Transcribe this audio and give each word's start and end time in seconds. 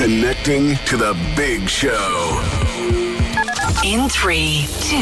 Connecting 0.00 0.76
to 0.86 0.96
the 0.96 1.14
big 1.36 1.68
show. 1.68 2.40
In 3.84 4.08
three, 4.08 4.66
two, 4.80 4.96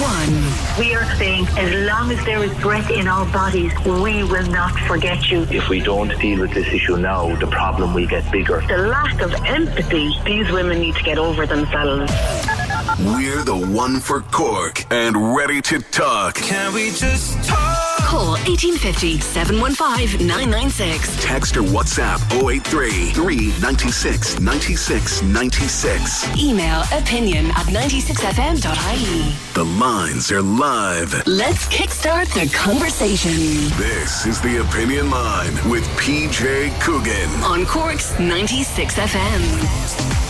one. 0.00 0.78
We 0.78 0.94
are 0.94 1.04
saying 1.16 1.46
as 1.48 1.86
long 1.86 2.10
as 2.10 2.24
there 2.24 2.42
is 2.42 2.50
breath 2.62 2.90
in 2.90 3.08
our 3.08 3.30
bodies, 3.30 3.74
we 3.84 4.24
will 4.24 4.46
not 4.46 4.72
forget 4.86 5.30
you. 5.30 5.42
If 5.50 5.68
we 5.68 5.80
don't 5.80 6.18
deal 6.18 6.40
with 6.40 6.54
this 6.54 6.66
issue 6.68 6.96
now, 6.96 7.36
the 7.36 7.46
problem 7.46 7.92
will 7.92 8.06
get 8.06 8.32
bigger. 8.32 8.62
The 8.66 8.78
lack 8.78 9.20
of 9.20 9.34
empathy, 9.44 10.18
these 10.24 10.50
women 10.50 10.80
need 10.80 10.94
to 10.94 11.02
get 11.02 11.18
over 11.18 11.44
themselves. 11.44 12.10
We're 12.96 13.44
the 13.44 13.54
one 13.56 14.00
for 14.00 14.22
Cork 14.22 14.84
and 14.90 15.36
ready 15.36 15.60
to 15.62 15.78
talk. 15.78 16.34
Can 16.36 16.72
we 16.72 16.90
just 16.90 17.36
talk? 17.46 17.76
Call 18.00 18.30
1850 18.48 19.20
715 19.20 20.26
996. 20.26 21.22
Text 21.22 21.56
or 21.58 21.62
WhatsApp 21.62 22.18
083 22.32 23.10
396 23.12 24.40
96 24.40 25.22
96. 25.22 26.42
Email 26.42 26.82
opinion 26.92 27.46
at 27.50 27.66
96fm.ie. 27.66 29.34
The 29.54 29.64
lines 29.78 30.32
are 30.32 30.42
live. 30.42 31.14
Let's 31.26 31.66
kickstart 31.66 32.32
the 32.32 32.48
conversation 32.56 33.32
This 33.78 34.24
is 34.26 34.40
the 34.40 34.62
Opinion 34.66 35.10
Line 35.10 35.52
with 35.70 35.84
PJ 36.00 36.80
Coogan. 36.80 37.28
on 37.44 37.66
Cork's 37.66 38.12
96FM. 38.14 40.27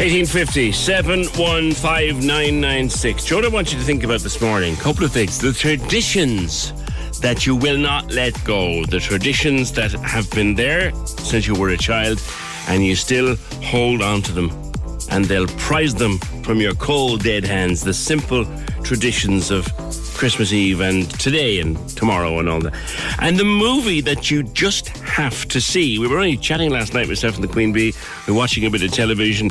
1850 0.00 0.72
715 0.72 2.26
996. 2.26 3.22
Joe, 3.22 3.42
I 3.42 3.48
want 3.48 3.70
you 3.70 3.78
to 3.78 3.84
think 3.84 4.02
about 4.02 4.20
this 4.20 4.40
morning. 4.40 4.74
couple 4.76 5.04
of 5.04 5.12
things. 5.12 5.38
The 5.38 5.52
traditions 5.52 6.72
that 7.20 7.44
you 7.44 7.54
will 7.54 7.76
not 7.76 8.10
let 8.10 8.32
go. 8.42 8.82
The 8.86 8.98
traditions 8.98 9.72
that 9.72 9.92
have 9.92 10.30
been 10.30 10.54
there 10.54 10.94
since 11.04 11.46
you 11.46 11.54
were 11.54 11.68
a 11.68 11.76
child 11.76 12.18
and 12.68 12.82
you 12.82 12.96
still 12.96 13.36
hold 13.62 14.00
on 14.00 14.22
to 14.22 14.32
them. 14.32 14.50
And 15.10 15.26
they'll 15.26 15.48
prize 15.58 15.94
them 15.94 16.16
from 16.44 16.62
your 16.62 16.74
cold, 16.76 17.22
dead 17.22 17.44
hands. 17.44 17.82
The 17.82 17.92
simple 17.92 18.46
traditions 18.82 19.50
of 19.50 19.66
Christmas 20.20 20.52
Eve 20.52 20.82
and 20.82 21.08
today 21.18 21.60
and 21.60 21.78
tomorrow 21.96 22.40
and 22.40 22.46
all 22.46 22.60
that. 22.60 22.74
And 23.20 23.38
the 23.38 23.44
movie 23.44 24.02
that 24.02 24.30
you 24.30 24.42
just 24.42 24.88
have 24.98 25.48
to 25.48 25.62
see. 25.62 25.98
We 25.98 26.08
were 26.08 26.18
only 26.18 26.36
chatting 26.36 26.68
last 26.68 26.92
night, 26.92 27.08
myself 27.08 27.36
and 27.36 27.42
the 27.42 27.48
Queen 27.48 27.72
Bee. 27.72 27.94
We 28.26 28.34
are 28.34 28.36
watching 28.36 28.66
a 28.66 28.70
bit 28.70 28.82
of 28.82 28.92
television. 28.92 29.48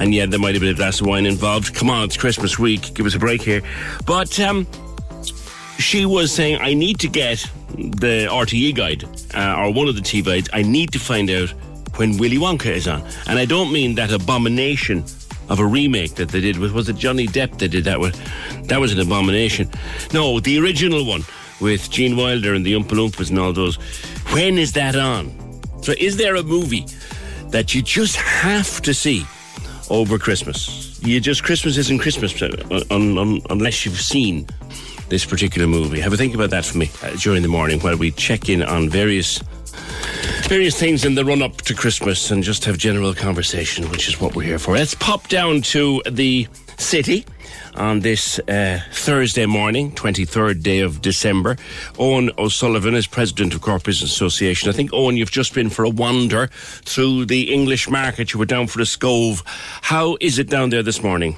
And 0.00 0.12
yeah, 0.12 0.26
there 0.26 0.40
might 0.40 0.56
have 0.56 0.62
been 0.62 0.72
a 0.72 0.74
glass 0.74 1.00
of 1.00 1.06
wine 1.06 1.26
involved. 1.26 1.76
Come 1.76 1.90
on, 1.90 2.06
it's 2.06 2.16
Christmas 2.16 2.58
week. 2.58 2.92
Give 2.92 3.06
us 3.06 3.14
a 3.14 3.20
break 3.20 3.40
here. 3.40 3.62
But 4.04 4.40
um, 4.40 4.66
she 5.78 6.04
was 6.04 6.32
saying, 6.32 6.60
I 6.60 6.74
need 6.74 6.98
to 6.98 7.08
get 7.08 7.48
the 7.76 8.26
RTE 8.28 8.74
guide 8.74 9.04
uh, 9.32 9.62
or 9.62 9.72
one 9.72 9.86
of 9.86 9.94
the 9.94 10.02
TV 10.02 10.24
guides. 10.24 10.48
I 10.52 10.62
need 10.62 10.90
to 10.90 10.98
find 10.98 11.30
out 11.30 11.50
when 11.98 12.16
Willy 12.16 12.38
Wonka 12.38 12.66
is 12.66 12.88
on. 12.88 13.04
And 13.28 13.38
I 13.38 13.44
don't 13.44 13.72
mean 13.72 13.94
that 13.94 14.10
abomination 14.10 15.04
of 15.48 15.60
a 15.60 15.66
remake 15.66 16.14
that 16.16 16.28
they 16.28 16.40
did 16.40 16.58
with, 16.58 16.72
was 16.72 16.88
it 16.88 16.96
Johnny 16.96 17.26
Depp 17.26 17.58
they 17.58 17.68
did 17.68 17.84
that 17.84 18.00
with? 18.00 18.16
That 18.68 18.80
was 18.80 18.92
an 18.92 19.00
abomination. 19.00 19.70
No, 20.12 20.40
the 20.40 20.58
original 20.58 21.04
one 21.04 21.22
with 21.60 21.90
Gene 21.90 22.16
Wilder 22.16 22.54
and 22.54 22.64
the 22.64 22.74
Oompa 22.74 22.90
Loompas 22.90 23.30
and 23.30 23.38
all 23.38 23.52
those. 23.52 23.76
When 24.32 24.58
is 24.58 24.72
that 24.72 24.96
on? 24.96 25.32
So 25.82 25.94
is 25.98 26.16
there 26.16 26.36
a 26.36 26.42
movie 26.42 26.86
that 27.50 27.74
you 27.74 27.82
just 27.82 28.16
have 28.16 28.80
to 28.82 28.92
see 28.92 29.24
over 29.90 30.18
Christmas? 30.18 31.00
You 31.02 31.20
just, 31.20 31.44
Christmas 31.44 31.76
isn't 31.76 31.98
Christmas 31.98 32.40
uh, 32.42 32.84
un, 32.90 33.16
un, 33.16 33.40
unless 33.50 33.84
you've 33.84 34.00
seen 34.00 34.46
this 35.08 35.24
particular 35.24 35.66
movie. 35.66 36.00
Have 36.00 36.12
a 36.12 36.16
think 36.16 36.34
about 36.34 36.50
that 36.50 36.64
for 36.64 36.78
me 36.78 36.90
uh, 37.02 37.10
during 37.16 37.42
the 37.42 37.48
morning 37.48 37.80
while 37.80 37.96
we 37.96 38.10
check 38.10 38.48
in 38.48 38.62
on 38.62 38.88
various 38.88 39.42
various 40.48 40.78
things 40.78 41.04
in 41.04 41.14
the 41.14 41.24
run 41.24 41.42
up 41.42 41.56
to 41.62 41.74
Christmas 41.74 42.30
and 42.30 42.42
just 42.42 42.64
have 42.64 42.78
general 42.78 43.14
conversation, 43.14 43.90
which 43.90 44.08
is 44.08 44.20
what 44.20 44.34
we're 44.34 44.42
here 44.42 44.58
for. 44.58 44.74
Let's 44.74 44.94
pop 44.94 45.28
down 45.28 45.62
to 45.62 46.02
the 46.10 46.48
city 46.78 47.24
on 47.74 48.00
this 48.00 48.38
uh, 48.40 48.80
Thursday 48.92 49.46
morning, 49.46 49.92
23rd 49.92 50.62
day 50.62 50.80
of 50.80 51.00
December. 51.02 51.56
Owen 51.98 52.30
O'Sullivan 52.38 52.94
is 52.94 53.06
president 53.06 53.54
of 53.54 53.60
Cork 53.60 53.84
Business 53.84 54.10
Association. 54.10 54.68
I 54.68 54.72
think, 54.72 54.90
Owen, 54.92 55.16
you've 55.16 55.30
just 55.30 55.54
been 55.54 55.70
for 55.70 55.84
a 55.84 55.90
wander 55.90 56.48
through 56.52 57.26
the 57.26 57.52
English 57.52 57.88
market. 57.88 58.32
You 58.32 58.38
were 58.38 58.46
down 58.46 58.66
for 58.66 58.80
a 58.80 58.84
scove. 58.84 59.42
How 59.82 60.16
is 60.20 60.38
it 60.38 60.48
down 60.48 60.70
there 60.70 60.82
this 60.82 61.02
morning? 61.02 61.36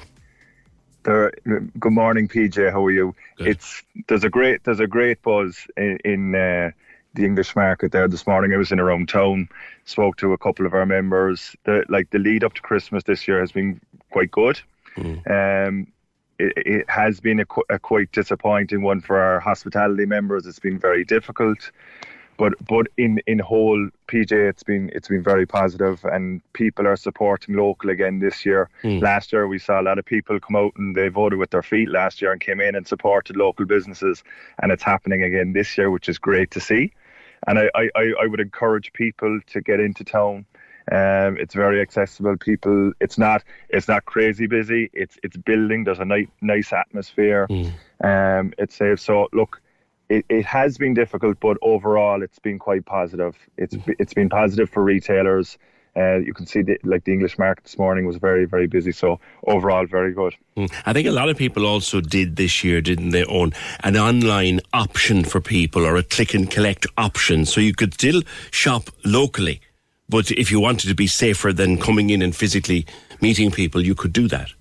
There, 1.03 1.31
good 1.79 1.93
morning, 1.93 2.27
PJ. 2.27 2.71
How 2.71 2.85
are 2.85 2.91
you? 2.91 3.15
Good. 3.37 3.47
It's 3.47 3.83
there's 4.07 4.23
a 4.23 4.29
great 4.29 4.63
there's 4.63 4.79
a 4.79 4.85
great 4.85 5.21
buzz 5.23 5.57
in, 5.75 5.97
in 6.05 6.35
uh, 6.35 6.71
the 7.13 7.25
English 7.25 7.55
market 7.55 7.91
there 7.91 8.07
this 8.07 8.25
morning. 8.25 8.53
I 8.53 8.57
was 8.57 8.71
in 8.71 8.79
around 8.79 9.09
town, 9.09 9.49
spoke 9.85 10.17
to 10.17 10.33
a 10.33 10.37
couple 10.37 10.65
of 10.65 10.73
our 10.73 10.85
members. 10.85 11.55
The 11.65 11.85
like 11.89 12.09
the 12.11 12.19
lead 12.19 12.43
up 12.43 12.53
to 12.53 12.61
Christmas 12.61 13.03
this 13.03 13.27
year 13.27 13.39
has 13.39 13.51
been 13.51 13.81
quite 14.11 14.31
good. 14.31 14.59
Um, 15.29 15.87
it, 16.39 16.53
it 16.55 16.89
has 16.89 17.19
been 17.19 17.41
a, 17.41 17.45
a 17.69 17.79
quite 17.79 18.11
disappointing 18.11 18.81
one 18.81 19.01
for 19.01 19.19
our 19.19 19.39
hospitality 19.39 20.05
members. 20.05 20.45
It's 20.45 20.59
been 20.59 20.79
very 20.79 21.03
difficult, 21.03 21.71
but 22.37 22.53
but 22.67 22.87
in 22.97 23.19
in 23.27 23.39
whole, 23.39 23.89
PJ, 24.07 24.31
it's 24.31 24.63
been 24.63 24.89
it's 24.93 25.09
been 25.09 25.23
very 25.23 25.45
positive, 25.45 26.03
and 26.05 26.41
people 26.53 26.87
are 26.87 26.95
supporting 26.95 27.55
local 27.55 27.89
again 27.89 28.19
this 28.19 28.45
year. 28.45 28.69
Last 29.01 29.33
year, 29.33 29.47
we 29.47 29.59
saw 29.59 29.81
a 29.81 29.83
lot 29.83 29.99
of 29.99 30.05
people 30.05 30.39
come 30.39 30.55
out 30.55 30.73
and 30.77 30.95
they 30.95 31.09
voted 31.09 31.39
with 31.39 31.49
their 31.51 31.61
feet 31.61 31.89
last 31.89 32.21
year 32.21 32.31
and 32.31 32.39
came 32.41 32.61
in 32.61 32.75
and 32.75 32.87
supported 32.87 33.35
local 33.35 33.65
businesses, 33.65 34.23
and 34.61 34.71
it's 34.71 34.83
happening 34.83 35.23
again 35.23 35.53
this 35.53 35.77
year, 35.77 35.91
which 35.91 36.07
is 36.09 36.17
great 36.17 36.51
to 36.51 36.59
see. 36.59 36.93
And 37.47 37.59
I, 37.59 37.69
I, 37.75 37.89
I 38.23 38.27
would 38.27 38.39
encourage 38.39 38.93
people 38.93 39.39
to 39.47 39.61
get 39.61 39.79
into 39.79 40.03
town. 40.03 40.45
Um, 40.91 41.37
it's 41.37 41.53
very 41.53 41.81
accessible. 41.81 42.37
People, 42.37 42.93
it's 42.99 43.17
not 43.17 43.43
it's 43.69 43.87
not 43.87 44.05
crazy 44.05 44.47
busy. 44.47 44.89
It's 44.93 45.17
it's 45.23 45.37
building. 45.37 45.83
There's 45.83 45.99
a 45.99 46.05
nice 46.05 46.27
nice 46.41 46.73
atmosphere. 46.73 47.47
Um, 48.03 48.53
it's 48.57 48.75
safe. 48.75 48.99
So 48.99 49.27
look, 49.31 49.61
it, 50.09 50.25
it 50.27 50.45
has 50.45 50.77
been 50.77 50.93
difficult, 50.93 51.39
but 51.39 51.57
overall, 51.61 52.21
it's 52.21 52.39
been 52.39 52.59
quite 52.59 52.85
positive. 52.85 53.37
It's 53.57 53.75
it's 53.87 54.13
been 54.13 54.29
positive 54.29 54.69
for 54.69 54.83
retailers. 54.83 55.57
Uh, 55.95 56.17
you 56.17 56.33
can 56.33 56.47
see 56.47 56.61
the, 56.61 56.77
like 56.83 57.03
the 57.03 57.11
English 57.11 57.37
market 57.37 57.65
this 57.65 57.77
morning 57.77 58.05
was 58.05 58.15
very 58.15 58.45
very 58.45 58.67
busy. 58.67 58.91
So 58.91 59.19
overall, 59.45 59.85
very 59.85 60.13
good. 60.13 60.35
Mm. 60.55 60.71
I 60.85 60.93
think 60.93 61.07
a 61.07 61.11
lot 61.11 61.29
of 61.29 61.37
people 61.37 61.65
also 61.65 61.99
did 61.99 62.37
this 62.37 62.63
year, 62.63 62.81
didn't 62.81 63.09
they, 63.09 63.25
Owen 63.25 63.53
an 63.83 63.97
online 63.97 64.61
option 64.73 65.23
for 65.23 65.41
people 65.41 65.85
or 65.85 65.95
a 65.97 66.03
click 66.03 66.33
and 66.33 66.49
collect 66.49 66.85
option. 66.97 67.45
So 67.45 67.59
you 67.59 67.73
could 67.73 67.93
still 67.93 68.21
shop 68.51 68.89
locally. 69.03 69.61
But 70.07 70.31
if 70.31 70.51
you 70.51 70.59
wanted 70.59 70.87
to 70.89 70.95
be 70.95 71.07
safer 71.07 71.53
than 71.53 71.77
coming 71.77 72.09
in 72.09 72.21
and 72.21 72.35
physically 72.35 72.85
meeting 73.21 73.49
people, 73.49 73.81
you 73.81 73.95
could 73.95 74.11
do 74.11 74.27
that. 74.27 74.51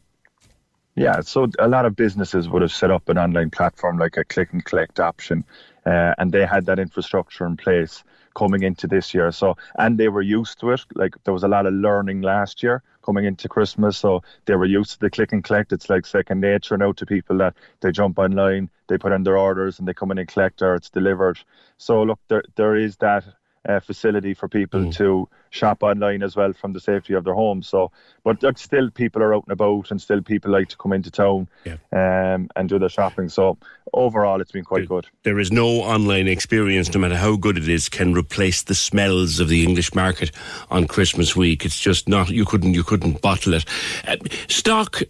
Yeah, 0.95 1.21
so 1.21 1.49
a 1.59 1.69
lot 1.69 1.87
of 1.87 1.97
businesses 1.97 2.49
would 2.49 2.63
have 2.63 2.73
set 2.73 2.91
up 2.91 3.09
an 3.09 3.19
online 3.19 3.51
platform 3.51 3.99
like 3.99 4.17
a 4.17 4.25
click 4.25 4.53
and 4.53 4.65
collect 4.65 5.01
option, 5.01 5.45
uh, 5.87 6.15
and 6.19 6.31
they 6.31 6.45
had 6.45 6.67
that 6.67 6.79
infrastructure 6.79 7.47
in 7.47 7.57
place. 7.57 8.05
Coming 8.35 8.63
into 8.63 8.87
this 8.87 9.15
year. 9.15 9.33
So 9.33 9.57
and 9.77 9.99
they 9.99 10.09
were 10.09 10.23
used 10.23 10.61
to 10.61 10.71
it. 10.71 10.85
Like 10.95 11.15
there 11.25 11.35
was 11.35 11.43
a 11.43 11.49
lot 11.49 11.67
of 11.67 11.75
learning 11.75 12.23
last 12.23 12.63
year 12.63 12.83
coming 13.03 13.25
into 13.25 13.49
Christmas, 13.49 13.97
so 13.99 14.23
they 14.47 14.55
were 14.55 14.67
used 14.67 14.93
to 14.93 14.99
the 15.01 15.11
click 15.11 15.33
and 15.33 15.43
collect. 15.43 15.73
It's 15.73 15.91
like 15.91 16.07
second 16.07 16.41
nature 16.41 16.77
now 16.77 16.93
to 16.93 17.07
people 17.07 17.39
that 17.39 17.55
they 17.81 17.93
jump 17.93 18.19
online, 18.19 18.71
they 18.89 18.99
put 18.99 19.13
in 19.13 19.23
their 19.23 19.39
orders, 19.39 19.79
and 19.79 19.89
they 19.89 19.95
come 19.95 20.11
in 20.11 20.19
and 20.19 20.29
collect, 20.29 20.63
or 20.63 20.75
it's 20.75 20.91
delivered. 20.91 21.39
So 21.79 22.03
look, 22.03 22.21
there 22.29 22.45
there 22.57 22.77
is 22.77 22.97
that 22.99 23.25
uh, 23.69 23.81
facility 23.81 24.35
for 24.35 24.49
people 24.49 24.81
Mm. 24.81 24.97
to 24.97 25.29
shop 25.51 25.83
online 25.83 26.23
as 26.23 26.35
well 26.37 26.53
from 26.53 26.73
the 26.73 26.81
safety 26.81 27.13
of 27.15 27.25
their 27.25 27.35
homes. 27.35 27.69
So, 27.69 27.91
but 28.25 28.43
still 28.59 28.91
people 28.91 29.23
are 29.23 29.35
out 29.35 29.45
and 29.47 29.53
about, 29.53 29.91
and 29.91 30.01
still 30.01 30.23
people 30.23 30.51
like 30.51 30.69
to 30.69 30.77
come 30.77 30.93
into 30.93 31.11
town 31.11 31.49
um, 31.93 32.49
and 32.57 32.69
do 32.69 32.79
their 32.79 32.89
shopping. 32.89 33.29
So 33.29 33.59
overall, 33.93 34.41
it's 34.41 34.53
been 34.53 34.65
quite 34.65 34.89
good. 34.89 35.07
There 35.25 35.39
is 35.39 35.53
no 35.53 35.67
online 35.67 36.29
experience, 36.29 36.93
no 36.95 37.01
matter 37.01 37.17
how 37.17 37.37
good 37.37 37.59
it 37.59 37.69
is, 37.69 37.89
can 37.89 38.15
replace 38.15 38.63
the 38.63 38.75
smells 38.75 39.41
of 39.41 39.49
the 39.49 39.65
English 39.65 39.95
market 39.95 40.31
on 40.71 40.87
Christmas 40.87 41.37
week. 41.37 41.65
It's 41.65 41.79
just 41.79 42.09
not. 42.09 42.31
You 42.31 42.45
couldn't. 42.45 42.75
You 42.75 42.85
couldn't 42.85 43.21
bottle 43.21 43.55
it. 43.55 43.65
Uh, 44.07 44.17
stock. 44.49 45.03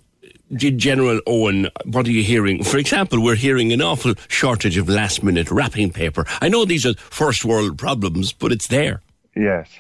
G- 0.55 0.71
General 0.73 1.21
Owen, 1.27 1.69
what 1.85 2.07
are 2.07 2.13
you 2.13 2.23
hearing? 2.23 2.65
For 2.65 2.79
example, 2.79 3.23
we're 3.23 3.37
hearing 3.37 3.73
an 3.73 3.81
awful 3.81 4.15
shortage 4.29 4.77
of 4.77 4.89
last 4.89 5.23
minute 5.23 5.51
wrapping 5.51 5.93
paper. 5.93 6.25
I 6.41 6.49
know 6.49 6.65
these 6.65 6.85
are 6.85 6.95
first 6.95 7.45
world 7.45 7.79
problems, 7.79 8.33
but 8.33 8.53
it's 8.53 8.67
there. 8.67 9.01
Yes. 9.37 9.71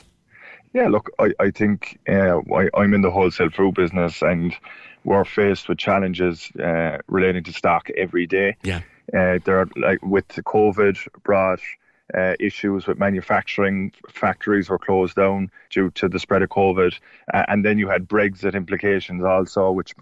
Yeah, 0.73 0.89
look, 0.89 1.11
I, 1.19 1.33
I 1.41 1.51
think 1.51 1.99
uh, 2.09 2.39
I, 2.55 2.69
I'm 2.75 2.95
in 2.95 3.03
the 3.03 3.11
wholesale 3.11 3.51
fruit 3.51 3.75
business 3.75 4.23
and 4.23 4.55
we're 5.03 5.25
faced 5.25 5.69
with 5.69 5.79
challenges 5.79 6.51
uh, 6.57 6.99
relating 7.09 7.43
to 7.45 7.53
stock 7.53 7.89
every 7.97 8.27
day. 8.27 8.57
Yeah. 8.63 8.83
Uh, 9.13 9.41
there 9.45 9.59
are, 9.59 9.69
like, 9.77 10.01
with 10.03 10.29
the 10.29 10.43
COVID 10.43 10.97
brought 11.25 11.59
uh, 12.15 12.35
issues 12.39 12.87
with 12.87 12.99
manufacturing. 12.99 13.93
Factories 14.09 14.69
were 14.69 14.79
closed 14.79 15.17
down 15.17 15.51
due 15.71 15.91
to 15.93 16.09
the 16.09 16.21
spread 16.21 16.43
of 16.43 16.51
COVID. 16.51 16.97
Uh, 17.35 17.45
and 17.49 17.65
then 17.65 17.79
you 17.79 17.89
had 17.89 18.09
Brexit 18.09 18.55
implications 18.55 19.25
also, 19.25 19.73
which 19.73 19.95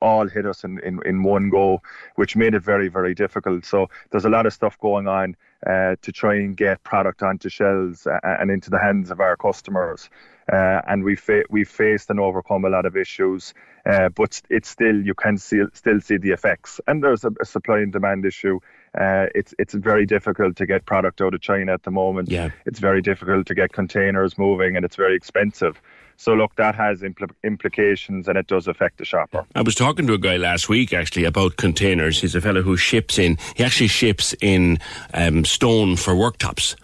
all 0.00 0.28
hit 0.28 0.46
us 0.46 0.64
in, 0.64 0.78
in, 0.80 1.00
in 1.04 1.22
one 1.22 1.50
go, 1.50 1.82
which 2.16 2.36
made 2.36 2.54
it 2.54 2.62
very, 2.62 2.88
very 2.88 3.14
difficult. 3.14 3.64
So 3.64 3.88
there's 4.10 4.24
a 4.24 4.30
lot 4.30 4.46
of 4.46 4.52
stuff 4.52 4.78
going 4.78 5.08
on 5.08 5.36
uh, 5.66 5.96
to 6.02 6.12
try 6.12 6.36
and 6.36 6.56
get 6.56 6.82
product 6.84 7.22
onto 7.22 7.48
shelves 7.48 8.06
and 8.22 8.50
into 8.50 8.70
the 8.70 8.78
hands 8.78 9.10
of 9.10 9.20
our 9.20 9.36
customers. 9.36 10.08
Uh, 10.50 10.80
and 10.86 11.04
we 11.04 11.14
fa- 11.14 11.44
we've 11.50 11.68
faced 11.68 12.08
and 12.08 12.18
overcome 12.18 12.64
a 12.64 12.70
lot 12.70 12.86
of 12.86 12.96
issues, 12.96 13.52
uh, 13.84 14.08
but 14.08 14.40
it's 14.48 14.70
still 14.70 14.96
you 14.96 15.14
can 15.14 15.36
see, 15.36 15.62
still 15.74 16.00
see 16.00 16.16
the 16.16 16.30
effects. 16.30 16.80
And 16.86 17.04
there's 17.04 17.22
a, 17.24 17.30
a 17.40 17.44
supply 17.44 17.80
and 17.80 17.92
demand 17.92 18.24
issue. 18.24 18.58
Uh, 18.98 19.26
it's 19.34 19.54
it's 19.58 19.74
very 19.74 20.06
difficult 20.06 20.56
to 20.56 20.64
get 20.64 20.86
product 20.86 21.20
out 21.20 21.34
of 21.34 21.42
China 21.42 21.74
at 21.74 21.82
the 21.82 21.90
moment. 21.90 22.30
Yeah. 22.30 22.48
It's 22.64 22.78
very 22.78 23.02
difficult 23.02 23.46
to 23.48 23.54
get 23.54 23.72
containers 23.72 24.38
moving, 24.38 24.74
and 24.76 24.86
it's 24.86 24.96
very 24.96 25.14
expensive. 25.14 25.82
So 26.20 26.34
look, 26.34 26.56
that 26.56 26.74
has 26.74 27.02
impl- 27.02 27.30
implications, 27.44 28.26
and 28.26 28.36
it 28.36 28.48
does 28.48 28.66
affect 28.66 28.98
the 28.98 29.04
shopper. 29.04 29.46
I 29.54 29.62
was 29.62 29.76
talking 29.76 30.04
to 30.08 30.14
a 30.14 30.18
guy 30.18 30.36
last 30.36 30.68
week 30.68 30.92
actually 30.92 31.24
about 31.24 31.56
containers. 31.56 32.20
He's 32.20 32.34
a 32.34 32.40
fellow 32.40 32.62
who 32.62 32.76
ships 32.76 33.20
in. 33.20 33.38
He 33.54 33.62
actually 33.62 33.86
ships 33.86 34.34
in 34.40 34.78
um, 35.14 35.44
stone 35.44 35.94
for 35.94 36.14
worktops, 36.14 36.74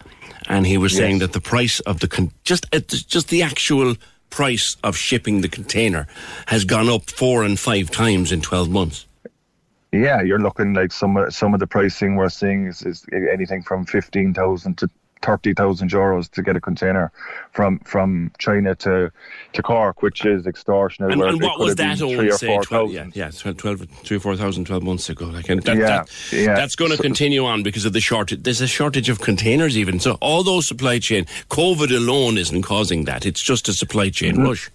and 0.47 0.65
he 0.65 0.77
was 0.77 0.93
Yes. 0.93 0.99
saying 0.99 1.19
that 1.19 1.33
the 1.33 1.41
price 1.41 1.81
of 1.81 1.99
the 1.99 2.07
con- 2.07 2.31
just 2.45 2.65
uh, 2.73 2.79
just 2.79 3.27
the 3.27 3.41
actual 3.43 3.95
price 4.29 4.77
of 4.85 4.95
shipping 4.95 5.41
the 5.41 5.49
container 5.49 6.07
has 6.47 6.63
gone 6.63 6.87
up 6.87 7.09
four 7.09 7.43
and 7.43 7.59
five 7.59 7.91
times 7.91 8.31
in 8.31 8.39
twelve 8.39 8.69
months. 8.69 9.05
Yeah, 9.91 10.21
you're 10.21 10.39
looking 10.39 10.73
like 10.73 10.93
some 10.93 11.17
of 11.17 11.33
some 11.33 11.53
of 11.53 11.59
the 11.59 11.67
pricing 11.67 12.15
we're 12.15 12.29
seeing 12.29 12.67
is, 12.67 12.81
is 12.83 13.05
anything 13.11 13.63
from 13.63 13.85
fifteen 13.85 14.33
thousand 14.33 14.77
to 14.77 14.89
thirty 15.21 15.53
thousand 15.53 15.89
euros 15.91 16.29
to 16.31 16.41
get 16.43 16.55
a 16.55 16.61
container 16.61 17.11
from 17.51 17.79
from 17.79 18.31
China 18.37 18.75
to 18.75 19.11
to 19.53 19.61
Cork, 19.63 20.01
which 20.01 20.25
is 20.25 20.45
extortionate. 20.45 21.11
And, 21.11 21.21
and 21.21 21.41
what 21.41 21.59
was 21.59 21.75
that? 21.75 22.01
Or 22.01 22.31
say 22.31 22.47
four 22.47 22.63
12, 22.63 22.91
yeah, 22.91 23.05
yeah, 23.13 23.29
tw- 23.29 23.57
12, 23.57 23.87
three 24.03 24.17
or 24.17 24.19
four 24.19 24.35
thousand, 24.35 24.65
12 24.65 24.83
months 24.83 25.09
ago. 25.09 25.25
Like, 25.25 25.49
and 25.49 25.61
that, 25.63 25.77
Yeah, 25.77 25.87
that- 25.87 26.09
yeah. 26.33 26.55
that's 26.55 26.75
going 26.75 26.91
to 26.91 26.97
So- 26.97 27.03
continue 27.03 27.45
on 27.45 27.63
because 27.63 27.85
of 27.85 27.93
the 27.93 28.01
shortage. 28.01 28.43
There's 28.43 28.61
a 28.61 28.67
shortage 28.67 29.09
of 29.09 29.19
containers, 29.21 29.77
even. 29.77 29.99
So 29.99 30.13
all 30.21 30.43
those 30.43 30.67
supply 30.67 30.99
chain, 30.99 31.25
COVID 31.49 31.95
alone 31.95 32.37
isn't 32.37 32.61
causing 32.63 33.05
that. 33.05 33.25
It's 33.25 33.41
just 33.41 33.67
a 33.69 33.73
supply 33.73 34.09
chain 34.09 34.33
Mm-hmm. 34.35 34.43
rush. 34.45 34.69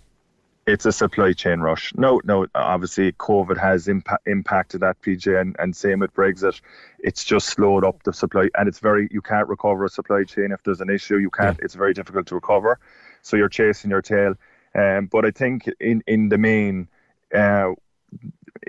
It's 0.70 0.86
a 0.86 0.92
supply 0.92 1.32
chain 1.32 1.58
rush. 1.58 1.92
No, 1.96 2.20
no. 2.24 2.46
Obviously, 2.54 3.10
COVID 3.12 3.58
has 3.58 3.88
impa- 3.88 4.18
impacted 4.24 4.82
that 4.82 5.02
PJ, 5.02 5.40
and, 5.40 5.56
and 5.58 5.74
same 5.74 5.98
with 5.98 6.14
Brexit. 6.14 6.60
It's 7.00 7.24
just 7.24 7.48
slowed 7.48 7.84
up 7.84 8.04
the 8.04 8.12
supply, 8.12 8.48
and 8.56 8.68
it's 8.68 8.78
very. 8.78 9.08
You 9.10 9.20
can't 9.20 9.48
recover 9.48 9.84
a 9.84 9.88
supply 9.88 10.22
chain 10.22 10.52
if 10.52 10.62
there's 10.62 10.80
an 10.80 10.88
issue. 10.88 11.16
You 11.16 11.30
can't. 11.30 11.58
It's 11.60 11.74
very 11.74 11.92
difficult 11.92 12.26
to 12.28 12.36
recover. 12.36 12.78
So 13.22 13.36
you're 13.36 13.48
chasing 13.48 13.90
your 13.90 14.00
tail. 14.00 14.34
Um, 14.72 15.06
but 15.06 15.24
I 15.24 15.32
think 15.32 15.68
in 15.80 16.04
in 16.06 16.28
the 16.28 16.38
main, 16.38 16.86
uh, 17.34 17.72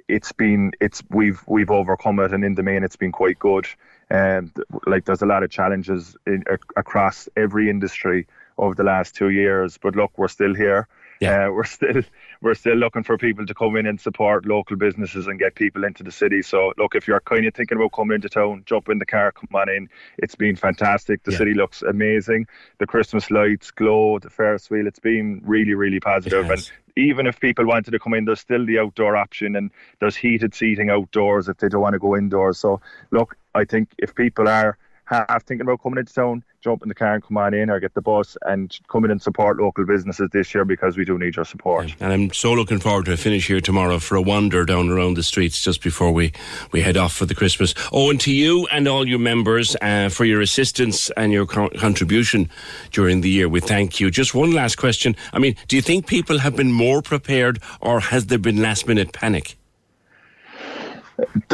it's 0.08 0.32
been 0.32 0.72
it's 0.82 1.04
we've 1.12 1.44
we've 1.46 1.70
overcome 1.70 2.18
it, 2.20 2.34
and 2.34 2.44
in 2.44 2.56
the 2.56 2.64
main, 2.64 2.84
it's 2.84 2.96
been 2.96 3.12
quite 3.12 3.38
good. 3.38 3.68
Um, 4.10 4.52
like 4.88 5.06
there's 5.06 5.22
a 5.22 5.28
lot 5.28 5.44
of 5.44 5.52
challenges 5.52 6.18
in, 6.26 6.44
across 6.76 7.30
every 7.38 7.70
industry 7.70 8.26
over 8.58 8.74
the 8.74 8.84
last 8.84 9.16
two 9.16 9.30
years, 9.30 9.78
but 9.78 9.96
look, 9.96 10.12
we're 10.18 10.28
still 10.28 10.56
here. 10.56 10.88
Yeah. 11.22 11.48
Uh, 11.48 11.52
we're 11.52 11.64
still 11.66 12.02
we're 12.42 12.56
still 12.56 12.76
looking 12.76 13.04
for 13.04 13.18
people 13.18 13.46
to 13.46 13.54
come 13.54 13.76
in 13.76 13.86
and 13.86 14.02
support 14.02 14.46
local 14.48 14.76
businesses 14.76 15.28
and 15.28 15.38
get 15.38 15.54
people 15.54 15.84
into 15.84 16.04
the 16.04 16.12
city. 16.12 16.42
So 16.42 16.74
look, 16.78 16.96
if 16.96 17.08
you're 17.08 17.20
kind 17.20 17.46
of 17.46 17.54
thinking 17.54 17.78
about 17.78 17.92
coming 17.94 18.16
into 18.16 18.28
town, 18.28 18.64
jump 18.66 18.90
in 18.90 18.98
the 18.98 19.06
car, 19.06 19.32
come 19.32 19.50
on 19.54 19.70
in. 19.70 19.88
It's 20.18 20.34
been 20.36 20.56
fantastic. 20.56 21.24
The 21.24 21.32
Yeah. 21.32 21.38
city 21.38 21.54
looks 21.54 21.84
amazing. 21.84 22.48
The 22.80 22.88
Christmas 22.88 23.30
lights 23.30 23.70
glow. 23.70 24.18
The 24.18 24.32
Ferris 24.32 24.70
wheel. 24.72 24.88
It's 24.88 25.00
been 25.00 25.42
really 25.46 25.76
really 25.76 26.00
positive. 26.00 26.50
And 26.50 26.72
even 26.98 27.28
if 27.28 27.40
people 27.40 27.66
wanted 27.68 27.92
to 27.92 28.00
come 28.00 28.16
in, 28.16 28.26
there's 28.26 28.40
still 28.40 28.66
the 28.66 28.80
outdoor 28.80 29.16
option 29.16 29.56
and 29.56 29.70
there's 30.00 30.16
heated 30.16 30.56
seating 30.56 30.90
outdoors 30.90 31.48
if 31.48 31.58
they 31.58 31.70
don't 31.70 31.82
want 31.82 31.94
to 31.94 32.00
go 32.00 32.18
indoors. 32.18 32.58
So 32.58 32.82
look, 33.12 33.38
I 33.54 33.64
think 33.66 33.90
if 34.00 34.16
people 34.16 34.48
are 34.50 34.76
half 35.12 35.44
thinking 35.44 35.62
about 35.62 35.82
coming 35.84 36.00
into 36.00 36.14
town, 36.14 36.44
jump 36.62 36.84
in 36.84 36.90
the 36.90 36.96
car 36.96 37.16
and 37.16 37.24
come 37.24 37.38
on 37.38 37.54
in 37.54 37.70
or 37.70 37.80
get 37.80 37.94
the 37.94 38.02
bus 38.02 38.38
and 38.44 38.78
come 38.88 39.04
in 39.06 39.12
and 39.12 39.22
support 39.22 39.60
local 39.60 39.86
businesses 39.86 40.30
this 40.32 40.54
year 40.54 40.64
because 40.64 40.98
we 40.98 41.06
do 41.06 41.18
need 41.18 41.36
your 41.36 41.46
support. 41.46 41.94
And 42.00 42.14
I'm 42.14 42.34
so 42.34 42.54
looking 42.54 42.80
forward 42.80 43.06
to 43.06 43.18
finish 43.18 43.48
here 43.48 43.62
tomorrow 43.62 44.00
for 44.00 44.16
a 44.16 44.22
wander 44.22 44.66
down 44.66 44.90
around 44.90 45.16
the 45.16 45.24
streets 45.24 45.62
just 45.62 45.82
before 45.82 46.12
we, 46.12 46.32
we 46.72 46.82
head 46.82 46.98
off 46.98 47.14
for 47.14 47.26
the 47.26 47.36
Christmas. 47.36 47.74
Oh, 47.92 48.10
and 48.10 48.20
to 48.22 48.34
you 48.34 48.68
and 48.72 48.88
all 48.88 49.08
your 49.08 49.20
members 49.20 49.76
uh, 49.82 50.10
for 50.10 50.26
your 50.26 50.42
assistance 50.42 51.10
and 51.12 51.32
your 51.32 51.46
co- 51.46 51.70
contribution 51.70 52.50
during 52.92 53.22
the 53.22 53.30
year. 53.30 53.50
We 53.50 53.60
thank 53.60 54.00
you. 54.00 54.12
Just 54.12 54.34
one 54.34 54.52
last 54.52 54.78
question. 54.78 55.16
I 55.34 55.40
mean, 55.40 55.56
do 55.68 55.76
you 55.76 55.82
think 55.82 56.08
people 56.08 56.40
have 56.40 56.56
been 56.56 56.72
more 56.72 57.02
prepared 57.02 57.60
or 57.82 58.00
has 58.00 58.28
there 58.28 58.38
been 58.38 58.62
last 58.62 58.88
minute 58.88 59.14
panic? 59.14 59.58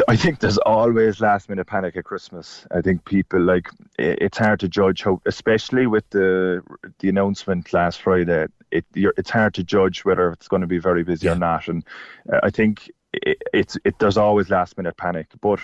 I 0.08 0.16
think 0.16 0.40
there's 0.40 0.58
always 0.58 1.20
last 1.20 1.48
minute 1.48 1.66
panic 1.66 1.96
at 1.96 2.04
Christmas. 2.04 2.66
I 2.70 2.80
think 2.80 3.04
people 3.04 3.40
like 3.40 3.68
it's 3.98 4.38
hard 4.38 4.60
to 4.60 4.68
judge 4.68 5.02
how, 5.02 5.20
especially 5.26 5.86
with 5.86 6.08
the 6.10 6.62
the 6.98 7.08
announcement 7.08 7.72
last 7.72 8.00
Friday. 8.00 8.46
It 8.70 8.84
you're, 8.94 9.14
it's 9.16 9.30
hard 9.30 9.54
to 9.54 9.64
judge 9.64 10.04
whether 10.04 10.30
it's 10.30 10.48
going 10.48 10.62
to 10.62 10.66
be 10.66 10.78
very 10.78 11.02
busy 11.02 11.28
or 11.28 11.34
not. 11.34 11.68
And 11.68 11.84
uh, 12.32 12.40
I 12.42 12.50
think 12.50 12.90
it, 13.12 13.42
it's 13.52 13.76
it 13.84 13.98
there's 13.98 14.16
always 14.16 14.50
last 14.50 14.76
minute 14.76 14.96
panic. 14.96 15.28
But 15.40 15.60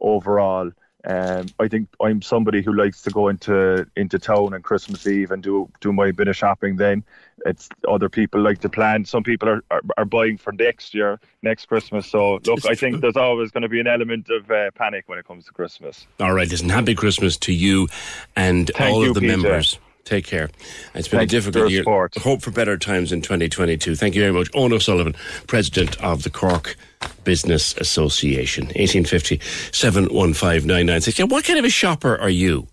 overall, 0.00 0.70
um, 1.06 1.46
I 1.60 1.68
think 1.68 1.88
I'm 2.02 2.20
somebody 2.20 2.62
who 2.62 2.72
likes 2.72 3.02
to 3.02 3.10
go 3.10 3.28
into 3.28 3.86
into 3.96 4.18
town 4.18 4.54
on 4.54 4.62
Christmas 4.62 5.06
Eve 5.06 5.30
and 5.30 5.42
do 5.42 5.70
do 5.80 5.92
my 5.92 6.10
bit 6.10 6.26
of 6.26 6.36
shopping. 6.36 6.76
Then 6.76 7.04
it's 7.44 7.68
other 7.88 8.08
people 8.08 8.40
like 8.40 8.60
to 8.60 8.68
plan. 8.68 9.04
Some 9.04 9.22
people 9.22 9.48
are, 9.48 9.62
are, 9.70 9.82
are 9.98 10.04
buying 10.04 10.36
for 10.36 10.52
next 10.52 10.94
year, 10.94 11.20
next 11.42 11.66
Christmas. 11.66 12.06
So 12.08 12.40
look, 12.44 12.66
I 12.66 12.74
think 12.74 13.00
there's 13.02 13.16
always 13.16 13.52
going 13.52 13.62
to 13.62 13.68
be 13.68 13.78
an 13.78 13.86
element 13.86 14.28
of 14.30 14.50
uh, 14.50 14.72
panic 14.72 15.04
when 15.06 15.18
it 15.18 15.26
comes 15.26 15.44
to 15.46 15.52
Christmas. 15.52 16.06
All 16.18 16.32
right, 16.32 16.48
listen, 16.48 16.68
happy 16.68 16.96
Christmas 16.96 17.36
to 17.38 17.52
you 17.52 17.88
and 18.34 18.68
Thank 18.74 18.94
all 18.94 19.04
you, 19.04 19.10
of 19.10 19.14
the 19.14 19.20
PJ. 19.20 19.26
members. 19.26 19.78
Take 20.06 20.24
care. 20.24 20.48
It's 20.94 21.08
been 21.08 21.18
Thanks 21.18 21.32
a 21.32 21.36
difficult 21.36 21.70
year. 21.70 21.80
support. 21.80 22.16
Hope 22.18 22.40
for 22.40 22.52
better 22.52 22.78
times 22.78 23.10
in 23.10 23.22
2022. 23.22 23.96
Thank 23.96 24.14
you 24.14 24.22
very 24.22 24.32
much. 24.32 24.48
Owen 24.54 24.72
O'Sullivan, 24.72 25.16
President 25.48 26.00
of 26.00 26.22
the 26.22 26.30
Cork 26.30 26.76
Business 27.24 27.76
Association. 27.76 28.66
1850 28.66 29.40
715 29.72 30.64
996. 30.64 31.18
Yeah, 31.18 31.24
what 31.24 31.44
kind 31.44 31.58
of 31.58 31.64
a 31.64 31.70
shopper 31.70 32.16
are 32.16 32.30
you? 32.30 32.68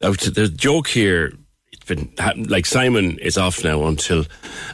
The 0.00 0.52
joke 0.54 0.88
here, 0.88 1.32
it's 1.72 1.84
been 1.84 2.10
like 2.48 2.66
Simon 2.66 3.18
is 3.20 3.38
off 3.38 3.62
now 3.62 3.84
until 3.86 4.24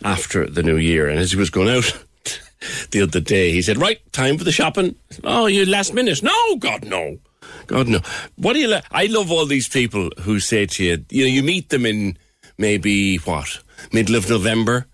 after 0.02 0.48
the 0.48 0.62
new 0.62 0.76
year. 0.78 1.10
And 1.10 1.18
as 1.18 1.30
he 1.32 1.36
was 1.36 1.50
going 1.50 1.68
out 1.68 1.92
the 2.90 3.02
other 3.02 3.20
day, 3.20 3.52
he 3.52 3.60
said, 3.60 3.76
Right, 3.76 4.00
time 4.12 4.38
for 4.38 4.44
the 4.44 4.52
shopping. 4.52 4.94
Oh, 5.24 5.44
you 5.44 5.66
last 5.66 5.92
minute. 5.92 6.22
No, 6.22 6.56
God, 6.56 6.86
no. 6.86 7.18
God, 7.66 7.88
no. 7.88 8.00
What 8.36 8.54
do 8.54 8.60
you 8.60 8.68
like? 8.68 8.84
I 8.90 9.06
love 9.06 9.30
all 9.30 9.46
these 9.46 9.68
people 9.68 10.10
who 10.20 10.40
say 10.40 10.66
to 10.66 10.84
you, 10.84 11.04
you 11.10 11.24
know, 11.24 11.30
you 11.30 11.42
meet 11.42 11.68
them 11.70 11.86
in 11.86 12.16
maybe 12.58 13.16
what, 13.18 13.58
middle 13.92 14.16
of 14.16 14.28
November, 14.28 14.86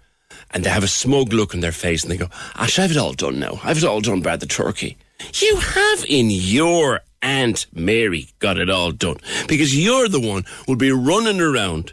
and 0.50 0.64
they 0.64 0.70
have 0.70 0.84
a 0.84 0.88
smug 0.88 1.32
look 1.32 1.54
on 1.54 1.60
their 1.60 1.72
face 1.72 2.02
and 2.02 2.12
they 2.12 2.16
go, 2.16 2.28
Ash, 2.56 2.78
I 2.78 2.82
have 2.82 2.90
it 2.90 2.96
all 2.96 3.12
done 3.12 3.38
now. 3.38 3.60
I 3.62 3.68
have 3.68 3.78
it 3.78 3.84
all 3.84 4.00
done 4.00 4.20
by 4.20 4.36
the 4.36 4.46
turkey. 4.46 4.96
You 5.34 5.56
have 5.56 6.04
in 6.08 6.30
your 6.30 7.00
Aunt 7.22 7.66
Mary 7.72 8.28
got 8.40 8.58
it 8.58 8.68
all 8.68 8.90
done. 8.90 9.16
Because 9.48 9.76
you're 9.78 10.08
the 10.08 10.20
one 10.20 10.44
who'll 10.66 10.76
be 10.76 10.90
running 10.90 11.40
around 11.40 11.92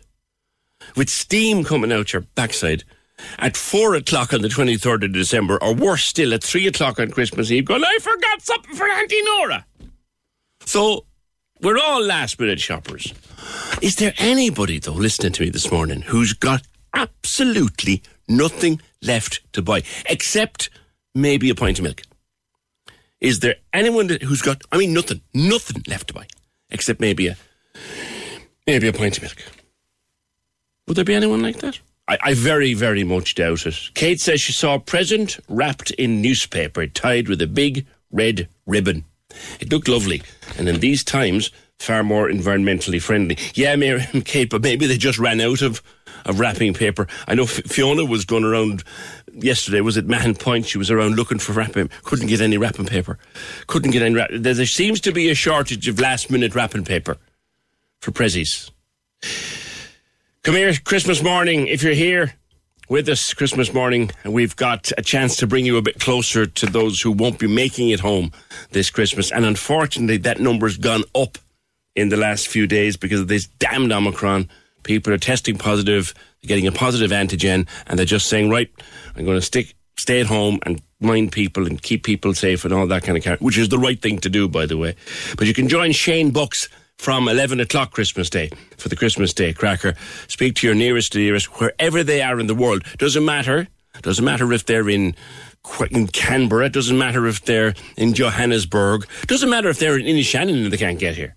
with 0.96 1.10
steam 1.10 1.64
coming 1.64 1.92
out 1.92 2.14
your 2.14 2.24
backside 2.36 2.84
at 3.38 3.56
four 3.58 3.96
o'clock 3.96 4.34
on 4.34 4.42
the 4.42 4.48
23rd 4.48 5.06
of 5.06 5.14
December, 5.14 5.62
or 5.62 5.74
worse 5.74 6.06
still, 6.06 6.34
at 6.34 6.44
three 6.44 6.68
o'clock 6.68 7.00
on 7.00 7.12
Christmas 7.12 7.52
Eve, 7.52 7.66
going, 7.66 7.84
I 7.84 7.98
forgot 8.00 8.42
something 8.42 8.76
for 8.76 8.88
Auntie 8.88 9.22
Nora. 9.24 9.66
So 10.70 11.06
we're 11.62 11.80
all 11.80 12.00
last 12.00 12.40
minute 12.40 12.60
shoppers. 12.60 13.12
Is 13.82 13.96
there 13.96 14.14
anybody, 14.20 14.78
though, 14.78 14.92
listening 14.92 15.32
to 15.32 15.42
me 15.42 15.50
this 15.50 15.72
morning 15.72 16.04
who's 16.04 16.34
got 16.34 16.62
absolutely 16.94 18.04
nothing 18.28 18.80
left 19.02 19.42
to 19.54 19.64
buy 19.64 19.82
except 20.08 20.70
maybe 21.16 21.50
a 21.50 21.56
pint 21.56 21.80
of 21.80 21.86
milk? 21.86 22.04
Is 23.20 23.40
there 23.40 23.56
anyone 23.74 24.10
who's 24.22 24.44
got, 24.44 24.62
I 24.72 24.78
mean, 24.78 24.94
nothing, 24.94 25.22
nothing 25.34 25.82
left 25.88 26.10
to 26.10 26.14
buy 26.14 26.28
except 26.70 27.00
maybe 27.00 27.30
a, 27.30 27.38
maybe 28.68 28.88
a 28.88 28.94
pint 28.94 29.18
of 29.18 29.24
milk? 29.24 29.38
Would 30.88 30.98
there 30.98 31.04
be 31.04 31.16
anyone 31.16 31.42
like 31.42 31.58
that? 31.62 31.80
I, 32.08 32.20
I 32.22 32.34
very, 32.36 32.76
very 32.76 33.04
much 33.04 33.34
doubt 33.34 33.66
it. 33.66 33.90
Kate 33.96 34.22
says 34.22 34.40
she 34.40 34.54
saw 34.54 34.76
a 34.76 34.80
present 34.80 35.40
wrapped 35.50 35.90
in 35.90 36.22
newspaper 36.22 36.86
tied 36.86 37.28
with 37.28 37.42
a 37.42 37.48
big 37.48 37.88
red 38.12 38.48
ribbon. 38.68 39.06
It 39.60 39.72
looked 39.72 39.88
lovely, 39.88 40.22
and 40.58 40.68
in 40.68 40.80
these 40.80 41.04
times, 41.04 41.52
far 41.80 42.04
more 42.04 42.30
environmentally 42.30 43.02
friendly. 43.02 43.38
Yeah, 43.54 43.76
Mary, 43.76 44.06
Kate, 44.26 44.50
but 44.50 44.62
maybe 44.62 44.86
they 44.86 44.98
just 44.98 45.20
ran 45.20 45.40
out 45.42 45.62
of, 45.62 45.82
of 46.26 46.40
wrapping 46.40 46.74
paper. 46.74 47.08
I 47.28 47.36
know 47.36 47.46
Fiona 47.46 48.06
was 48.06 48.26
going 48.26 48.44
around 48.44 48.84
yesterday, 49.34 49.82
was 49.82 49.98
it 49.98 50.08
Mahon 50.08 50.36
Point? 50.36 50.66
She 50.66 50.78
was 50.78 50.92
around 50.92 51.16
looking 51.16 51.40
for 51.40 51.54
wrapping, 51.54 51.90
couldn't 52.04 52.28
get 52.28 52.42
any 52.42 52.58
wrapping 52.58 52.86
paper. 52.86 53.18
Couldn't 53.68 53.92
get 53.92 54.02
any 54.02 54.16
wrap- 54.16 54.32
there, 54.32 54.54
there 54.54 54.66
seems 54.66 55.00
to 55.02 55.12
be 55.12 55.30
a 55.30 55.36
shortage 55.36 55.88
of 55.88 56.00
last 56.00 56.30
minute 56.30 56.56
wrapping 56.56 56.86
paper 56.86 57.18
for 58.02 58.12
prezzies. 58.12 58.72
Come 60.44 60.56
here, 60.56 60.74
Christmas 60.84 61.22
morning. 61.22 61.68
If 61.68 61.84
you're 61.84 61.94
here 61.94 62.34
with 62.89 63.08
us 63.08 63.34
Christmas 63.36 63.72
morning, 63.72 64.10
we've 64.25 64.55
got 64.55 64.91
a 64.98 65.03
chance 65.03 65.36
to 65.38 65.48
bring 65.48 65.65
you 65.65 65.77
a 65.77 65.81
bit 65.81 66.00
closer 66.00 66.48
to 66.48 66.65
those 66.65 67.00
who 67.00 67.12
won't 67.12 67.38
be 67.38 67.48
making 67.48 67.89
it 67.89 68.00
home 68.00 68.31
this 68.72 68.89
Christmas. 68.89 69.31
And 69.31 69.46
unfortunately, 69.46 70.17
that 70.17 70.39
number's 70.39 70.77
gone 70.77 71.03
up 71.13 71.38
in 71.96 72.10
the 72.10 72.17
last 72.17 72.48
few 72.48 72.65
days 72.65 72.98
because 72.98 73.22
of 73.22 73.27
this 73.27 73.46
damned 73.46 73.93
Omicron. 73.93 74.50
People 74.84 75.13
are 75.13 75.19
testing 75.19 75.58
positive, 75.58 76.15
getting 76.41 76.65
a 76.65 76.72
positive 76.72 77.12
antigen, 77.12 77.67
and 77.86 78.00
they're 78.00 78.05
just 78.05 78.27
saying, 78.27 78.50
right, 78.50 78.69
I'm 79.15 79.24
going 79.24 79.38
to 79.38 79.46
stick, 79.46 79.75
stay 79.98 80.19
at 80.22 80.25
home 80.27 80.60
and 80.65 80.81
mind 81.00 81.31
people 81.31 81.67
and 81.67 81.81
keep 81.81 82.03
people 82.03 82.34
safe 82.34 82.65
and 82.65 82.74
all 82.74 82.88
that 82.88 83.03
kind 83.03 83.17
of 83.17 83.24
care, 83.24 83.38
which 83.38 83.58
is 83.58 83.69
the 83.69 83.77
right 83.77 84.01
thing 84.01 84.17
to 84.19 84.29
do, 84.29 84.48
by 84.48 84.65
the 84.65 84.77
way. 84.77 84.96
But 85.38 85.46
you 85.46 85.53
can 85.53 85.69
join 85.69 85.91
Shane 85.91 86.31
Bucks 86.31 86.67
from 87.00 87.29
11 87.29 87.62
o'clock 87.62 87.91
Christmas 87.91 88.29
Day 88.29 88.51
for 88.77 88.89
the 88.89 88.96
Christmas 88.96 89.34
Day 89.34 89.53
cracker. 89.53 89.96
Speak 90.27 90.56
to 90.56 90.68
your 90.68 90.75
nearest 90.75 91.13
to 91.13 91.18
nearest, 91.18 91.60
wherever 91.60 92.03
they 92.03 92.22
are 92.22 92.39
in 92.39 92.48
the 92.48 92.53
world. 92.53 92.84
Doesn't 92.98 93.24
matter. 93.24 93.68
Doesn't 94.01 94.24
matter 94.24 94.51
if 94.51 94.65
they're 94.65 94.89
in, 94.89 95.15
in 95.91 96.08
Canberra. 96.08 96.70
Doesn't 96.70 96.98
matter 96.98 97.25
if 97.25 97.46
they're 97.46 97.74
in 97.96 98.13
Johannesburg. 98.13 99.08
Doesn't 99.27 99.50
matter 99.50 99.70
if 99.70 99.79
they're 99.79 99.98
in 99.98 100.06
Inishannon 100.06 100.65
and 100.65 100.74
they 100.74 100.77
can't 100.77 101.00
get 101.00 101.15
here. 101.15 101.36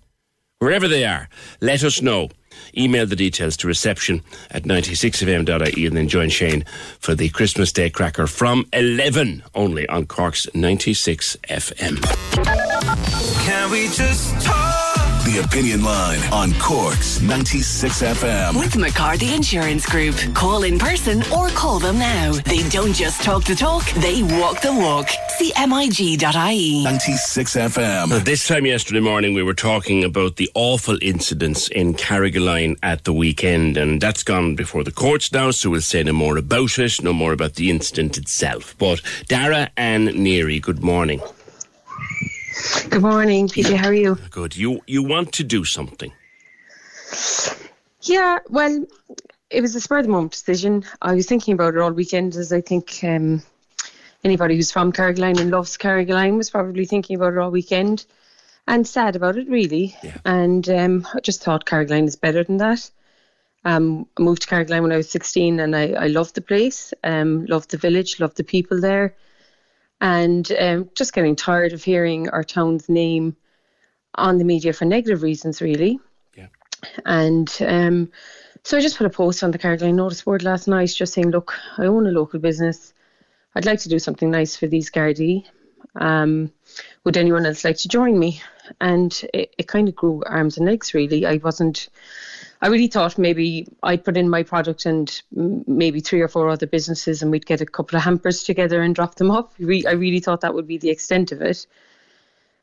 Wherever 0.59 0.87
they 0.87 1.05
are, 1.05 1.29
let 1.61 1.83
us 1.83 2.01
know. 2.01 2.29
Email 2.77 3.05
the 3.05 3.15
details 3.15 3.57
to 3.57 3.67
reception 3.67 4.21
at 4.51 4.63
96fm.ie 4.63 5.85
and 5.85 5.97
then 5.97 6.07
join 6.09 6.29
Shane 6.29 6.65
for 6.99 7.15
the 7.15 7.29
Christmas 7.29 7.71
Day 7.71 7.89
cracker 7.89 8.27
from 8.27 8.65
11 8.73 9.43
only 9.55 9.87
on 9.87 10.07
Cork's 10.07 10.45
96 10.53 11.37
FM. 11.49 12.03
Can 13.45 13.71
we 13.71 13.87
just 13.87 14.45
talk? 14.45 14.62
The 15.33 15.39
Opinion 15.39 15.83
Line 15.83 16.19
on 16.31 16.53
Cork's 16.59 17.19
96 17.19 18.03
FM. 18.03 18.59
With 18.59 18.77
McCarthy 18.77 19.33
Insurance 19.33 19.83
Group. 19.83 20.15
Call 20.35 20.61
in 20.61 20.77
person 20.77 21.23
or 21.33 21.49
call 21.49 21.79
them 21.79 21.97
now. 21.97 22.33
They 22.33 22.61
don't 22.69 22.93
just 22.93 23.23
talk 23.23 23.43
the 23.43 23.55
talk, 23.55 23.83
they 23.93 24.21
walk 24.21 24.61
the 24.61 24.71
walk. 24.71 25.09
See 25.29 25.51
MIG.ie. 25.57 26.83
96 26.83 27.55
FM. 27.55 28.09
Now, 28.09 28.19
this 28.19 28.47
time 28.47 28.67
yesterday 28.67 28.99
morning, 28.99 29.33
we 29.33 29.41
were 29.41 29.55
talking 29.55 30.03
about 30.03 30.35
the 30.35 30.51
awful 30.53 30.99
incidents 31.01 31.67
in 31.67 31.95
Carrigaline 31.95 32.77
at 32.83 33.03
the 33.03 33.13
weekend, 33.13 33.75
and 33.75 33.99
that's 33.99 34.21
gone 34.21 34.53
before 34.53 34.83
the 34.83 34.91
courts 34.91 35.31
now, 35.31 35.49
so 35.49 35.71
we'll 35.71 35.81
say 35.81 36.03
no 36.03 36.13
more 36.13 36.37
about 36.37 36.77
it, 36.77 37.01
no 37.01 37.11
more 37.11 37.33
about 37.33 37.55
the 37.55 37.71
incident 37.71 38.19
itself. 38.19 38.75
But 38.77 39.01
Dara 39.29 39.71
Ann 39.77 40.09
Neary, 40.09 40.61
good 40.61 40.83
morning. 40.83 41.21
Good 42.89 43.01
morning, 43.01 43.47
PJ. 43.47 43.75
How 43.75 43.87
are 43.87 43.93
you? 43.93 44.15
Good. 44.29 44.55
You 44.55 44.81
you 44.85 45.01
want 45.01 45.31
to 45.33 45.43
do 45.43 45.65
something? 45.65 46.13
Yeah, 48.01 48.39
well, 48.47 48.85
it 49.49 49.61
was 49.61 49.73
a 49.75 49.81
spur 49.81 49.99
of 49.99 50.05
the 50.05 50.11
moment 50.11 50.33
decision. 50.33 50.85
I 51.01 51.15
was 51.15 51.25
thinking 51.25 51.55
about 51.55 51.73
it 51.73 51.79
all 51.79 51.91
weekend, 51.91 52.35
as 52.35 52.53
I 52.53 52.61
think 52.61 52.99
um, 53.03 53.41
anybody 54.23 54.55
who's 54.55 54.71
from 54.71 54.91
Carrigaline 54.91 55.39
and 55.39 55.49
loves 55.49 55.77
Carrigaline 55.77 56.37
was 56.37 56.51
probably 56.51 56.85
thinking 56.85 57.15
about 57.15 57.33
it 57.33 57.39
all 57.39 57.49
weekend, 57.49 58.05
and 58.67 58.87
sad 58.87 59.15
about 59.15 59.37
it 59.37 59.49
really. 59.49 59.95
Yeah. 60.03 60.17
And 60.23 60.69
um, 60.69 61.07
I 61.15 61.21
just 61.21 61.43
thought 61.43 61.65
Carrigaline 61.65 62.05
is 62.05 62.15
better 62.15 62.43
than 62.43 62.57
that. 62.57 62.87
Um, 63.65 64.05
I 64.19 64.21
moved 64.21 64.43
to 64.43 64.47
Carrigaline 64.47 64.83
when 64.83 64.91
I 64.91 64.97
was 64.97 65.09
16, 65.09 65.59
and 65.59 65.75
I, 65.75 65.93
I 65.93 66.07
loved 66.07 66.35
the 66.35 66.41
place, 66.41 66.93
um, 67.03 67.45
loved 67.45 67.71
the 67.71 67.77
village, 67.77 68.19
loved 68.19 68.37
the 68.37 68.43
people 68.43 68.79
there 68.79 69.15
and 70.03 70.51
um, 70.59 70.89
just 70.95 71.13
getting 71.13 71.33
tired 71.33 71.71
of 71.71 71.81
hearing 71.81 72.27
our 72.29 72.43
town's 72.43 72.89
name 72.89 73.37
on 74.15 74.37
the 74.37 74.43
media 74.43 74.73
for 74.73 74.83
negative 74.83 75.23
reasons, 75.23 75.61
really. 75.61 75.97
Yeah. 76.35 76.47
And 77.05 77.49
um, 77.65 78.11
so 78.63 78.77
I 78.77 78.81
just 78.81 78.97
put 78.97 79.07
a 79.07 79.09
post 79.09 79.43
on 79.43 79.51
the 79.51 79.57
Carrigaline 79.57 79.95
Notice 79.95 80.21
Board 80.21 80.43
last 80.43 80.67
night, 80.67 80.93
just 80.93 81.13
saying, 81.13 81.31
look, 81.31 81.57
I 81.77 81.85
own 81.85 82.05
a 82.05 82.11
local 82.11 82.37
business. 82.41 82.93
I'd 83.55 83.65
like 83.65 83.79
to 83.79 83.89
do 83.89 83.97
something 83.97 84.29
nice 84.29 84.57
for 84.57 84.67
these 84.67 84.91
Gardaí. 84.91 85.45
Um, 85.95 86.51
would 87.05 87.15
anyone 87.15 87.45
else 87.45 87.63
like 87.63 87.77
to 87.77 87.87
join 87.87 88.19
me? 88.19 88.41
And 88.79 89.13
it, 89.33 89.53
it 89.57 89.67
kind 89.67 89.87
of 89.87 89.95
grew 89.95 90.23
arms 90.25 90.57
and 90.57 90.65
legs, 90.65 90.93
really. 90.93 91.25
I 91.25 91.37
wasn't. 91.37 91.89
I 92.61 92.67
really 92.67 92.87
thought 92.87 93.17
maybe 93.17 93.67
I'd 93.83 94.05
put 94.05 94.15
in 94.15 94.29
my 94.29 94.43
product 94.43 94.85
and 94.85 95.21
maybe 95.33 95.99
three 95.99 96.21
or 96.21 96.29
four 96.29 96.47
other 96.47 96.65
businesses 96.65 97.21
and 97.21 97.29
we'd 97.29 97.45
get 97.45 97.59
a 97.59 97.65
couple 97.65 97.97
of 97.97 98.03
hampers 98.03 98.43
together 98.43 98.81
and 98.81 98.95
drop 98.95 99.15
them 99.15 99.31
up. 99.31 99.51
I 99.59 99.91
really 99.91 100.21
thought 100.21 100.41
that 100.41 100.53
would 100.53 100.67
be 100.67 100.77
the 100.77 100.89
extent 100.89 101.33
of 101.33 101.41
it. 101.41 101.67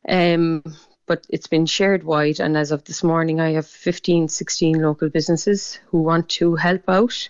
Um, 0.08 0.64
but 1.10 1.26
it's 1.28 1.48
been 1.48 1.66
shared 1.66 2.04
wide, 2.04 2.38
and 2.38 2.56
as 2.56 2.70
of 2.70 2.84
this 2.84 3.02
morning, 3.02 3.40
I 3.40 3.50
have 3.54 3.66
15, 3.66 4.28
16 4.28 4.80
local 4.80 5.08
businesses 5.08 5.74
who 5.86 6.02
want 6.02 6.28
to 6.28 6.54
help 6.54 6.88
out 6.88 7.28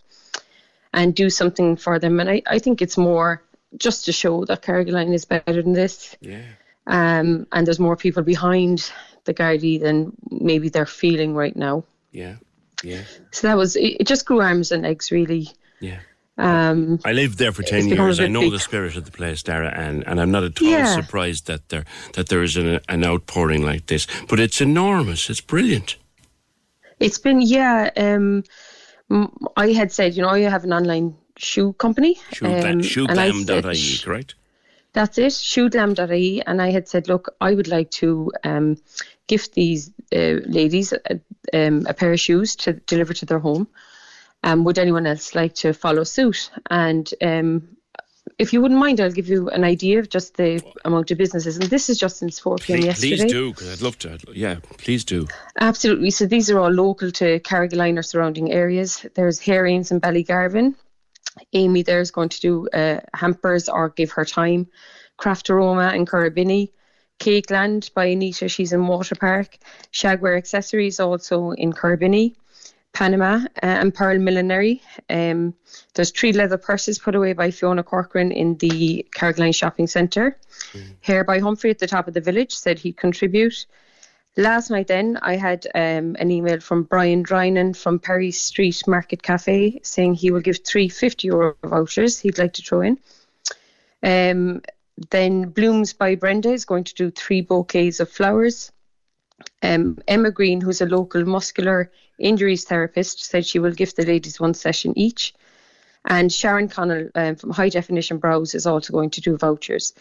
and 0.92 1.14
do 1.14 1.30
something 1.30 1.76
for 1.76 1.98
them. 1.98 2.20
And 2.20 2.28
I, 2.28 2.42
I 2.46 2.58
think 2.58 2.82
it's 2.82 2.98
more 2.98 3.42
just 3.78 4.04
to 4.04 4.12
show 4.12 4.44
that 4.44 4.62
Carrigaline 4.62 5.14
is 5.14 5.24
better 5.24 5.62
than 5.62 5.72
this. 5.72 6.14
Yeah. 6.20 6.42
Um, 6.86 7.46
and 7.52 7.66
there's 7.66 7.78
more 7.78 7.96
people 7.96 8.22
behind 8.22 8.90
the 9.24 9.34
Gardaí 9.34 9.80
than 9.80 10.12
maybe 10.30 10.68
they're 10.68 10.86
feeling 10.86 11.34
right 11.34 11.54
now. 11.54 11.84
Yeah. 12.12 12.36
Yeah. 12.82 13.02
So 13.30 13.46
that 13.46 13.56
was 13.56 13.76
it. 13.76 14.06
Just 14.06 14.24
grew 14.26 14.40
arms 14.40 14.72
and 14.72 14.82
legs, 14.82 15.10
really. 15.10 15.48
Yeah. 15.80 16.00
Um, 16.38 16.98
I 17.04 17.12
lived 17.12 17.36
there 17.36 17.52
for 17.52 17.62
ten 17.62 17.86
years. 17.86 18.18
I 18.18 18.26
know 18.26 18.40
big. 18.40 18.52
the 18.52 18.58
spirit 18.58 18.96
of 18.96 19.04
the 19.04 19.10
place, 19.10 19.42
Dara, 19.42 19.68
and, 19.76 20.06
and 20.06 20.18
I'm 20.18 20.30
not 20.30 20.42
at 20.42 20.60
all 20.62 20.68
Yeah. 20.68 20.94
surprised 20.94 21.46
that 21.48 21.68
there 21.68 21.84
that 22.14 22.30
there 22.30 22.42
is 22.42 22.56
an, 22.56 22.80
an 22.88 23.04
outpouring 23.04 23.62
like 23.62 23.86
this. 23.86 24.06
But 24.26 24.40
it's 24.40 24.62
enormous. 24.62 25.28
It's 25.28 25.42
brilliant. 25.42 25.96
It's 26.98 27.18
been 27.18 27.42
yeah. 27.42 27.90
Um, 27.96 28.44
I 29.56 29.72
had 29.72 29.92
said, 29.92 30.14
you 30.14 30.22
know, 30.22 30.30
I 30.30 30.40
have 30.40 30.64
an 30.64 30.72
online 30.72 31.14
shoe 31.36 31.74
company. 31.74 32.18
Shoe, 32.32 32.46
um, 32.46 32.52
and 33.10 33.18
I 33.20 33.74
said- 33.74 34.04
correct? 34.04 34.34
That's 34.92 35.18
it, 35.18 35.32
shoeglam.ie. 35.32 36.42
And 36.46 36.60
I 36.60 36.70
had 36.70 36.88
said, 36.88 37.08
look, 37.08 37.34
I 37.40 37.54
would 37.54 37.68
like 37.68 37.90
to 37.92 38.32
um, 38.44 38.76
gift 39.26 39.54
these 39.54 39.90
uh, 40.14 40.40
ladies 40.46 40.92
a, 40.92 41.20
um, 41.52 41.86
a 41.86 41.94
pair 41.94 42.12
of 42.12 42.20
shoes 42.20 42.56
to 42.56 42.72
deliver 42.72 43.14
to 43.14 43.26
their 43.26 43.38
home. 43.38 43.68
Um, 44.42 44.64
would 44.64 44.78
anyone 44.78 45.06
else 45.06 45.34
like 45.34 45.54
to 45.56 45.72
follow 45.72 46.02
suit? 46.04 46.50
And 46.70 47.12
um, 47.22 47.76
if 48.38 48.52
you 48.52 48.62
wouldn't 48.62 48.80
mind, 48.80 49.00
I'll 49.00 49.12
give 49.12 49.28
you 49.28 49.48
an 49.50 49.64
idea 49.64 49.98
of 49.98 50.08
just 50.08 50.36
the 50.36 50.62
amount 50.84 51.10
of 51.10 51.18
businesses. 51.18 51.58
And 51.58 51.66
this 51.66 51.90
is 51.90 51.98
just 51.98 52.16
since 52.16 52.38
4 52.38 52.56
p.m. 52.56 52.78
Please, 52.78 52.86
yesterday. 52.86 53.16
please 53.16 53.32
do, 53.32 53.50
because 53.50 53.72
I'd 53.72 53.82
love 53.82 53.98
to. 53.98 54.18
Yeah, 54.32 54.56
please 54.78 55.04
do. 55.04 55.28
Absolutely. 55.60 56.10
So 56.10 56.26
these 56.26 56.50
are 56.50 56.58
all 56.58 56.70
local 56.70 57.10
to 57.12 57.38
Carrigaline 57.40 57.98
or 57.98 58.02
surrounding 58.02 58.50
areas. 58.50 59.06
There's 59.14 59.38
Herrings 59.38 59.90
and 59.90 60.00
Ballygarvan. 60.00 60.74
Amy 61.52 61.82
there 61.82 62.00
is 62.00 62.10
going 62.10 62.28
to 62.28 62.40
do 62.40 62.68
uh, 62.68 63.00
hampers 63.14 63.68
or 63.68 63.90
give 63.90 64.12
her 64.12 64.24
time. 64.24 64.66
Craft 65.16 65.50
Aroma 65.50 65.92
in 65.94 66.06
Currabinny. 66.06 66.70
Cake 67.18 67.50
Land 67.50 67.90
by 67.94 68.06
Anita, 68.06 68.48
she's 68.48 68.72
in 68.72 68.86
Water 68.86 69.14
Park. 69.14 69.58
Shagware 69.92 70.38
Accessories 70.38 71.00
also 71.00 71.50
in 71.50 71.72
Currabinny. 71.72 72.34
Panama 72.92 73.36
uh, 73.44 73.46
and 73.62 73.94
Pearl 73.94 74.18
Millinery. 74.18 74.82
Um, 75.08 75.54
there's 75.94 76.10
three 76.10 76.32
leather 76.32 76.58
purses 76.58 76.98
put 76.98 77.14
away 77.14 77.34
by 77.34 77.50
Fiona 77.50 77.82
Corcoran 77.82 78.32
in 78.32 78.56
the 78.56 79.06
Carrigaline 79.14 79.54
Shopping 79.54 79.86
Centre. 79.86 80.36
Hair 81.00 81.24
by 81.24 81.38
Humphrey 81.38 81.70
at 81.70 81.78
the 81.78 81.86
top 81.86 82.08
of 82.08 82.14
the 82.14 82.20
village 82.20 82.52
said 82.52 82.78
he'd 82.78 82.96
contribute. 82.96 83.66
Last 84.36 84.70
night, 84.70 84.86
then, 84.86 85.18
I 85.20 85.36
had 85.36 85.66
um, 85.74 86.16
an 86.18 86.30
email 86.30 86.60
from 86.60 86.84
Brian 86.84 87.24
Drynan 87.24 87.76
from 87.76 87.98
Perry 87.98 88.30
Street 88.30 88.86
Market 88.86 89.22
Cafe 89.22 89.80
saying 89.82 90.14
he 90.14 90.30
will 90.30 90.40
give 90.40 90.64
three 90.64 90.88
50 90.88 91.26
euro 91.26 91.56
vouchers 91.64 92.20
he'd 92.20 92.38
like 92.38 92.52
to 92.54 92.62
throw 92.62 92.80
in. 92.80 92.98
Um, 94.02 94.62
then 95.10 95.48
Blooms 95.48 95.94
by 95.94 96.14
Brenda 96.14 96.52
is 96.52 96.64
going 96.64 96.84
to 96.84 96.94
do 96.94 97.10
three 97.10 97.40
bouquets 97.40 97.98
of 97.98 98.08
flowers. 98.08 98.70
Um, 99.62 99.98
Emma 100.06 100.30
Green, 100.30 100.60
who's 100.60 100.80
a 100.80 100.86
local 100.86 101.24
muscular 101.24 101.90
injuries 102.18 102.64
therapist, 102.64 103.24
said 103.24 103.46
she 103.46 103.58
will 103.58 103.72
give 103.72 103.94
the 103.94 104.06
ladies 104.06 104.38
one 104.38 104.54
session 104.54 104.96
each. 104.96 105.34
And 106.04 106.32
Sharon 106.32 106.68
Connell 106.68 107.08
um, 107.14 107.34
from 107.36 107.50
High 107.50 107.68
Definition 107.68 108.18
Brows 108.18 108.54
is 108.54 108.66
also 108.66 108.92
going 108.92 109.10
to 109.10 109.20
do 109.20 109.36
vouchers. 109.36 109.92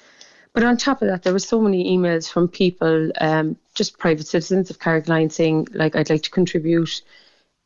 But 0.54 0.64
on 0.64 0.78
top 0.78 1.02
of 1.02 1.08
that, 1.08 1.24
there 1.24 1.34
were 1.34 1.40
so 1.40 1.62
many 1.62 1.96
emails 1.96 2.30
from 2.30 2.48
people, 2.48 3.12
um, 3.22 3.56
just 3.76 3.98
private 3.98 4.28
citizens 4.28 4.70
of 4.70 4.80
Carrigaline 4.80 5.32
saying, 5.32 5.68
like, 5.74 5.96
I'd 5.96 6.10
like 6.10 6.24
to 6.24 6.30
contribute 6.32 7.02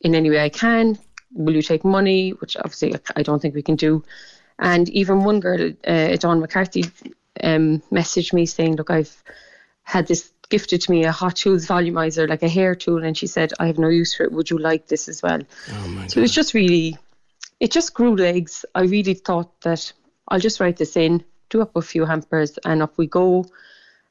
in 0.02 0.16
any 0.16 0.30
way 0.30 0.44
I 0.44 0.50
can. 0.50 1.00
Will 1.32 1.56
you 1.56 1.62
take 1.62 1.86
money? 1.86 2.32
Which 2.32 2.58
obviously 2.58 2.94
I 3.16 3.24
don't 3.24 3.42
think 3.42 3.56
we 3.56 3.64
can 3.64 3.76
do. 3.76 4.04
And 4.60 4.90
even 4.90 5.24
one 5.24 5.40
girl, 5.40 5.72
uh, 5.88 6.16
Dawn 6.18 6.40
McCarthy, 6.40 6.86
um, 7.42 7.82
messaged 7.92 8.34
me 8.34 8.46
saying, 8.46 8.76
look, 8.76 8.92
I've 8.92 9.24
had 9.84 10.08
this 10.08 10.32
gifted 10.50 10.82
to 10.82 10.92
me 10.92 11.04
a 11.06 11.12
hot 11.12 11.36
tools 11.36 11.66
volumizer, 11.66 12.30
like 12.30 12.44
a 12.44 12.50
hair 12.50 12.76
tool, 12.76 13.04
and 13.04 13.18
she 13.18 13.28
said, 13.28 13.54
I 13.60 13.68
have 13.68 13.80
no 13.80 13.88
use 13.90 14.14
for 14.14 14.24
it. 14.24 14.32
Would 14.32 14.50
you 14.50 14.60
like 14.60 14.88
this 14.88 15.08
as 15.08 15.24
well? 15.24 15.42
Oh 15.72 16.06
so 16.08 16.20
it 16.20 16.22
was 16.22 16.32
just 16.34 16.54
really, 16.54 16.98
it 17.60 17.72
just 17.72 17.94
grew 17.94 18.16
legs. 18.16 18.66
I 18.76 18.84
really 18.84 19.16
thought 19.16 19.62
that 19.62 19.92
I'll 20.28 20.40
just 20.40 20.60
write 20.60 20.78
this 20.78 20.96
in, 20.96 21.24
do 21.54 21.62
up 21.62 21.76
a 21.76 21.82
few 21.82 22.06
hampers, 22.06 22.58
and 22.66 22.82
up 22.82 22.98
we 22.98 23.08
go. 23.08 23.46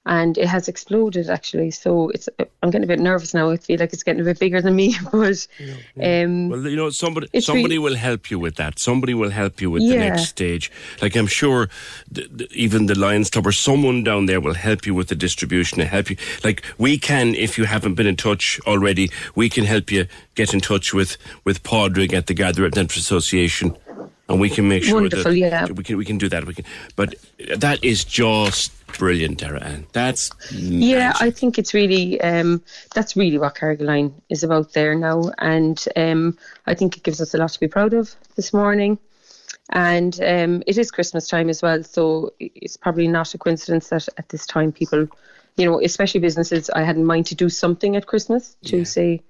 And 0.05 0.37
it 0.37 0.49
has 0.49 0.67
exploded 0.67 1.31
actually. 1.31 1.71
So 1.71 2.09
it's 2.11 2.29
I'm 2.61 2.71
getting 2.71 2.83
a 2.83 2.89
bit 2.89 2.99
nervous 2.99 3.35
now. 3.35 3.51
I 3.51 3.57
feel 3.57 3.79
like 3.79 3.93
it's 3.93 4.03
getting 4.03 4.21
a 4.21 4.25
bit 4.25 4.41
bigger 4.41 4.61
than 4.61 4.75
me. 4.75 4.97
But 5.13 5.47
um, 6.03 6.49
Well, 6.49 6.67
you 6.67 6.75
know, 6.75 6.91
somebody 6.91 7.29
somebody 7.41 7.77
really- 7.77 7.79
will 7.79 7.95
help 7.95 8.29
you 8.29 8.41
with 8.41 8.57
that. 8.57 8.81
Somebody 8.81 9.15
will 9.15 9.31
help 9.31 9.61
you 9.61 9.71
with 9.71 9.83
the 9.89 9.97
next 9.97 10.25
stage. 10.31 10.73
Like 11.01 11.15
I'm 11.15 11.29
sure, 11.29 11.69
th- 12.13 12.29
th- 12.37 12.51
even 12.53 12.87
the 12.87 12.99
Lions 12.99 13.31
Club 13.31 13.47
or 13.47 13.53
someone 13.53 14.03
down 14.03 14.27
there 14.27 14.41
will 14.41 14.55
help 14.55 14.87
you 14.87 14.93
with 14.99 15.07
the 15.07 15.15
distribution 15.15 15.81
and 15.81 15.89
help 15.89 16.11
you. 16.11 16.17
Like 16.43 16.65
we 16.79 16.99
can, 16.99 17.37
if 17.37 17.57
you 17.57 17.67
haven't 17.67 17.95
been 17.95 18.09
in 18.09 18.17
touch 18.17 18.61
already, 18.67 19.09
we 19.37 19.49
can 19.49 19.65
help 19.67 19.93
you 19.93 20.07
get 20.35 20.53
in 20.53 20.59
touch 20.61 20.93
with 20.93 21.17
with 21.45 21.63
Padraig 21.63 22.13
at 22.13 22.27
the 22.27 22.35
Gather 22.35 22.69
Dental 22.71 22.99
Association, 22.99 23.77
and 24.29 24.41
we 24.41 24.49
can 24.49 24.69
make 24.69 24.85
sure 24.85 25.01
Wonderful, 25.01 25.33
that 25.33 25.37
yeah. 25.37 25.67
we 25.67 25.83
can 25.83 25.97
we 25.97 26.05
can 26.05 26.19
do 26.19 26.29
that. 26.29 26.47
We 26.47 26.55
can, 26.55 26.65
but 26.97 27.15
that 27.57 27.85
is 27.85 28.05
just 28.05 28.73
brilliant, 28.87 29.39
Dara 29.39 29.63
Ann. 29.63 29.87
That's 29.93 30.31
Yeah, 30.53 31.13
I 31.21 31.31
think 31.31 31.59
it's 31.59 31.75
really 31.75 32.21
um, 32.21 32.63
that's 32.95 33.17
really 33.17 33.39
what 33.39 33.57
Carrigaline 33.57 34.13
is 34.29 34.45
about 34.45 34.73
there 34.73 34.95
now, 34.95 35.31
and 35.39 35.85
um, 35.97 36.39
I 36.67 36.75
think 36.75 36.97
it 36.97 37.03
gives 37.03 37.21
us 37.21 37.35
a 37.35 37.39
lot 37.39 37.51
to 37.51 37.61
be 37.61 37.69
proud 37.69 37.95
of 37.95 38.15
this 38.37 38.53
morning. 38.53 38.99
And 39.71 40.21
um, 40.23 40.63
it 40.67 40.77
is 40.77 40.91
Christmas 40.91 41.29
time 41.29 41.49
as 41.49 41.63
well, 41.63 41.83
so 41.83 42.33
it's 42.39 42.77
probably 42.77 43.09
not 43.09 43.35
a 43.35 43.39
coincidence 43.39 43.89
that 43.89 44.09
at 44.19 44.29
this 44.29 44.47
time 44.47 44.73
people, 44.73 45.09
you 45.57 45.65
know, 45.65 45.81
especially 45.81 46.21
businesses, 46.21 46.69
I 46.71 46.83
had 46.83 46.97
in 46.97 47.05
mind 47.05 47.27
to 47.27 47.35
do 47.35 47.49
something 47.49 47.97
at 47.97 48.07
Christmas 48.07 48.57
to 48.67 48.85
say 48.85 49.23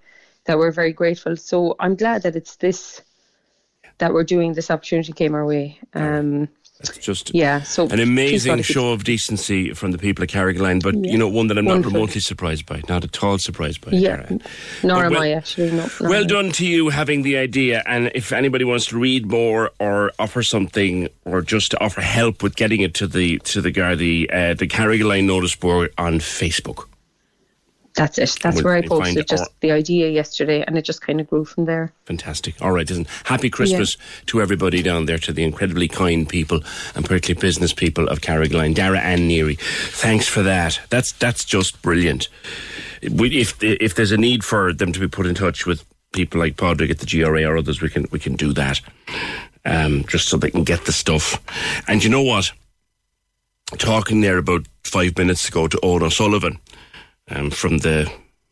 that 0.47 0.59
we're 0.59 0.73
very 0.73 0.93
grateful. 0.93 1.37
So 1.37 1.77
I'm 1.79 1.95
glad 1.95 2.23
that 2.23 2.35
it's 2.35 2.57
this 2.57 3.03
that 4.03 4.13
we're 4.13 4.25
doing. 4.25 4.55
This 4.55 4.69
opportunity 4.71 5.13
came 5.13 5.33
our 5.35 5.47
way. 5.47 5.79
Um, 5.95 6.49
It's 6.81 6.99
just 6.99 7.33
yeah, 7.33 7.63
so 7.63 7.87
an 7.91 8.01
amazing 8.01 8.51
God, 8.55 8.59
if 8.59 8.69
you- 8.69 8.73
show 8.75 8.91
of 8.91 9.05
decency 9.05 9.73
from 9.73 9.93
the 9.93 9.99
people 9.99 10.25
of 10.25 10.29
Carrigaline, 10.31 10.83
but 10.83 10.95
you 11.05 11.17
know, 11.17 11.29
one 11.29 11.47
that 11.47 11.57
I'm 11.57 11.65
Wonderful. 11.67 11.93
not 11.93 11.97
remotely 11.99 12.21
surprised 12.21 12.67
by, 12.67 12.83
not 12.89 13.05
at 13.05 13.23
all 13.23 13.39
surprised 13.39 13.81
by. 13.85 13.93
Yeah, 13.93 14.27
nor 14.83 15.05
am 15.05 15.13
Well- 15.13 15.23
I 15.23 15.31
actually. 15.31 15.71
No, 15.71 15.89
Well 16.01 16.25
done 16.25 16.51
to 16.59 16.67
you 16.67 16.89
having 16.89 17.23
the 17.23 17.37
idea. 17.37 17.85
And 17.87 18.11
if 18.17 18.33
anybody 18.33 18.65
wants 18.65 18.87
to 18.87 18.99
read 18.99 19.27
more 19.31 19.71
or 19.79 20.11
offer 20.19 20.43
something 20.43 21.09
or 21.25 21.41
just 21.41 21.71
to 21.71 21.77
offer 21.81 22.01
help 22.01 22.43
with 22.43 22.57
getting 22.57 22.81
it 22.81 22.95
to 22.95 23.07
the 23.07 23.39
to 23.53 23.61
the 23.61 23.71
Gardaí, 23.71 24.27
uh, 24.35 24.55
the 24.55 24.67
Carrigaline 24.67 25.27
notice 25.27 25.55
board 25.55 25.93
on 25.99 26.19
Facebook. 26.19 26.87
That's 27.95 28.17
it. 28.19 28.39
That's 28.43 28.57
Well, 28.57 28.65
where 28.65 28.75
I 28.75 28.83
posted 28.83 29.29
just 29.29 29.51
the 29.61 29.71
idea 29.71 30.09
yesterday, 30.09 30.65
and 30.67 30.79
it 30.79 30.83
just 30.83 31.03
kind 31.03 31.21
of 31.21 31.29
grew 31.29 31.45
from 31.45 31.67
there. 31.67 31.93
Fantastic. 32.07 32.55
All 32.63 32.73
right, 32.73 32.89
listen. 32.89 33.07
Happy 33.25 33.51
Christmas 33.51 33.97
to 34.27 34.41
everybody 34.41 34.83
down 34.83 35.07
there, 35.07 35.19
to 35.19 35.33
the 35.33 35.45
incredibly 35.45 35.89
kind 35.89 36.27
people 36.29 36.61
and 36.95 37.05
particularly 37.05 37.41
business 37.41 37.73
people 37.75 38.09
of 38.09 38.21
Carrigaline. 38.21 38.75
Dara 38.75 38.99
Ann 38.99 39.29
Neary, 39.29 39.59
thanks 39.59 40.27
for 40.27 40.43
that. 40.43 40.81
That's 40.89 41.13
that's 41.13 41.45
just 41.45 41.83
brilliant. 41.83 42.29
We, 43.11 43.41
if 43.41 43.63
if 43.63 43.95
there's 43.95 44.13
a 44.13 44.17
need 44.17 44.43
for 44.43 44.73
them 44.73 44.93
to 44.93 45.01
be 45.01 45.09
put 45.09 45.27
in 45.27 45.35
touch 45.35 45.67
with 45.67 45.85
people 46.13 46.41
like 46.41 46.57
Padraig 46.57 46.91
at 46.91 46.99
the 46.99 47.07
GRA 47.07 47.45
or 47.45 47.59
others, 47.59 47.83
we 47.83 47.91
can 47.91 48.07
we 48.11 48.19
can 48.19 48.37
do 48.37 48.53
that. 48.55 48.81
Um, 49.65 50.05
just 50.07 50.29
so 50.29 50.39
they 50.39 50.51
can 50.51 50.65
get 50.65 50.87
the 50.87 50.93
stuff. 50.93 51.41
And 51.87 52.03
you 52.03 52.11
know 52.11 52.23
what? 52.23 52.51
Talking 53.79 54.21
there 54.21 54.39
about 54.39 54.67
five 54.83 55.17
minutes 55.17 55.49
ago 55.49 55.69
to 55.69 55.79
Owen 55.83 56.03
O'Sullivan 56.03 56.59
um, 57.31 57.51
from 57.51 57.79
the 57.79 58.11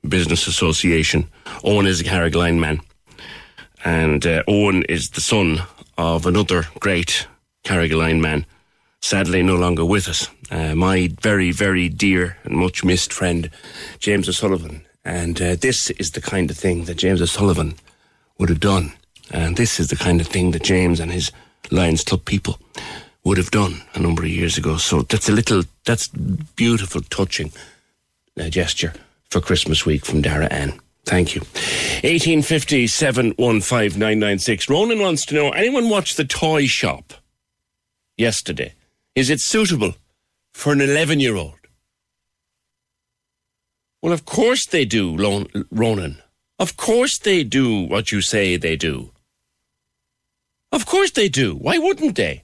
Business 0.09 0.46
Association. 0.46 1.28
Owen 1.64 1.87
is 1.87 2.00
a 2.00 2.04
Carrigaline 2.04 2.59
man. 2.59 2.80
And 3.85 4.26
uh, 4.26 4.42
Owen 4.46 4.85
is 4.85 5.11
the 5.11 5.20
son 5.20 5.62
of 5.96 6.26
another 6.26 6.64
great 6.80 7.26
Carrigaline 7.64 8.20
man, 8.20 8.46
sadly 9.00 9.42
no 9.42 9.56
longer 9.56 9.85
with 9.85 10.09
us. 10.09 10.28
Uh, 10.50 10.74
my 10.74 11.11
very, 11.20 11.52
very 11.52 11.88
dear 11.88 12.37
and 12.44 12.56
much 12.56 12.85
missed 12.85 13.12
friend, 13.12 13.50
James 13.98 14.28
O'Sullivan. 14.28 14.83
And 15.04 15.40
uh, 15.40 15.56
this 15.56 15.90
is 15.90 16.11
the 16.11 16.20
kind 16.20 16.50
of 16.50 16.56
thing 16.56 16.85
that 16.85 16.98
James 16.98 17.22
O'Sullivan 17.22 17.74
would 18.38 18.48
have 18.48 18.61
done. 18.61 18.92
And 19.30 19.56
this 19.56 19.78
is 19.78 19.88
the 19.88 19.96
kind 19.96 20.20
of 20.20 20.26
thing 20.26 20.50
that 20.50 20.62
James 20.62 21.00
and 21.00 21.12
his 21.12 21.30
Lions 21.70 22.02
Club 22.02 22.24
people 22.24 22.59
would 23.24 23.38
have 23.38 23.50
done 23.50 23.83
a 23.94 24.00
number 24.00 24.22
of 24.22 24.28
years 24.28 24.59
ago. 24.59 24.76
So 24.76 25.02
that's 25.02 25.28
a 25.28 25.33
little, 25.33 25.62
that's 25.85 26.09
beautiful, 26.09 27.02
touching 27.02 27.52
gesture 28.38 28.92
for 29.28 29.40
Christmas 29.40 29.84
week 29.84 30.04
from 30.04 30.22
Dara 30.22 30.46
Ann. 30.46 30.80
Thank 31.04 31.34
you. 31.34 31.40
1850 32.02 32.86
715 32.86 33.98
996. 33.98 34.68
Ronan 34.68 35.00
wants 35.00 35.24
to 35.26 35.34
know 35.34 35.50
anyone 35.50 35.88
watch 35.88 36.16
the 36.16 36.24
toy 36.24 36.66
shop 36.66 37.14
yesterday? 38.16 38.74
Is 39.14 39.30
it 39.30 39.40
suitable 39.40 39.94
for 40.52 40.72
an 40.72 40.80
11 40.80 41.20
year 41.20 41.36
old? 41.36 41.54
Well, 44.02 44.12
of 44.12 44.24
course 44.24 44.66
they 44.66 44.84
do, 44.84 45.16
Ronan. 45.70 46.18
Of 46.58 46.76
course 46.76 47.18
they 47.18 47.44
do 47.44 47.82
what 47.82 48.12
you 48.12 48.20
say 48.20 48.56
they 48.56 48.76
do. 48.76 49.10
Of 50.72 50.86
course 50.86 51.10
they 51.10 51.28
do. 51.28 51.54
Why 51.54 51.78
wouldn't 51.78 52.16
they? 52.16 52.42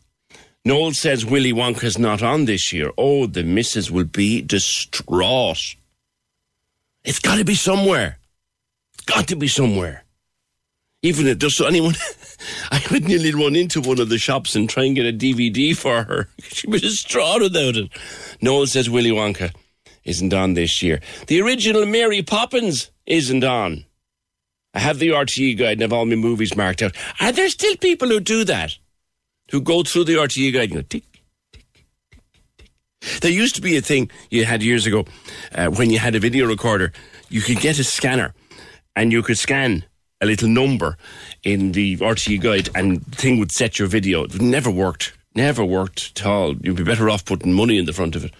Noel 0.67 0.95
says 0.95 1.25
Willy 1.25 1.53
Wonka's 1.53 1.97
not 1.97 2.25
on 2.25 2.47
this 2.47 2.73
year. 2.73 2.91
Oh, 2.99 3.27
the 3.27 3.45
missus 3.45 3.89
will 3.89 4.03
be 4.03 4.43
distraught. 4.43 5.77
It's 7.05 7.21
got 7.21 7.39
to 7.39 7.45
be 7.45 7.55
somewhere. 7.55 8.19
It's 8.95 9.05
got 9.05 9.29
to 9.29 9.37
be 9.37 9.47
somewhere. 9.47 10.03
Even 11.03 11.29
if 11.29 11.39
there's 11.39 11.61
anyone, 11.61 11.95
I 12.73 12.85
would 12.91 13.05
nearly 13.05 13.33
run 13.33 13.55
into 13.55 13.81
one 13.81 14.01
of 14.01 14.09
the 14.09 14.19
shops 14.19 14.57
and 14.57 14.69
try 14.69 14.83
and 14.83 14.97
get 14.97 15.07
a 15.07 15.17
DVD 15.17 15.77
for 15.77 16.03
her. 16.03 16.29
She'd 16.43 16.73
be 16.73 16.81
distraught 16.81 17.43
without 17.43 17.77
it. 17.77 17.89
Noel 18.43 18.67
says 18.67 18.91
Willy 18.91 19.13
Wonka 19.13 19.55
isn't 20.03 20.35
on 20.35 20.55
this 20.55 20.83
year. 20.83 20.99
The 21.29 21.41
original 21.43 21.87
Mary 21.87 22.23
Poppins 22.23 22.91
isn't 23.07 23.45
on. 23.45 23.85
I 24.75 24.81
have 24.81 24.99
the 24.99 25.11
RTE 25.11 25.59
guide 25.59 25.75
and 25.75 25.83
have 25.83 25.93
all 25.93 26.07
my 26.07 26.17
movies 26.17 26.57
marked 26.57 26.83
out. 26.83 26.97
Are 27.21 27.31
there 27.31 27.51
still 27.51 27.77
people 27.77 28.09
who 28.09 28.19
do 28.19 28.43
that? 28.47 28.77
Who 29.53 29.61
go 29.61 29.83
through 29.83 30.05
the 30.05 30.15
RTE 30.15 30.53
guide 30.53 30.71
and 30.71 30.75
go 30.75 30.83
tick, 30.83 31.05
tick, 31.13 31.23
tick, 31.53 31.65
tick. 32.59 33.21
There 33.21 33.31
used 33.31 33.55
to 33.57 33.63
be 33.63 33.77
a 33.77 33.81
thing 33.81 34.11
you 34.31 34.45
had 34.45 34.63
years 34.63 34.87
ago 34.87 35.05
uh, 35.55 35.69
when 35.69 35.91
you 35.91 35.99
had 35.99 36.15
a 36.15 36.21
video 36.21 36.47
recorder. 36.47 36.93
You 37.29 37.41
could 37.41 37.61
get 37.61 37.79
a 37.79 37.85
scanner 37.85 38.35
and 38.97 39.13
you 39.13 39.23
could 39.23 39.39
scan 39.39 39.85
a 40.21 40.27
little 40.27 40.49
number 40.49 40.97
in 41.43 41.73
the 41.73 41.97
RTE 41.99 42.41
guide 42.41 42.71
and 42.75 43.03
the 43.03 43.17
thing 43.17 43.39
would 43.39 43.53
set 43.53 43.79
your 43.79 43.89
video. 43.89 44.25
It 44.25 44.41
never 44.41 44.71
worked. 44.71 45.13
Never 45.35 45.65
worked 45.65 46.19
at 46.19 46.27
all. 46.27 46.55
You'd 46.57 46.77
be 46.77 46.85
better 46.85 47.11
off 47.11 47.25
putting 47.25 47.53
money 47.53 47.77
in 47.79 47.85
the 47.85 47.93
front 47.93 48.17
of 48.17 48.25
it. 48.25 48.33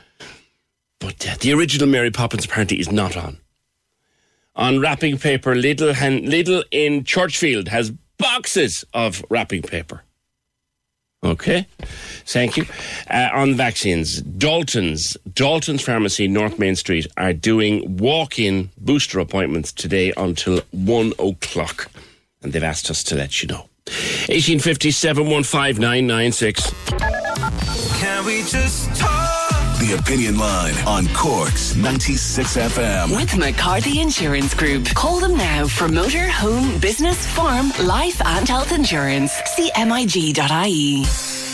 But 0.99 1.29
uh, 1.29 1.35
the 1.39 1.53
original 1.53 1.89
Mary 1.89 2.11
Poppins 2.11 2.47
apparently 2.47 2.81
is 2.81 2.91
not 2.91 3.17
on. 3.17 3.39
On 4.55 4.81
wrapping 4.81 5.19
paper, 5.19 5.55
Little, 5.55 5.93
Han- 5.93 6.25
in 6.25 7.05
Churchfield 7.05 7.69
has 7.69 7.93
boxes 8.19 8.85
of 8.95 9.23
wrapping 9.29 9.61
paper. 9.61 10.03
Okay, 11.27 11.67
thank 12.25 12.57
you. 12.57 12.65
Uh, 13.11 13.29
on 13.33 13.55
vaccines, 13.55 14.21
Dalton's 14.23 15.17
Dalton's 15.35 15.83
Pharmacy, 15.83 16.29
North 16.29 16.59
Main 16.59 16.77
Street, 16.77 17.07
are 17.17 17.33
doing 17.33 17.97
walk-in 17.97 18.71
booster 18.79 19.19
appointments 19.19 19.73
today 19.73 20.13
until 20.17 20.61
one 20.71 21.13
o'clock, 21.19 21.91
and 22.43 22.53
they've 22.53 22.63
asked 22.63 22.91
us 22.91 23.03
to 23.05 23.17
let 23.17 23.43
you 23.43 23.49
know. 23.49 23.69
Eighteen 24.29 24.61
fifty 24.61 24.93
seven 24.93 25.29
one 25.29 25.43
five 25.43 25.79
nine 25.81 26.07
nine 26.07 26.31
six. 26.33 26.73
Can 27.99 28.25
we 28.25 28.43
just 28.43 28.95
talk? 28.95 29.46
The 29.87 29.95
Opinion 29.99 30.37
Line 30.37 30.75
on 30.85 31.07
Cork's 31.15 31.77
96 31.77 32.57
FM. 32.57 33.15
With 33.15 33.37
McCarthy 33.37 34.01
Insurance 34.01 34.53
Group. 34.53 34.87
Call 34.87 35.21
them 35.21 35.37
now 35.37 35.69
for 35.69 35.87
motor, 35.87 36.27
home, 36.27 36.81
business, 36.81 37.25
farm, 37.25 37.71
life, 37.85 38.21
and 38.25 38.49
health 38.49 38.73
insurance. 38.73 39.31
See 39.55 39.71
MIG.ie. 39.77 41.46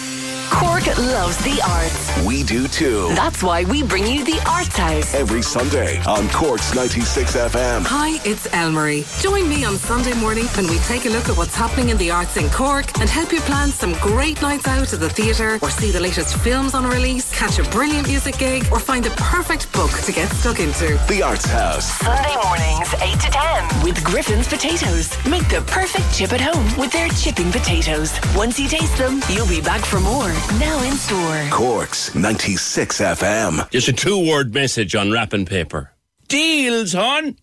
Cork 0.53 0.87
loves 0.99 1.39
the 1.39 1.61
arts. 1.67 2.27
We 2.27 2.43
do 2.43 2.69
too. 2.69 3.09
That's 3.15 3.43
why 3.43 3.65
we 3.65 3.83
bring 3.83 4.07
you 4.07 4.23
the 4.23 4.39
Arts 4.47 4.77
House. 4.77 5.15
Every 5.15 5.41
Sunday 5.41 5.99
on 6.05 6.29
Cork's 6.29 6.75
96 6.75 7.35
FM. 7.37 7.85
Hi, 7.87 8.21
it's 8.29 8.47
Elmarie. 8.49 9.03
Join 9.23 9.49
me 9.49 9.65
on 9.65 9.77
Sunday 9.79 10.13
morning 10.15 10.45
when 10.55 10.67
we 10.69 10.79
take 10.81 11.07
a 11.07 11.09
look 11.09 11.31
at 11.31 11.37
what's 11.39 11.57
happening 11.57 11.89
in 11.89 11.97
the 11.97 12.11
arts 12.11 12.37
in 12.37 12.51
Cork 12.51 12.99
and 13.01 13.09
help 13.09 13.33
you 13.33 13.41
plan 13.41 13.71
some 13.71 13.95
great 13.95 14.41
nights 14.43 14.69
out 14.69 14.93
at 14.93 15.01
the 15.01 15.09
theatre 15.09 15.59
or 15.63 15.71
see 15.71 15.91
the 15.91 16.01
latest 16.01 16.37
films 16.37 16.75
on 16.75 16.87
release, 16.87 17.35
catch 17.37 17.59
a 17.59 17.65
brilliant 17.71 18.07
music 18.07 18.37
gig, 18.39 18.67
or 18.71 18.79
find 18.79 19.03
the 19.03 19.11
perfect 19.17 19.73
book 19.73 19.91
to 20.05 20.13
get 20.13 20.29
stuck 20.33 20.61
into. 20.61 21.01
The 21.09 21.23
Arts 21.23 21.47
House. 21.47 21.87
Sunday 21.99 22.37
mornings, 22.45 22.93
8 23.01 23.21
to 23.21 23.31
10. 23.31 23.85
With 23.85 24.05
Griffin's 24.05 24.47
Potatoes. 24.47 25.11
Make 25.27 25.49
the 25.49 25.63
perfect 25.67 26.13
chip 26.15 26.33
at 26.35 26.43
home 26.43 26.67
with 26.79 26.93
their 26.93 27.09
chipping 27.09 27.51
potatoes. 27.51 28.13
Once 28.37 28.61
you 28.61 28.69
taste 28.69 28.99
them, 28.99 29.21
you'll 29.31 29.49
be 29.49 29.63
back 29.63 29.81
for 29.85 29.99
more. 29.99 30.31
Now 30.59 30.83
in 30.83 30.93
store. 30.95 31.49
Cork's 31.51 32.15
96 32.15 33.01
FM. 33.01 33.71
Just 33.71 33.89
a 33.89 33.93
two 33.93 34.29
word 34.29 34.53
message 34.55 34.95
on 34.95 35.11
wrapping 35.11 35.47
paper. 35.47 35.93
Deals, 36.29 36.93
hon! 36.93 37.37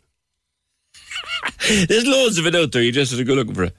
There's 1.88 2.05
loads 2.05 2.38
of 2.38 2.45
it 2.45 2.55
out 2.55 2.71
there. 2.71 2.81
You 2.81 2.91
just 2.91 3.12
have 3.12 3.19
to 3.19 3.23
go 3.23 3.33
looking 3.33 3.55
for 3.55 3.63
it. 3.63 3.75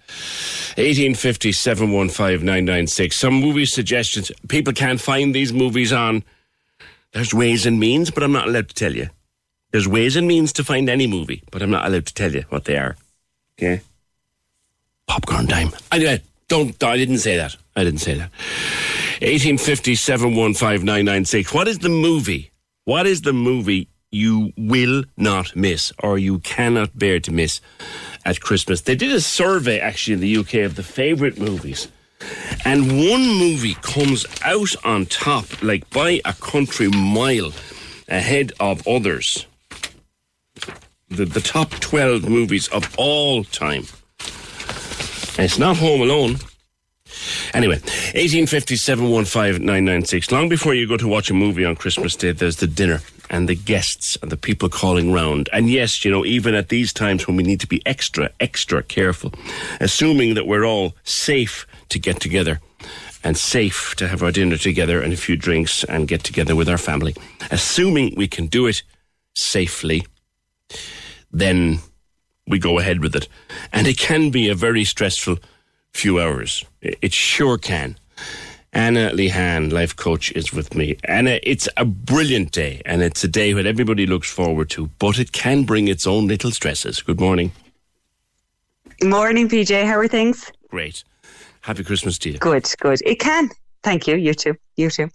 1850 0.76 1.52
715 1.52 2.44
996. 2.46 3.16
Some 3.16 3.34
movie 3.34 3.66
suggestions. 3.66 4.30
People 4.48 4.72
can't 4.72 5.00
find 5.00 5.34
these 5.34 5.52
movies 5.52 5.92
on. 5.92 6.22
There's 7.12 7.34
ways 7.34 7.66
and 7.66 7.80
means, 7.80 8.10
but 8.10 8.22
I'm 8.22 8.32
not 8.32 8.48
allowed 8.48 8.68
to 8.68 8.74
tell 8.74 8.94
you. 8.94 9.10
There's 9.72 9.88
ways 9.88 10.16
and 10.16 10.26
means 10.26 10.52
to 10.54 10.64
find 10.64 10.88
any 10.88 11.06
movie, 11.06 11.42
but 11.50 11.62
I'm 11.62 11.70
not 11.70 11.86
allowed 11.86 12.06
to 12.06 12.14
tell 12.14 12.32
you 12.32 12.44
what 12.48 12.64
they 12.64 12.76
are. 12.76 12.96
Okay? 13.58 13.82
Popcorn 15.06 15.46
time. 15.46 15.70
I, 15.90 16.20
don't, 16.48 16.82
I 16.82 16.96
didn't 16.96 17.18
say 17.18 17.36
that. 17.36 17.56
I 17.76 17.84
didn't 17.84 18.00
say 18.00 18.14
that. 18.14 18.30
1850 19.20 19.96
715 19.96 20.82
996. 20.82 21.52
What 21.52 21.68
is 21.68 21.80
the 21.80 21.90
movie? 21.90 22.52
What 22.86 23.06
is 23.06 23.20
the 23.20 23.34
movie 23.34 23.86
you 24.10 24.54
will 24.56 25.04
not 25.18 25.54
miss 25.54 25.92
or 26.02 26.16
you 26.16 26.38
cannot 26.38 26.98
bear 26.98 27.20
to 27.20 27.30
miss 27.30 27.60
at 28.24 28.40
Christmas? 28.40 28.80
They 28.80 28.94
did 28.94 29.12
a 29.12 29.20
survey 29.20 29.78
actually 29.78 30.14
in 30.14 30.20
the 30.20 30.36
UK 30.38 30.54
of 30.64 30.76
the 30.76 30.82
favourite 30.82 31.38
movies. 31.38 31.88
And 32.64 33.10
one 33.10 33.26
movie 33.26 33.74
comes 33.82 34.24
out 34.42 34.74
on 34.86 35.04
top, 35.04 35.62
like 35.62 35.90
by 35.90 36.22
a 36.24 36.32
country 36.32 36.88
mile 36.88 37.52
ahead 38.08 38.52
of 38.58 38.88
others. 38.88 39.46
The, 41.10 41.26
the 41.26 41.42
top 41.42 41.72
12 41.72 42.26
movies 42.26 42.68
of 42.68 42.94
all 42.96 43.44
time. 43.44 43.84
And 45.36 45.44
it's 45.44 45.58
not 45.58 45.76
Home 45.76 46.00
Alone. 46.00 46.38
Anyway, 47.54 47.76
1850 48.14 48.76
Long 50.30 50.48
before 50.48 50.74
you 50.74 50.86
go 50.86 50.96
to 50.96 51.08
watch 51.08 51.30
a 51.30 51.34
movie 51.34 51.64
on 51.64 51.76
Christmas 51.76 52.16
Day, 52.16 52.32
there's 52.32 52.56
the 52.56 52.66
dinner 52.66 53.00
and 53.30 53.48
the 53.48 53.54
guests 53.54 54.18
and 54.22 54.30
the 54.30 54.36
people 54.36 54.68
calling 54.68 55.12
round. 55.12 55.48
And 55.52 55.70
yes, 55.70 56.04
you 56.04 56.10
know, 56.10 56.24
even 56.24 56.54
at 56.54 56.68
these 56.68 56.92
times 56.92 57.26
when 57.26 57.36
we 57.36 57.42
need 57.42 57.60
to 57.60 57.66
be 57.66 57.80
extra, 57.86 58.30
extra 58.40 58.82
careful, 58.82 59.32
assuming 59.80 60.34
that 60.34 60.46
we're 60.46 60.64
all 60.64 60.94
safe 61.04 61.66
to 61.90 61.98
get 61.98 62.20
together 62.20 62.60
and 63.22 63.36
safe 63.36 63.94
to 63.96 64.08
have 64.08 64.22
our 64.22 64.32
dinner 64.32 64.56
together 64.56 65.00
and 65.00 65.12
a 65.12 65.16
few 65.16 65.36
drinks 65.36 65.84
and 65.84 66.08
get 66.08 66.24
together 66.24 66.56
with 66.56 66.68
our 66.68 66.78
family, 66.78 67.14
assuming 67.50 68.14
we 68.16 68.26
can 68.26 68.46
do 68.46 68.66
it 68.66 68.82
safely, 69.34 70.06
then 71.30 71.78
we 72.46 72.58
go 72.58 72.78
ahead 72.78 73.00
with 73.00 73.14
it. 73.14 73.28
And 73.72 73.86
it 73.86 73.98
can 73.98 74.30
be 74.30 74.48
a 74.48 74.54
very 74.54 74.84
stressful 74.84 75.38
few 75.92 76.20
hours. 76.20 76.64
It 76.80 77.12
sure 77.12 77.58
can. 77.58 77.96
Anna 78.72 79.10
Lehan, 79.10 79.72
life 79.72 79.96
coach, 79.96 80.30
is 80.32 80.52
with 80.52 80.74
me. 80.74 80.96
Anna, 81.04 81.40
it's 81.42 81.68
a 81.76 81.84
brilliant 81.84 82.52
day, 82.52 82.80
and 82.86 83.02
it's 83.02 83.24
a 83.24 83.28
day 83.28 83.52
that 83.52 83.66
everybody 83.66 84.06
looks 84.06 84.30
forward 84.30 84.70
to, 84.70 84.86
but 84.98 85.18
it 85.18 85.32
can 85.32 85.64
bring 85.64 85.88
its 85.88 86.06
own 86.06 86.28
little 86.28 86.52
stresses. 86.52 87.02
Good 87.02 87.18
morning. 87.18 87.50
Morning, 89.02 89.48
PJ. 89.48 89.84
How 89.84 89.98
are 89.98 90.06
things? 90.06 90.52
Great. 90.68 91.02
Happy 91.62 91.82
Christmas 91.82 92.16
to 92.18 92.30
you. 92.30 92.38
Good, 92.38 92.68
good. 92.80 93.00
It 93.04 93.16
can. 93.16 93.50
Thank 93.82 94.06
you. 94.06 94.14
You 94.16 94.34
too. 94.34 94.54
You 94.76 94.90
too. 94.90 95.08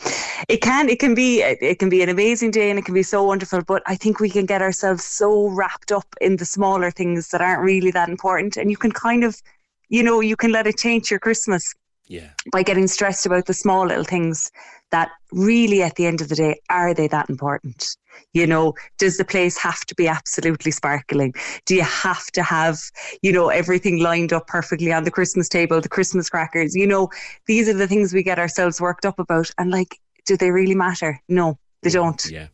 It 0.50 0.58
can. 0.62 0.90
It 0.90 1.00
can 1.00 1.16
be. 1.16 1.42
It 1.42 1.80
can 1.80 1.88
be 1.88 2.02
an 2.02 2.10
amazing 2.10 2.52
day, 2.52 2.70
and 2.70 2.80
it 2.80 2.86
can 2.86 2.96
be 2.96 3.04
so 3.04 3.24
wonderful. 3.24 3.62
But 3.62 3.84
I 3.86 3.96
think 3.96 4.20
we 4.20 4.30
can 4.30 4.46
get 4.46 4.62
ourselves 4.62 5.04
so 5.04 5.48
wrapped 5.50 5.92
up 5.92 6.08
in 6.20 6.38
the 6.38 6.46
smaller 6.46 6.92
things 6.92 7.30
that 7.30 7.42
aren't 7.42 7.62
really 7.62 7.92
that 7.92 8.10
important, 8.10 8.58
and 8.58 8.70
you 8.70 8.78
can 8.78 8.92
kind 8.92 9.24
of 9.24 9.42
you 9.90 10.04
know, 10.04 10.20
you 10.20 10.36
can 10.36 10.52
let 10.52 10.68
it 10.68 10.78
change 10.78 11.10
your 11.10 11.20
Christmas. 11.20 11.74
Yeah. 12.08 12.30
By 12.52 12.62
getting 12.62 12.88
stressed 12.88 13.26
about 13.26 13.48
the 13.48 13.54
small 13.54 13.88
little 13.88 14.04
things 14.04 14.52
that 14.92 15.10
really 15.32 15.82
at 15.82 15.96
the 15.96 16.06
end 16.06 16.22
of 16.22 16.30
the 16.30 16.36
day, 16.36 16.60
are 16.70 16.94
they 16.94 17.08
that 17.08 17.30
important? 17.30 17.98
You 18.34 18.46
know, 18.46 18.74
does 18.98 19.18
the 19.18 19.26
place 19.26 19.58
have 19.58 19.82
to 19.86 19.96
be 19.96 20.08
absolutely 20.08 20.72
sparkling? 20.72 21.34
Do 21.66 21.76
you 21.76 21.84
have 21.84 22.28
to 22.28 22.44
have, 22.44 22.80
you 23.22 23.32
know, 23.32 23.50
everything 23.50 24.00
lined 24.00 24.34
up 24.34 24.48
perfectly 24.48 24.94
on 24.94 25.04
the 25.04 25.12
Christmas 25.12 25.50
table, 25.50 25.82
the 25.82 25.90
Christmas 25.90 26.30
crackers? 26.30 26.76
You 26.76 26.88
know, 26.88 27.10
these 27.48 27.68
are 27.68 27.74
the 27.74 27.88
things 27.88 28.14
we 28.14 28.24
get 28.24 28.40
ourselves 28.40 28.80
worked 28.80 29.06
up 29.06 29.20
about. 29.20 29.50
And 29.58 29.72
like, 29.72 30.00
do 30.26 30.38
they 30.38 30.52
really 30.52 30.76
matter? 30.76 31.20
No, 31.28 31.58
they 31.82 31.90
don't. 31.90 32.24
Yeah. 32.30 32.48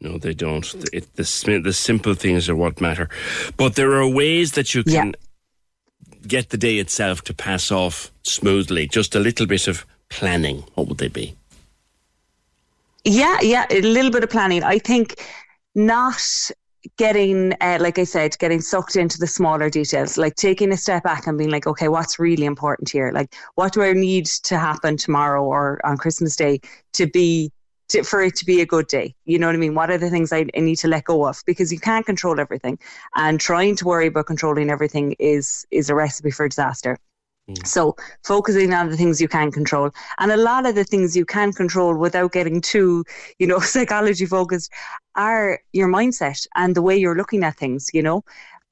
No, 0.00 0.18
they 0.18 0.34
don't. 0.34 0.74
It, 0.92 1.14
the, 1.14 1.60
the 1.62 1.72
simple 1.72 2.14
things 2.14 2.48
are 2.48 2.56
what 2.56 2.80
matter. 2.80 3.08
But 3.56 3.76
there 3.76 3.92
are 3.92 4.08
ways 4.08 4.52
that 4.52 4.74
you 4.74 4.82
can. 4.82 5.08
Yeah 5.08 5.21
get 6.26 6.50
the 6.50 6.56
day 6.56 6.78
itself 6.78 7.22
to 7.24 7.34
pass 7.34 7.70
off 7.70 8.10
smoothly? 8.22 8.86
Just 8.86 9.14
a 9.14 9.20
little 9.20 9.46
bit 9.46 9.68
of 9.68 9.86
planning. 10.08 10.64
What 10.74 10.88
would 10.88 10.98
they 10.98 11.08
be? 11.08 11.34
Yeah, 13.04 13.38
yeah, 13.40 13.66
a 13.70 13.80
little 13.80 14.10
bit 14.10 14.22
of 14.22 14.30
planning. 14.30 14.62
I 14.62 14.78
think 14.78 15.24
not 15.74 16.22
getting, 16.96 17.52
uh, 17.60 17.78
like 17.80 17.98
I 17.98 18.04
said, 18.04 18.36
getting 18.38 18.60
sucked 18.60 18.96
into 18.96 19.18
the 19.18 19.26
smaller 19.26 19.70
details, 19.70 20.18
like 20.18 20.34
taking 20.34 20.72
a 20.72 20.76
step 20.76 21.04
back 21.04 21.26
and 21.26 21.38
being 21.38 21.50
like, 21.50 21.66
okay, 21.66 21.88
what's 21.88 22.18
really 22.18 22.44
important 22.44 22.90
here? 22.90 23.10
Like, 23.12 23.34
what 23.54 23.72
do 23.72 23.82
I 23.82 23.92
need 23.92 24.26
to 24.26 24.58
happen 24.58 24.96
tomorrow 24.96 25.44
or 25.44 25.80
on 25.84 25.96
Christmas 25.96 26.36
Day 26.36 26.60
to 26.94 27.06
be 27.06 27.50
to, 27.92 28.02
for 28.02 28.22
it 28.22 28.36
to 28.36 28.44
be 28.44 28.60
a 28.60 28.66
good 28.66 28.86
day. 28.86 29.14
You 29.24 29.38
know 29.38 29.46
what 29.46 29.54
I 29.54 29.58
mean? 29.58 29.74
What 29.74 29.90
are 29.90 29.98
the 29.98 30.10
things 30.10 30.32
I, 30.32 30.46
I 30.56 30.60
need 30.60 30.76
to 30.76 30.88
let 30.88 31.04
go 31.04 31.26
of? 31.26 31.42
Because 31.46 31.72
you 31.72 31.78
can't 31.78 32.04
control 32.04 32.40
everything, 32.40 32.78
and 33.16 33.40
trying 33.40 33.76
to 33.76 33.84
worry 33.84 34.06
about 34.08 34.26
controlling 34.26 34.70
everything 34.70 35.14
is 35.18 35.66
is 35.70 35.90
a 35.90 35.94
recipe 35.94 36.30
for 36.30 36.48
disaster. 36.48 36.98
Mm. 37.48 37.66
So 37.66 37.96
focusing 38.24 38.72
on 38.72 38.88
the 38.88 38.96
things 38.96 39.20
you 39.20 39.28
can 39.28 39.50
control, 39.50 39.90
and 40.18 40.32
a 40.32 40.36
lot 40.36 40.66
of 40.66 40.74
the 40.74 40.84
things 40.84 41.16
you 41.16 41.24
can 41.24 41.52
control 41.52 41.96
without 41.96 42.32
getting 42.32 42.60
too, 42.60 43.04
you 43.38 43.46
know, 43.46 43.58
psychology 43.74 44.26
focused, 44.26 44.70
are 45.16 45.60
your 45.72 45.88
mindset 45.88 46.46
and 46.56 46.74
the 46.74 46.82
way 46.82 46.96
you're 46.96 47.16
looking 47.16 47.44
at 47.44 47.56
things. 47.56 47.90
You 47.92 48.02
know, 48.02 48.24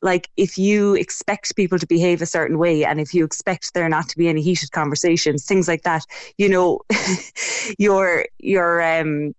like 0.02 0.28
if 0.36 0.56
you 0.56 0.94
expect 0.94 1.56
people 1.56 1.78
to 1.78 1.86
behave 1.86 2.22
a 2.22 2.26
certain 2.26 2.58
way 2.58 2.84
and 2.84 3.00
if 3.00 3.14
you 3.14 3.24
expect 3.24 3.74
there 3.74 3.88
not 3.88 4.08
to 4.08 4.16
be 4.16 4.28
any 4.28 4.42
heated 4.42 4.70
conversations 4.72 5.44
things 5.44 5.68
like 5.68 5.82
that 5.82 6.04
you 6.38 6.48
know 6.48 6.80
you're 7.78 8.26
you're 8.38 8.82
um 8.82 9.34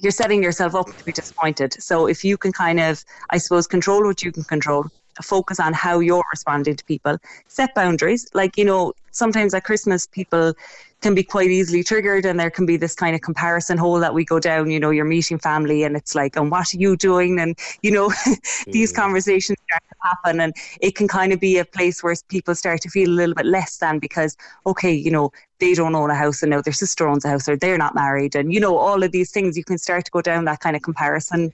you're 0.00 0.10
setting 0.12 0.42
yourself 0.42 0.74
up 0.74 0.86
to 0.86 1.04
be 1.04 1.12
disappointed. 1.12 1.80
So 1.80 2.06
if 2.06 2.24
you 2.24 2.36
can 2.36 2.52
kind 2.52 2.80
of 2.80 3.04
i 3.30 3.38
suppose 3.38 3.66
control 3.66 4.02
what 4.04 4.22
you 4.22 4.32
can 4.32 4.44
control 4.44 4.86
focus 5.22 5.60
on 5.60 5.72
how 5.72 6.00
you're 6.00 6.24
responding 6.32 6.76
to 6.76 6.84
people. 6.84 7.18
Set 7.48 7.74
boundaries. 7.74 8.28
Like 8.34 8.56
you 8.56 8.64
know 8.64 8.92
sometimes 9.12 9.52
at 9.52 9.62
christmas 9.62 10.06
people 10.06 10.54
can 11.02 11.14
be 11.14 11.22
quite 11.22 11.50
easily 11.50 11.82
triggered 11.82 12.24
and 12.24 12.38
there 12.38 12.50
can 12.50 12.64
be 12.64 12.76
this 12.76 12.94
kind 12.94 13.14
of 13.14 13.20
comparison 13.20 13.76
hole 13.76 13.98
that 13.98 14.14
we 14.14 14.24
go 14.24 14.38
down 14.38 14.70
you 14.70 14.80
know 14.80 14.90
you're 14.90 15.04
meeting 15.04 15.38
family 15.38 15.82
and 15.82 15.96
it's 15.96 16.14
like 16.14 16.36
and 16.36 16.50
what 16.50 16.72
are 16.72 16.78
you 16.78 16.96
doing? 16.96 17.38
And 17.40 17.58
you 17.82 17.90
know 17.90 18.08
these 18.66 18.92
mm. 18.92 18.96
conversations 18.96 19.58
start 19.68 19.82
to 19.88 20.08
happen 20.08 20.40
and 20.40 20.54
it 20.80 20.94
can 20.94 21.08
kind 21.08 21.32
of 21.32 21.40
be 21.40 21.58
a 21.58 21.64
place 21.64 22.02
where 22.02 22.14
people 22.28 22.54
start 22.54 22.80
to 22.82 22.88
feel 22.88 23.08
a 23.08 23.12
little 23.12 23.34
bit 23.34 23.46
less 23.46 23.78
than 23.78 23.98
because 23.98 24.36
okay 24.66 24.92
you 24.92 25.10
know 25.10 25.30
they 25.58 25.74
don't 25.74 25.94
own 25.94 26.10
a 26.10 26.14
house 26.14 26.42
and 26.42 26.50
now 26.50 26.60
their 26.60 26.72
sister 26.72 27.06
owns 27.06 27.24
a 27.24 27.28
house 27.28 27.48
or 27.48 27.56
they're 27.56 27.78
not 27.78 27.94
married 27.94 28.34
and 28.34 28.52
you 28.52 28.60
know 28.60 28.76
all 28.76 29.02
of 29.02 29.12
these 29.12 29.30
things 29.30 29.56
you 29.56 29.64
can 29.64 29.78
start 29.78 30.04
to 30.04 30.10
go 30.10 30.22
down 30.22 30.44
that 30.44 30.60
kind 30.60 30.76
of 30.76 30.82
comparison 30.82 31.52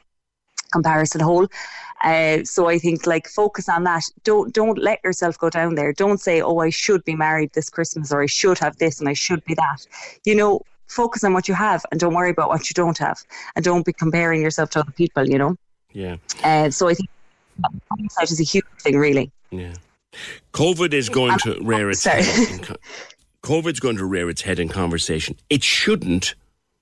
comparison 0.72 1.20
hole 1.20 1.48
uh, 2.02 2.44
so 2.44 2.68
I 2.68 2.78
think 2.78 3.06
like 3.06 3.28
focus 3.28 3.68
on 3.68 3.84
that. 3.84 4.04
Don't 4.24 4.54
don't 4.54 4.78
let 4.78 5.02
yourself 5.02 5.38
go 5.38 5.50
down 5.50 5.74
there. 5.74 5.92
Don't 5.92 6.20
say, 6.20 6.40
oh, 6.40 6.58
I 6.58 6.70
should 6.70 7.04
be 7.04 7.16
married 7.16 7.52
this 7.54 7.68
Christmas 7.70 8.12
or 8.12 8.22
I 8.22 8.26
should 8.26 8.58
have 8.58 8.76
this 8.78 9.00
and 9.00 9.08
I 9.08 9.14
should 9.14 9.44
be 9.44 9.54
that. 9.54 9.86
You 10.24 10.36
know, 10.36 10.60
focus 10.86 11.24
on 11.24 11.32
what 11.32 11.48
you 11.48 11.54
have 11.54 11.84
and 11.90 11.98
don't 11.98 12.14
worry 12.14 12.30
about 12.30 12.50
what 12.50 12.70
you 12.70 12.74
don't 12.74 12.98
have 12.98 13.18
and 13.56 13.64
don't 13.64 13.84
be 13.84 13.92
comparing 13.92 14.40
yourself 14.40 14.70
to 14.70 14.80
other 14.80 14.92
people. 14.92 15.28
You 15.28 15.38
know. 15.38 15.56
Yeah. 15.92 16.16
Uh, 16.44 16.70
so 16.70 16.88
I 16.88 16.94
think 16.94 17.08
that 17.58 18.30
is 18.30 18.40
a 18.40 18.44
huge 18.44 18.64
thing, 18.80 18.96
really. 18.96 19.32
Yeah. 19.50 19.74
COVID 20.52 20.92
is 20.92 21.08
going 21.08 21.38
to 21.40 21.58
rear 21.62 21.90
its 21.90 22.04
head. 22.04 22.24
In, 22.50 22.76
COVID's 23.42 23.80
going 23.80 23.96
to 23.96 24.04
rear 24.04 24.28
its 24.28 24.42
head 24.42 24.58
in 24.58 24.68
conversation. 24.68 25.36
It 25.48 25.62
shouldn't, 25.62 26.34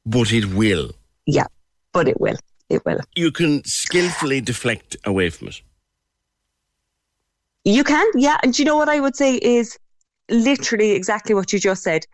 but 0.04 0.32
it 0.32 0.46
will. 0.46 0.92
Yeah, 1.26 1.46
but 1.92 2.08
it 2.08 2.20
will. 2.20 2.36
It 2.68 2.84
will. 2.84 3.00
You 3.14 3.30
can 3.30 3.62
skillfully 3.64 4.40
deflect 4.40 4.96
away 5.04 5.30
from 5.30 5.48
it. 5.48 5.62
You 7.64 7.84
can, 7.84 8.06
yeah. 8.14 8.38
And 8.42 8.52
do 8.52 8.62
you 8.62 8.66
know 8.66 8.76
what 8.76 8.88
I 8.88 9.00
would 9.00 9.16
say 9.16 9.36
is 9.36 9.78
literally 10.30 10.92
exactly 10.92 11.34
what 11.34 11.52
you 11.52 11.58
just 11.58 11.82
said. 11.82 12.06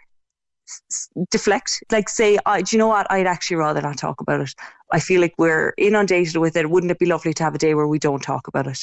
S- 0.68 1.08
deflect, 1.30 1.82
like 1.90 2.08
say, 2.08 2.38
I, 2.46 2.62
do 2.62 2.76
you 2.76 2.78
know 2.78 2.88
what? 2.88 3.06
I'd 3.10 3.26
actually 3.26 3.56
rather 3.56 3.82
not 3.82 3.98
talk 3.98 4.20
about 4.20 4.40
it. 4.40 4.54
I 4.92 5.00
feel 5.00 5.20
like 5.20 5.34
we're 5.38 5.74
inundated 5.76 6.36
with 6.36 6.56
it. 6.56 6.70
Wouldn't 6.70 6.92
it 6.92 6.98
be 6.98 7.06
lovely 7.06 7.34
to 7.34 7.44
have 7.44 7.54
a 7.54 7.58
day 7.58 7.74
where 7.74 7.86
we 7.86 7.98
don't 7.98 8.22
talk 8.22 8.48
about 8.48 8.66
it? 8.66 8.78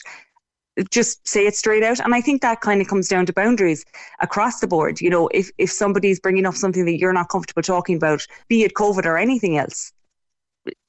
Just 0.91 1.27
say 1.27 1.45
it 1.47 1.55
straight 1.55 1.84
out. 1.84 1.99
And 1.99 2.13
I 2.13 2.21
think 2.21 2.41
that 2.41 2.62
kind 2.62 2.82
of 2.82 2.88
comes 2.88 3.08
down 3.08 3.25
to 3.25 3.34
boundaries 3.34 3.84
across 4.19 4.60
the 4.60 4.67
board. 4.67 5.01
You 5.01 5.10
know, 5.10 5.27
if, 5.29 5.49
if 5.58 5.71
somebody's 5.71 6.19
bringing 6.19 6.45
up 6.45 6.55
something 6.55 6.86
that 6.86 6.99
you're 6.99 7.13
not 7.13 7.29
comfortable 7.29 7.63
talking 7.63 7.95
about, 7.97 8.25
be 8.47 8.63
it 8.63 8.75
COVID 8.75 9.05
or 9.05 9.17
anything 9.17 9.58
else, 9.58 9.91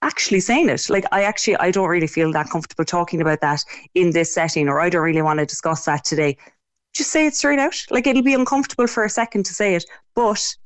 actually 0.02 0.40
saying 0.40 0.68
it. 0.68 0.88
Like 0.88 1.04
I 1.12 1.22
actually 1.22 1.56
I 1.56 1.70
don't 1.70 1.88
really 1.88 2.06
feel 2.06 2.33
that 2.33 2.50
comfortable 2.50 2.85
talking 2.85 3.20
about 3.20 3.40
that 3.40 3.64
in 3.94 4.11
this 4.11 4.35
setting 4.35 4.68
or 4.68 4.80
I 4.80 4.88
don't 4.90 5.02
really 5.02 5.22
want 5.22 5.38
to 5.40 5.46
discuss 5.46 5.85
that 5.85 6.04
today. 6.04 6.37
Just 6.94 7.11
say 7.11 7.26
it 7.26 7.35
straight 7.35 7.59
out. 7.59 7.76
Like 7.90 8.06
it'll 8.06 8.22
be 8.22 8.35
uncomfortable 8.35 8.87
for 8.87 9.04
a 9.04 9.11
second 9.11 9.46
to 9.46 9.54
say 9.54 9.74
it, 9.74 9.85
but 10.14 10.56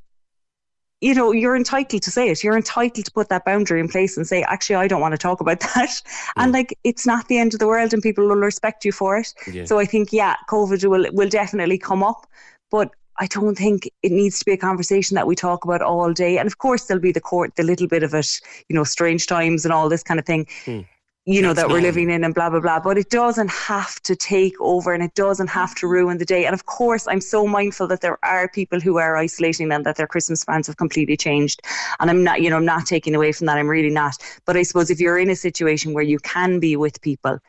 you 1.01 1.13
know, 1.13 1.31
you're 1.31 1.55
entitled 1.55 2.01
to 2.01 2.09
say 2.09 2.29
it. 2.29 2.43
You're 2.43 2.55
entitled 2.55 3.05
to 3.05 3.11
put 3.11 3.29
that 3.29 3.45
boundary 3.45 3.79
in 3.79 3.87
place 3.87 4.17
and 4.17 4.25
say, 4.25 4.43
actually, 4.43 4.77
I 4.77 4.87
don't 4.87 5.01
want 5.01 5.11
to 5.11 5.17
talk 5.17 5.41
about 5.41 5.59
that. 5.75 6.01
And 6.35 6.51
mm. 6.51 6.55
like, 6.55 6.77
it's 6.83 7.05
not 7.05 7.27
the 7.27 7.37
end 7.37 7.53
of 7.53 7.59
the 7.59 7.67
world 7.67 7.93
and 7.93 8.01
people 8.01 8.27
will 8.27 8.35
respect 8.37 8.85
you 8.85 8.91
for 8.91 9.17
it. 9.17 9.33
Yeah. 9.51 9.65
So 9.65 9.77
I 9.77 9.85
think, 9.85 10.13
yeah, 10.13 10.35
COVID 10.49 10.89
will, 10.89 11.05
will 11.11 11.29
definitely 11.29 11.77
come 11.77 12.01
up. 12.01 12.25
But 12.71 12.89
I 13.17 13.27
don't 13.27 13.57
think 13.57 13.89
it 14.03 14.11
needs 14.11 14.39
to 14.39 14.45
be 14.45 14.51
a 14.51 14.57
conversation 14.57 15.15
that 15.15 15.27
we 15.27 15.35
talk 15.35 15.63
about 15.63 15.81
all 15.81 16.11
day. 16.11 16.37
And 16.37 16.47
of 16.47 16.57
course, 16.57 16.85
there'll 16.85 17.01
be 17.01 17.11
the 17.11 17.21
court, 17.21 17.55
the 17.55 17.63
little 17.63 17.87
bit 17.87 18.03
of 18.03 18.13
it, 18.13 18.41
you 18.67 18.75
know, 18.75 18.83
strange 18.83 19.27
times 19.27 19.65
and 19.65 19.73
all 19.73 19.87
this 19.87 20.03
kind 20.03 20.19
of 20.19 20.25
thing, 20.25 20.47
hmm. 20.65 20.81
you 21.25 21.41
know, 21.41 21.53
that 21.53 21.69
we're 21.69 21.81
living 21.81 22.09
in 22.09 22.25
and 22.25 22.35
blah, 22.35 22.49
blah, 22.49 22.59
blah. 22.59 22.79
But 22.79 22.97
it 22.97 23.09
doesn't 23.09 23.49
have 23.49 24.01
to 24.01 24.15
take 24.15 24.59
over 24.59 24.93
and 24.93 25.01
it 25.01 25.13
doesn't 25.15 25.47
have 25.47 25.75
to 25.75 25.87
ruin 25.87 26.17
the 26.17 26.25
day. 26.25 26.45
And 26.45 26.53
of 26.53 26.65
course, 26.65 27.07
I'm 27.07 27.21
so 27.21 27.47
mindful 27.47 27.87
that 27.87 28.01
there 28.01 28.19
are 28.23 28.49
people 28.49 28.81
who 28.81 28.97
are 28.97 29.15
isolating 29.15 29.71
and 29.71 29.85
that 29.85 29.95
their 29.95 30.07
Christmas 30.07 30.43
plans 30.43 30.67
have 30.67 30.77
completely 30.77 31.15
changed. 31.15 31.61
And 31.99 32.09
I'm 32.09 32.23
not, 32.23 32.41
you 32.41 32.49
know, 32.49 32.57
I'm 32.57 32.65
not 32.65 32.85
taking 32.85 33.15
away 33.15 33.31
from 33.31 33.47
that. 33.47 33.57
I'm 33.57 33.69
really 33.69 33.89
not. 33.89 34.15
But 34.45 34.57
I 34.57 34.63
suppose 34.63 34.89
if 34.89 34.99
you're 34.99 35.19
in 35.19 35.29
a 35.29 35.35
situation 35.35 35.93
where 35.93 36.03
you 36.03 36.19
can 36.19 36.59
be 36.59 36.75
with 36.75 37.01
people, 37.01 37.39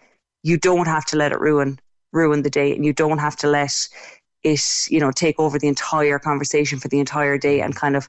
you 0.45 0.59
don't 0.59 0.87
have 0.87 1.05
to 1.07 1.17
let 1.17 1.33
it 1.33 1.41
ruin 1.41 1.81
ruin 2.13 2.43
the 2.43 2.51
day 2.51 2.75
and 2.75 2.85
you 2.85 2.93
don't 2.93 3.19
have 3.19 3.37
to 3.37 3.47
let 3.47 3.89
it 4.53 4.63
you 4.93 5.01
know 5.03 5.11
take 5.25 5.37
over 5.45 5.59
the 5.59 5.69
entire 5.69 6.19
conversation 6.19 6.79
for 6.79 6.89
the 6.89 7.01
entire 7.01 7.37
day 7.39 7.61
and 7.65 7.75
kind 7.75 7.97
of 7.97 8.09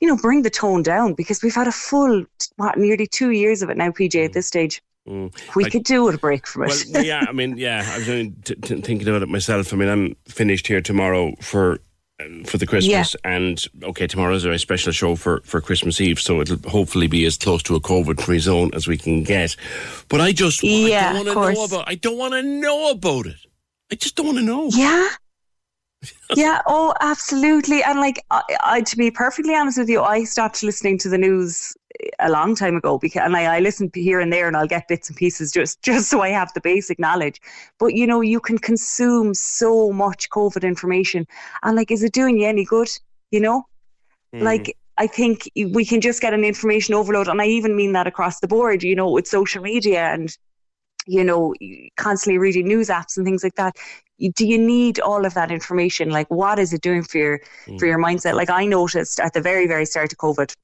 you 0.00 0.06
know 0.08 0.16
bring 0.16 0.42
the 0.42 0.50
tone 0.50 0.82
down 0.82 1.14
because 1.14 1.42
we've 1.42 1.54
had 1.54 1.68
a 1.68 1.72
full 1.72 2.24
what 2.56 2.76
nearly 2.78 3.06
two 3.06 3.30
years 3.42 3.62
of 3.62 3.70
it 3.70 3.76
now 3.76 3.90
pj 3.90 4.24
at 4.24 4.32
this 4.32 4.46
stage 4.46 4.82
Mm. 5.08 5.32
we 5.56 5.64
I- 5.64 5.70
could 5.70 5.84
do 5.84 6.04
with 6.04 6.16
a 6.16 6.18
break 6.18 6.46
from 6.46 6.64
it 6.64 6.84
Well, 6.92 7.02
yeah, 7.02 7.24
I 7.26 7.32
mean, 7.32 7.56
yeah, 7.56 7.80
I 7.94 7.98
was 7.98 8.08
only 8.10 8.30
t- 8.44 8.54
t- 8.56 8.80
thinking 8.82 9.08
about 9.08 9.22
it 9.22 9.28
myself. 9.30 9.72
I 9.72 9.76
mean, 9.76 9.88
I'm 9.88 10.14
finished 10.28 10.66
here 10.66 10.82
tomorrow 10.82 11.32
for 11.40 11.78
um, 12.20 12.44
for 12.44 12.58
the 12.58 12.66
Christmas, 12.66 13.16
and 13.24 13.56
okay, 13.90 14.06
tomorrow's 14.06 14.44
a 14.44 14.58
special 14.58 14.92
show 14.92 15.16
for 15.16 15.40
for 15.44 15.62
Christmas 15.62 15.98
Eve, 15.98 16.20
so 16.20 16.42
it'll 16.42 16.58
hopefully 16.68 17.06
be 17.06 17.24
as 17.24 17.38
close 17.38 17.62
to 17.62 17.74
a 17.76 17.80
COVID-free 17.80 18.40
zone 18.40 18.70
as 18.74 18.86
we 18.86 18.98
can 18.98 19.22
get. 19.22 19.56
But 20.10 20.20
I 20.20 20.32
just, 20.32 20.62
Yeah, 20.62 21.08
I 21.08 21.22
don't 21.24 21.24
want 21.24 21.28
to 21.28 21.54
know 21.54 21.64
about. 21.64 21.84
I 21.88 21.94
don't 21.94 22.18
want 22.18 22.32
to 22.34 22.42
know 22.42 22.90
about 22.90 23.24
it. 23.32 23.40
I 23.90 23.94
just 23.94 24.14
don't 24.16 24.26
want 24.26 24.38
to 24.40 24.44
know. 24.44 24.68
yeah 24.84 25.08
yeah 26.36 26.60
oh 26.66 26.94
absolutely. 27.00 27.82
And 27.82 27.98
like 27.98 28.24
I, 28.30 28.42
I 28.62 28.80
to 28.82 28.96
be 28.96 29.10
perfectly 29.10 29.54
honest 29.54 29.78
with 29.78 29.88
you 29.88 30.02
i 30.02 30.24
stopped 30.24 30.62
listening 30.62 30.98
to 30.98 31.08
the 31.08 31.18
news 31.18 31.76
a 32.20 32.30
long 32.30 32.54
time 32.54 32.76
ago 32.76 32.98
because 32.98 33.22
and 33.24 33.36
I, 33.36 33.56
I 33.56 33.60
listen 33.60 33.90
here 33.92 34.20
and 34.20 34.32
there 34.32 34.46
and 34.46 34.56
i'll 34.56 34.68
get 34.68 34.86
bits 34.86 35.08
and 35.08 35.16
pieces 35.16 35.50
just 35.50 35.82
just 35.90 36.08
so 36.08 36.20
i 36.20 36.28
have 36.28 36.52
the 36.54 36.60
basic 36.60 36.98
knowledge. 36.98 37.40
But 37.78 37.94
you 37.94 38.06
know 38.06 38.20
you 38.20 38.40
can 38.40 38.58
consume 38.58 39.34
so 39.34 39.92
much 39.92 40.30
covid 40.30 40.62
information 40.62 41.26
and 41.62 41.76
like 41.76 41.90
is 41.90 42.02
it 42.02 42.12
doing 42.12 42.38
you 42.38 42.46
any 42.46 42.64
good 42.64 42.88
you 43.30 43.40
know? 43.40 43.66
Hmm. 44.32 44.42
Like 44.42 44.76
I 44.96 45.06
think 45.06 45.50
we 45.56 45.84
can 45.84 46.00
just 46.00 46.20
get 46.20 46.34
an 46.34 46.44
information 46.44 46.94
overload, 46.94 47.28
and 47.28 47.40
I 47.40 47.46
even 47.46 47.76
mean 47.76 47.92
that 47.92 48.06
across 48.06 48.40
the 48.40 48.48
board. 48.48 48.82
You 48.82 48.94
know, 48.94 49.10
with 49.10 49.26
social 49.26 49.62
media 49.62 50.12
and 50.12 50.36
you 51.08 51.24
know 51.24 51.54
constantly 51.96 52.38
reading 52.38 52.68
news 52.68 52.88
apps 52.88 53.16
and 53.16 53.26
things 53.26 53.42
like 53.42 53.56
that. 53.56 53.76
Do 54.34 54.46
you 54.46 54.58
need 54.58 55.00
all 55.00 55.24
of 55.24 55.34
that 55.34 55.50
information? 55.50 56.10
Like, 56.10 56.28
what 56.28 56.58
is 56.58 56.72
it 56.72 56.80
doing 56.82 57.02
for 57.02 57.18
your 57.18 57.40
for 57.64 57.72
mm. 57.72 57.88
your 57.88 57.98
mindset? 57.98 58.34
Like, 58.34 58.50
I 58.50 58.66
noticed 58.66 59.18
at 59.20 59.32
the 59.32 59.40
very 59.40 59.66
very 59.66 59.86
start 59.86 60.12
of 60.12 60.18
COVID 60.18 60.54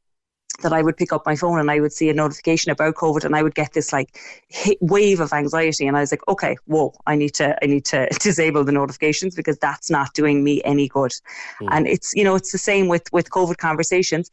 that 0.62 0.72
I 0.72 0.82
would 0.82 0.96
pick 0.96 1.12
up 1.12 1.26
my 1.26 1.34
phone 1.34 1.58
and 1.58 1.70
I 1.70 1.80
would 1.80 1.92
see 1.92 2.08
a 2.08 2.14
notification 2.14 2.70
about 2.70 2.94
COVID 2.94 3.24
and 3.24 3.34
I 3.34 3.42
would 3.42 3.54
get 3.54 3.72
this 3.72 3.92
like 3.92 4.18
hit 4.48 4.78
wave 4.80 5.20
of 5.20 5.32
anxiety 5.32 5.86
and 5.86 5.96
I 5.96 6.00
was 6.00 6.12
like, 6.12 6.26
okay, 6.28 6.56
whoa, 6.66 6.94
I 7.06 7.16
need 7.16 7.34
to 7.34 7.56
I 7.62 7.66
need 7.66 7.84
to 7.86 8.08
disable 8.20 8.64
the 8.64 8.72
notifications 8.72 9.34
because 9.34 9.58
that's 9.58 9.90
not 9.90 10.14
doing 10.14 10.44
me 10.44 10.62
any 10.64 10.88
good. 10.88 11.12
Mm. 11.60 11.68
And 11.70 11.86
it's 11.88 12.12
you 12.14 12.24
know 12.24 12.34
it's 12.34 12.52
the 12.52 12.58
same 12.58 12.88
with 12.88 13.12
with 13.12 13.30
COVID 13.30 13.56
conversations. 13.56 14.30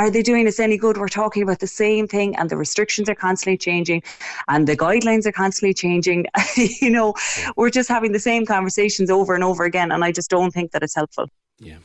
Are 0.00 0.10
they 0.10 0.22
doing 0.22 0.48
us 0.48 0.58
any 0.58 0.78
good? 0.78 0.96
We're 0.96 1.08
talking 1.08 1.42
about 1.42 1.58
the 1.58 1.66
same 1.66 2.08
thing, 2.08 2.34
and 2.36 2.48
the 2.48 2.56
restrictions 2.56 3.06
are 3.10 3.14
constantly 3.14 3.58
changing, 3.58 4.02
and 4.48 4.66
the 4.66 4.74
guidelines 4.74 5.26
are 5.26 5.32
constantly 5.32 5.74
changing. 5.74 6.24
you 6.56 6.88
know, 6.88 7.12
we're 7.54 7.68
just 7.68 7.90
having 7.90 8.12
the 8.12 8.18
same 8.18 8.46
conversations 8.46 9.10
over 9.10 9.34
and 9.34 9.44
over 9.44 9.64
again, 9.64 9.92
and 9.92 10.02
I 10.02 10.10
just 10.10 10.30
don't 10.30 10.52
think 10.52 10.72
that 10.72 10.82
it's 10.82 10.94
helpful. 10.94 11.26
Yeah. 11.58 11.80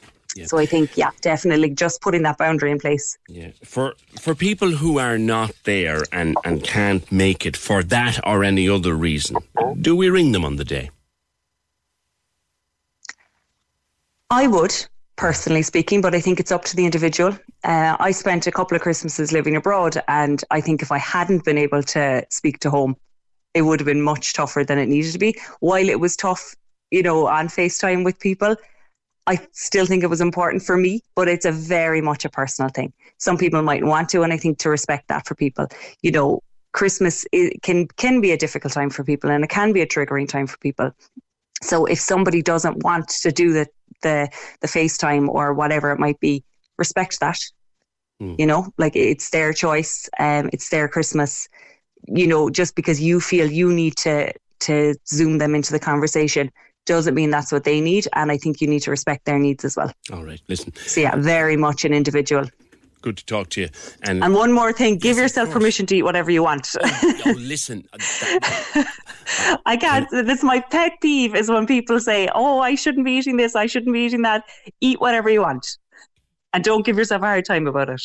So 0.45 0.57
I 0.57 0.65
think, 0.65 0.95
yeah, 0.95 1.11
definitely 1.19 1.71
just 1.71 2.01
putting 2.01 2.23
that 2.23 2.37
boundary 2.37 2.71
in 2.71 2.79
place. 2.79 3.17
Yeah. 3.27 3.51
For 3.63 3.95
for 4.21 4.33
people 4.33 4.71
who 4.71 4.97
are 4.97 5.17
not 5.17 5.51
there 5.63 6.03
and 6.13 6.37
and 6.45 6.63
can't 6.63 7.09
make 7.11 7.45
it 7.45 7.57
for 7.57 7.83
that 7.83 8.19
or 8.25 8.45
any 8.45 8.69
other 8.69 8.95
reason, 8.95 9.35
do 9.81 9.93
we 9.93 10.09
ring 10.09 10.31
them 10.31 10.45
on 10.45 10.55
the 10.55 10.65
day? 10.65 10.89
I 14.29 14.47
would, 14.47 14.87
personally 15.15 15.61
speaking, 15.61 16.01
but 16.01 16.13
I 16.13 16.19
think 16.19 16.39
it's 16.39 16.51
up 16.51 16.65
to 16.65 16.75
the 16.75 16.85
individual. 16.85 17.37
Uh, 17.63 17.95
I 17.99 18.11
spent 18.11 18.47
a 18.47 18.51
couple 18.51 18.75
of 18.75 18.81
Christmases 18.81 19.31
living 19.31 19.55
abroad, 19.55 20.01
and 20.07 20.43
I 20.51 20.61
think 20.61 20.81
if 20.81 20.91
I 20.91 20.97
hadn't 20.97 21.45
been 21.45 21.57
able 21.57 21.83
to 21.83 22.25
speak 22.29 22.59
to 22.59 22.69
home, 22.69 22.95
it 23.53 23.61
would 23.61 23.79
have 23.79 23.85
been 23.87 24.01
much 24.01 24.33
tougher 24.33 24.63
than 24.63 24.77
it 24.77 24.87
needed 24.87 25.13
to 25.13 25.19
be. 25.19 25.39
While 25.61 25.87
it 25.87 25.99
was 25.99 26.15
tough, 26.15 26.55
you 26.91 27.01
know, 27.01 27.27
on 27.27 27.47
FaceTime 27.47 28.03
with 28.03 28.19
people, 28.19 28.55
I 29.27 29.39
still 29.53 29.85
think 29.85 30.03
it 30.03 30.09
was 30.09 30.21
important 30.21 30.63
for 30.63 30.77
me, 30.77 31.01
but 31.15 31.27
it's 31.27 31.45
a 31.45 31.51
very 31.51 32.01
much 32.01 32.25
a 32.25 32.29
personal 32.29 32.69
thing. 32.69 32.93
Some 33.17 33.37
people 33.37 33.61
might 33.61 33.83
want 33.83 34.09
to, 34.09 34.23
and 34.23 34.31
I 34.31 34.37
think 34.37 34.59
to 34.59 34.69
respect 34.69 35.07
that 35.07 35.25
for 35.25 35.35
people, 35.35 35.67
you 36.01 36.11
know, 36.11 36.41
Christmas 36.73 37.25
can 37.63 37.87
can 37.87 38.19
be 38.19 38.31
a 38.31 38.37
difficult 38.37 38.73
time 38.73 38.89
for 38.89 39.03
people, 39.03 39.31
and 39.31 39.43
it 39.45 39.49
can 39.49 39.71
be 39.71 39.81
a 39.81 39.87
triggering 39.87 40.27
time 40.27 40.45
for 40.45 40.57
people. 40.57 40.91
So 41.65 41.85
if 41.85 41.99
somebody 41.99 42.41
doesn't 42.41 42.83
want 42.83 43.09
to 43.09 43.31
do 43.31 43.53
the 43.53 43.67
the 44.01 44.29
the 44.61 44.67
FaceTime 44.67 45.27
or 45.27 45.53
whatever 45.53 45.91
it 45.91 45.99
might 45.99 46.19
be, 46.19 46.43
respect 46.77 47.19
that. 47.19 47.39
You 48.37 48.45
know, 48.45 48.67
like 48.77 48.95
it's 48.95 49.29
their 49.31 49.51
choice, 49.51 50.09
um, 50.19 50.49
it's 50.53 50.69
their 50.69 50.87
Christmas. 50.87 51.49
You 52.07 52.27
know, 52.27 52.49
just 52.49 52.75
because 52.75 53.01
you 53.01 53.19
feel 53.19 53.51
you 53.51 53.73
need 53.73 53.97
to 53.97 54.31
to 54.61 54.95
zoom 55.07 55.37
them 55.37 55.53
into 55.55 55.71
the 55.71 55.79
conversation 55.79 56.51
doesn't 56.85 57.15
mean 57.15 57.31
that's 57.31 57.51
what 57.51 57.63
they 57.63 57.81
need, 57.81 58.07
and 58.13 58.31
I 58.31 58.37
think 58.37 58.61
you 58.61 58.67
need 58.67 58.81
to 58.83 58.91
respect 58.91 59.25
their 59.25 59.39
needs 59.39 59.65
as 59.65 59.75
well. 59.75 59.91
All 60.13 60.23
right, 60.23 60.41
listen. 60.47 60.73
So 60.75 61.01
yeah, 61.01 61.15
very 61.15 61.57
much 61.57 61.83
an 61.83 61.93
individual. 61.93 62.45
Good 63.05 63.17
to 63.17 63.25
talk 63.25 63.49
to 63.49 63.61
you. 63.61 63.69
And, 64.01 64.23
And 64.23 64.33
one 64.33 64.51
more 64.51 64.73
thing, 64.73 64.97
give 64.97 65.17
yourself 65.17 65.51
permission 65.51 65.85
to 65.85 65.95
eat 65.95 66.01
whatever 66.01 66.31
you 66.31 66.41
want. 66.41 66.67
oh, 66.83 67.35
listen, 67.37 67.87
uh, 67.93 67.97
I 69.67 69.77
can't. 69.77 70.09
This 70.09 70.39
is 70.39 70.43
my 70.43 70.59
pet 70.59 70.93
peeve 71.03 71.35
is 71.35 71.47
when 71.47 71.67
people 71.67 71.99
say, 71.99 72.29
"Oh, 72.33 72.61
I 72.61 72.73
shouldn't 72.73 73.05
be 73.05 73.11
eating 73.11 73.37
this. 73.37 73.55
I 73.55 73.67
shouldn't 73.67 73.93
be 73.93 73.99
eating 73.99 74.23
that." 74.23 74.43
Eat 74.81 74.99
whatever 74.99 75.29
you 75.29 75.41
want, 75.41 75.77
and 76.51 76.63
don't 76.63 76.83
give 76.83 76.97
yourself 76.97 77.21
a 77.21 77.25
hard 77.25 77.45
time 77.45 77.67
about 77.67 77.89
it. 77.89 78.01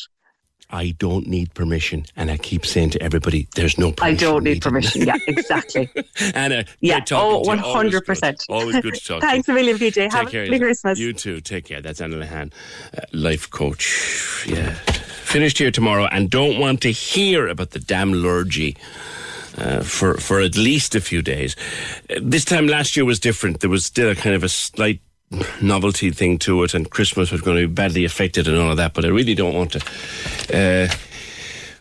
I 0.71 0.95
don't 0.99 1.27
need 1.27 1.53
permission, 1.55 2.07
and 2.17 2.31
I 2.31 2.37
keep 2.37 2.65
saying 2.67 2.91
to 2.91 3.03
everybody, 3.03 3.49
"There's 3.57 3.77
no 3.79 3.93
I 4.01 4.15
don't 4.15 4.45
need 4.45 4.51
needed. 4.51 4.63
permission. 4.63 5.07
Yeah, 5.07 5.17
exactly. 5.27 5.91
Anna, 6.35 6.65
Yeah. 6.81 6.99
Oh, 6.99 7.05
to 7.05 7.15
you. 7.15 7.21
Always 7.21 7.61
hundred 7.61 7.91
good. 7.93 8.07
percent. 8.07 8.45
Always 8.49 8.81
good 8.81 8.95
to 8.95 9.05
talk. 9.05 9.21
Thanks 9.29 9.47
to 9.47 9.53
a 9.53 9.55
million, 9.57 9.77
PJ. 9.79 9.95
Take 9.95 10.13
Have 10.13 10.33
a 10.33 10.39
lovely. 10.43 10.59
Christmas. 10.59 10.99
You 10.99 11.13
too. 11.13 11.41
Take 11.41 11.65
care. 11.65 11.81
That's 11.81 12.01
Anna 12.01 12.17
Lehan, 12.17 12.53
uh, 12.97 13.01
life 13.13 13.51
coach. 13.51 14.45
Yeah, 14.47 14.75
finished 14.75 15.59
here 15.59 15.71
tomorrow, 15.73 16.07
and 16.13 16.31
don't 16.31 16.59
want 16.61 16.81
to 16.83 16.93
hear 16.93 17.49
about 17.49 17.71
the 17.71 17.81
damn 17.81 18.13
lurgy. 18.13 18.77
Uh, 19.59 19.83
for 19.83 20.15
for 20.15 20.41
at 20.41 20.57
least 20.57 20.95
a 20.95 21.01
few 21.01 21.21
days. 21.23 21.57
Uh, 22.09 22.21
this 22.23 22.45
time 22.45 22.69
last 22.69 22.97
year 22.97 23.05
was 23.05 23.19
different. 23.19 23.59
There 23.61 23.69
was 23.69 23.85
still 23.85 24.09
a 24.09 24.15
kind 24.15 24.35
of 24.37 24.45
a 24.45 24.49
slight 24.49 25.01
novelty 25.61 26.11
thing 26.11 26.39
to 26.39 26.63
it, 26.65 26.75
and 26.75 26.91
Christmas 26.91 27.31
was 27.31 27.41
going 27.41 27.57
to 27.57 27.69
be 27.69 27.73
badly 27.73 28.05
affected 28.05 28.49
and 28.49 28.57
all 28.59 28.71
of 28.71 28.77
that. 28.77 28.95
But 28.95 29.05
I 29.05 29.09
really 29.09 29.35
don't 29.35 29.55
want 29.55 29.73
to. 29.73 29.79
Uh, 30.53 30.95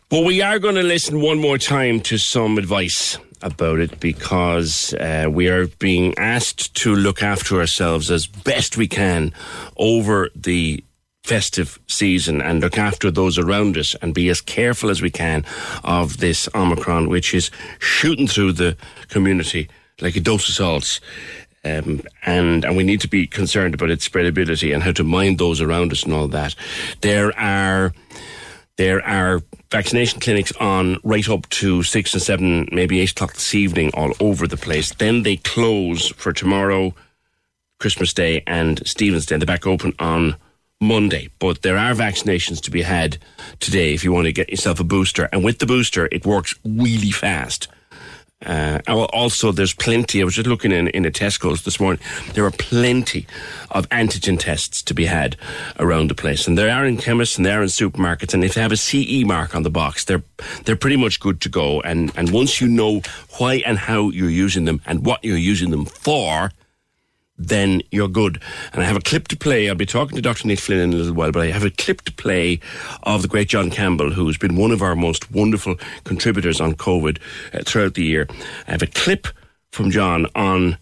but 0.10 0.26
we 0.26 0.42
are 0.42 0.60
going 0.60 0.76
to 0.76 0.84
listen 0.84 1.22
one 1.22 1.40
more 1.40 1.58
time 1.58 2.00
to 2.02 2.18
some 2.18 2.58
advice 2.58 3.18
about 3.42 3.80
it 3.80 4.00
because 4.00 4.94
uh, 4.96 5.28
we 5.30 5.48
are 5.48 5.68
being 5.68 6.18
asked 6.18 6.74
to 6.76 6.96
look 6.96 7.24
after 7.24 7.60
ourselves 7.60 8.12
as 8.12 8.28
best 8.28 8.76
we 8.76 8.88
can 8.88 9.34
over 9.78 10.30
the 10.36 10.84
festive 11.24 11.80
season 11.88 12.42
and 12.42 12.60
look 12.60 12.78
after 12.78 13.12
those 13.12 13.38
around 13.38 13.78
us 13.78 13.96
and 14.02 14.14
be 14.14 14.30
as 14.30 14.42
careful 14.42 14.90
as 14.90 15.02
we 15.02 15.12
can 15.12 15.46
of 15.84 16.18
this 16.18 16.50
Omicron, 16.56 17.08
which 17.08 17.34
is 17.34 17.52
shooting 17.78 18.28
through 18.28 18.54
the 18.54 18.76
community 19.10 19.70
like 20.02 20.16
a 20.16 20.20
dose 20.20 20.50
of 20.50 20.56
salts. 20.56 21.00
Um, 21.66 22.02
and 22.26 22.64
and 22.64 22.78
we 22.78 22.84
need 22.84 23.02
to 23.02 23.10
be 23.10 23.28
concerned 23.28 23.74
about 23.74 23.90
its 23.90 24.08
spreadability 24.08 24.74
and 24.74 24.82
how 24.82 24.94
to 24.94 25.04
mind 25.04 25.38
those 25.38 25.60
around 25.60 25.92
us 25.92 26.04
and 26.04 26.14
all 26.14 26.28
that. 26.30 26.56
There 27.02 27.38
are 27.38 27.94
there 28.78 29.06
are 29.06 29.42
vaccination 29.70 30.22
clinics 30.22 30.54
on 30.54 31.00
right 31.04 31.28
up 31.28 31.50
to 31.50 31.84
six 31.84 32.14
and 32.14 32.24
seven, 32.24 32.70
maybe 32.72 33.02
eight 33.02 33.12
o'clock 33.12 33.34
this 33.34 33.54
evening, 33.54 33.92
all 33.94 34.14
over 34.22 34.48
the 34.48 34.56
place. 34.56 34.94
Then 34.94 35.24
they 35.24 35.36
close 35.36 36.08
for 36.08 36.32
tomorrow, 36.32 36.94
Christmas 37.80 38.14
Day, 38.14 38.42
and 38.48 38.86
Stephen's 38.88 39.26
Day. 39.26 39.36
They're 39.38 39.46
back 39.46 39.68
open 39.68 39.94
on 40.00 40.38
Monday, 40.80 41.30
but 41.40 41.62
there 41.62 41.78
are 41.78 41.94
vaccinations 41.94 42.62
to 42.62 42.72
be 42.72 42.84
had 42.84 43.18
today 43.60 43.94
if 43.94 44.06
you 44.06 44.14
want 44.14 44.28
to 44.28 44.32
get 44.32 44.50
yourself 44.50 44.80
a 44.80 44.86
booster. 44.86 45.28
And 45.34 45.44
with 45.44 45.60
the 45.60 45.66
booster, 45.66 46.08
it 46.10 46.26
works 46.26 46.56
really 46.64 47.12
fast. 47.12 47.68
Uh, 48.46 48.80
also, 48.88 49.52
there's 49.52 49.74
plenty. 49.74 50.22
I 50.22 50.26
was 50.26 50.36
just 50.36 50.48
looking 50.48 50.72
in, 50.72 50.88
in 50.90 51.06
a 51.06 51.12
Tesco's 51.12 51.64
this 51.64 51.80
morning. 51.80 52.02
There 52.34 52.46
are 52.46 52.52
plenty 52.52 53.28
of 53.70 53.88
antigen 53.90 54.40
tests 54.40 54.82
to 54.84 54.94
be 54.94 55.06
had 55.06 55.36
around 55.78 56.10
the 56.10 56.16
place, 56.16 56.48
and 56.48 56.58
they 56.58 56.70
are 56.70 56.86
in 56.86 56.98
chemists 56.98 57.36
and 57.36 57.46
they 57.46 57.52
are 57.52 57.62
in 57.62 57.68
supermarkets. 57.68 58.34
And 58.34 58.44
if 58.44 58.54
they 58.54 58.62
have 58.62 58.72
a 58.72 58.78
CE 58.78 59.26
mark 59.26 59.56
on 59.56 59.64
the 59.64 59.70
box, 59.70 60.06
they're 60.06 60.24
they're 60.64 60.78
pretty 60.78 60.96
much 60.96 61.20
good 61.20 61.42
to 61.42 61.50
go. 61.50 61.82
And 61.82 62.14
and 62.16 62.32
once 62.32 62.62
you 62.62 62.68
know 62.70 63.02
why 63.38 63.56
and 63.66 63.78
how 63.78 64.10
you're 64.10 64.30
using 64.30 64.64
them 64.66 64.82
and 64.86 65.06
what 65.06 65.24
you're 65.24 65.38
using 65.38 65.72
them 65.72 65.86
for, 65.86 66.52
then 67.40 67.82
you're 67.92 68.10
good. 68.10 68.42
And 68.74 68.84
I 68.84 68.86
have 68.86 68.98
a 68.98 69.02
clip 69.02 69.30
to 69.30 69.38
play. 69.38 69.70
I'll 69.70 69.76
be 69.76 69.86
talking 69.86 70.16
to 70.16 70.22
Dr. 70.22 70.48
Nick 70.48 70.60
Flynn 70.60 70.80
in 70.80 70.94
a 70.94 70.98
little 70.98 71.14
while, 71.14 71.32
but 71.32 71.44
I 71.44 71.48
have 71.48 71.64
a 71.64 71.72
clip 71.72 72.02
to 72.02 72.12
play 72.12 72.60
of 73.04 73.22
the 73.22 73.28
great 73.28 73.48
John 73.48 73.72
Campbell, 73.72 74.12
who's 74.12 74.38
been 74.38 74.56
one 74.56 74.72
of 74.72 74.82
our 74.82 74.96
most 74.96 75.32
wonderful 75.32 75.76
contributors 76.04 76.60
on 76.60 76.76
COVID 76.76 77.18
uh, 77.54 77.64
throughout 77.66 77.94
the 77.94 78.04
year. 78.04 78.28
I 78.68 78.72
have 78.72 78.82
a 78.82 78.88
clip 78.88 79.28
from 79.72 79.90
John 79.90 80.28
on 80.36 80.78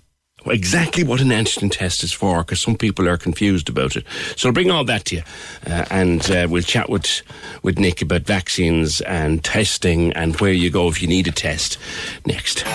exactly 0.45 1.03
what 1.03 1.21
an 1.21 1.29
antigen 1.29 1.71
test 1.71 2.03
is 2.03 2.13
for, 2.13 2.39
because 2.39 2.61
some 2.61 2.75
people 2.75 3.07
are 3.07 3.17
confused 3.17 3.69
about 3.69 3.95
it. 3.95 4.05
So 4.35 4.49
I'll 4.49 4.53
bring 4.53 4.71
all 4.71 4.85
that 4.85 5.05
to 5.05 5.17
you, 5.17 5.23
uh, 5.65 5.85
and 5.89 6.29
uh, 6.31 6.47
we'll 6.49 6.63
chat 6.63 6.89
with 6.89 7.21
with 7.63 7.79
Nick 7.79 8.01
about 8.01 8.21
vaccines 8.21 9.01
and 9.01 9.43
testing 9.43 10.13
and 10.13 10.39
where 10.39 10.53
you 10.53 10.69
go 10.69 10.87
if 10.87 11.01
you 11.01 11.07
need 11.07 11.27
a 11.27 11.31
test 11.31 11.77
next. 12.25 12.65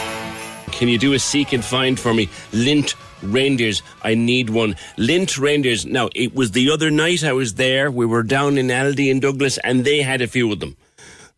Can 0.70 0.88
you 0.88 0.98
do 0.98 1.12
a 1.12 1.18
seek 1.18 1.52
and 1.52 1.64
find 1.64 1.98
for 1.98 2.14
me? 2.14 2.26
Lindt 2.52 2.94
reindeers. 3.22 3.82
I 4.02 4.14
need 4.14 4.50
one. 4.50 4.74
Lindt 4.96 5.38
reindeers. 5.38 5.86
Now, 5.86 6.08
it 6.14 6.34
was 6.34 6.52
the 6.52 6.70
other 6.70 6.90
night 6.90 7.24
I 7.24 7.32
was 7.32 7.54
there. 7.54 7.90
We 7.90 8.06
were 8.06 8.22
down 8.22 8.58
in 8.58 8.68
Aldi 8.68 9.10
and 9.10 9.20
Douglas, 9.20 9.58
and 9.58 9.84
they 9.84 10.02
had 10.02 10.20
a 10.20 10.26
few 10.26 10.52
of 10.52 10.60
them. 10.60 10.76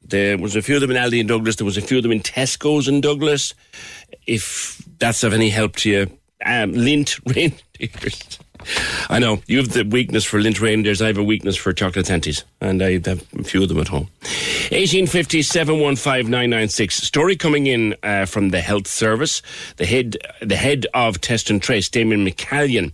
There 0.03 0.37
was 0.37 0.55
a 0.55 0.63
few 0.63 0.75
of 0.77 0.81
them 0.81 0.91
in 0.91 0.97
Aldi 0.97 1.21
and 1.21 1.29
Douglas. 1.29 1.57
There 1.57 1.65
was 1.65 1.77
a 1.77 1.83
few 1.83 1.97
of 1.97 2.03
them 2.03 2.13
in 2.13 2.21
Tesco's 2.21 2.89
and 2.89 3.03
Douglas. 3.03 3.55
If 4.27 4.83
that's 4.99 5.23
of 5.23 5.33
any 5.33 5.51
help 5.51 5.77
to 5.77 5.91
you, 5.91 6.03
um, 6.45 6.73
Lindt 6.73 7.21
reindeers. 7.35 8.39
I 9.09 9.19
know 9.19 9.43
you 9.47 9.59
have 9.59 9.71
the 9.71 9.85
weakness 9.85 10.25
for 10.25 10.41
Lindt 10.41 10.61
reindeers. 10.61 11.03
I 11.03 11.07
have 11.09 11.19
a 11.19 11.25
weakness 11.25 11.57
for 11.57 11.73
chocolate 11.73 12.07
Santies, 12.07 12.45
and 12.61 12.83
I 12.83 12.99
have 12.99 13.25
a 13.39 13.45
few 13.45 13.63
of 13.63 13.69
them 13.69 13.79
at 13.79 13.89
home. 13.89 14.09
Eighteen 14.71 15.07
fifty 15.07 15.43
seven 15.43 15.81
one 15.81 15.97
five 15.97 16.29
nine 16.29 16.51
nine 16.51 16.69
six. 16.69 16.97
Story 16.97 17.37
coming 17.37 17.67
in 17.67 17.95
uh, 18.03 18.27
from 18.27 18.51
the 18.51 18.61
health 18.61 18.87
service. 18.87 19.43
The 19.77 19.87
head, 19.87 20.17
the 20.41 20.57
head 20.57 20.87
of 20.95 21.21
Test 21.21 21.51
and 21.51 21.63
Trace, 21.63 21.89
Damien 21.89 22.27
McCallion 22.27 22.93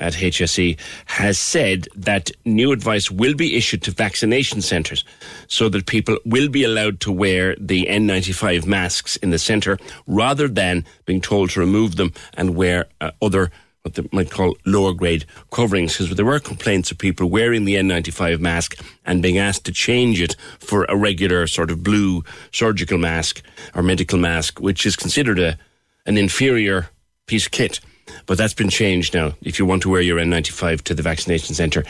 at 0.00 0.14
HSE 0.14 0.78
has 1.06 1.38
said 1.38 1.86
that 1.94 2.30
new 2.44 2.72
advice 2.72 3.10
will 3.10 3.34
be 3.34 3.56
issued 3.56 3.82
to 3.82 3.90
vaccination 3.90 4.62
centres 4.62 5.04
so 5.46 5.68
that 5.68 5.86
people 5.86 6.16
will 6.24 6.48
be 6.48 6.64
allowed 6.64 7.00
to 7.00 7.12
wear 7.12 7.54
the 7.56 7.86
N95 7.86 8.66
masks 8.66 9.16
in 9.16 9.30
the 9.30 9.38
centre 9.38 9.78
rather 10.06 10.48
than 10.48 10.84
being 11.04 11.20
told 11.20 11.50
to 11.50 11.60
remove 11.60 11.96
them 11.96 12.12
and 12.34 12.56
wear 12.56 12.86
uh, 13.00 13.10
other 13.20 13.50
what 13.82 13.94
they 13.94 14.06
might 14.12 14.30
call 14.30 14.56
lower 14.66 14.92
grade 14.92 15.24
coverings 15.50 15.96
because 15.96 16.14
there 16.16 16.24
were 16.24 16.38
complaints 16.38 16.90
of 16.90 16.98
people 16.98 17.30
wearing 17.30 17.64
the 17.64 17.76
N95 17.76 18.40
mask 18.40 18.78
and 19.06 19.22
being 19.22 19.38
asked 19.38 19.64
to 19.64 19.72
change 19.72 20.20
it 20.20 20.36
for 20.58 20.84
a 20.84 20.96
regular 20.96 21.46
sort 21.46 21.70
of 21.70 21.82
blue 21.82 22.22
surgical 22.52 22.98
mask 22.98 23.42
or 23.74 23.82
medical 23.82 24.18
mask, 24.18 24.60
which 24.60 24.84
is 24.84 24.96
considered 24.96 25.38
a, 25.38 25.58
an 26.06 26.18
inferior 26.18 26.88
piece 27.26 27.46
of 27.46 27.52
kit. 27.52 27.80
But 28.26 28.38
that's 28.38 28.54
been 28.54 28.70
changed 28.70 29.14
now. 29.14 29.32
If 29.40 29.58
you 29.58 29.64
want 29.64 29.82
to 29.82 29.88
wear 29.88 30.00
your 30.00 30.18
N95 30.18 30.82
to 30.82 30.94
the 30.94 31.02
vaccination 31.02 31.54
centre, 31.54 31.84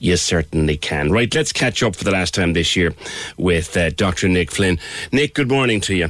you 0.00 0.16
certainly 0.16 0.76
can. 0.76 1.12
Right, 1.12 1.32
let's 1.34 1.52
catch 1.52 1.82
up 1.82 1.94
for 1.94 2.04
the 2.04 2.10
last 2.10 2.34
time 2.34 2.54
this 2.54 2.74
year 2.74 2.94
with 3.36 3.76
uh, 3.76 3.90
Dr. 3.90 4.28
Nick 4.28 4.50
Flynn. 4.50 4.78
Nick, 5.12 5.34
good 5.34 5.50
morning 5.50 5.80
to 5.82 5.94
you. 5.94 6.08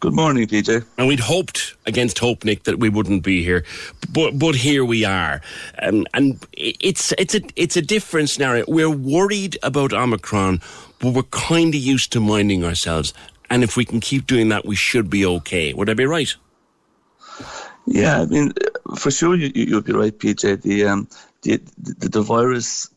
Good 0.00 0.14
morning, 0.14 0.46
PJ. 0.46 0.86
And 0.96 1.08
we'd 1.08 1.18
hoped 1.18 1.74
against 1.84 2.20
hope, 2.20 2.44
Nick, 2.44 2.62
that 2.64 2.78
we 2.78 2.88
wouldn't 2.88 3.24
be 3.24 3.42
here, 3.42 3.64
but 4.12 4.38
but 4.38 4.54
here 4.54 4.84
we 4.84 5.04
are. 5.04 5.40
Um, 5.82 6.06
and 6.14 6.38
it's 6.52 7.12
it's 7.18 7.34
a 7.34 7.40
it's 7.56 7.76
a 7.76 7.82
different 7.82 8.30
scenario. 8.30 8.64
We're 8.68 8.88
worried 8.90 9.58
about 9.60 9.92
Omicron, 9.92 10.60
but 11.00 11.14
we're 11.14 11.24
kind 11.24 11.74
of 11.74 11.80
used 11.80 12.12
to 12.12 12.20
minding 12.20 12.64
ourselves. 12.64 13.12
And 13.50 13.64
if 13.64 13.76
we 13.76 13.84
can 13.84 13.98
keep 13.98 14.28
doing 14.28 14.50
that, 14.50 14.64
we 14.64 14.76
should 14.76 15.10
be 15.10 15.26
okay. 15.26 15.74
Would 15.74 15.90
I 15.90 15.94
be 15.94 16.06
right? 16.06 16.32
Yeah, 17.86 18.20
I 18.20 18.26
mean, 18.26 18.52
for 18.96 19.10
sure, 19.10 19.34
you, 19.34 19.50
you'll 19.52 19.80
be 19.80 19.94
right, 19.94 20.16
PJ. 20.16 20.62
The 20.62 20.84
um, 20.84 21.08
the, 21.42 21.60
the 21.76 22.08
the 22.08 22.22
virus 22.22 22.88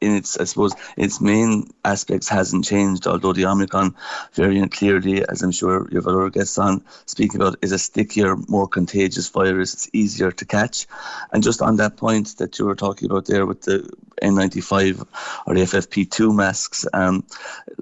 in 0.00 0.14
its, 0.14 0.36
I 0.36 0.44
suppose, 0.44 0.72
its 0.96 1.20
main 1.20 1.70
aspects 1.84 2.28
hasn't 2.28 2.64
changed, 2.64 3.06
although 3.06 3.32
the 3.32 3.46
Omicron 3.46 3.94
variant 4.32 4.72
clearly, 4.72 5.26
as 5.28 5.42
I'm 5.42 5.52
sure 5.52 5.88
your 5.90 6.06
other 6.08 6.30
guests 6.30 6.58
on 6.58 6.84
speaking 7.06 7.40
about, 7.40 7.56
is 7.62 7.72
a 7.72 7.78
stickier, 7.78 8.36
more 8.48 8.68
contagious 8.68 9.28
virus. 9.28 9.72
It's 9.72 9.90
easier 9.92 10.30
to 10.30 10.44
catch. 10.44 10.86
And 11.32 11.42
just 11.42 11.62
on 11.62 11.76
that 11.76 11.96
point 11.96 12.36
that 12.38 12.58
you 12.58 12.66
were 12.66 12.74
talking 12.74 13.10
about 13.10 13.26
there 13.26 13.46
with 13.46 13.62
the 13.62 13.90
N95 14.22 15.06
or 15.46 15.54
the 15.54 15.62
FFP2 15.62 16.34
masks, 16.34 16.86
um, 16.92 17.24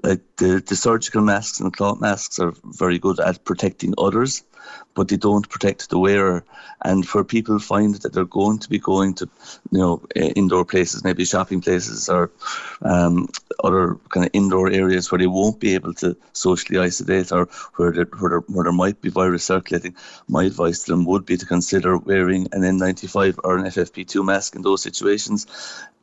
like 0.01 0.21
the, 0.37 0.63
the 0.65 0.75
surgical 0.75 1.21
masks 1.21 1.59
and 1.59 1.75
cloth 1.75 1.99
masks 1.99 2.39
are 2.39 2.53
very 2.63 2.99
good 2.99 3.19
at 3.19 3.43
protecting 3.43 3.93
others 3.97 4.43
but 4.95 5.07
they 5.07 5.17
don't 5.17 5.49
protect 5.49 5.89
the 5.89 5.99
wearer. 5.99 6.43
And 6.83 7.07
for 7.07 7.23
people 7.23 7.59
find 7.59 7.95
that 7.95 8.13
they're 8.13 8.25
going 8.25 8.59
to 8.59 8.69
be 8.69 8.79
going 8.79 9.13
to, 9.15 9.29
you 9.71 9.79
know, 9.79 10.01
indoor 10.15 10.65
places, 10.65 11.03
maybe 11.03 11.25
shopping 11.25 11.61
places 11.61 12.09
or 12.09 12.31
um, 12.81 13.29
other 13.63 13.95
kind 14.09 14.25
of 14.25 14.31
indoor 14.33 14.69
areas 14.69 15.11
where 15.11 15.19
they 15.19 15.27
won't 15.27 15.59
be 15.59 15.75
able 15.75 15.93
to 15.95 16.17
socially 16.33 16.79
isolate 16.79 17.31
or 17.31 17.47
where 17.75 17.91
there, 17.91 18.05
where 18.05 18.29
there, 18.29 18.39
where 18.39 18.63
there 18.65 18.73
might 18.73 19.01
be 19.01 19.09
virus 19.09 19.45
circulating, 19.45 19.95
my 20.27 20.43
advice 20.43 20.83
to 20.83 20.91
them 20.91 21.05
would 21.05 21.25
be 21.25 21.37
to 21.37 21.45
consider 21.45 21.97
wearing 21.97 22.47
an 22.51 22.61
N95 22.61 23.39
or 23.43 23.57
an 23.57 23.65
FFP2 23.65 24.25
mask 24.25 24.55
in 24.55 24.61
those 24.61 24.83
situations 24.83 25.47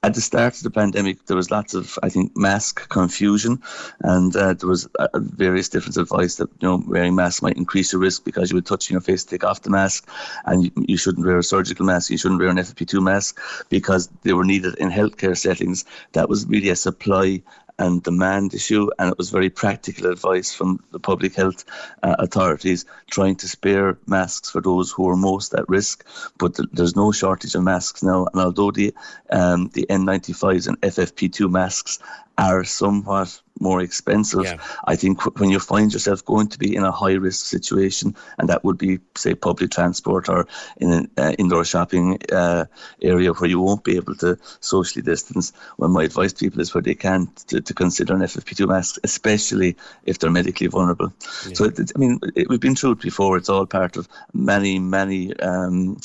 at 0.03 0.15
the 0.15 0.21
start 0.21 0.57
of 0.57 0.63
the 0.63 0.71
pandemic, 0.71 1.27
there 1.27 1.37
was 1.37 1.51
lots 1.51 1.75
of, 1.75 1.99
I 2.03 2.09
think, 2.09 2.35
mask 2.35 2.89
confusion, 2.89 3.63
and 4.01 4.35
uh, 4.35 4.55
there 4.55 4.69
was 4.69 4.89
uh, 4.99 5.09
various 5.15 5.69
different 5.69 5.99
advice 5.99 6.37
that 6.37 6.49
you 6.61 6.69
know 6.69 6.83
wearing 6.87 7.15
masks 7.15 7.43
might 7.43 7.59
increase 7.59 7.93
your 7.93 8.01
risk 8.01 8.25
because 8.25 8.51
you 8.51 8.57
would 8.57 8.65
touch 8.65 8.91
your 8.91 9.01
face 9.01 9.25
take 9.25 9.45
off 9.45 9.61
the 9.61 9.69
mask, 9.69 10.09
and 10.47 10.65
you, 10.65 10.71
you 10.89 10.97
shouldn't 10.97 11.27
wear 11.27 11.37
a 11.37 11.43
surgical 11.43 11.85
mask, 11.85 12.11
you 12.11 12.17
shouldn't 12.17 12.41
wear 12.41 12.49
an 12.49 12.57
FFP2 12.57 13.03
mask 13.03 13.39
because 13.69 14.09
they 14.23 14.33
were 14.33 14.45
needed 14.45 14.75
in 14.79 14.91
healthcare 14.91 15.37
settings. 15.37 15.85
That 16.13 16.31
was 16.31 16.47
really 16.47 16.71
a 16.71 16.77
supply 16.77 17.43
and 17.81 18.03
demand 18.03 18.55
issue, 18.55 18.89
and 18.99 19.11
it 19.11 19.19
was 19.19 19.31
very 19.31 19.51
practical 19.51 20.07
advice 20.13 20.55
from 20.55 20.79
the 20.93 21.01
public 21.01 21.35
health 21.35 21.65
uh, 22.03 22.15
authorities 22.19 22.85
trying 23.11 23.35
to 23.37 23.49
spare 23.49 23.99
masks 24.07 24.51
for 24.51 24.61
those 24.61 24.93
who 24.93 25.09
are 25.09 25.17
most 25.17 25.55
at 25.55 25.69
risk. 25.69 26.07
But 26.39 26.55
th- 26.55 26.69
there's 26.73 26.95
no 26.95 27.11
shortage 27.11 27.55
of 27.55 27.65
masks 27.65 28.03
now, 28.03 28.27
and 28.33 28.41
although 28.41 28.71
the 28.71 28.95
um, 29.31 29.71
the 29.73 29.87
N95s 29.91 30.69
and 30.69 30.81
FFP2 30.83 31.51
masks 31.51 31.99
are 32.39 32.65
somewhat 32.65 33.41
more 33.61 33.81
expensive. 33.81 34.45
Yeah. 34.45 34.57
I 34.85 34.97
think 34.97 35.39
when 35.39 35.51
you 35.51 35.61
find 35.61 35.93
yourself 35.93 36.25
going 36.25 36.49
to 36.49 36.59
be 36.59 36.75
in 36.75 36.83
a 36.83 36.91
high 36.91 37.13
risk 37.13 37.47
situation, 37.47 38.17
and 38.39 38.49
that 38.49 38.65
would 38.65 38.79
be, 38.79 39.01
say, 39.17 39.35
public 39.35 39.71
transport 39.71 40.29
or 40.29 40.47
in 40.79 40.93
an 40.93 41.11
uh, 41.17 41.33
indoor 41.39 41.65
shopping 41.65 42.19
uh, 42.33 42.65
area 43.03 43.33
where 43.33 43.51
you 43.51 43.61
won't 43.61 43.85
be 43.85 43.97
able 43.97 44.15
to 44.17 44.39
socially 44.61 45.03
distance, 45.03 45.53
well, 45.77 45.91
my 45.91 46.05
advice 46.05 46.33
to 46.33 46.45
people 46.45 46.61
is 46.61 46.75
where 46.75 46.83
they 46.83 46.95
can 46.95 47.31
to, 47.49 47.61
to 47.61 47.75
consider 47.75 48.15
an 48.15 48.21
FFP2 48.21 48.67
mask, 48.67 48.99
especially 49.05 49.77
if 50.05 50.19
they're 50.19 50.31
medically 50.31 50.67
vulnerable. 50.67 51.13
Yeah. 51.47 51.55
So, 51.55 51.65
it, 51.67 51.93
I 51.95 51.99
mean, 51.99 52.21
it, 52.35 52.49
we've 52.49 52.61
been 52.61 52.77
through 52.77 52.93
it 52.93 53.01
before. 53.01 53.37
It's 53.37 53.49
all 53.49 53.67
part 53.67 53.97
of 53.97 54.09
many, 54.33 54.79
many. 54.79 55.39
Um, 55.39 56.01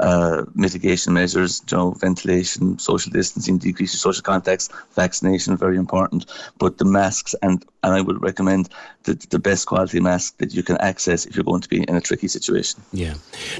uh, 0.00 0.44
mitigation 0.54 1.12
measures, 1.12 1.62
you 1.70 1.76
know, 1.76 1.90
ventilation, 1.92 2.78
social 2.78 3.10
distancing, 3.10 3.58
decrease 3.58 3.92
your 3.92 3.98
social 3.98 4.22
contacts, 4.22 4.68
vaccination, 4.94 5.56
very 5.56 5.76
important. 5.76 6.26
But 6.58 6.78
the 6.78 6.84
masks, 6.84 7.34
and, 7.42 7.64
and 7.82 7.94
I 7.94 8.00
would 8.00 8.22
recommend 8.22 8.68
the, 9.04 9.14
the 9.30 9.38
best 9.38 9.66
quality 9.66 10.00
mask 10.00 10.36
that 10.38 10.54
you 10.54 10.62
can 10.62 10.76
access 10.78 11.26
if 11.26 11.34
you're 11.34 11.44
going 11.44 11.62
to 11.62 11.68
be 11.68 11.82
in 11.82 11.96
a 11.96 12.00
tricky 12.00 12.28
situation. 12.28 12.82
Yeah. 12.92 13.14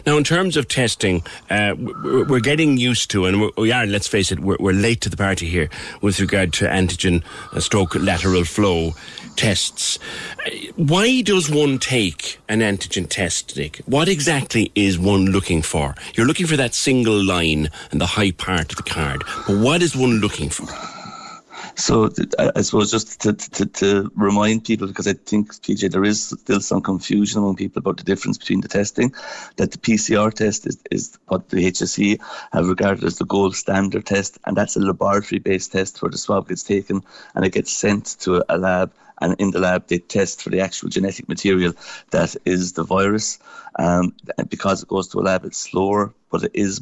Now, 0.06 0.16
in 0.16 0.24
terms 0.24 0.56
of 0.56 0.68
testing, 0.68 1.22
uh, 1.50 1.74
we're 1.78 2.40
getting 2.40 2.76
used 2.76 3.10
to, 3.12 3.26
and 3.26 3.50
we 3.56 3.72
are, 3.72 3.86
let's 3.86 4.06
face 4.06 4.30
it, 4.30 4.40
we're, 4.40 4.56
we're, 4.60 4.78
late 4.78 5.00
to 5.00 5.10
the 5.10 5.16
party 5.16 5.48
here 5.48 5.68
with 6.02 6.20
regard 6.20 6.52
to 6.52 6.66
antigen 6.66 7.24
uh, 7.52 7.58
stroke 7.58 7.96
lateral 7.96 8.44
flow 8.44 8.94
tests. 9.38 10.00
Why 10.74 11.22
does 11.22 11.48
one 11.48 11.78
take 11.78 12.40
an 12.48 12.58
antigen 12.58 13.08
test, 13.08 13.56
Nick? 13.56 13.76
What 13.86 14.08
exactly 14.08 14.72
is 14.74 14.98
one 14.98 15.26
looking 15.26 15.62
for? 15.62 15.94
You're 16.14 16.26
looking 16.26 16.48
for 16.48 16.56
that 16.56 16.74
single 16.74 17.24
line 17.24 17.70
and 17.92 18.00
the 18.00 18.06
high 18.06 18.32
part 18.32 18.72
of 18.72 18.76
the 18.76 18.82
card, 18.82 19.22
but 19.46 19.58
what 19.58 19.80
is 19.80 19.94
one 19.94 20.18
looking 20.18 20.50
for? 20.50 20.66
So 21.76 22.10
I 22.56 22.62
suppose 22.62 22.90
just 22.90 23.20
to, 23.20 23.32
to, 23.34 23.66
to, 23.66 24.10
remind 24.16 24.64
people, 24.64 24.88
because 24.88 25.06
I 25.06 25.12
think, 25.12 25.54
PJ, 25.54 25.92
there 25.92 26.02
is 26.02 26.30
still 26.30 26.60
some 26.60 26.82
confusion 26.82 27.38
among 27.38 27.54
people 27.54 27.78
about 27.78 27.98
the 27.98 28.02
difference 28.02 28.36
between 28.36 28.62
the 28.62 28.68
testing, 28.68 29.14
that 29.56 29.70
the 29.70 29.78
PCR 29.78 30.34
test 30.34 30.66
is, 30.66 30.76
is 30.90 31.16
what 31.28 31.50
the 31.50 31.70
HSE 31.70 32.20
have 32.52 32.68
regarded 32.68 33.04
as 33.04 33.18
the 33.18 33.24
gold 33.24 33.54
standard 33.54 34.06
test, 34.06 34.38
and 34.44 34.56
that's 34.56 34.74
a 34.74 34.80
laboratory-based 34.80 35.70
test 35.70 36.02
where 36.02 36.10
the 36.10 36.18
swab 36.18 36.48
gets 36.48 36.64
taken 36.64 37.00
and 37.36 37.44
it 37.44 37.52
gets 37.52 37.72
sent 37.72 38.18
to 38.20 38.44
a 38.48 38.58
lab 38.58 38.92
and 39.20 39.34
in 39.38 39.50
the 39.50 39.60
lab 39.60 39.86
they 39.88 39.98
test 39.98 40.42
for 40.42 40.50
the 40.50 40.60
actual 40.60 40.88
genetic 40.88 41.28
material 41.28 41.72
that 42.10 42.36
is 42.44 42.72
the 42.72 42.84
virus. 42.84 43.38
Um, 43.78 44.14
and 44.36 44.48
because 44.48 44.82
it 44.82 44.88
goes 44.88 45.08
to 45.08 45.18
a 45.18 45.22
lab, 45.22 45.44
it's 45.44 45.58
slower, 45.58 46.12
but 46.30 46.44
it 46.44 46.50
is 46.54 46.80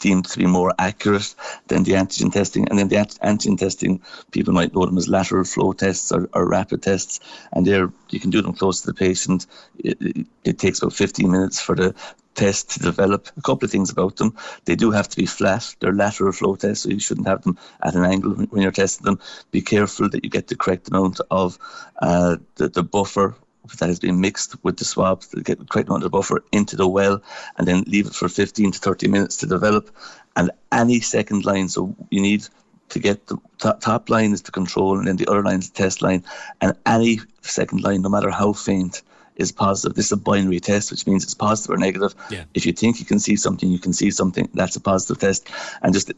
deemed 0.00 0.24
to 0.24 0.38
be 0.38 0.46
more 0.46 0.72
accurate 0.78 1.34
than 1.68 1.84
the 1.84 1.92
antigen 1.92 2.32
testing. 2.32 2.68
And 2.68 2.78
then 2.78 2.88
the 2.88 2.96
antigen 2.96 3.58
testing, 3.58 4.00
people 4.30 4.54
might 4.54 4.74
know 4.74 4.86
them 4.86 4.96
as 4.96 5.08
lateral 5.08 5.44
flow 5.44 5.72
tests 5.72 6.10
or, 6.10 6.28
or 6.32 6.48
rapid 6.48 6.82
tests, 6.82 7.20
and 7.52 7.66
there 7.66 7.90
you 8.10 8.20
can 8.20 8.30
do 8.30 8.42
them 8.42 8.54
close 8.54 8.80
to 8.80 8.86
the 8.86 8.94
patient. 8.94 9.46
It, 9.78 9.98
it, 10.00 10.26
it 10.44 10.58
takes 10.58 10.80
about 10.80 10.94
15 10.94 11.30
minutes 11.30 11.60
for 11.60 11.76
the 11.76 11.94
test 12.34 12.70
to 12.72 12.80
develop. 12.80 13.28
A 13.36 13.42
couple 13.42 13.64
of 13.64 13.70
things 13.70 13.90
about 13.90 14.16
them. 14.16 14.36
They 14.64 14.76
do 14.76 14.90
have 14.90 15.08
to 15.08 15.16
be 15.16 15.26
flat. 15.26 15.74
They're 15.80 15.92
lateral 15.92 16.32
flow 16.32 16.56
tests, 16.56 16.84
so 16.84 16.90
you 16.90 17.00
shouldn't 17.00 17.28
have 17.28 17.42
them 17.42 17.58
at 17.82 17.94
an 17.94 18.04
angle 18.04 18.32
when 18.32 18.62
you're 18.62 18.72
testing 18.72 19.04
them. 19.04 19.20
Be 19.50 19.62
careful 19.62 20.08
that 20.10 20.24
you 20.24 20.30
get 20.30 20.48
the 20.48 20.56
correct 20.56 20.88
amount 20.88 21.20
of 21.30 21.58
uh, 22.02 22.36
the, 22.56 22.68
the 22.68 22.82
buffer 22.82 23.34
that 23.78 23.88
has 23.88 23.98
been 23.98 24.20
mixed 24.20 24.62
with 24.62 24.76
the 24.76 24.84
swab 24.84 25.22
to 25.22 25.42
get 25.42 25.58
the 25.58 25.64
correct 25.64 25.88
amount 25.88 26.04
of 26.04 26.10
buffer 26.10 26.44
into 26.52 26.76
the 26.76 26.86
well 26.86 27.22
and 27.56 27.66
then 27.66 27.82
leave 27.86 28.06
it 28.06 28.14
for 28.14 28.28
15 28.28 28.72
to 28.72 28.78
30 28.78 29.08
minutes 29.08 29.36
to 29.38 29.46
develop. 29.46 29.90
And 30.36 30.50
any 30.70 31.00
second 31.00 31.44
line, 31.44 31.68
so 31.68 31.94
you 32.10 32.20
need 32.20 32.46
to 32.90 32.98
get 32.98 33.26
the 33.26 33.38
top, 33.58 33.80
top 33.80 34.10
line 34.10 34.32
is 34.32 34.42
the 34.42 34.50
control 34.50 34.98
and 34.98 35.06
then 35.08 35.16
the 35.16 35.26
other 35.26 35.42
line 35.42 35.60
is 35.60 35.70
the 35.70 35.76
test 35.82 36.02
line. 36.02 36.24
And 36.60 36.74
any 36.84 37.20
second 37.40 37.82
line, 37.82 38.02
no 38.02 38.08
matter 38.08 38.30
how 38.30 38.52
faint, 38.52 39.02
is 39.36 39.52
positive. 39.52 39.94
This 39.94 40.06
is 40.06 40.12
a 40.12 40.16
binary 40.16 40.60
test, 40.60 40.90
which 40.90 41.06
means 41.06 41.24
it's 41.24 41.34
positive 41.34 41.74
or 41.74 41.78
negative. 41.78 42.14
Yeah. 42.30 42.44
If 42.54 42.66
you 42.66 42.72
think 42.72 43.00
you 43.00 43.06
can 43.06 43.18
see 43.18 43.36
something, 43.36 43.68
you 43.68 43.78
can 43.78 43.92
see 43.92 44.10
something. 44.10 44.48
That's 44.54 44.76
a 44.76 44.80
positive 44.80 45.18
test. 45.18 45.48
And 45.82 45.92
just 45.92 46.12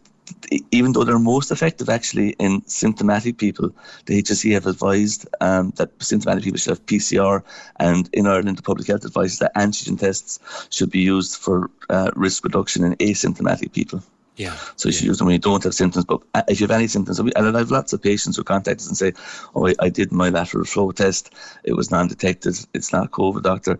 even 0.70 0.92
though 0.92 1.04
they're 1.04 1.18
most 1.18 1.50
effective 1.50 1.88
actually 1.88 2.30
in 2.38 2.62
symptomatic 2.66 3.38
people, 3.38 3.70
the 4.06 4.22
HSE 4.22 4.52
have 4.52 4.66
advised 4.66 5.26
um, 5.40 5.72
that 5.76 5.90
symptomatic 6.02 6.44
people 6.44 6.58
should 6.58 6.70
have 6.70 6.86
PCR, 6.86 7.42
and 7.76 8.08
in 8.12 8.26
Ireland, 8.26 8.58
the 8.58 8.62
public 8.62 8.88
health 8.88 9.04
advises 9.04 9.38
that 9.38 9.54
antigen 9.54 9.98
tests 9.98 10.40
should 10.70 10.90
be 10.90 11.00
used 11.00 11.36
for 11.36 11.70
uh, 11.90 12.10
risk 12.16 12.44
reduction 12.44 12.84
in 12.84 12.96
asymptomatic 12.96 13.72
people. 13.72 14.02
Yeah. 14.36 14.56
So 14.76 14.88
you 14.88 14.92
should 14.92 15.06
use 15.06 15.18
them 15.18 15.26
when 15.26 15.34
you 15.34 15.38
don't 15.38 15.64
have 15.64 15.74
symptoms. 15.74 16.04
But 16.04 16.20
uh, 16.34 16.42
if 16.48 16.60
you 16.60 16.64
have 16.66 16.76
any 16.76 16.86
symptoms, 16.86 17.18
and 17.18 17.32
I 17.36 17.58
have 17.58 17.70
lots 17.70 17.92
of 17.92 18.02
patients 18.02 18.36
who 18.36 18.44
contact 18.44 18.80
us 18.80 18.88
and 18.88 18.96
say, 18.96 19.12
"Oh, 19.54 19.66
I, 19.66 19.74
I 19.80 19.88
did 19.88 20.12
my 20.12 20.28
lateral 20.28 20.64
flow 20.64 20.92
test. 20.92 21.34
It 21.64 21.72
was 21.72 21.90
non-detected. 21.90 22.54
It's 22.74 22.92
not 22.92 23.10
COVID, 23.10 23.42
doctor." 23.42 23.78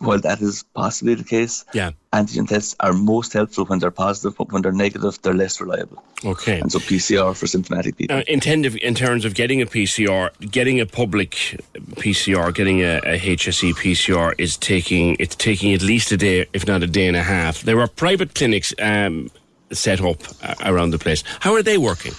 While 0.00 0.20
that 0.20 0.40
is 0.40 0.62
possibly 0.74 1.14
the 1.14 1.24
case, 1.24 1.64
yeah. 1.74 1.90
antigen 2.12 2.46
tests 2.46 2.76
are 2.78 2.92
most 2.92 3.32
helpful 3.32 3.64
when 3.64 3.80
they're 3.80 3.90
positive, 3.90 4.38
but 4.38 4.52
when 4.52 4.62
they're 4.62 4.70
negative, 4.70 5.20
they're 5.22 5.34
less 5.34 5.60
reliable. 5.60 6.00
Okay. 6.24 6.60
And 6.60 6.70
so 6.70 6.78
PCR 6.78 7.36
for 7.36 7.48
symptomatic 7.48 7.96
people. 7.96 8.16
Uh, 8.16 8.20
in, 8.28 8.40
in 8.64 8.94
terms 8.94 9.24
of 9.24 9.34
getting 9.34 9.60
a 9.60 9.66
PCR, 9.66 10.30
getting 10.52 10.78
a 10.78 10.86
public 10.86 11.30
PCR, 11.96 12.54
getting 12.54 12.80
a, 12.82 12.98
a 12.98 13.18
HSE 13.18 13.74
PCR 13.74 14.34
is 14.38 14.56
taking 14.56 15.16
it's 15.18 15.34
taking 15.34 15.74
at 15.74 15.82
least 15.82 16.12
a 16.12 16.16
day, 16.16 16.46
if 16.52 16.64
not 16.64 16.84
a 16.84 16.86
day 16.86 17.08
and 17.08 17.16
a 17.16 17.24
half. 17.24 17.62
There 17.62 17.80
are 17.80 17.88
private 17.88 18.36
clinics 18.36 18.72
um, 18.78 19.30
set 19.72 20.00
up 20.00 20.22
uh, 20.42 20.54
around 20.64 20.90
the 20.90 20.98
place. 20.98 21.22
How 21.40 21.54
are 21.54 21.62
they 21.62 21.78
working? 21.78 22.14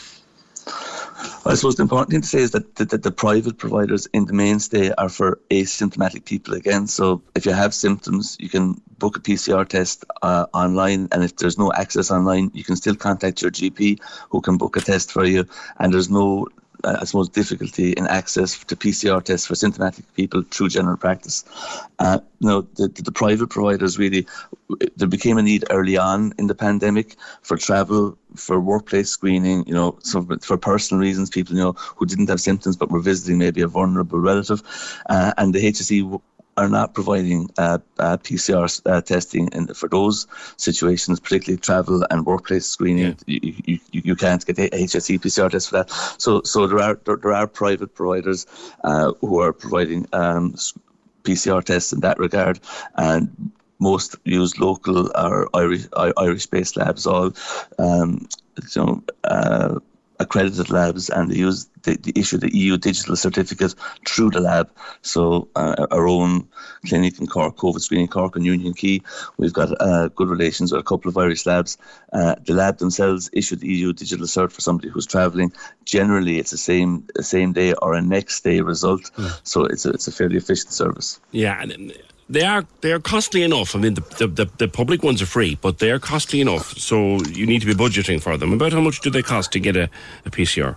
I 1.45 1.55
suppose 1.55 1.75
the 1.75 1.83
important 1.83 2.11
thing 2.11 2.21
to 2.21 2.27
say 2.27 2.39
is 2.39 2.51
that 2.51 2.75
the, 2.75 2.85
the, 2.85 2.97
the, 2.97 3.11
private 3.11 3.57
providers 3.57 4.07
in 4.13 4.25
the 4.25 4.33
mainstay 4.33 4.91
are 4.97 5.09
for 5.09 5.39
asymptomatic 5.49 6.25
people 6.25 6.53
again. 6.53 6.87
So 6.87 7.21
if 7.35 7.45
you 7.45 7.53
have 7.53 7.73
symptoms, 7.73 8.37
you 8.39 8.49
can 8.49 8.79
book 8.97 9.17
a 9.17 9.19
PCR 9.19 9.67
test 9.67 10.05
uh, 10.21 10.45
online, 10.53 11.07
and 11.11 11.23
if 11.23 11.35
there's 11.37 11.57
no 11.57 11.73
access 11.73 12.11
online, 12.11 12.51
you 12.53 12.63
can 12.63 12.75
still 12.75 12.95
contact 12.95 13.41
your 13.41 13.51
GP 13.51 13.99
who 14.29 14.41
can 14.41 14.57
book 14.57 14.77
a 14.77 14.81
test 14.81 15.11
for 15.11 15.25
you. 15.25 15.45
And 15.79 15.93
there's 15.93 16.09
no 16.09 16.47
I 16.83 17.03
suppose, 17.03 17.29
difficulty 17.29 17.91
in 17.91 18.07
access 18.07 18.63
to 18.63 18.75
PCR 18.75 19.23
tests 19.23 19.47
for 19.47 19.55
symptomatic 19.55 20.11
people 20.15 20.43
through 20.49 20.69
general 20.69 20.97
practice. 20.97 21.43
Uh, 21.99 22.19
you 22.39 22.47
know, 22.47 22.61
the, 22.75 22.87
the, 22.87 23.03
the, 23.03 23.11
private 23.11 23.49
providers 23.49 23.99
really, 23.99 24.25
there 24.95 25.07
became 25.07 25.37
a 25.37 25.41
need 25.41 25.65
early 25.69 25.97
on 25.97 26.33
in 26.37 26.47
the 26.47 26.55
pandemic 26.55 27.17
for 27.41 27.57
travel, 27.57 28.17
for 28.35 28.59
workplace 28.59 29.09
screening, 29.09 29.65
you 29.67 29.73
know, 29.73 29.97
so 30.03 30.25
for 30.41 30.57
personal 30.57 31.01
reasons, 31.01 31.29
people, 31.29 31.55
you 31.55 31.61
know, 31.61 31.73
who 31.73 32.05
didn't 32.05 32.29
have 32.29 32.39
symptoms 32.39 32.77
but 32.77 32.89
were 32.89 33.01
visiting 33.01 33.37
maybe 33.37 33.61
a 33.61 33.67
vulnerable 33.67 34.19
relative. 34.19 34.61
Uh, 35.09 35.33
and 35.37 35.53
the 35.53 35.59
HSE 35.59 36.21
are 36.59 36.69
not 36.69 36.93
providing 36.93 37.49
uh, 37.57 37.79
uh, 37.97 38.17
PCR 38.17 38.81
uh, 38.85 39.01
testing 39.01 39.47
in, 39.53 39.67
for 39.67 39.87
those 39.87 40.27
situations, 40.57 41.19
particularly 41.19 41.59
travel 41.59 42.05
and 42.11 42.25
workplace 42.25 42.65
screening. 42.65 43.17
Yeah. 43.25 43.39
You, 43.41 43.79
you, 43.91 44.01
you, 44.09 44.15
can't 44.15 44.45
get 44.45 44.59
a 44.59 44.69
HSE 44.69 45.19
PCR 45.19 45.49
test 45.49 45.69
for 45.69 45.77
that. 45.77 45.89
So 46.17 46.41
so 46.43 46.67
there 46.67 46.81
are 46.81 46.99
there, 47.05 47.15
there 47.15 47.33
are 47.33 47.47
private 47.47 47.95
providers 47.95 48.45
uh, 48.83 49.13
who 49.21 49.39
are 49.39 49.53
providing 49.53 50.05
um, 50.11 50.55
PCR 51.23 51.63
tests 51.63 51.93
in 51.93 52.01
that 52.01 52.19
regard, 52.19 52.59
and 52.95 53.51
most 53.79 54.17
use 54.25 54.59
local 54.59 55.09
or 55.15 55.49
Irish 55.53 55.85
Irish 56.17 56.47
based 56.47 56.75
labs. 56.75 57.07
All 57.07 57.31
um, 57.77 58.27
you 58.75 58.81
know 58.83 59.03
uh, 59.23 59.79
accredited 60.19 60.69
labs 60.69 61.09
and 61.09 61.31
they 61.31 61.37
use 61.37 61.69
they, 61.83 61.95
they 61.95 62.11
issue 62.15 62.37
the 62.37 62.53
EU 62.55 62.77
digital 62.77 63.15
certificate 63.15 63.73
through 64.05 64.29
the 64.31 64.41
lab. 64.41 64.69
So 65.01 65.47
uh, 65.55 65.87
our 65.91 66.07
own 66.07 66.47
clinic 66.87 67.19
in 67.19 67.27
Cork, 67.27 67.55
COVID 67.55 67.79
screening 67.79 68.09
Cork 68.09 68.35
and 68.35 68.45
Union 68.45 68.73
Quay, 68.73 69.01
we've 69.37 69.53
got 69.53 69.69
uh, 69.81 70.09
good 70.09 70.27
relations 70.27 70.71
with 70.71 70.81
a 70.81 70.83
couple 70.83 71.09
of 71.09 71.17
Irish 71.17 71.45
labs. 71.45 71.77
Uh, 72.11 72.35
the 72.45 72.53
lab 72.53 72.79
themselves 72.79 73.29
issue 73.33 73.55
the 73.55 73.67
EU 73.67 73.93
digital 73.93 74.27
cert 74.27 74.51
for 74.51 74.61
somebody 74.61 74.89
who's 74.89 75.05
travelling. 75.05 75.53
Generally, 75.85 76.39
it's 76.39 76.51
the 76.51 76.57
same 76.57 77.07
same 77.21 77.53
day 77.53 77.73
or 77.81 77.93
a 77.93 78.01
next 78.01 78.43
day 78.43 78.59
result. 78.61 79.11
Mm. 79.15 79.39
So 79.43 79.65
it's 79.65 79.85
a, 79.85 79.91
it's 79.91 80.07
a 80.07 80.11
fairly 80.11 80.37
efficient 80.37 80.73
service. 80.73 81.19
Yeah. 81.31 81.61
And, 81.61 81.93
they 82.29 82.43
are 82.43 82.65
they 82.81 82.91
are 82.91 82.99
costly 82.99 83.43
enough. 83.43 83.75
I 83.75 83.79
mean, 83.79 83.95
the, 83.95 84.01
the, 84.17 84.27
the, 84.27 84.51
the, 84.57 84.67
public 84.67 85.03
ones 85.03 85.21
are 85.21 85.25
free, 85.25 85.57
but 85.61 85.79
they 85.79 85.91
are 85.91 85.99
costly 85.99 86.39
enough. 86.39 86.77
So 86.77 87.21
you 87.23 87.45
need 87.45 87.61
to 87.61 87.67
be 87.67 87.73
budgeting 87.73 88.21
for 88.21 88.37
them. 88.37 88.53
About 88.53 88.71
how 88.71 88.81
much 88.81 89.01
do 89.01 89.09
they 89.09 89.23
cost 89.23 89.51
to 89.53 89.59
get 89.59 89.75
a, 89.75 89.89
a 90.25 90.29
PCR? 90.29 90.75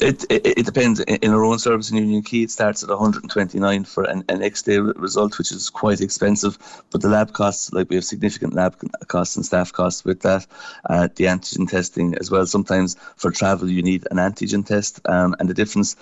It, 0.00 0.24
it, 0.30 0.46
it 0.46 0.64
depends. 0.64 1.00
In 1.00 1.30
our 1.30 1.44
own 1.44 1.58
service 1.58 1.90
in 1.90 1.98
Union 1.98 2.22
Quay, 2.22 2.44
it 2.44 2.50
starts 2.50 2.82
at 2.82 2.88
129 2.88 3.84
for 3.84 4.04
an, 4.04 4.24
an 4.30 4.38
next 4.38 4.62
day 4.62 4.78
result, 4.78 5.36
which 5.36 5.52
is 5.52 5.68
quite 5.68 6.00
expensive. 6.00 6.56
But 6.90 7.02
the 7.02 7.08
lab 7.08 7.34
costs, 7.34 7.70
like 7.74 7.90
we 7.90 7.96
have 7.96 8.04
significant 8.04 8.54
lab 8.54 8.76
costs 9.08 9.36
and 9.36 9.44
staff 9.44 9.72
costs 9.72 10.02
with 10.02 10.20
that. 10.22 10.46
Uh, 10.88 11.08
the 11.14 11.24
antigen 11.24 11.68
testing 11.68 12.14
as 12.18 12.30
well. 12.30 12.46
Sometimes 12.46 12.96
for 13.16 13.30
travel, 13.30 13.68
you 13.68 13.82
need 13.82 14.08
an 14.10 14.16
antigen 14.16 14.64
test, 14.64 15.00
um, 15.04 15.36
and 15.38 15.50
the 15.50 15.54
difference 15.54 15.96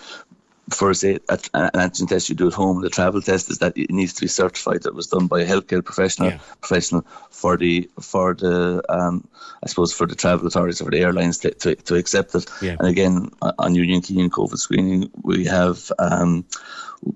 for 0.70 0.94
say 0.94 1.14
an 1.30 1.70
antigen 1.74 2.08
test 2.08 2.28
you 2.28 2.34
do 2.34 2.48
at 2.48 2.52
home, 2.52 2.82
the 2.82 2.90
travel 2.90 3.20
test 3.22 3.50
is 3.50 3.58
that 3.58 3.76
it 3.76 3.90
needs 3.90 4.12
to 4.14 4.20
be 4.22 4.26
certified 4.26 4.82
that 4.82 4.90
it 4.90 4.94
was 4.94 5.06
done 5.06 5.26
by 5.26 5.40
a 5.40 5.46
healthcare 5.46 5.84
professional 5.84 6.30
yeah. 6.30 6.38
professional 6.60 7.06
for 7.30 7.56
the 7.56 7.88
for 8.00 8.34
the 8.34 8.82
um, 8.88 9.26
I 9.62 9.68
suppose 9.68 9.92
for 9.92 10.06
the 10.06 10.14
travel 10.14 10.46
authorities 10.46 10.80
or 10.80 10.84
for 10.84 10.90
the 10.90 11.00
airlines 11.00 11.38
to, 11.38 11.50
to, 11.50 11.74
to 11.74 11.94
accept 11.94 12.34
it. 12.34 12.46
Yeah. 12.60 12.76
And 12.78 12.88
again 12.88 13.30
on 13.58 13.74
Union 13.74 14.02
Quay 14.02 14.20
and 14.20 14.32
COVID 14.32 14.58
screening 14.58 15.10
we 15.22 15.44
have 15.44 15.90
um, 15.98 16.44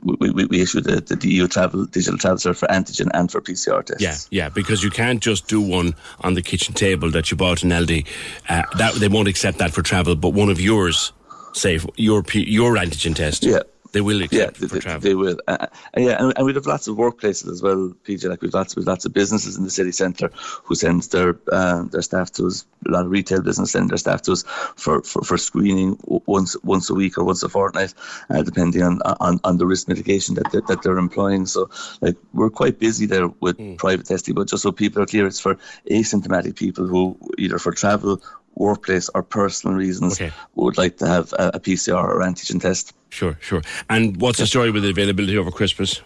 we, 0.03 0.30
we, 0.30 0.44
we 0.46 0.61
issue 0.61 0.80
the, 0.80 1.00
the 1.00 1.28
EU 1.28 1.48
travel 1.48 1.86
digital 1.86 2.18
travel 2.18 2.38
cert 2.38 2.57
for 2.57 2.66
antigen 2.68 3.11
and 3.14 3.30
for 3.30 3.40
PCR 3.40 3.84
tests. 3.84 4.28
Yeah, 4.30 4.44
yeah, 4.44 4.48
because 4.48 4.82
you 4.82 4.90
can't 4.90 5.20
just 5.20 5.48
do 5.48 5.61
one 5.61 5.94
on 6.20 6.34
the 6.34 6.42
kitchen 6.42 6.74
table 6.74 7.11
that 7.11 7.30
you 7.30 7.36
bought 7.36 7.62
in 7.62 7.70
Aldi. 7.70 8.07
Uh, 8.48 8.62
that 8.78 8.94
they 8.94 9.09
won't 9.09 9.28
accept 9.28 9.59
that 9.59 9.72
for 9.72 9.82
travel, 9.82 10.14
but 10.14 10.30
one 10.30 10.48
of 10.48 10.61
yours 10.61 11.12
say 11.53 11.78
your 11.96 12.24
your 12.34 12.74
antigen 12.76 13.14
test. 13.14 13.44
Yeah. 13.44 13.61
They 13.92 14.00
will 14.00 14.22
accept 14.22 14.59
yeah, 14.59 14.68
for 14.68 14.74
they, 14.74 14.80
travel. 14.80 15.00
They 15.03 15.14
will. 15.14 15.36
Uh, 15.46 15.66
yeah, 15.94 16.16
and, 16.18 16.32
and 16.34 16.46
we 16.46 16.55
have 16.55 16.64
lots 16.64 16.88
of 16.88 16.96
workplaces 16.96 17.50
as 17.50 17.61
well, 17.61 17.92
PJ. 18.05 18.26
Like 18.26 18.40
we've 18.40 18.55
lots, 18.55 18.74
we've 18.74 18.86
lots 18.86 19.05
of 19.05 19.12
businesses 19.12 19.59
in 19.59 19.64
the 19.64 19.70
city 19.70 19.92
centre 19.92 20.30
who 20.64 20.74
send 20.74 21.03
their 21.03 21.38
uh, 21.53 21.82
their 21.82 22.00
staff 22.00 22.32
to 22.32 22.46
us. 22.46 22.64
A 22.88 22.90
lot 22.90 23.05
of 23.05 23.11
retail 23.11 23.42
business 23.42 23.72
send 23.72 23.90
their 23.90 23.98
staff 23.98 24.22
to 24.22 24.32
us 24.32 24.44
for, 24.76 25.03
for, 25.03 25.20
for 25.22 25.36
screening 25.36 25.98
once 26.24 26.57
once 26.62 26.88
a 26.88 26.94
week 26.94 27.18
or 27.18 27.24
once 27.24 27.42
a 27.42 27.50
fortnight, 27.50 27.92
uh, 28.30 28.42
depending 28.42 28.82
on, 28.82 29.03
on 29.03 29.38
on 29.44 29.59
the 29.59 29.66
risk 29.66 29.88
mitigation 29.88 30.36
that 30.36 30.50
they, 30.53 30.61
that 30.68 30.80
they're 30.82 30.96
employing. 30.96 31.44
So, 31.44 31.68
like 32.00 32.16
we're 32.32 32.48
quite 32.48 32.78
busy 32.78 33.05
there 33.05 33.28
with 33.40 33.59
Hmm. 33.59 33.74
private 33.74 34.07
testing, 34.07 34.34
but 34.34 34.48
just 34.48 34.62
so 34.62 34.72
people 34.72 35.03
are 35.03 35.07
clear, 35.07 35.26
it's 35.26 35.38
for 35.38 35.59
asymptomatic 35.90 36.57
people 36.57 36.86
who 36.86 37.14
either 37.36 37.59
for 37.59 37.72
travel 37.72 38.22
workplace 38.55 39.09
or 39.14 39.22
personal 39.22 39.76
reasons 39.76 40.20
Okay. 40.20 40.32
would 40.55 40.78
like 40.78 40.96
to 40.98 41.07
have 41.07 41.32
a, 41.34 41.53
a 41.55 41.61
PCR 41.61 42.05
or 42.05 42.20
antigen 42.20 42.61
test. 42.61 42.94
Sure, 43.11 43.36
sure. 43.40 43.62
And 43.88 44.20
what's 44.20 44.38
the 44.38 44.46
story 44.46 44.70
with 44.70 44.82
the 44.82 44.90
availability 44.90 45.36
over 45.36 45.50
Christmas? 45.50 46.03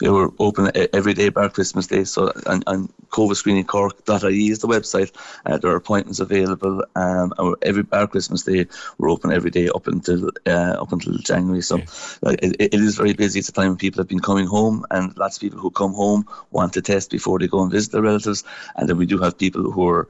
We 0.00 0.08
were 0.08 0.32
open 0.38 0.70
every 0.94 1.14
day 1.14 1.28
bar 1.28 1.50
Christmas 1.50 1.86
Day. 1.86 2.04
So 2.04 2.32
on, 2.46 2.62
on 2.66 2.88
covidscreeningcork.ie 3.10 4.48
is 4.50 4.60
the 4.60 4.68
website. 4.68 5.10
Uh, 5.44 5.58
there 5.58 5.70
are 5.70 5.76
appointments 5.76 6.20
available. 6.20 6.84
Um, 6.96 7.34
and 7.36 7.56
every 7.62 7.82
bar 7.82 8.06
Christmas 8.06 8.44
Day 8.44 8.66
we're 8.98 9.10
open 9.10 9.32
every 9.32 9.50
day 9.50 9.68
up 9.68 9.86
until 9.86 10.30
uh, 10.46 10.76
up 10.80 10.92
until 10.92 11.18
January. 11.18 11.62
So 11.62 11.80
like, 12.22 12.42
it, 12.42 12.56
it 12.58 12.74
is 12.74 12.96
very 12.96 13.12
busy. 13.12 13.40
It's 13.40 13.48
a 13.48 13.52
time 13.52 13.68
when 13.68 13.76
people 13.76 14.00
have 14.00 14.08
been 14.08 14.20
coming 14.20 14.46
home, 14.46 14.86
and 14.90 15.16
lots 15.18 15.36
of 15.36 15.40
people 15.42 15.58
who 15.58 15.70
come 15.70 15.92
home 15.92 16.26
want 16.50 16.72
to 16.74 16.82
test 16.82 17.10
before 17.10 17.38
they 17.38 17.48
go 17.48 17.62
and 17.62 17.70
visit 17.70 17.92
their 17.92 18.02
relatives. 18.02 18.44
And 18.76 18.88
then 18.88 18.96
we 18.96 19.06
do 19.06 19.18
have 19.18 19.36
people 19.36 19.70
who 19.70 19.86
are 19.88 20.08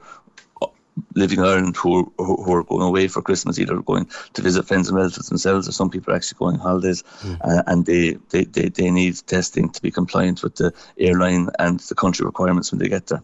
living 1.15 1.39
in 1.39 1.45
Ireland 1.45 1.75
who, 1.77 2.11
who 2.17 2.41
who 2.43 2.53
are 2.53 2.63
going 2.63 2.81
away 2.81 3.07
for 3.07 3.21
Christmas, 3.21 3.59
either 3.59 3.81
going 3.81 4.07
to 4.33 4.41
visit 4.41 4.67
friends 4.67 4.87
and 4.87 4.97
relatives 4.97 5.29
themselves, 5.29 5.67
or 5.67 5.71
some 5.71 5.89
people 5.89 6.13
are 6.13 6.15
actually 6.15 6.37
going 6.37 6.55
on 6.55 6.61
holidays, 6.61 7.03
uh, 7.41 7.63
and 7.67 7.85
they, 7.85 8.17
they, 8.29 8.43
they, 8.45 8.69
they 8.69 8.91
need 8.91 9.15
testing 9.27 9.69
to 9.69 9.81
be 9.81 9.91
compliant 9.91 10.43
with 10.43 10.55
the 10.55 10.73
airline 10.97 11.49
and 11.59 11.79
the 11.81 11.95
country 11.95 12.25
requirements 12.25 12.71
when 12.71 12.79
they 12.79 12.89
get 12.89 13.07
there. 13.07 13.23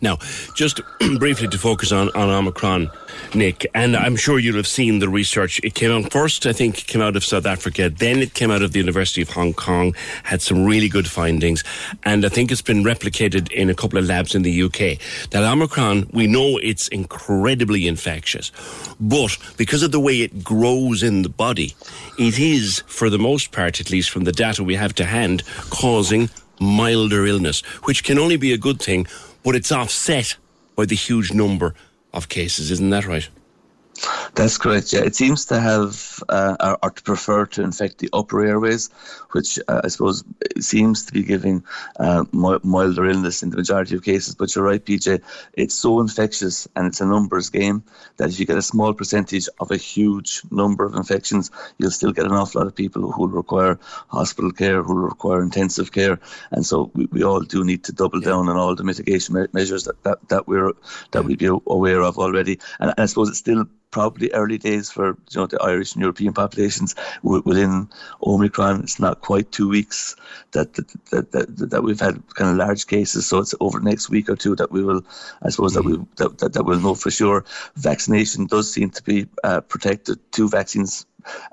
Now, 0.00 0.16
just 0.54 0.80
briefly 1.18 1.46
to 1.48 1.58
focus 1.58 1.92
on, 1.92 2.08
on 2.14 2.30
Omicron, 2.30 2.90
Nick, 3.34 3.66
and 3.74 3.94
I'm 3.94 4.16
sure 4.16 4.38
you'll 4.38 4.56
have 4.56 4.66
seen 4.66 5.00
the 5.00 5.08
research. 5.08 5.60
It 5.62 5.74
came 5.74 5.90
out 5.90 6.10
first, 6.10 6.46
I 6.46 6.54
think, 6.54 6.86
came 6.86 7.02
out 7.02 7.14
of 7.14 7.24
South 7.24 7.44
Africa, 7.44 7.90
then 7.90 8.20
it 8.20 8.32
came 8.32 8.50
out 8.50 8.62
of 8.62 8.72
the 8.72 8.78
University 8.78 9.20
of 9.20 9.28
Hong 9.30 9.52
Kong, 9.52 9.94
had 10.24 10.40
some 10.40 10.64
really 10.64 10.88
good 10.88 11.06
findings, 11.06 11.62
and 12.04 12.24
I 12.24 12.30
think 12.30 12.50
it's 12.50 12.62
been 12.62 12.82
replicated 12.82 13.52
in 13.52 13.68
a 13.68 13.74
couple 13.74 13.98
of 13.98 14.06
labs 14.06 14.34
in 14.34 14.42
the 14.42 14.62
UK. 14.62 14.98
That 15.30 15.42
Omicron, 15.42 16.08
we 16.12 16.26
know 16.26 16.58
it's 16.62 16.88
incredibly 17.00 17.86
infectious, 17.86 18.52
but 19.00 19.36
because 19.56 19.82
of 19.82 19.92
the 19.92 20.00
way 20.00 20.20
it 20.20 20.44
grows 20.44 21.02
in 21.02 21.22
the 21.22 21.28
body, 21.28 21.74
it 22.18 22.38
is, 22.38 22.82
for 22.86 23.08
the 23.10 23.18
most 23.18 23.52
part, 23.52 23.80
at 23.80 23.90
least 23.90 24.10
from 24.10 24.24
the 24.24 24.32
data 24.32 24.62
we 24.62 24.76
have 24.76 24.94
to 24.94 25.04
hand, 25.04 25.42
causing 25.70 26.28
milder 26.60 27.26
illness, 27.26 27.60
which 27.84 28.04
can 28.04 28.18
only 28.18 28.36
be 28.36 28.52
a 28.52 28.58
good 28.58 28.80
thing, 28.80 29.06
but 29.42 29.56
it's 29.56 29.72
offset 29.72 30.36
by 30.76 30.84
the 30.84 30.94
huge 30.94 31.32
number 31.32 31.74
of 32.12 32.28
cases, 32.28 32.70
isn't 32.70 32.90
that 32.90 33.06
right? 33.06 33.28
That's 34.34 34.56
correct. 34.58 34.92
Yeah, 34.92 35.00
it 35.00 35.14
seems 35.14 35.44
to 35.46 35.60
have 35.60 36.22
uh, 36.28 36.56
or, 36.60 36.78
or 36.82 36.90
to 36.90 37.02
prefer 37.02 37.46
to 37.46 37.62
infect 37.62 37.98
the 37.98 38.08
upper 38.12 38.44
airways, 38.44 38.88
which 39.32 39.58
uh, 39.68 39.82
I 39.84 39.88
suppose 39.88 40.24
seems 40.60 41.04
to 41.06 41.12
be 41.12 41.22
giving 41.22 41.64
uh, 41.98 42.24
milder 42.32 43.06
illness 43.06 43.42
in 43.42 43.50
the 43.50 43.56
majority 43.56 43.96
of 43.96 44.04
cases. 44.04 44.34
But 44.34 44.54
you're 44.54 44.64
right, 44.64 44.84
PJ. 44.84 45.22
It's 45.54 45.74
so 45.74 46.00
infectious 46.00 46.66
and 46.76 46.86
it's 46.86 47.00
a 47.00 47.06
numbers 47.06 47.50
game 47.50 47.82
that 48.16 48.30
if 48.30 48.40
you 48.40 48.46
get 48.46 48.58
a 48.58 48.62
small 48.62 48.94
percentage 48.94 49.48
of 49.58 49.70
a 49.70 49.76
huge 49.76 50.42
number 50.50 50.84
of 50.84 50.94
infections, 50.94 51.50
you'll 51.78 51.90
still 51.90 52.12
get 52.12 52.26
an 52.26 52.32
awful 52.32 52.60
lot 52.60 52.68
of 52.68 52.74
people 52.74 53.10
who 53.12 53.22
will 53.22 53.28
require 53.28 53.78
hospital 54.08 54.52
care, 54.52 54.82
who 54.82 54.94
will 54.94 55.02
require 55.02 55.42
intensive 55.42 55.92
care, 55.92 56.18
and 56.50 56.64
so 56.64 56.90
we, 56.94 57.06
we 57.06 57.24
all 57.24 57.40
do 57.40 57.64
need 57.64 57.84
to 57.84 57.92
double 57.92 58.20
down 58.20 58.48
on 58.48 58.56
all 58.56 58.74
the 58.74 58.84
mitigation 58.84 59.34
me- 59.34 59.46
measures 59.52 59.84
that, 59.84 60.02
that, 60.04 60.28
that 60.28 60.48
we're 60.48 60.72
that 61.12 61.24
we 61.24 61.36
be 61.36 61.46
aware 61.66 62.02
of 62.02 62.18
already. 62.18 62.58
And 62.78 62.94
I 62.96 63.06
suppose 63.06 63.28
it's 63.28 63.38
still 63.38 63.66
probably 63.90 64.30
early 64.32 64.58
days 64.58 64.90
for 64.90 65.08
you 65.30 65.40
know 65.40 65.46
the 65.46 65.60
Irish 65.62 65.94
and 65.94 66.00
European 66.00 66.32
populations 66.32 66.94
within 67.22 67.88
Omicron. 68.24 68.80
It's 68.80 69.00
not 69.00 69.20
quite 69.20 69.50
two 69.52 69.68
weeks 69.68 70.16
that 70.52 70.74
that, 70.74 70.88
that, 71.10 71.32
that, 71.32 71.70
that 71.70 71.82
we've 71.82 72.00
had 72.00 72.22
kind 72.34 72.50
of 72.50 72.56
large 72.56 72.86
cases. 72.86 73.26
So 73.26 73.38
it's 73.38 73.54
over 73.60 73.78
the 73.78 73.84
next 73.84 74.10
week 74.10 74.28
or 74.28 74.36
two 74.36 74.56
that 74.56 74.70
we 74.70 74.84
will, 74.84 75.02
I 75.42 75.50
suppose 75.50 75.74
that 75.74 75.84
we 75.84 75.98
that, 76.16 76.38
that, 76.38 76.52
that 76.52 76.64
we'll 76.64 76.80
know 76.80 76.94
for 76.94 77.10
sure. 77.10 77.44
Vaccination 77.76 78.46
does 78.46 78.72
seem 78.72 78.90
to 78.90 79.02
be 79.02 79.26
uh, 79.44 79.60
protected. 79.62 80.18
Two 80.32 80.48
vaccines 80.48 81.06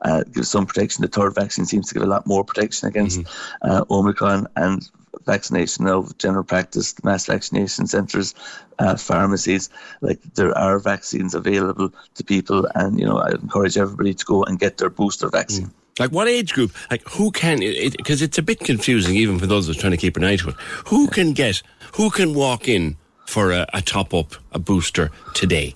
uh, 0.03 0.23
give 0.23 0.47
some 0.47 0.65
protection. 0.65 1.01
The 1.01 1.07
third 1.07 1.35
vaccine 1.35 1.65
seems 1.65 1.87
to 1.87 1.93
give 1.93 2.03
a 2.03 2.07
lot 2.07 2.27
more 2.27 2.43
protection 2.43 2.87
against 2.87 3.21
uh, 3.61 3.83
Omicron 3.89 4.47
and 4.55 4.89
vaccination 5.25 5.87
of 5.87 6.17
general 6.17 6.43
practice 6.43 6.93
mass 7.03 7.25
vaccination 7.25 7.87
centres 7.87 8.33
uh, 8.79 8.95
pharmacies 8.95 9.69
like 10.01 10.21
there 10.35 10.57
are 10.57 10.79
vaccines 10.79 11.33
available 11.33 11.91
to 12.13 12.23
people 12.23 12.67
and 12.75 12.99
you 12.99 13.05
know 13.05 13.17
i 13.17 13.29
encourage 13.31 13.77
everybody 13.77 14.13
to 14.13 14.25
go 14.25 14.43
and 14.43 14.59
get 14.59 14.77
their 14.77 14.89
booster 14.89 15.29
vaccine 15.29 15.71
Like 15.99 16.11
what 16.11 16.27
age 16.27 16.53
group? 16.53 16.71
Like 16.91 17.01
who 17.09 17.31
can? 17.31 17.59
Because 17.59 18.21
it's 18.21 18.37
a 18.37 18.43
bit 18.43 18.59
confusing, 18.59 19.15
even 19.15 19.39
for 19.39 19.47
those 19.47 19.65
who 19.65 19.71
are 19.71 19.81
trying 19.81 19.97
to 19.97 19.97
keep 19.97 20.15
an 20.17 20.23
eye 20.23 20.35
to 20.35 20.49
it. 20.49 20.55
Who 20.87 21.07
can 21.07 21.33
get? 21.33 21.63
Who 21.95 22.11
can 22.11 22.35
walk 22.35 22.67
in 22.67 22.97
for 23.25 23.51
a, 23.51 23.65
a 23.73 23.81
top 23.81 24.13
up, 24.13 24.35
a 24.51 24.59
booster 24.59 25.09
today? 25.33 25.75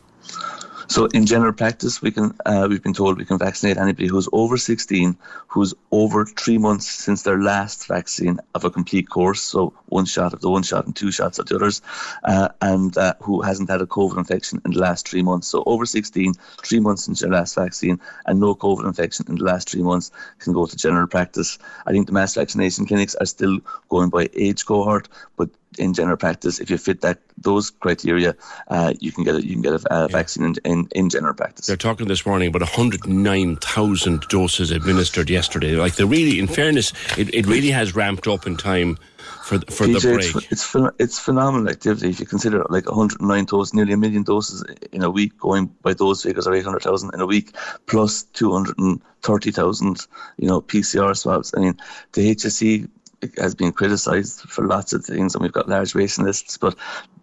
So 0.92 1.06
in 1.06 1.26
general 1.26 1.54
practice, 1.54 2.02
we 2.02 2.12
can 2.12 2.38
uh, 2.46 2.68
we've 2.70 2.84
been 2.84 2.94
told 2.94 3.18
we 3.18 3.24
can 3.24 3.38
vaccinate 3.38 3.78
anybody 3.78 4.08
who's 4.08 4.28
over 4.34 4.58
16, 4.58 5.16
who's 5.48 5.74
over 5.92 6.26
three 6.26 6.58
months 6.58 6.86
since 6.86 7.22
their 7.22 7.40
last 7.42 7.88
vaccine 7.88 8.42
of 8.56 8.66
a 8.66 8.70
complete 8.70 9.10
course, 9.10 9.42
so 9.42 9.72
one 9.86 10.04
shot 10.04 10.34
of 10.34 10.42
the 10.42 10.50
one 10.50 10.64
shot 10.64 10.86
and 10.86 10.94
two 10.94 11.10
shots 11.10 11.40
of 11.40 11.46
the 11.46 11.56
others, 11.56 11.82
uh, 12.26 12.50
and 12.60 12.98
uh, 12.98 13.14
who 13.22 13.42
hasn't 13.42 13.70
had 13.70 13.80
a 13.80 13.86
COVID 13.86 14.18
infection 14.18 14.62
in 14.66 14.72
the 14.72 14.80
last 14.80 15.08
three 15.08 15.24
months. 15.24 15.48
So 15.48 15.64
over 15.66 15.86
16, 15.86 16.34
three 16.62 16.82
months 16.82 17.06
since 17.06 17.22
their 17.22 17.32
last 17.32 17.56
vaccine, 17.56 17.98
and 18.26 18.42
no 18.42 18.54
COVID 18.54 18.86
infection 18.86 19.26
in 19.30 19.36
the 19.36 19.46
last 19.46 19.70
three 19.70 19.84
months 19.84 20.12
can 20.40 20.52
go 20.52 20.66
to 20.66 20.76
general 20.76 21.08
practice. 21.08 21.58
I 21.86 21.94
think 21.94 22.08
the 22.08 22.12
mass 22.12 22.36
vaccination 22.36 22.86
clinics 22.86 23.16
are 23.16 23.26
still 23.26 23.60
going 23.88 24.10
by 24.10 24.30
age 24.34 24.66
cohort, 24.66 25.08
but 25.38 25.50
in 25.78 25.94
general 25.94 26.18
practice, 26.18 26.60
if 26.60 26.70
you 26.70 26.78
fit 26.78 27.02
that 27.02 27.20
those 27.38 27.70
criteria, 27.70 28.36
uh, 28.68 28.94
you 29.00 29.12
can 29.12 29.24
get 29.24 29.36
a, 29.36 29.46
you 29.46 29.54
can 29.54 29.62
get 29.62 29.74
a 29.74 29.94
uh, 29.94 30.08
vaccine 30.08 30.46
in, 30.46 30.56
in, 30.66 30.88
in 30.92 31.10
general 31.10 31.34
practice. 31.34 31.68
They're 31.68 31.78
talking 31.78 32.08
this 32.08 32.26
morning 32.26 32.50
about 32.50 32.62
109,000 32.62 34.22
doses 34.30 34.72
administered 34.72 35.30
yesterday. 35.30 35.76
Like 35.76 35.96
they 35.96 36.04
really, 36.04 36.40
in 36.40 36.48
fairness, 36.48 36.94
it, 37.18 37.34
it 37.34 37.48
really 37.48 37.72
has 37.72 37.96
ramped 37.96 38.28
up 38.28 38.46
in 38.46 38.58
time 38.58 38.98
for 39.44 39.58
the, 39.58 39.72
for 39.72 39.86
PJ, 39.86 40.02
the 40.02 40.14
break. 40.14 40.34
ph- 40.34 40.52
it's, 40.52 40.76
it's 41.00 41.20
phenomenal 41.20 41.70
activity 41.70 42.10
if 42.10 42.20
you 42.20 42.26
consider 42.26 42.66
like 42.70 42.86
109 42.86 43.46
doses, 43.46 43.74
nearly 43.74 43.94
a 43.94 43.98
million 43.98 44.24
doses 44.24 44.64
in 44.92 45.04
a 45.04 45.10
week, 45.10 45.38
going 45.38 45.66
by 45.82 45.94
those 45.94 46.24
figures 46.24 46.48
are 46.48 46.54
800,000 46.54 47.14
in 47.14 47.22
a 47.22 47.26
week, 47.26 47.56
plus 47.88 48.24
230,000, 48.24 50.08
you 50.38 50.48
know, 50.48 50.62
PCR 50.62 51.18
swabs. 51.18 51.54
I 51.56 51.62
mean, 51.62 51.78
the 52.14 52.36
HSE 52.36 52.88
has 53.38 53.56
been 53.56 53.72
criticised 53.72 54.42
for 54.42 54.66
lots 54.66 54.94
of 54.94 55.06
things, 55.06 55.36
and 55.36 55.42
we've 55.42 55.52
got 55.52 55.70
large 55.70 55.96
waiting 55.96 56.26
lists, 56.26 56.58
but 56.58 56.76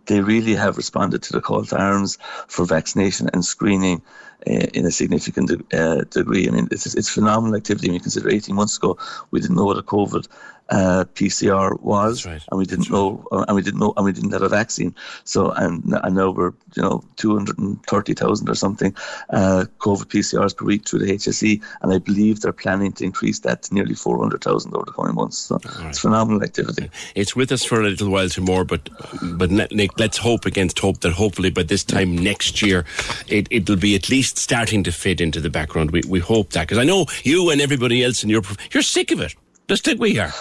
they 0.07 0.21
really 0.21 0.55
have 0.55 0.77
responded 0.77 1.23
to 1.23 1.33
the 1.33 1.41
call 1.41 1.65
to 1.65 1.79
arms 1.79 2.19
for 2.49 2.65
vaccination 2.65 3.29
and 3.33 3.45
screening 3.45 4.01
uh, 4.47 4.67
in 4.73 4.87
a 4.87 4.91
significant 4.91 5.51
uh, 5.75 6.05
degree. 6.05 6.49
I 6.49 6.51
mean, 6.51 6.69
it's, 6.71 6.95
it's 6.95 7.09
phenomenal 7.09 7.57
activity. 7.57 7.89
When 7.89 7.95
you 7.95 8.01
consider 8.01 8.31
18 8.31 8.55
months 8.55 8.77
ago, 8.77 8.97
we 9.31 9.41
didn't 9.41 9.57
know 9.57 9.65
what 9.65 9.79
a 9.79 9.83
COVID 9.83 10.27
uh, 10.71 11.05
PCR 11.15 11.81
was, 11.81 12.27
and 12.27 12.43
we 12.53 12.67
didn't 12.67 12.91
know, 12.91 13.27
uh, 13.33 13.45
and 13.49 13.57
we 13.57 13.63
didn't 13.63 13.81
know, 13.81 13.93
and 13.97 14.05
we 14.05 14.13
didn't 14.13 14.33
have 14.33 14.43
a 14.43 14.49
vaccine. 14.49 14.95
So, 15.25 15.51
and, 15.53 15.83
and 16.03 16.15
now 16.15 16.31
we're, 16.31 16.53
you 16.75 16.83
know, 16.83 17.03
230,000 17.17 18.49
or 18.49 18.55
something 18.55 18.95
uh, 19.31 19.65
COVID 19.79 20.07
PCRs 20.07 20.57
per 20.57 20.65
week 20.65 20.87
through 20.87 21.01
the 21.01 21.13
HSE, 21.13 21.63
and 21.83 21.93
I 21.93 21.99
believe 21.99 22.41
they're 22.41 22.53
planning 22.53 22.93
to 22.93 23.05
increase 23.05 23.41
that 23.41 23.63
to 23.65 23.75
nearly 23.75 23.95
400,000 23.95 24.75
over 24.75 24.85
the 24.85 24.93
coming 24.93 25.15
months. 25.15 25.39
So, 25.39 25.59
it's 25.87 25.99
phenomenal 25.99 26.43
activity. 26.43 26.91
It's 27.15 27.35
with 27.35 27.53
us 27.53 27.65
for 27.65 27.81
a 27.81 27.85
little 27.85 28.11
while 28.11 28.29
tomorrow, 28.29 28.65
but 28.65 28.89
but 29.23 29.51
Nick, 29.51 29.99
let's 29.99 30.19
hope 30.19 30.47
against 30.47 30.79
hope 30.79 31.01
that 31.01 31.13
hopefully 31.13 31.51
by 31.51 31.63
this 31.63 31.85
time 31.85 32.17
next 32.17 32.63
year, 32.63 32.85
it 33.27 33.49
it'll 33.51 33.77
be 33.77 33.95
at 33.95 34.09
least 34.09 34.39
starting 34.39 34.83
to 34.85 34.93
fit 34.93 35.21
into 35.21 35.41
the 35.41 35.51
background. 35.51 35.91
We 35.91 36.03
we 36.09 36.21
hope 36.21 36.51
that 36.51 36.69
because 36.69 36.79
I 36.79 36.85
know 36.85 37.07
you 37.25 37.51
and 37.51 37.61
everybody 37.61 38.05
else 38.05 38.23
in 38.23 38.29
your 38.29 38.43
you're 38.73 38.83
sick 38.83 39.11
of 39.11 39.21
it, 39.21 39.35
just 39.69 39.87
like 39.87 39.99
we 39.99 40.19
are. 40.19 40.33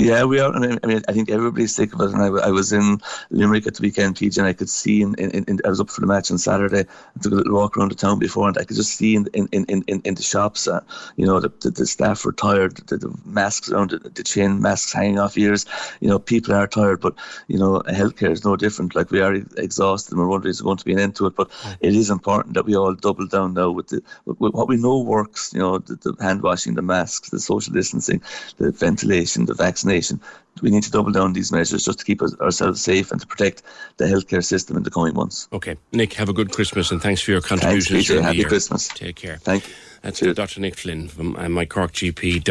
Yeah, 0.00 0.24
we 0.24 0.40
are. 0.40 0.50
I 0.50 0.58
mean, 0.58 0.78
I, 0.82 0.86
mean, 0.86 1.02
I 1.08 1.12
think 1.12 1.30
everybody's 1.30 1.74
sick 1.74 1.92
of 1.92 2.00
it. 2.00 2.14
And 2.14 2.22
I, 2.22 2.28
I 2.28 2.50
was 2.50 2.72
in 2.72 3.00
Limerick 3.30 3.66
at 3.66 3.74
the 3.74 3.82
weekend, 3.82 4.16
PJ, 4.16 4.38
and 4.38 4.46
I 4.46 4.54
could 4.54 4.70
see. 4.70 5.02
In, 5.02 5.14
in, 5.16 5.44
in, 5.44 5.60
I 5.64 5.68
was 5.68 5.80
up 5.80 5.90
for 5.90 6.00
the 6.00 6.06
match 6.06 6.30
on 6.30 6.38
Saturday. 6.38 6.80
I 6.80 7.20
took 7.22 7.32
a 7.32 7.36
little 7.36 7.54
walk 7.54 7.76
around 7.76 7.90
the 7.90 7.96
town 7.96 8.18
before, 8.18 8.48
and 8.48 8.56
I 8.56 8.64
could 8.64 8.76
just 8.76 8.96
see 8.96 9.14
in 9.14 9.28
in, 9.34 9.46
in, 9.52 9.64
in, 9.66 10.00
in 10.02 10.14
the 10.14 10.22
shops, 10.22 10.66
uh, 10.66 10.80
you 11.16 11.26
know, 11.26 11.38
the, 11.38 11.52
the, 11.60 11.70
the, 11.70 11.86
staff 11.86 12.24
were 12.24 12.32
tired. 12.32 12.76
The, 12.88 12.96
the 12.96 13.14
masks 13.26 13.70
around 13.70 13.90
the, 13.90 13.98
the 13.98 14.22
chin, 14.22 14.62
masks 14.62 14.92
hanging 14.92 15.18
off 15.18 15.36
ears. 15.36 15.66
You 16.00 16.08
know, 16.08 16.18
people 16.18 16.54
are 16.54 16.66
tired, 16.66 17.00
but 17.00 17.14
you 17.48 17.58
know, 17.58 17.82
healthcare 17.88 18.30
is 18.30 18.44
no 18.44 18.56
different. 18.56 18.94
Like 18.94 19.10
we 19.10 19.20
are 19.20 19.34
exhausted, 19.58 20.12
and 20.12 20.20
we're 20.20 20.28
wondering 20.28 20.50
is 20.50 20.62
going 20.62 20.78
to 20.78 20.84
be 20.84 20.94
an 20.94 20.98
end 20.98 21.16
to 21.16 21.26
it. 21.26 21.36
But 21.36 21.50
it 21.80 21.94
is 21.94 22.08
important 22.08 22.54
that 22.54 22.64
we 22.64 22.74
all 22.74 22.94
double 22.94 23.26
down 23.26 23.52
now 23.54 23.70
with 23.70 23.88
the 23.88 24.02
with 24.24 24.54
what 24.54 24.68
we 24.68 24.78
know 24.78 25.00
works. 25.00 25.52
You 25.52 25.60
know, 25.60 25.78
the, 25.78 25.96
the 25.96 26.22
hand 26.22 26.42
washing, 26.42 26.74
the 26.74 26.82
masks, 26.82 27.28
the 27.28 27.38
social 27.38 27.74
distancing, 27.74 28.22
the 28.56 28.72
ventilation, 28.72 29.44
the 29.44 29.54
vaccination 29.54 29.89
vaccination. 29.90 30.20
We 30.62 30.70
need 30.70 30.82
to 30.82 30.90
double 30.90 31.12
down 31.12 31.32
these 31.32 31.50
measures 31.52 31.84
just 31.84 32.00
to 32.00 32.04
keep 32.04 32.20
us, 32.22 32.38
ourselves 32.40 32.82
safe 32.82 33.10
and 33.12 33.20
to 33.20 33.26
protect 33.26 33.62
the 33.96 34.04
healthcare 34.04 34.44
system 34.44 34.76
in 34.76 34.82
the 34.82 34.90
coming 34.90 35.14
months. 35.14 35.48
Okay. 35.52 35.76
Nick, 35.92 36.12
have 36.14 36.28
a 36.28 36.32
good 36.32 36.52
Christmas 36.52 36.90
and 36.90 37.00
thanks 37.00 37.22
for 37.22 37.30
your 37.30 37.40
contributions. 37.40 38.08
Thanks, 38.08 38.24
Happy 38.24 38.44
Christmas. 38.44 38.88
Take 38.88 39.16
care. 39.16 39.38
Thank 39.38 39.68
you. 39.68 39.74
That's 40.02 40.18
Cheers. 40.18 40.36
Dr. 40.36 40.60
Nick 40.60 40.76
Flynn 40.76 41.08
from 41.08 41.36
uh, 41.36 41.40
mycorkgp.ie. 41.40 42.42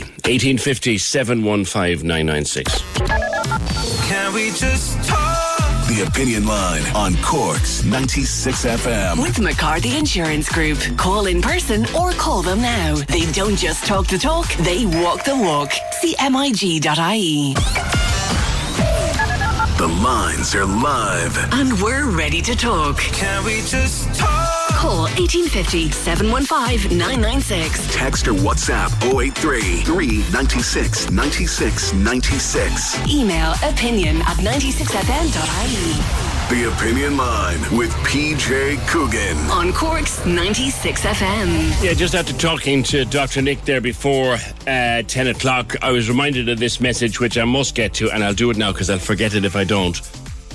1850 0.00 0.98
715 0.98 2.06
996. 2.06 2.82
Can 4.08 4.34
we 4.34 4.50
just 4.50 5.08
talk? 5.08 5.55
The 5.96 6.02
Opinion 6.02 6.46
Line 6.46 6.82
on 6.94 7.14
Cork's 7.22 7.82
96 7.82 8.66
FM. 8.66 9.22
With 9.22 9.40
McCarthy 9.40 9.96
Insurance 9.96 10.46
Group. 10.46 10.78
Call 10.98 11.24
in 11.24 11.40
person 11.40 11.86
or 11.94 12.12
call 12.12 12.42
them 12.42 12.60
now. 12.60 12.96
They 12.96 13.24
don't 13.32 13.56
just 13.56 13.86
talk 13.86 14.06
the 14.06 14.18
talk, 14.18 14.46
they 14.56 14.84
walk 14.84 15.24
the 15.24 15.34
walk. 15.34 15.70
CMIG.ie. 16.02 17.54
The 19.78 19.88
lines 20.02 20.54
are 20.54 20.66
live. 20.66 21.38
And 21.54 21.80
we're 21.80 22.10
ready 22.10 22.42
to 22.42 22.54
talk. 22.54 22.98
Can 22.98 23.42
we 23.46 23.62
just 23.62 24.14
talk? 24.14 24.45
Call 24.86 25.10
1850 25.18 25.90
715 25.90 26.96
996. 26.96 27.92
Text 27.92 28.28
or 28.28 28.34
WhatsApp 28.34 28.94
083 29.02 29.82
396 29.82 31.10
96 31.10 31.92
96. 31.92 33.08
Email 33.10 33.52
opinion 33.64 34.18
at 34.18 34.36
96fm.ie. 34.46 36.54
The 36.54 36.72
Opinion 36.72 37.16
Line 37.16 37.58
with 37.76 37.90
PJ 38.06 38.78
Coogan. 38.86 39.36
On 39.50 39.72
Cork's 39.72 40.24
96 40.24 41.00
FM. 41.00 41.82
Yeah, 41.82 41.92
just 41.92 42.14
after 42.14 42.32
talking 42.34 42.84
to 42.84 43.04
Dr. 43.06 43.42
Nick 43.42 43.62
there 43.62 43.80
before 43.80 44.34
uh, 44.68 45.02
10 45.02 45.26
o'clock, 45.26 45.74
I 45.82 45.90
was 45.90 46.08
reminded 46.08 46.48
of 46.48 46.60
this 46.60 46.80
message, 46.80 47.18
which 47.18 47.36
I 47.36 47.44
must 47.44 47.74
get 47.74 47.92
to, 47.94 48.08
and 48.12 48.22
I'll 48.22 48.34
do 48.34 48.52
it 48.52 48.56
now 48.56 48.70
because 48.70 48.88
I'll 48.88 49.00
forget 49.00 49.34
it 49.34 49.44
if 49.44 49.56
I 49.56 49.64
don't. 49.64 50.00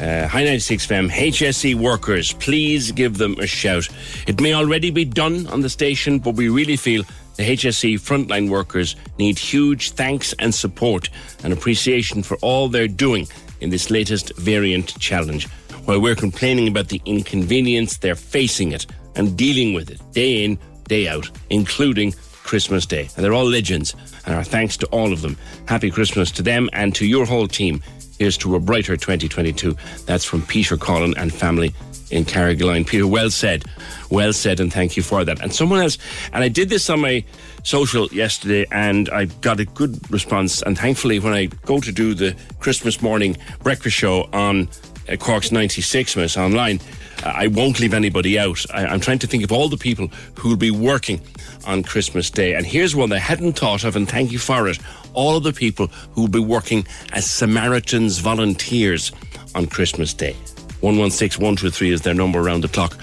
Uh, 0.01 0.27
High 0.27 0.45
96 0.45 0.87
FM, 0.87 1.11
HSE 1.11 1.75
workers, 1.75 2.33
please 2.33 2.91
give 2.91 3.19
them 3.19 3.35
a 3.37 3.45
shout. 3.45 3.87
It 4.25 4.41
may 4.41 4.55
already 4.55 4.89
be 4.89 5.05
done 5.05 5.45
on 5.45 5.61
the 5.61 5.69
station, 5.69 6.17
but 6.17 6.33
we 6.33 6.49
really 6.49 6.75
feel 6.75 7.03
the 7.35 7.43
HSE 7.43 7.99
frontline 7.99 8.49
workers 8.49 8.95
need 9.19 9.37
huge 9.37 9.91
thanks 9.91 10.33
and 10.39 10.55
support 10.55 11.09
and 11.43 11.53
appreciation 11.53 12.23
for 12.23 12.35
all 12.37 12.67
they're 12.67 12.87
doing 12.87 13.27
in 13.59 13.69
this 13.69 13.91
latest 13.91 14.35
variant 14.37 14.99
challenge. 14.99 15.47
While 15.85 16.01
we're 16.01 16.15
complaining 16.15 16.67
about 16.67 16.87
the 16.87 17.01
inconvenience, 17.05 17.97
they're 17.97 18.15
facing 18.15 18.71
it 18.71 18.87
and 19.15 19.37
dealing 19.37 19.75
with 19.75 19.91
it 19.91 20.01
day 20.13 20.43
in, 20.43 20.57
day 20.87 21.07
out, 21.07 21.29
including 21.51 22.15
Christmas 22.43 22.85
Day. 22.85 23.09
And 23.15 23.23
they're 23.23 23.33
all 23.33 23.49
legends, 23.49 23.95
and 24.25 24.35
our 24.35 24.43
thanks 24.43 24.77
to 24.77 24.87
all 24.87 25.13
of 25.13 25.21
them. 25.21 25.37
Happy 25.67 25.91
Christmas 25.91 26.31
to 26.31 26.41
them 26.41 26.69
and 26.73 26.93
to 26.95 27.05
your 27.05 27.25
whole 27.25 27.47
team. 27.47 27.81
Here's 28.19 28.37
to 28.37 28.55
a 28.55 28.59
brighter 28.59 28.95
2022. 28.95 29.75
That's 30.05 30.25
from 30.25 30.43
Peter 30.43 30.77
Collin 30.77 31.15
and 31.17 31.33
family 31.33 31.73
in 32.11 32.25
Carrigaline. 32.25 32.85
Peter, 32.85 33.07
well 33.07 33.29
said. 33.29 33.65
Well 34.09 34.33
said, 34.33 34.59
and 34.59 34.71
thank 34.71 34.95
you 34.95 35.03
for 35.03 35.23
that. 35.25 35.41
And 35.41 35.53
someone 35.53 35.79
else, 35.79 35.97
and 36.33 36.43
I 36.43 36.49
did 36.49 36.69
this 36.69 36.89
on 36.89 37.01
my 37.01 37.23
social 37.63 38.07
yesterday, 38.09 38.65
and 38.71 39.09
I 39.09 39.25
got 39.25 39.59
a 39.59 39.65
good 39.65 40.11
response. 40.11 40.61
And 40.61 40.77
thankfully, 40.77 41.19
when 41.19 41.33
I 41.33 41.45
go 41.45 41.79
to 41.79 41.91
do 41.91 42.13
the 42.13 42.35
Christmas 42.59 43.01
morning 43.01 43.37
breakfast 43.63 43.95
show 43.95 44.29
on 44.33 44.67
uh, 45.11 45.15
Cork's 45.17 45.51
96 45.51 46.15
Miss 46.15 46.37
online, 46.37 46.79
uh, 47.23 47.33
I 47.35 47.47
won't 47.47 47.79
leave 47.79 47.93
anybody 47.93 48.39
out. 48.39 48.63
I, 48.73 48.85
I'm 48.85 48.99
trying 48.99 49.19
to 49.19 49.27
think 49.27 49.43
of 49.43 49.51
all 49.51 49.67
the 49.67 49.77
people 49.77 50.07
who 50.35 50.49
will 50.49 50.57
be 50.57 50.71
working 50.71 51.21
on 51.65 51.83
Christmas 51.83 52.29
Day. 52.29 52.53
And 52.53 52.65
here's 52.65 52.95
one 52.95 53.11
I 53.11 53.19
hadn't 53.19 53.59
thought 53.59 53.83
of, 53.83 53.95
and 53.95 54.09
thank 54.09 54.31
you 54.31 54.39
for 54.39 54.67
it. 54.67 54.79
All 55.13 55.37
of 55.37 55.43
the 55.43 55.53
people 55.53 55.87
who 56.13 56.21
will 56.21 56.27
be 56.29 56.39
working 56.39 56.85
as 57.13 57.29
Samaritans 57.29 58.19
volunteers 58.19 59.11
on 59.55 59.67
Christmas 59.67 60.13
Day. 60.13 60.33
116 60.81 61.41
123 61.41 61.91
is 61.91 62.01
their 62.01 62.13
number 62.13 62.39
around 62.39 62.61
the 62.61 62.67
clock. 62.67 62.97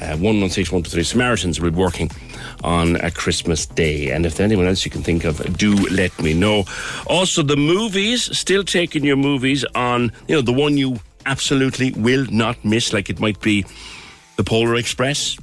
Uh, 0.00 0.16
116 0.16 0.74
123 0.74 1.04
Samaritans 1.04 1.60
will 1.60 1.70
be 1.70 1.76
working 1.76 2.10
on 2.64 2.96
a 2.96 3.10
Christmas 3.10 3.66
Day. 3.66 4.10
And 4.10 4.24
if 4.24 4.36
there's 4.36 4.50
anyone 4.50 4.66
else 4.66 4.84
you 4.84 4.90
can 4.90 5.02
think 5.02 5.24
of, 5.24 5.56
do 5.56 5.74
let 5.88 6.18
me 6.20 6.32
know. 6.32 6.64
Also, 7.06 7.42
the 7.42 7.56
movies, 7.56 8.36
still 8.36 8.64
taking 8.64 9.04
your 9.04 9.16
movies 9.16 9.64
on, 9.74 10.10
you 10.26 10.34
know, 10.34 10.42
the 10.42 10.52
one 10.52 10.76
you 10.76 10.98
absolutely 11.26 11.92
will 11.92 12.26
not 12.30 12.62
miss, 12.64 12.92
like 12.92 13.10
it 13.10 13.20
might 13.20 13.40
be 13.40 13.64
the 14.36 14.44
Polar 14.44 14.76
Express, 14.76 15.38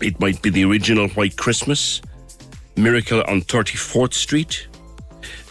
it 0.00 0.18
might 0.20 0.40
be 0.42 0.50
the 0.50 0.64
original 0.64 1.08
White 1.10 1.36
Christmas, 1.36 2.00
Miracle 2.76 3.22
on 3.26 3.42
34th 3.42 4.14
Street, 4.14 4.66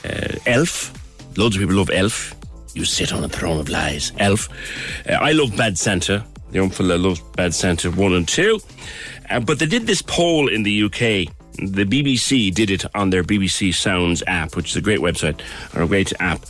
uh, 0.06 0.36
Elf. 0.46 0.94
Loads 1.38 1.56
of 1.56 1.62
people 1.62 1.76
love 1.76 1.90
Elf. 1.92 2.36
You 2.74 2.86
sit 2.86 3.14
on 3.14 3.24
a 3.24 3.30
throne 3.30 3.60
of 3.60 3.70
lies. 3.70 4.12
Elf. 4.18 4.50
Uh, 5.08 5.14
I 5.14 5.32
love 5.32 5.56
Bad 5.56 5.78
Santa. 5.78 6.26
The 6.50 6.56
young 6.56 6.70
fella 6.70 6.98
loves 6.98 7.20
Bad 7.36 7.54
Santa 7.54 7.92
1 7.92 8.14
and 8.14 8.28
2. 8.28 8.60
Uh, 9.30 9.40
but 9.40 9.60
they 9.60 9.66
did 9.66 9.86
this 9.86 10.02
poll 10.02 10.48
in 10.48 10.64
the 10.64 10.84
UK. 10.84 11.34
The 11.58 11.86
BBC 11.86 12.54
did 12.54 12.70
it 12.70 12.84
on 12.96 13.10
their 13.10 13.24
BBC 13.24 13.74
Sounds 13.76 14.24
app, 14.28 14.56
which 14.56 14.72
is 14.72 14.76
a 14.76 14.82
great 14.82 15.00
website 15.00 15.42
or 15.76 15.84
a 15.84 15.88
great 15.88 16.14
app 16.20 16.46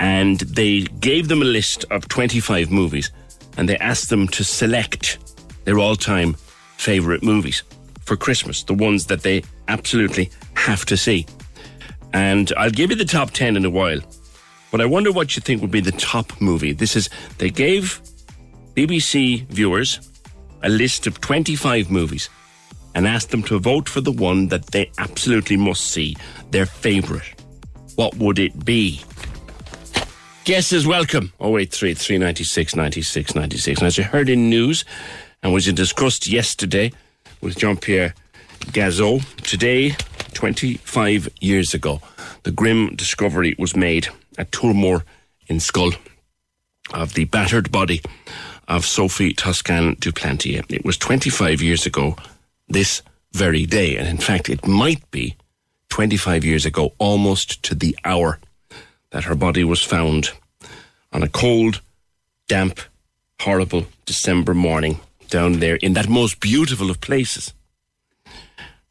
and 0.00 0.40
they 0.40 0.80
gave 0.80 1.28
them 1.28 1.42
a 1.42 1.44
list 1.44 1.84
of 1.90 2.08
25 2.08 2.70
movies 2.70 3.12
and 3.56 3.68
they 3.68 3.76
asked 3.78 4.08
them 4.08 4.26
to 4.28 4.42
select 4.42 5.18
their 5.64 5.78
all 5.78 5.94
time 5.94 6.34
favourite 6.78 7.22
movies 7.22 7.62
for 8.00 8.16
Christmas, 8.16 8.64
the 8.64 8.74
ones 8.74 9.06
that 9.06 9.22
they 9.22 9.44
absolutely 9.68 10.30
have 10.54 10.84
to 10.86 10.96
see. 10.96 11.26
And 12.12 12.52
I'll 12.56 12.70
give 12.70 12.90
you 12.90 12.96
the 12.96 13.04
top 13.04 13.30
10 13.30 13.56
in 13.56 13.64
a 13.64 13.70
while, 13.70 14.00
but 14.72 14.80
I 14.80 14.86
wonder 14.86 15.12
what 15.12 15.36
you 15.36 15.42
think 15.42 15.60
would 15.60 15.70
be 15.70 15.80
the 15.80 15.92
top 15.92 16.40
movie. 16.40 16.72
This 16.72 16.96
is, 16.96 17.10
they 17.38 17.50
gave 17.50 18.00
BBC 18.74 19.46
viewers 19.48 20.10
a 20.62 20.68
list 20.68 21.06
of 21.06 21.20
25 21.20 21.90
movies 21.90 22.30
and 22.94 23.06
asked 23.06 23.30
them 23.30 23.42
to 23.44 23.58
vote 23.58 23.88
for 23.88 24.00
the 24.00 24.12
one 24.12 24.48
that 24.48 24.66
they 24.68 24.90
absolutely 24.98 25.56
must 25.56 25.84
see, 25.84 26.16
their 26.50 26.66
favourite. 26.66 27.34
What 27.96 28.16
would 28.16 28.38
it 28.38 28.64
be? 28.64 29.02
Guests 30.50 30.72
is 30.72 30.84
welcome. 30.84 31.32
083 31.40 31.94
396 31.94 32.74
96 32.74 33.36
96. 33.36 33.80
And 33.80 33.86
as 33.86 33.96
you 33.96 34.02
heard 34.02 34.28
in 34.28 34.50
news 34.50 34.84
and 35.44 35.52
was 35.52 35.66
discussed 35.66 36.26
yesterday 36.26 36.90
with 37.40 37.56
Jean 37.56 37.76
Pierre 37.76 38.16
Gazeau, 38.58 39.22
today, 39.44 39.94
25 40.34 41.28
years 41.40 41.72
ago, 41.72 42.00
the 42.42 42.50
grim 42.50 42.96
discovery 42.96 43.54
was 43.60 43.76
made 43.76 44.08
at 44.38 44.50
Toormore 44.50 45.04
in 45.46 45.58
Schull 45.58 45.96
of 46.92 47.14
the 47.14 47.26
battered 47.26 47.70
body 47.70 48.02
of 48.66 48.84
Sophie 48.84 49.32
Toscan 49.32 49.94
du 50.00 50.10
Plantier. 50.10 50.64
It 50.68 50.84
was 50.84 50.98
25 50.98 51.62
years 51.62 51.86
ago 51.86 52.16
this 52.66 53.02
very 53.34 53.66
day. 53.66 53.96
And 53.96 54.08
in 54.08 54.18
fact, 54.18 54.48
it 54.48 54.66
might 54.66 55.08
be 55.12 55.36
25 55.90 56.44
years 56.44 56.66
ago, 56.66 56.92
almost 56.98 57.62
to 57.62 57.76
the 57.76 57.96
hour 58.04 58.40
that 59.12 59.24
her 59.24 59.36
body 59.36 59.62
was 59.62 59.82
found 59.82 60.32
on 61.12 61.22
a 61.22 61.28
cold, 61.28 61.80
damp, 62.48 62.80
horrible 63.40 63.86
December 64.06 64.54
morning 64.54 65.00
down 65.28 65.60
there 65.60 65.76
in 65.76 65.94
that 65.94 66.08
most 66.08 66.40
beautiful 66.40 66.90
of 66.90 67.00
places. 67.00 67.52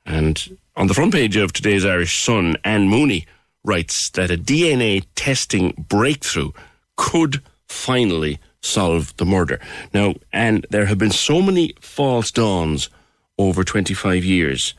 And 0.06 0.58
on 0.76 0.88
the 0.88 0.94
front 0.94 1.14
page 1.14 1.36
of 1.36 1.54
today's 1.54 1.86
Irish 1.86 2.24
Sun, 2.24 2.56
Anne 2.64 2.90
Mooney 2.90 3.28
writes 3.64 4.10
that 4.12 4.32
a 4.32 4.38
DNA 4.38 5.06
testing 5.16 5.86
breakthrough 5.90 6.52
could 6.96 7.42
finally 7.68 8.40
solve 8.62 9.16
the 9.18 9.26
murder. 9.26 9.60
Now, 9.94 10.16
and 10.34 10.66
there 10.70 10.86
have 10.86 10.98
been 10.98 11.12
so 11.12 11.42
many 11.42 11.74
false 11.80 12.32
dawns 12.32 12.90
over 13.38 13.64
25 13.64 14.24
years 14.26 14.74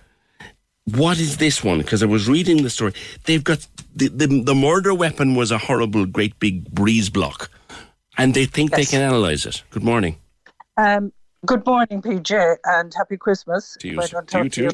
what 0.87 1.18
is 1.18 1.37
this 1.37 1.62
one? 1.62 1.78
Because 1.78 2.03
I 2.03 2.07
was 2.07 2.28
reading 2.28 2.62
the 2.62 2.70
story. 2.70 2.93
They've 3.24 3.45
got 3.45 3.66
the, 3.95 4.09
the, 4.09 4.26
the 4.43 4.55
murder 4.55 4.95
weapon 4.95 5.35
was 5.35 5.51
a 5.51 5.59
horrible, 5.59 6.07
great 6.07 6.39
big 6.39 6.70
breeze 6.70 7.11
block, 7.11 7.51
and 8.16 8.35
they 8.35 8.47
think 8.47 8.70
yes. 8.70 8.78
they 8.78 8.97
can 8.97 9.03
analyze 9.03 9.47
it. 9.47 9.62
Good 9.70 9.85
morning. 9.85 10.16
Um, 10.76 11.12
good 11.47 11.64
morning, 11.66 12.03
PJ, 12.03 12.57
and 12.64 12.93
happy 12.95 13.16
Christmas. 13.16 13.76
To 13.81 13.89
you, 13.89 14.01
to 14.01 14.45
you 14.45 14.51
too. 14.51 14.70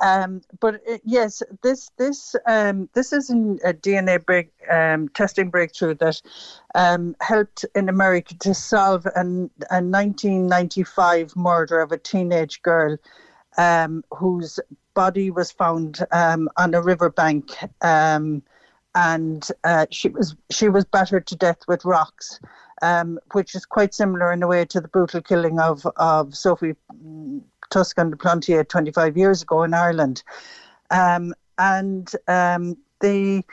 Um, 0.00 0.42
but 0.60 0.76
uh, 0.88 0.98
yes, 1.04 1.42
this 1.62 1.90
this 1.98 2.36
um, 2.46 2.88
this 2.94 3.12
is 3.12 3.30
an, 3.30 3.58
a 3.64 3.72
DNA 3.72 4.24
break, 4.24 4.50
um, 4.70 5.08
testing 5.08 5.50
breakthrough 5.50 5.94
that 5.94 6.22
um, 6.74 7.16
helped 7.20 7.64
in 7.74 7.88
America 7.88 8.34
to 8.40 8.54
solve 8.54 9.06
an, 9.16 9.50
a 9.70 9.82
1995 9.82 11.34
murder 11.34 11.80
of 11.80 11.90
a 11.90 11.98
teenage 11.98 12.62
girl 12.62 12.96
um, 13.56 14.04
whose 14.12 14.60
body 14.98 15.30
was 15.30 15.52
found 15.52 16.04
um, 16.10 16.48
on 16.56 16.74
a 16.74 16.82
riverbank, 16.82 17.56
um, 17.82 18.42
and 18.96 19.46
uh, 19.62 19.86
she 19.92 20.08
was 20.08 20.34
she 20.50 20.68
was 20.68 20.84
battered 20.84 21.24
to 21.28 21.36
death 21.36 21.62
with 21.68 21.84
rocks. 21.84 22.40
Um, 22.80 23.18
which 23.32 23.56
is 23.56 23.66
quite 23.66 23.92
similar 23.92 24.32
in 24.32 24.40
a 24.40 24.46
way 24.46 24.64
to 24.64 24.80
the 24.80 24.86
brutal 24.86 25.20
killing 25.20 25.58
of, 25.58 25.84
of 25.96 26.36
Sophie 26.36 26.76
Toscan 27.70 28.10
du 28.10 28.16
Plantier 28.16 28.62
25 28.68 29.16
years 29.16 29.42
ago 29.42 29.64
in 29.64 29.74
Ireland. 29.74 30.22
Um, 30.92 31.34
and 31.58 32.08
um, 32.28 32.76
they, 33.00 33.44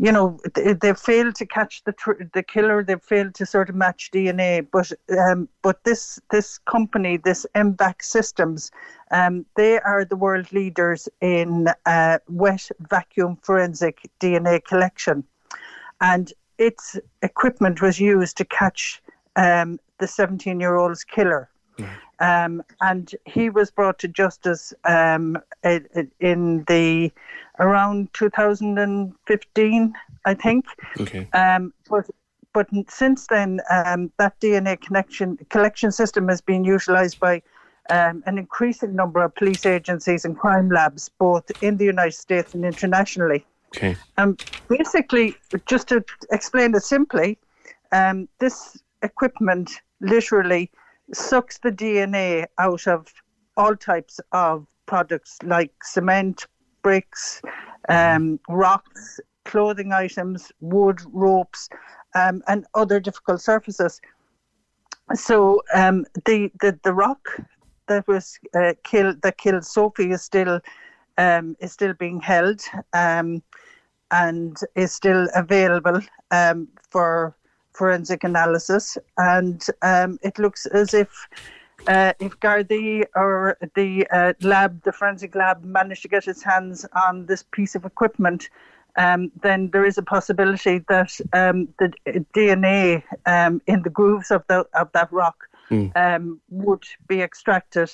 you 0.00 0.10
know, 0.10 0.40
they, 0.54 0.72
they 0.72 0.94
failed 0.94 1.34
to 1.34 1.44
catch 1.44 1.84
the 1.84 1.92
tr- 1.92 2.24
the 2.32 2.42
killer. 2.42 2.82
They 2.82 2.96
failed 2.96 3.34
to 3.34 3.44
sort 3.44 3.68
of 3.68 3.74
match 3.74 4.10
DNA. 4.10 4.66
But 4.72 4.90
um, 5.18 5.46
but 5.60 5.84
this 5.84 6.18
this 6.30 6.56
company, 6.56 7.18
this 7.18 7.44
MVAC 7.54 8.02
Systems, 8.02 8.70
um, 9.10 9.44
they 9.56 9.78
are 9.80 10.06
the 10.06 10.16
world 10.16 10.50
leaders 10.52 11.06
in 11.20 11.68
uh, 11.84 12.18
wet 12.28 12.66
vacuum 12.88 13.36
forensic 13.42 14.08
DNA 14.20 14.64
collection, 14.64 15.22
and 16.00 16.32
its 16.56 16.96
equipment 17.20 17.82
was 17.82 18.00
used 18.00 18.38
to 18.38 18.46
catch 18.46 19.02
um, 19.36 19.78
the 19.98 20.06
17 20.06 20.60
year 20.60 20.76
old's 20.76 21.04
killer. 21.04 21.50
Um, 22.20 22.62
and 22.82 23.14
he 23.24 23.48
was 23.48 23.70
brought 23.70 23.98
to 24.00 24.08
justice 24.08 24.74
um, 24.84 25.38
in 25.64 26.64
the 26.68 27.10
around 27.58 28.12
2015, 28.14 29.94
I 30.24 30.34
think. 30.34 30.66
Okay. 31.00 31.28
Um, 31.32 31.72
but 31.88 32.08
but 32.52 32.66
since 32.88 33.26
then, 33.28 33.60
um, 33.70 34.10
that 34.18 34.38
DNA 34.40 34.80
connection 34.80 35.38
collection 35.50 35.92
system 35.92 36.28
has 36.28 36.40
been 36.40 36.64
utilised 36.64 37.20
by 37.20 37.42
um, 37.90 38.22
an 38.26 38.38
increasing 38.38 38.94
number 38.94 39.22
of 39.22 39.34
police 39.34 39.64
agencies 39.66 40.24
and 40.24 40.38
crime 40.38 40.68
labs, 40.68 41.08
both 41.18 41.50
in 41.62 41.76
the 41.76 41.84
United 41.84 42.14
States 42.14 42.54
and 42.54 42.64
internationally. 42.64 43.46
Okay. 43.76 43.96
Um, 44.18 44.36
basically, 44.68 45.36
just 45.66 45.88
to 45.88 46.04
explain 46.32 46.74
it 46.74 46.82
simply, 46.82 47.38
um, 47.92 48.28
this 48.40 48.82
equipment 49.02 49.70
literally 50.00 50.70
sucks 51.12 51.58
the 51.58 51.72
DNA 51.72 52.46
out 52.58 52.86
of 52.86 53.12
all 53.56 53.76
types 53.76 54.20
of 54.32 54.66
products 54.86 55.38
like 55.44 55.72
cement, 55.82 56.46
bricks, 56.82 57.42
um, 57.88 58.40
rocks, 58.48 59.20
clothing 59.44 59.92
items, 59.92 60.52
wood, 60.60 61.00
ropes, 61.12 61.68
um, 62.14 62.42
and 62.48 62.66
other 62.74 63.00
difficult 63.00 63.40
surfaces. 63.40 64.00
So 65.14 65.60
um, 65.74 66.06
the, 66.24 66.50
the 66.60 66.78
the 66.84 66.92
rock 66.92 67.40
that 67.88 68.06
was 68.06 68.38
uh, 68.54 68.74
killed 68.84 69.22
that 69.22 69.38
killed 69.38 69.64
Sophie 69.64 70.12
is 70.12 70.22
still 70.22 70.60
um, 71.18 71.56
is 71.60 71.72
still 71.72 71.94
being 71.94 72.20
held 72.20 72.60
um, 72.92 73.42
and 74.10 74.56
is 74.76 74.92
still 74.92 75.28
available 75.34 76.00
um, 76.30 76.68
for 76.90 77.34
forensic 77.72 78.24
analysis, 78.24 78.98
and 79.16 79.64
um, 79.82 80.18
it 80.22 80.38
looks 80.38 80.66
as 80.66 80.94
if 80.94 81.28
uh, 81.86 82.12
if 82.20 82.38
Gardaí 82.40 83.04
or 83.14 83.56
the 83.74 84.06
uh, 84.12 84.32
lab, 84.42 84.82
the 84.84 84.92
forensic 84.92 85.34
lab, 85.34 85.64
managed 85.64 86.02
to 86.02 86.08
get 86.08 86.28
its 86.28 86.42
hands 86.42 86.84
on 87.06 87.26
this 87.26 87.42
piece 87.52 87.74
of 87.74 87.84
equipment, 87.84 88.50
um, 88.96 89.30
then 89.42 89.70
there 89.70 89.84
is 89.84 89.96
a 89.98 90.02
possibility 90.02 90.78
that 90.88 91.18
um, 91.32 91.68
the 91.78 91.92
DNA 92.34 93.02
um, 93.26 93.62
in 93.66 93.82
the 93.82 93.90
grooves 93.90 94.30
of 94.30 94.42
the 94.48 94.66
of 94.74 94.90
that 94.92 95.10
rock 95.12 95.48
mm. 95.70 96.38
would 96.50 96.84
be 97.08 97.22
extracted 97.22 97.90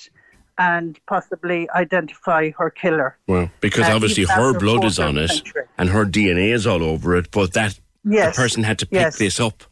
and 0.59 0.99
possibly 1.07 1.68
identify 1.70 2.51
her 2.59 2.70
killer. 2.70 3.16
Well, 3.27 3.51
because 3.61 3.89
uh, 3.89 3.93
obviously 3.93 4.24
her 4.24 4.59
blood 4.59 4.85
is 4.85 4.99
on 4.99 5.18
it 5.18 5.29
country. 5.29 5.62
and 5.77 5.91
her 5.91 6.05
DNA 6.07 6.53
is 6.53 6.66
all 6.66 6.83
over 6.83 7.16
it, 7.16 7.31
but 7.31 7.53
that 7.53 7.79
yes. 8.07 8.37
the 8.37 8.43
person 8.43 8.63
had 8.63 8.79
to 8.79 8.87
pick 8.87 9.01
yes. 9.01 9.19
this 9.19 9.41
up. 9.41 9.65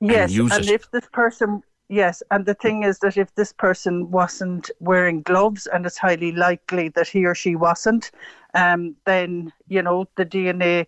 Yes, 0.00 0.36
and, 0.36 0.52
and 0.52 0.68
if 0.68 0.90
this 0.90 1.06
person, 1.12 1.62
yes, 1.88 2.22
and 2.30 2.44
the 2.44 2.54
thing 2.54 2.82
is 2.82 2.98
that 2.98 3.16
if 3.16 3.34
this 3.36 3.52
person 3.52 4.10
wasn't 4.10 4.70
wearing 4.80 5.22
gloves, 5.22 5.66
and 5.66 5.86
it's 5.86 5.96
highly 5.96 6.32
likely 6.32 6.88
that 6.90 7.08
he 7.08 7.24
or 7.24 7.34
she 7.34 7.56
wasn't, 7.56 8.10
um, 8.54 8.96
then 9.06 9.52
you 9.68 9.82
know 9.82 10.06
the 10.16 10.26
DNA 10.26 10.86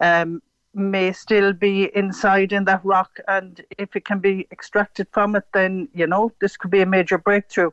um, 0.00 0.40
may 0.72 1.12
still 1.12 1.52
be 1.52 1.90
inside 1.94 2.52
in 2.52 2.64
that 2.64 2.84
rock, 2.84 3.18
and 3.28 3.60
if 3.76 3.94
it 3.96 4.04
can 4.04 4.18
be 4.18 4.46
extracted 4.50 5.08
from 5.12 5.36
it, 5.36 5.44
then 5.52 5.88
you 5.92 6.06
know 6.06 6.32
this 6.40 6.56
could 6.56 6.70
be 6.70 6.80
a 6.80 6.86
major 6.86 7.18
breakthrough. 7.18 7.70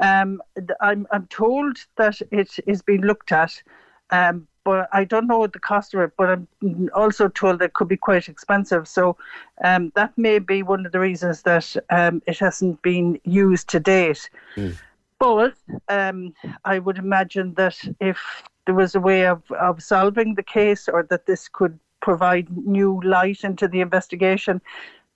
Um, 0.00 0.42
I'm 0.80 1.06
I'm 1.12 1.26
told 1.28 1.78
that 1.96 2.20
it 2.32 2.58
is 2.66 2.82
being 2.82 3.02
looked 3.02 3.32
at. 3.32 3.62
Um, 4.10 4.48
but 4.64 4.88
I 4.92 5.04
don't 5.04 5.26
know 5.26 5.46
the 5.46 5.58
cost 5.58 5.94
of 5.94 6.00
it. 6.00 6.12
But 6.16 6.28
I'm 6.30 6.90
also 6.94 7.28
told 7.28 7.58
that 7.58 7.66
it 7.66 7.74
could 7.74 7.88
be 7.88 7.96
quite 7.96 8.28
expensive. 8.28 8.86
So 8.86 9.16
um, 9.64 9.92
that 9.94 10.16
may 10.16 10.38
be 10.38 10.62
one 10.62 10.86
of 10.86 10.92
the 10.92 11.00
reasons 11.00 11.42
that 11.42 11.76
um, 11.90 12.22
it 12.26 12.38
hasn't 12.38 12.80
been 12.82 13.20
used 13.24 13.68
to 13.70 13.80
date. 13.80 14.28
Mm. 14.56 14.76
But 15.18 15.54
um, 15.88 16.34
I 16.64 16.78
would 16.78 16.98
imagine 16.98 17.54
that 17.54 17.76
if 18.00 18.18
there 18.66 18.74
was 18.74 18.94
a 18.94 19.00
way 19.00 19.26
of, 19.26 19.42
of 19.52 19.82
solving 19.82 20.34
the 20.34 20.42
case 20.42 20.88
or 20.88 21.04
that 21.04 21.26
this 21.26 21.48
could 21.48 21.78
provide 22.00 22.48
new 22.66 23.00
light 23.04 23.44
into 23.44 23.68
the 23.68 23.80
investigation, 23.80 24.60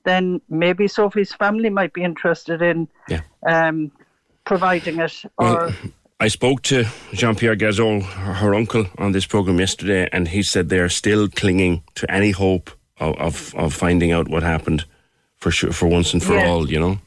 then 0.05 0.41
maybe 0.49 0.87
Sophie's 0.87 1.33
family 1.33 1.71
might 1.71 1.93
be 1.93 2.03
interested 2.03 2.63
in 2.63 2.89
yeah. 3.09 3.23
um, 3.47 3.91
providing 4.45 5.01
it. 5.01 5.23
Or 5.39 5.73
I 6.19 6.29
spoke 6.29 6.62
to 6.62 6.87
Jean 7.12 7.37
Pierre 7.37 7.57
Gazeau, 7.57 8.03
her, 8.03 8.55
uncle, 8.55 8.87
on 8.97 9.12
this 9.12 9.27
program 9.27 9.61
yesterday, 9.61 10.09
and 10.12 10.29
he 10.29 10.43
said 10.43 10.71
they're 10.71 10.89
still 10.89 11.29
clinging 11.29 11.83
to 11.95 12.11
any 12.11 12.31
hope 12.31 12.71
of, 12.99 13.17
of, 13.19 13.55
of 13.55 13.75
finding 13.75 14.12
out 14.12 14.27
what 14.27 14.43
happened 14.43 14.87
for 15.37 15.51
sure, 15.51 15.73
for 15.73 15.87
once 15.87 16.14
and 16.14 16.25
for 16.25 16.39
all, 16.39 16.71
you 16.71 16.81
know. 16.81 16.99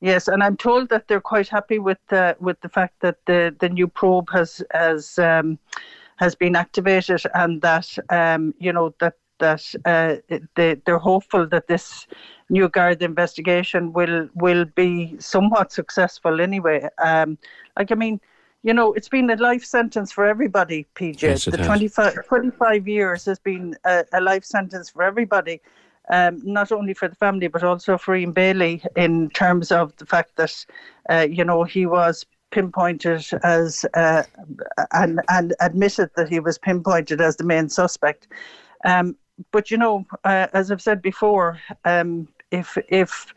Yes, 0.00 0.28
and 0.28 0.40
I'm 0.44 0.56
told 0.56 0.88
that 0.90 1.08
they're 1.08 1.20
quite 1.20 1.48
happy 1.48 1.80
with 1.80 1.98
the 2.08 2.36
with 2.38 2.60
the 2.60 2.68
fact 2.68 3.00
that 3.00 3.16
the, 3.26 3.56
the 3.58 3.68
new 3.68 3.88
probe 3.88 4.30
has 4.30 4.62
has 4.70 5.18
um, 5.18 5.58
has 6.16 6.36
been 6.36 6.54
activated, 6.54 7.22
and 7.34 7.60
that 7.62 7.98
um, 8.10 8.54
you 8.60 8.72
know 8.72 8.94
that 9.00 9.14
that 9.38 9.74
uh, 9.84 10.16
they 10.54 10.74
they're 10.84 10.98
hopeful 10.98 11.46
that 11.48 11.66
this 11.66 12.06
new 12.48 12.68
guard 12.68 13.02
investigation 13.02 13.92
will 13.92 14.28
will 14.34 14.64
be 14.64 15.16
somewhat 15.18 15.72
successful 15.72 16.40
anyway. 16.40 16.88
Um, 17.02 17.38
like 17.76 17.92
I 17.92 17.94
mean, 17.94 18.20
you 18.62 18.74
know, 18.74 18.92
it's 18.94 19.08
been 19.08 19.30
a 19.30 19.36
life 19.36 19.64
sentence 19.64 20.12
for 20.12 20.26
everybody, 20.26 20.86
PJ. 20.94 21.22
Yes, 21.22 21.44
the 21.44 21.56
25, 21.56 22.26
25, 22.26 22.88
years 22.88 23.24
has 23.24 23.38
been 23.38 23.76
a, 23.84 24.04
a 24.12 24.20
life 24.20 24.44
sentence 24.44 24.90
for 24.90 25.02
everybody. 25.02 25.60
Um, 26.10 26.40
not 26.44 26.70
only 26.70 26.94
for 26.94 27.08
the 27.08 27.16
family 27.16 27.48
but 27.48 27.64
also 27.64 27.98
for 27.98 28.14
Ian 28.14 28.30
Bailey 28.30 28.80
in 28.94 29.28
terms 29.30 29.72
of 29.72 29.96
the 29.96 30.06
fact 30.06 30.36
that 30.36 30.64
uh, 31.10 31.26
you 31.28 31.44
know 31.44 31.64
he 31.64 31.84
was 31.84 32.24
pinpointed 32.52 33.26
as 33.42 33.84
uh, 33.94 34.22
and 34.92 35.20
and 35.28 35.54
admitted 35.60 36.10
that 36.16 36.28
he 36.28 36.40
was 36.40 36.58
pinpointed 36.58 37.20
as 37.20 37.36
the 37.36 37.44
main 37.44 37.68
suspect. 37.68 38.28
Um, 38.84 39.16
but 39.50 39.70
you 39.70 39.78
know, 39.78 40.06
uh, 40.24 40.46
as 40.52 40.70
I've 40.70 40.82
said 40.82 41.02
before, 41.02 41.60
um, 41.84 42.28
if 42.50 42.76
if 42.88 43.34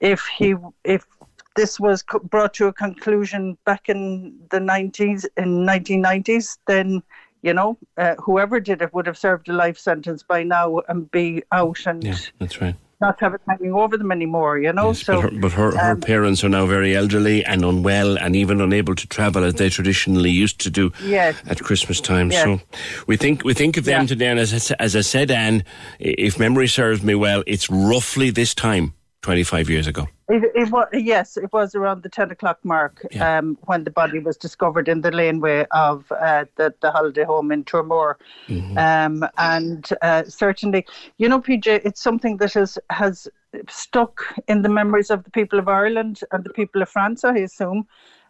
if 0.00 0.26
he 0.26 0.54
if 0.84 1.06
this 1.54 1.78
was 1.78 2.02
brought 2.24 2.54
to 2.54 2.66
a 2.66 2.72
conclusion 2.72 3.56
back 3.64 3.88
in 3.88 4.34
the 4.50 4.58
90s 4.58 5.26
in 5.36 5.66
1990s 5.66 6.58
then 6.66 7.02
you 7.42 7.52
know 7.52 7.76
uh, 7.98 8.14
whoever 8.16 8.58
did 8.58 8.82
it 8.82 8.92
would 8.94 9.06
have 9.06 9.18
served 9.18 9.48
a 9.48 9.52
life 9.52 9.78
sentence 9.78 10.22
by 10.22 10.42
now 10.42 10.80
and 10.88 11.10
be 11.10 11.42
out 11.52 11.78
and 11.86 12.04
yeah 12.04 12.16
that's 12.38 12.60
right 12.60 12.76
not 13.02 13.20
have 13.20 13.34
it 13.34 13.42
hanging 13.46 13.74
over 13.74 13.98
them 13.98 14.10
anymore, 14.10 14.58
you 14.58 14.72
know. 14.72 14.88
Yes, 14.88 15.04
so, 15.04 15.20
but, 15.20 15.22
her, 15.22 15.40
but 15.40 15.52
her, 15.52 15.70
her 15.76 15.92
um, 15.92 16.00
parents 16.00 16.42
are 16.42 16.48
now 16.48 16.64
very 16.64 16.96
elderly 16.96 17.44
and 17.44 17.64
unwell, 17.64 18.16
and 18.16 18.34
even 18.34 18.60
unable 18.62 18.94
to 18.94 19.06
travel 19.06 19.44
as 19.44 19.54
they 19.54 19.68
traditionally 19.68 20.30
used 20.30 20.58
to 20.60 20.70
do 20.70 20.90
yes. 21.02 21.36
at 21.46 21.60
Christmas 21.60 22.00
time. 22.00 22.30
Yes. 22.30 22.44
So 22.44 22.60
we 23.06 23.18
think 23.18 23.44
we 23.44 23.52
think 23.52 23.76
of 23.76 23.84
them 23.84 24.02
yeah. 24.02 24.06
today, 24.06 24.28
and 24.28 24.38
as 24.38 24.72
I, 24.72 24.76
as 24.78 24.96
I 24.96 25.02
said, 25.02 25.30
Anne, 25.30 25.64
if 25.98 26.38
memory 26.38 26.68
serves 26.68 27.02
me 27.02 27.14
well, 27.14 27.42
it's 27.46 27.68
roughly 27.68 28.30
this 28.30 28.54
time 28.54 28.94
25 29.22 29.70
years 29.70 29.86
ago. 29.86 30.08
It, 30.28 30.50
it 30.54 30.70
was 30.70 30.88
yes, 30.92 31.36
it 31.36 31.52
was 31.52 31.74
around 31.74 32.02
the 32.02 32.08
10 32.08 32.32
o'clock 32.32 32.58
mark 32.64 33.06
yeah. 33.10 33.38
um, 33.38 33.56
when 33.62 33.84
the 33.84 33.90
body 33.90 34.18
was 34.18 34.36
discovered 34.36 34.88
in 34.88 35.00
the 35.00 35.10
laneway 35.10 35.64
of 35.70 36.10
uh, 36.12 36.44
the, 36.56 36.74
the 36.80 36.90
holiday 36.90 37.24
home 37.24 37.52
in 37.52 37.64
Toormore. 37.64 38.16
Mm-hmm. 38.48 38.78
Um, 38.78 39.28
and 39.38 39.88
uh, 40.02 40.24
certainly, 40.24 40.86
you 41.18 41.28
know, 41.28 41.40
PJ, 41.40 41.82
it's 41.84 42.02
something 42.02 42.36
that 42.38 42.52
has, 42.54 42.78
has 42.90 43.28
stuck 43.68 44.22
in 44.48 44.62
the 44.62 44.68
memories 44.68 45.10
of 45.10 45.22
the 45.22 45.30
people 45.30 45.58
of 45.58 45.68
Ireland 45.68 46.20
and 46.32 46.42
the 46.42 46.50
people 46.50 46.82
of 46.82 46.88
France, 46.88 47.24
I 47.24 47.36
assume. 47.36 47.86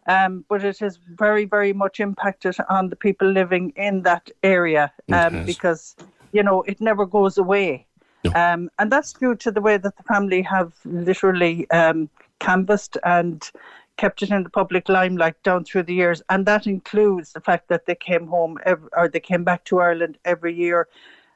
Um, 0.09 0.45
but 0.49 0.65
it 0.65 0.79
has 0.81 0.99
very, 1.15 1.45
very 1.45 1.73
much 1.73 2.01
impacted 2.01 2.57
on 2.69 2.89
the 2.89 2.97
people 2.97 3.29
living 3.29 3.73
in 3.77 4.03
that 4.03 4.31
area 4.43 4.93
um, 5.13 5.45
because, 5.47 5.95
you 6.33 6.43
know, 6.43 6.63
it 6.63 6.81
never 6.81 7.07
goes 7.07 7.39
away. 7.39 7.87
Um, 8.35 8.71
and 8.79 8.91
that's 8.91 9.13
due 9.13 9.35
to 9.37 9.51
the 9.51 9.61
way 9.61 9.77
that 9.77 9.97
the 9.97 10.03
family 10.05 10.43
have 10.43 10.73
literally 10.85 11.69
um, 11.71 12.09
canvassed 12.39 12.97
and 13.05 13.51
kept 13.97 14.23
it 14.23 14.31
in 14.31 14.43
the 14.43 14.51
public 14.51 14.89
limelight 14.89 15.41
down 15.43 15.65
through 15.65 15.85
the 15.85 15.95
years. 15.95 16.23
And 16.29 16.47
that 16.47 16.67
includes 16.67 17.33
the 17.33 17.41
fact 17.41 17.69
that 17.69 17.87
they 17.87 17.95
came 17.95 18.27
home 18.27 18.59
ev 18.65 18.81
or 18.97 19.09
they 19.09 19.21
came 19.21 19.45
back 19.45 19.65
to 19.65 19.81
Ireland 19.81 20.19
every 20.25 20.55
year. 20.55 20.89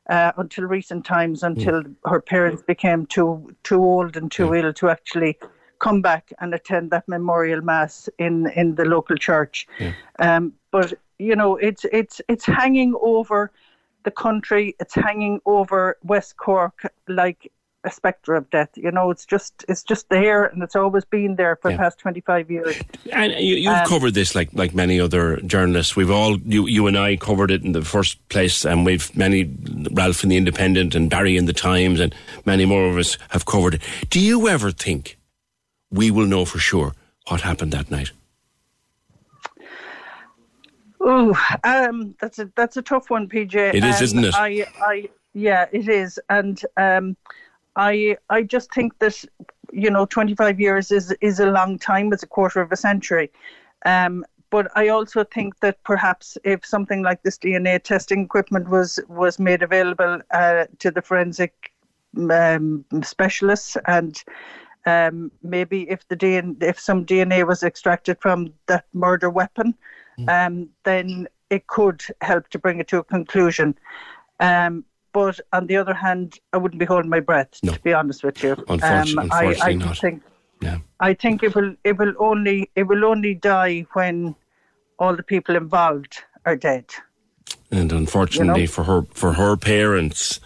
Uh, 0.08 0.30
until 0.36 0.62
recent 0.66 1.04
times, 1.04 1.42
until 1.42 1.82
her 2.04 2.20
parents 2.20 2.62
became 2.62 3.06
too 3.06 3.52
too 3.64 3.82
old 3.82 4.16
and 4.16 4.30
too 4.30 4.54
ill 4.54 4.72
to 4.72 4.88
actually 4.88 5.36
come 5.80 6.00
back 6.00 6.32
and 6.38 6.54
attend 6.54 6.92
that 6.92 7.08
memorial 7.08 7.60
mass 7.60 8.08
in 8.18 8.46
in 8.50 8.76
the 8.76 8.84
local 8.84 9.16
church. 9.16 9.66
Um, 10.20 10.52
but 10.70 10.94
you 11.18 11.34
know, 11.34 11.56
it's 11.56 11.84
it's 11.90 12.20
it's 12.28 12.46
hanging 12.46 12.94
over 13.00 13.50
the 14.06 14.10
country. 14.10 14.74
It's 14.80 14.94
hanging 14.94 15.40
over 15.44 15.98
West 16.02 16.38
Cork 16.38 16.76
like 17.08 17.52
a 17.84 17.90
spectre 17.90 18.34
of 18.34 18.48
death. 18.50 18.70
You 18.74 18.90
know, 18.90 19.10
it's 19.10 19.26
just 19.26 19.64
it's 19.68 19.82
just 19.82 20.08
there, 20.08 20.44
and 20.44 20.62
it's 20.62 20.74
always 20.74 21.04
been 21.04 21.36
there 21.36 21.56
for 21.56 21.70
the 21.70 21.76
past 21.76 21.98
twenty 21.98 22.20
five 22.20 22.50
years. 22.50 22.74
And 23.12 23.32
you, 23.34 23.54
you've 23.56 23.82
Um, 23.82 23.86
covered 23.86 24.14
this 24.14 24.34
like 24.34 24.50
like 24.54 24.74
many 24.74 24.98
other 24.98 25.36
journalists. 25.54 25.94
We've 25.96 26.10
all 26.10 26.38
you 26.38 26.66
you 26.66 26.86
and 26.86 26.96
I 26.96 27.16
covered 27.16 27.50
it 27.50 27.62
in 27.62 27.72
the 27.72 27.82
first 27.82 28.26
place, 28.28 28.64
and 28.64 28.86
we've 28.86 29.14
many 29.16 29.40
Ralph 29.92 30.22
in 30.24 30.30
the 30.30 30.36
Independent 30.36 30.94
and 30.94 31.10
Barry 31.10 31.36
in 31.36 31.46
the 31.46 31.52
Times, 31.52 32.00
and 32.00 32.14
many 32.44 32.64
more 32.64 32.88
of 32.90 32.96
us 32.96 33.18
have 33.28 33.44
covered 33.44 33.74
it. 33.74 33.82
Do 34.10 34.18
you 34.18 34.48
ever 34.48 34.72
think 34.72 35.18
we 35.90 36.10
will 36.10 36.26
know 36.26 36.44
for 36.44 36.58
sure 36.58 36.92
what 37.28 37.40
happened 37.42 37.72
that 37.72 37.90
night? 37.90 38.10
Oh, 41.08 41.38
um, 41.62 42.16
that's 42.20 42.40
a 42.40 42.50
that's 42.56 42.76
a 42.76 42.82
tough 42.82 43.10
one, 43.10 43.28
PJ. 43.28 43.54
It 43.74 43.84
is, 43.84 43.98
Um, 43.98 44.04
isn't 44.04 44.24
it? 44.24 44.34
I, 44.34 44.66
I, 44.80 45.08
yeah, 45.34 45.66
it 45.70 45.88
is, 45.88 46.18
and 46.28 46.60
um, 46.76 47.16
I, 47.76 48.16
I 48.28 48.42
just 48.42 48.74
think 48.74 48.98
that 48.98 49.24
you 49.72 49.90
know, 49.90 50.06
25 50.06 50.58
years 50.58 50.90
is 50.90 51.14
is 51.20 51.38
a 51.38 51.46
long 51.46 51.78
time. 51.78 52.12
It's 52.12 52.24
a 52.24 52.26
quarter 52.26 52.60
of 52.60 52.72
a 52.72 52.76
century. 52.76 53.30
Um, 53.84 54.24
but 54.50 54.68
I 54.76 54.88
also 54.88 55.22
think 55.22 55.60
that 55.60 55.82
perhaps 55.84 56.38
if 56.42 56.66
something 56.66 57.02
like 57.02 57.22
this 57.22 57.38
DNA 57.38 57.80
testing 57.82 58.22
equipment 58.24 58.68
was 58.68 58.98
was 59.08 59.38
made 59.38 59.62
available 59.62 60.20
uh, 60.32 60.66
to 60.78 60.90
the 60.90 61.02
forensic 61.02 61.72
um, 62.30 62.84
specialists 63.02 63.76
and 63.86 64.22
um, 64.86 65.32
maybe 65.42 65.90
if 65.90 66.06
the 66.08 66.16
DNA, 66.16 66.62
if 66.62 66.78
some 66.78 67.04
DNA 67.04 67.46
was 67.46 67.62
extracted 67.62 68.18
from 68.20 68.52
that 68.66 68.84
murder 68.92 69.28
weapon, 69.28 69.74
um, 70.28 70.68
then 70.84 71.28
it 71.50 71.66
could 71.66 72.02
help 72.20 72.48
to 72.50 72.58
bring 72.58 72.78
it 72.80 72.88
to 72.88 72.98
a 72.98 73.04
conclusion. 73.04 73.78
Um, 74.40 74.84
but 75.12 75.40
on 75.52 75.66
the 75.66 75.76
other 75.76 75.94
hand, 75.94 76.38
I 76.52 76.58
wouldn't 76.58 76.78
be 76.78 76.84
holding 76.84 77.08
my 77.10 77.20
breath, 77.20 77.60
to 77.62 77.80
be 77.80 77.94
honest 77.94 78.22
with 78.22 78.42
you. 78.42 78.56
Unfortu- 78.56 79.18
um, 79.18 79.30
I, 79.32 79.36
I 79.36 79.44
unfortunately 79.44 79.76
not. 79.76 79.98
think 79.98 80.22
yeah. 80.60 80.78
I 81.00 81.14
think 81.14 81.42
it 81.42 81.54
will 81.54 81.74
it 81.84 81.98
will 81.98 82.14
only 82.18 82.70
it 82.74 82.84
will 82.84 83.04
only 83.04 83.34
die 83.34 83.86
when 83.92 84.34
all 84.98 85.14
the 85.16 85.22
people 85.22 85.56
involved 85.56 86.18
are 86.44 86.56
dead. 86.56 86.86
And 87.70 87.92
unfortunately 87.92 88.62
You 88.62 88.66
know? 88.66 88.72
for 88.72 88.84
her 88.84 89.02
for 89.12 89.32
her 89.34 89.56
parents, 89.56 90.40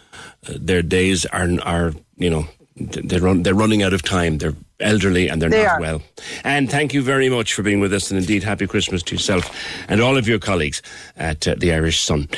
uh, 0.49 0.55
their 0.61 0.83
days 0.83 1.27
are 1.27 1.49
are 1.63 1.93
you 2.17 2.31
know 2.31 2.47
they're 2.77 3.21
run, 3.21 3.43
they're 3.43 3.55
running 3.55 3.83
out 3.83 3.93
of 3.93 4.03
time. 4.03 4.39
They're 4.39 4.57
elderly 4.81 5.29
and 5.29 5.41
they're 5.41 5.51
They 5.51 5.63
not 5.63 5.77
are. 5.77 5.81
well. 5.81 6.03
And 6.45 6.71
thank 6.71 6.95
you 6.95 7.03
very 7.03 7.29
much 7.29 7.55
for 7.55 7.63
being 7.63 7.81
with 7.81 7.93
us, 7.93 8.11
and 8.11 8.19
indeed 8.19 8.43
happy 8.43 8.67
Christmas 8.67 9.03
to 9.05 9.15
yourself 9.15 9.51
and 9.89 10.01
all 10.01 10.17
of 10.17 10.27
your 10.29 10.39
colleagues 10.39 10.83
at 11.17 11.47
uh, 11.47 11.55
the 11.59 11.73
Irish 11.73 12.01
Sun, 12.03 12.29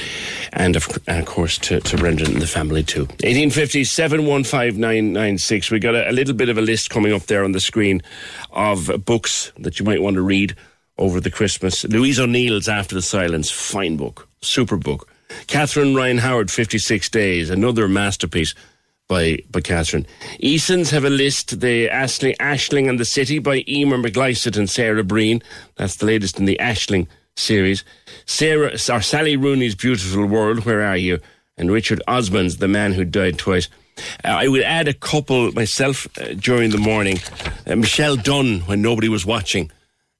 and 0.52 0.76
of, 0.76 0.86
and 1.06 1.20
of 1.20 1.26
course 1.26 1.58
to, 1.58 1.80
to 1.80 1.96
Brendan 1.96 2.32
and 2.32 2.42
the 2.42 2.46
family 2.46 2.82
too. 2.82 3.02
1850 3.22 3.84
715996. 3.84 5.70
We 5.70 5.78
got 5.78 5.94
a, 5.94 6.10
a 6.10 6.12
little 6.12 6.34
bit 6.34 6.48
of 6.48 6.58
a 6.58 6.62
list 6.62 6.90
coming 6.90 7.12
up 7.12 7.22
there 7.22 7.44
on 7.44 7.52
the 7.52 7.60
screen 7.60 8.02
of 8.50 8.90
books 9.04 9.52
that 9.58 9.78
you 9.78 9.84
might 9.84 10.02
want 10.02 10.14
to 10.16 10.22
read 10.22 10.54
over 10.98 11.20
the 11.20 11.30
Christmas. 11.30 11.84
Louise 11.84 12.20
O'Neill's 12.20 12.68
After 12.68 12.94
the 12.94 13.02
Silence, 13.02 13.50
fine 13.50 13.96
book, 13.96 14.28
super 14.40 14.76
book. 14.76 15.08
Catherine 15.46 15.94
Ryan 15.94 16.18
Howard, 16.18 16.50
56 16.50 17.08
Days, 17.08 17.48
another 17.48 17.88
masterpiece 17.88 18.54
by, 19.12 19.38
by 19.50 19.60
Catherine. 19.60 20.06
Eason's 20.38 20.90
have 20.90 21.04
a 21.04 21.10
list, 21.10 21.60
the 21.60 21.88
Aisling, 21.88 22.34
Aisling 22.38 22.88
and 22.88 22.98
the 22.98 23.04
City 23.04 23.38
by 23.38 23.62
Emer 23.68 23.98
McLysaght 23.98 24.56
and 24.56 24.70
Sarah 24.70 25.04
Breen. 25.04 25.42
That's 25.76 25.96
the 25.96 26.06
latest 26.06 26.38
in 26.38 26.46
the 26.46 26.56
Aisling 26.58 27.06
series. 27.36 27.84
Sarah, 28.24 28.72
or 28.72 29.02
Sally 29.02 29.36
Rooney's 29.36 29.74
Beautiful 29.74 30.24
World, 30.24 30.64
Where 30.64 30.80
Are 30.80 30.96
You? 30.96 31.18
And 31.58 31.70
Richard 31.70 32.00
Osman's 32.08 32.56
The 32.56 32.68
Man 32.68 32.94
Who 32.94 33.04
Died 33.04 33.38
Twice. 33.38 33.68
Uh, 34.24 34.28
I 34.28 34.48
would 34.48 34.62
add 34.62 34.88
a 34.88 34.94
couple 34.94 35.52
myself 35.52 36.06
uh, 36.18 36.32
during 36.32 36.70
the 36.70 36.78
morning. 36.78 37.18
Uh, 37.66 37.76
Michelle 37.76 38.16
Dunn, 38.16 38.60
When 38.60 38.80
Nobody 38.80 39.10
Was 39.10 39.26
Watching 39.26 39.70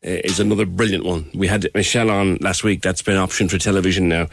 uh, 0.05 0.20
is 0.22 0.38
another 0.38 0.66
brilliant 0.66 1.07
one. 1.07 1.30
We 1.32 1.47
had 1.47 1.66
Michelle 1.74 2.11
on 2.11 2.36
last 2.43 2.62
week. 2.62 2.82
That's 2.82 3.01
been 3.01 3.16
optioned 3.16 3.51
for 3.51 3.57
television 3.57 4.11
now. 4.11 4.26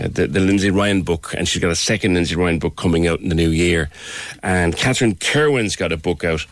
Uh, 0.00 0.08
the, 0.08 0.26
the 0.26 0.40
Lindsay 0.40 0.70
Ryan 0.70 1.02
book, 1.02 1.34
and 1.36 1.46
she's 1.46 1.60
got 1.60 1.70
a 1.70 1.76
second 1.76 2.14
Lindsay 2.14 2.34
Ryan 2.34 2.58
book 2.58 2.76
coming 2.76 3.06
out 3.06 3.20
in 3.20 3.28
the 3.28 3.34
new 3.34 3.50
year. 3.50 3.90
And 4.42 4.76
Catherine 4.76 5.14
Kirwan's 5.16 5.76
got 5.76 5.92
a 5.92 5.96
book 5.96 6.24
out. 6.24 6.46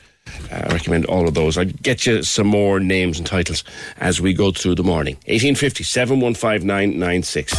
Uh, 0.53 0.67
I 0.69 0.73
recommend 0.75 1.07
all 1.07 1.27
of 1.27 1.35
those. 1.35 1.57
I'll 1.57 1.65
get 1.65 2.05
you 2.05 2.23
some 2.23 2.47
more 2.47 2.79
names 2.81 3.19
and 3.19 3.27
titles 3.27 3.65
as 3.99 4.21
we 4.21 4.35
go 4.35 4.51
through 4.51 4.75
the 4.75 4.85
morning. 4.85 5.15
1850 5.27 5.85
715996. 5.85 7.55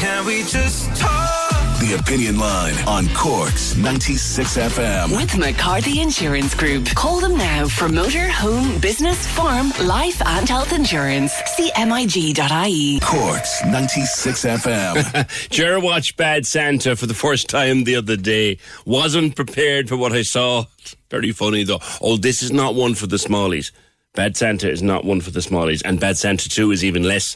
Can 0.00 0.26
we 0.26 0.42
just 0.44 0.94
talk? 0.96 1.43
The 1.84 1.96
Opinion 1.96 2.38
Line 2.38 2.74
on 2.86 3.06
Cork's 3.14 3.76
96 3.76 4.56
FM. 4.56 5.14
With 5.14 5.36
McCarthy 5.36 6.00
Insurance 6.00 6.54
Group. 6.54 6.86
Call 6.94 7.20
them 7.20 7.36
now 7.36 7.68
for 7.68 7.90
motor, 7.90 8.26
home, 8.30 8.80
business, 8.80 9.26
farm, 9.26 9.70
life, 9.82 10.22
and 10.24 10.48
health 10.48 10.72
insurance. 10.72 11.34
CMIG.ie. 11.34 13.00
Cork's 13.00 13.64
96 13.66 14.44
FM. 14.46 15.50
Jer 15.50 15.78
watched 15.82 16.16
Bad 16.16 16.46
Santa 16.46 16.96
for 16.96 17.04
the 17.04 17.12
first 17.12 17.50
time 17.50 17.84
the 17.84 17.96
other 17.96 18.16
day. 18.16 18.56
Wasn't 18.86 19.36
prepared 19.36 19.90
for 19.90 19.98
what 19.98 20.14
I 20.14 20.22
saw. 20.22 20.64
Very 21.10 21.32
funny 21.32 21.64
though. 21.64 21.80
Oh, 22.00 22.16
this 22.16 22.42
is 22.42 22.50
not 22.50 22.74
one 22.74 22.94
for 22.94 23.08
the 23.08 23.16
smallies. 23.16 23.72
Bad 24.14 24.38
Santa 24.38 24.70
is 24.70 24.82
not 24.82 25.04
one 25.04 25.20
for 25.20 25.32
the 25.32 25.40
smallies, 25.40 25.82
and 25.84 26.00
Bad 26.00 26.16
Santa 26.16 26.48
2 26.48 26.70
is 26.70 26.82
even 26.82 27.02
less 27.02 27.34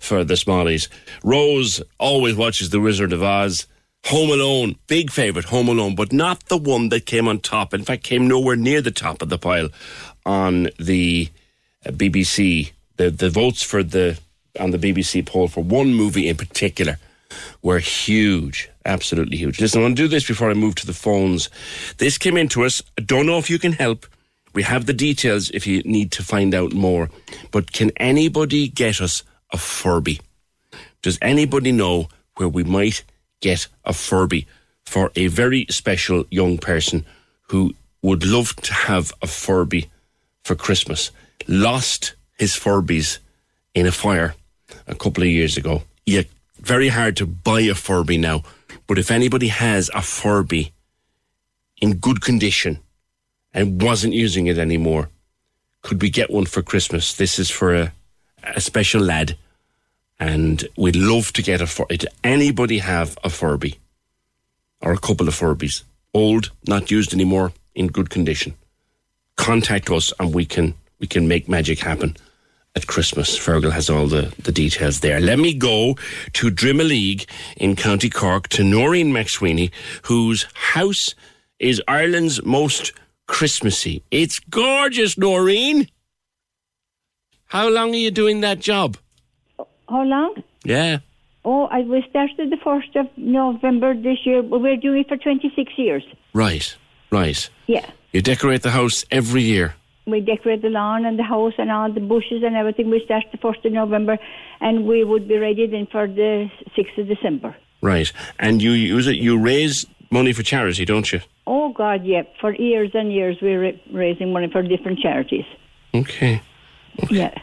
for 0.00 0.24
the 0.24 0.34
smallies. 0.34 0.88
Rose 1.22 1.80
always 2.00 2.34
watches 2.34 2.70
The 2.70 2.80
Wizard 2.80 3.12
of 3.12 3.22
Oz. 3.22 3.66
Home 4.06 4.30
Alone, 4.30 4.76
big 4.86 5.10
favourite, 5.10 5.48
Home 5.48 5.68
Alone, 5.68 5.96
but 5.96 6.12
not 6.12 6.44
the 6.44 6.56
one 6.56 6.90
that 6.90 7.06
came 7.06 7.26
on 7.26 7.40
top. 7.40 7.74
In 7.74 7.82
fact, 7.82 8.04
came 8.04 8.28
nowhere 8.28 8.54
near 8.54 8.80
the 8.80 8.92
top 8.92 9.20
of 9.20 9.30
the 9.30 9.38
pile 9.38 9.68
on 10.24 10.68
the 10.78 11.28
uh, 11.84 11.90
BBC. 11.90 12.70
The 12.98 13.10
the 13.10 13.30
votes 13.30 13.64
for 13.64 13.82
the 13.82 14.16
on 14.60 14.70
the 14.70 14.78
BBC 14.78 15.26
poll 15.26 15.48
for 15.48 15.64
one 15.64 15.92
movie 15.92 16.28
in 16.28 16.36
particular 16.36 16.98
were 17.62 17.80
huge, 17.80 18.70
absolutely 18.84 19.38
huge. 19.38 19.60
Listen, 19.60 19.80
I 19.80 19.84
want 19.86 19.96
to 19.96 20.02
do 20.04 20.08
this 20.08 20.28
before 20.28 20.50
I 20.50 20.54
move 20.54 20.76
to 20.76 20.86
the 20.86 20.94
phones. 20.94 21.50
This 21.98 22.16
came 22.16 22.36
into 22.36 22.64
us. 22.64 22.80
I 22.96 23.02
don't 23.02 23.26
know 23.26 23.38
if 23.38 23.50
you 23.50 23.58
can 23.58 23.72
help. 23.72 24.06
We 24.54 24.62
have 24.62 24.86
the 24.86 24.92
details 24.92 25.50
if 25.50 25.66
you 25.66 25.82
need 25.82 26.12
to 26.12 26.22
find 26.22 26.54
out 26.54 26.72
more. 26.72 27.10
But 27.50 27.72
can 27.72 27.90
anybody 27.96 28.68
get 28.68 29.00
us 29.00 29.24
a 29.52 29.58
Furby? 29.58 30.20
Does 31.02 31.18
anybody 31.20 31.72
know 31.72 32.08
where 32.36 32.48
we 32.48 32.62
might 32.62 33.02
get 33.46 33.68
a 33.84 33.92
Furby 33.92 34.46
for 34.84 35.12
a 35.14 35.28
very 35.28 35.66
special 35.70 36.24
young 36.30 36.58
person 36.58 37.04
who 37.50 37.74
would 38.02 38.24
love 38.24 38.56
to 38.56 38.72
have 38.72 39.12
a 39.22 39.26
Furby 39.26 39.88
for 40.42 40.56
Christmas? 40.56 41.12
Lost 41.46 42.14
his 42.38 42.54
Furbies 42.54 43.18
in 43.72 43.86
a 43.86 43.92
fire 43.92 44.34
a 44.88 44.94
couple 44.94 45.22
of 45.22 45.28
years 45.28 45.56
ago. 45.56 45.82
Yeah, 46.06 46.22
very 46.58 46.88
hard 46.88 47.16
to 47.18 47.26
buy 47.26 47.60
a 47.60 47.74
Furby 47.74 48.18
now. 48.18 48.42
But 48.88 48.98
if 48.98 49.10
anybody 49.10 49.48
has 49.48 49.90
a 49.94 50.02
Furby 50.02 50.72
in 51.80 51.98
good 52.06 52.20
condition 52.20 52.80
and 53.54 53.80
wasn't 53.80 54.14
using 54.14 54.48
it 54.48 54.58
anymore, 54.58 55.08
could 55.82 56.02
we 56.02 56.10
get 56.10 56.30
one 56.30 56.46
for 56.46 56.62
Christmas? 56.62 57.14
This 57.14 57.38
is 57.38 57.50
for 57.50 57.74
a, 57.74 57.92
a 58.42 58.60
special 58.60 59.02
lad, 59.02 59.36
and 60.18 60.66
we'd 60.76 60.96
love 60.96 61.32
to 61.34 61.42
get 61.42 61.60
a 61.60 61.66
Furby. 61.66 61.98
Did 61.98 62.08
anybody 62.24 62.78
have 62.78 63.18
a 63.22 63.30
Furby 63.30 63.78
or 64.80 64.92
a 64.92 64.98
couple 64.98 65.28
of 65.28 65.34
Furbies? 65.34 65.82
Old, 66.14 66.50
not 66.66 66.90
used 66.90 67.12
anymore, 67.12 67.52
in 67.74 67.88
good 67.88 68.10
condition. 68.10 68.54
Contact 69.36 69.90
us, 69.90 70.12
and 70.18 70.34
we 70.34 70.46
can 70.46 70.74
we 70.98 71.06
can 71.06 71.28
make 71.28 71.48
magic 71.48 71.80
happen 71.80 72.16
at 72.74 72.86
Christmas. 72.86 73.38
Fergal 73.38 73.72
has 73.72 73.90
all 73.90 74.06
the, 74.06 74.32
the 74.42 74.52
details 74.52 75.00
there. 75.00 75.20
Let 75.20 75.38
me 75.38 75.52
go 75.52 75.96
to 76.34 76.50
Drimoleague 76.50 77.26
in 77.56 77.76
County 77.76 78.10
Cork 78.10 78.48
to 78.48 78.64
Noreen 78.64 79.12
McSweeney, 79.12 79.70
whose 80.02 80.46
house 80.54 81.14
is 81.58 81.82
Ireland's 81.88 82.42
most 82.44 82.92
Christmassy. 83.26 84.02
It's 84.10 84.38
gorgeous, 84.38 85.18
Noreen. 85.18 85.88
How 87.46 87.68
long 87.68 87.92
are 87.92 87.98
you 87.98 88.10
doing 88.10 88.40
that 88.40 88.60
job? 88.60 88.96
How 89.88 90.02
long? 90.04 90.42
Yeah. 90.64 90.98
Oh, 91.44 91.66
I 91.66 91.80
we 91.82 92.04
started 92.10 92.50
the 92.50 92.56
first 92.56 92.94
of 92.96 93.06
November 93.16 93.94
this 93.94 94.18
year. 94.24 94.42
but 94.42 94.60
We're 94.60 94.76
doing 94.76 95.00
it 95.02 95.08
for 95.08 95.16
twenty 95.16 95.52
six 95.54 95.72
years. 95.76 96.04
Right. 96.34 96.76
Right. 97.10 97.48
Yeah. 97.66 97.88
You 98.12 98.20
decorate 98.22 98.62
the 98.62 98.70
house 98.70 99.04
every 99.10 99.42
year. 99.42 99.74
We 100.06 100.20
decorate 100.20 100.62
the 100.62 100.70
lawn 100.70 101.04
and 101.04 101.18
the 101.18 101.24
house 101.24 101.54
and 101.58 101.70
all 101.70 101.92
the 101.92 102.00
bushes 102.00 102.42
and 102.44 102.56
everything. 102.56 102.90
We 102.90 103.02
start 103.04 103.24
the 103.32 103.38
first 103.38 103.64
of 103.64 103.72
November, 103.72 104.18
and 104.60 104.86
we 104.86 105.04
would 105.04 105.26
be 105.28 105.36
ready 105.36 105.66
then 105.66 105.86
for 105.90 106.06
the 106.06 106.48
sixth 106.76 106.96
of 106.98 107.08
December. 107.08 107.56
Right. 107.82 108.12
And 108.38 108.62
you 108.62 108.70
use 108.72 109.06
it. 109.06 109.16
You 109.16 109.38
raise 109.38 109.84
money 110.10 110.32
for 110.32 110.42
charity, 110.42 110.84
don't 110.84 111.12
you? 111.12 111.20
Oh 111.46 111.72
God, 111.72 112.04
yeah! 112.04 112.22
For 112.40 112.54
years 112.54 112.90
and 112.94 113.12
years, 113.12 113.36
we're 113.40 113.72
raising 113.92 114.32
money 114.32 114.48
for 114.50 114.62
different 114.62 114.98
charities. 114.98 115.44
Okay. 115.94 116.40
Yeah. 117.10 117.34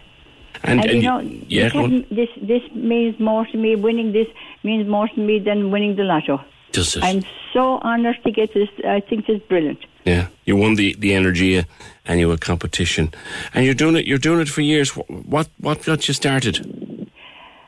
And, 0.63 0.79
And, 0.79 0.89
and 0.89 1.03
you 1.03 1.09
know, 1.09 1.19
yeah. 1.47 1.69
can- 1.69 2.05
this 2.09 2.29
this 2.41 2.61
means 2.73 3.19
more 3.19 3.45
to 3.47 3.57
me. 3.57 3.75
Winning 3.75 4.13
this 4.13 4.27
means 4.63 4.87
more 4.87 5.07
to 5.09 5.19
me 5.19 5.39
than 5.39 5.71
winning 5.71 5.95
the 5.95 6.03
lotto. 6.03 6.41
Does 6.71 6.95
it? 6.95 7.03
I'm 7.03 7.23
so 7.53 7.79
honoured 7.79 8.17
to 8.23 8.31
get 8.31 8.53
this. 8.53 8.69
I 8.87 8.99
think 9.01 9.29
it's 9.29 9.45
brilliant. 9.47 9.79
Yeah, 10.05 10.27
you 10.45 10.55
won 10.55 10.75
the 10.75 10.95
the 10.99 11.13
energy 11.13 11.57
uh, 11.57 11.63
annual 12.05 12.37
competition, 12.37 13.13
and 13.53 13.65
you're 13.65 13.73
doing 13.75 13.95
it. 13.95 14.05
You're 14.07 14.17
doing 14.17 14.41
it 14.41 14.49
for 14.49 14.61
years. 14.61 14.89
What 14.95 15.47
what 15.59 15.83
got 15.85 16.07
you 16.07 16.13
started? 16.13 16.55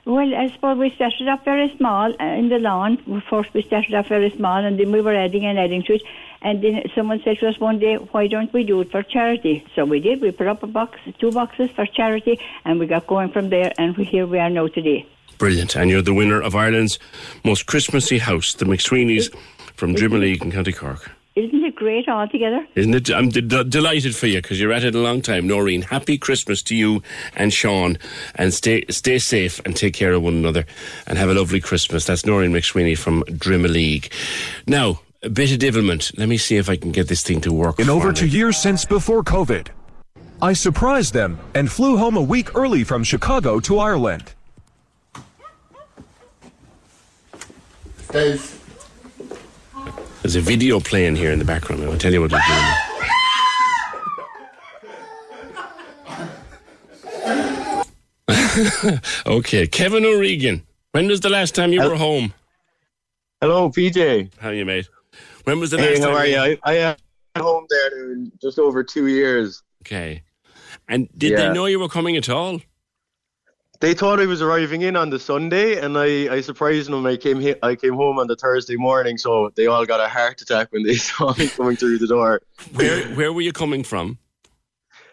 Well, 0.05 0.35
I 0.35 0.51
suppose 0.51 0.77
we 0.77 0.91
started 0.91 1.27
off 1.27 1.43
very 1.43 1.75
small 1.77 2.13
uh, 2.13 2.23
in 2.23 2.49
the 2.49 2.59
lawn. 2.59 2.97
First, 3.27 3.51
we 3.55 3.63
started 3.63 3.95
off 3.95 4.07
very 4.07 4.29
small, 4.29 4.63
and 4.63 4.79
then 4.79 4.91
we 4.91 5.01
were 5.01 5.15
adding 5.15 5.45
and 5.47 5.57
adding 5.57 5.81
to 5.83 5.95
it. 5.95 6.03
And 6.43 6.63
then 6.63 6.83
someone 6.93 7.21
said 7.23 7.39
to 7.39 7.47
us 7.47 7.59
one 7.59 7.79
day, 7.79 7.95
"Why 7.95 8.27
don't 8.27 8.53
we 8.53 8.63
do 8.63 8.81
it 8.81 8.91
for 8.91 9.01
charity?" 9.01 9.65
So 9.73 9.83
we 9.83 9.99
did. 9.99 10.21
We 10.21 10.29
put 10.29 10.45
up 10.45 10.61
a 10.61 10.67
box, 10.67 10.99
two 11.17 11.31
boxes 11.31 11.71
for 11.71 11.87
charity, 11.87 12.39
and 12.65 12.79
we 12.79 12.85
got 12.85 13.07
going 13.07 13.31
from 13.31 13.49
there. 13.49 13.73
And 13.79 13.95
here 13.97 14.27
we 14.27 14.37
are 14.37 14.49
now 14.51 14.67
today. 14.67 15.07
Brilliant, 15.39 15.75
and 15.75 15.89
you're 15.89 16.03
the 16.03 16.13
winner 16.13 16.39
of 16.39 16.55
Ireland's 16.55 16.99
most 17.43 17.65
Christmassy 17.65 18.19
house, 18.19 18.53
the 18.53 18.65
McSweeney's 18.65 19.31
from 19.73 19.95
Drimoleague 19.95 20.43
in 20.43 20.51
County 20.51 20.71
Cork. 20.71 21.11
Isn't 21.35 21.65
it 21.65 21.75
great 21.75 22.07
altogether? 22.07 22.65
Isn't 22.75 22.95
it? 22.95 23.11
I'm 23.11 23.27
d- 23.27 23.41
d- 23.41 23.65
delighted 23.65 24.15
for 24.15 24.25
you 24.25 24.41
because 24.41 24.57
you're 24.57 24.71
at 24.71 24.85
it 24.85 24.95
a 24.95 24.99
long 24.99 25.21
time, 25.21 25.47
Noreen. 25.47 25.81
Happy 25.81 26.17
Christmas 26.17 26.61
to 26.63 26.75
you 26.75 27.03
and 27.35 27.51
Sean, 27.51 27.97
and 28.35 28.53
stay 28.53 28.85
stay 28.89 29.19
safe 29.19 29.59
and 29.65 29.75
take 29.75 29.93
care 29.93 30.13
of 30.13 30.21
one 30.23 30.35
another, 30.35 30.65
and 31.05 31.17
have 31.17 31.27
a 31.29 31.33
lovely 31.33 31.59
Christmas. 31.59 32.05
That's 32.05 32.25
Noreen 32.25 32.53
McSweeney 32.53 32.97
from 32.97 33.23
Drimoleague. 33.23 34.09
Now, 34.65 35.01
a 35.23 35.29
bit 35.29 35.51
of 35.51 35.59
devilment. 35.59 36.11
Let 36.17 36.29
me 36.29 36.37
see 36.37 36.55
if 36.55 36.69
I 36.69 36.77
can 36.77 36.93
get 36.93 37.09
this 37.09 37.21
thing 37.21 37.41
to 37.41 37.51
work. 37.51 37.79
In 37.79 37.87
for 37.87 37.91
over 37.91 38.09
me. 38.09 38.15
two 38.15 38.27
years 38.27 38.55
since 38.55 38.85
before 38.85 39.21
COVID, 39.21 39.67
I 40.41 40.53
surprised 40.53 41.13
them 41.13 41.37
and 41.53 41.69
flew 41.69 41.97
home 41.97 42.15
a 42.15 42.21
week 42.21 42.55
early 42.55 42.85
from 42.85 43.03
Chicago 43.03 43.59
to 43.59 43.77
Ireland. 43.79 44.31
Dave. 48.13 48.64
There's 50.25 50.37
a 50.37 50.41
video 50.41 50.79
playing 50.79 51.17
here 51.17 51.31
in 51.31 51.37
the 51.37 51.45
background. 51.45 51.83
I'll 51.83 51.99
tell 51.99 52.11
you 52.11 52.19
what 52.19 52.31
it's 52.33 52.47
doing. 58.87 58.99
okay, 59.27 59.67
Kevin 59.67 60.03
O'Regan. 60.03 60.63
When 60.93 61.05
was 61.07 61.19
the 61.21 61.29
last 61.29 61.53
time 61.53 61.73
you 61.73 61.83
were 61.83 61.95
home? 61.95 62.33
Hello, 63.39 63.69
PJ. 63.69 64.31
How 64.39 64.49
are 64.49 64.53
you, 64.55 64.65
mate? 64.65 64.89
When 65.43 65.59
was 65.59 65.69
the 65.69 65.77
Hey, 65.77 65.91
last 65.91 65.99
how 65.99 66.07
time? 66.07 66.17
are 66.17 66.25
you? 66.25 66.37
I, 66.39 66.57
I 66.63 66.73
am 66.73 66.95
home 67.37 67.67
there 67.69 68.13
in 68.13 68.31
just 68.41 68.57
over 68.57 68.83
two 68.83 69.05
years. 69.05 69.61
Okay. 69.83 70.23
And 70.87 71.07
did 71.15 71.33
Yeah. 71.33 71.49
they 71.49 71.53
know 71.53 71.67
you 71.67 71.77
were 71.79 71.87
coming 71.87 72.17
at 72.17 72.29
all? 72.29 72.61
They 73.81 73.93
thought 73.93 74.19
I 74.19 74.25
was 74.25 74.41
arriving 74.41 74.81
in 74.83 74.95
on 74.95 75.09
the 75.09 75.19
Sunday, 75.19 75.79
and 75.79 75.97
I, 75.97 76.33
I 76.33 76.41
surprised 76.41 76.89
them. 76.89 77.05
I 77.05 77.17
came 77.17 77.39
he- 77.39 77.55
I 77.61 77.75
came 77.75 77.93
home 77.93 78.19
on 78.19 78.27
the 78.27 78.35
Thursday 78.35 78.77
morning, 78.77 79.17
so 79.17 79.51
they 79.55 79.67
all 79.67 79.85
got 79.85 79.99
a 79.99 80.07
heart 80.07 80.41
attack 80.41 80.71
when 80.71 80.83
they 80.83 80.95
saw 81.09 81.35
me 81.37 81.49
coming 81.49 81.75
through 81.75 81.99
the 81.99 82.07
door. 82.07 82.41
Where 82.73 83.03
Where 83.15 83.33
were 83.33 83.41
you 83.41 83.51
coming 83.53 83.83
from? 83.83 84.17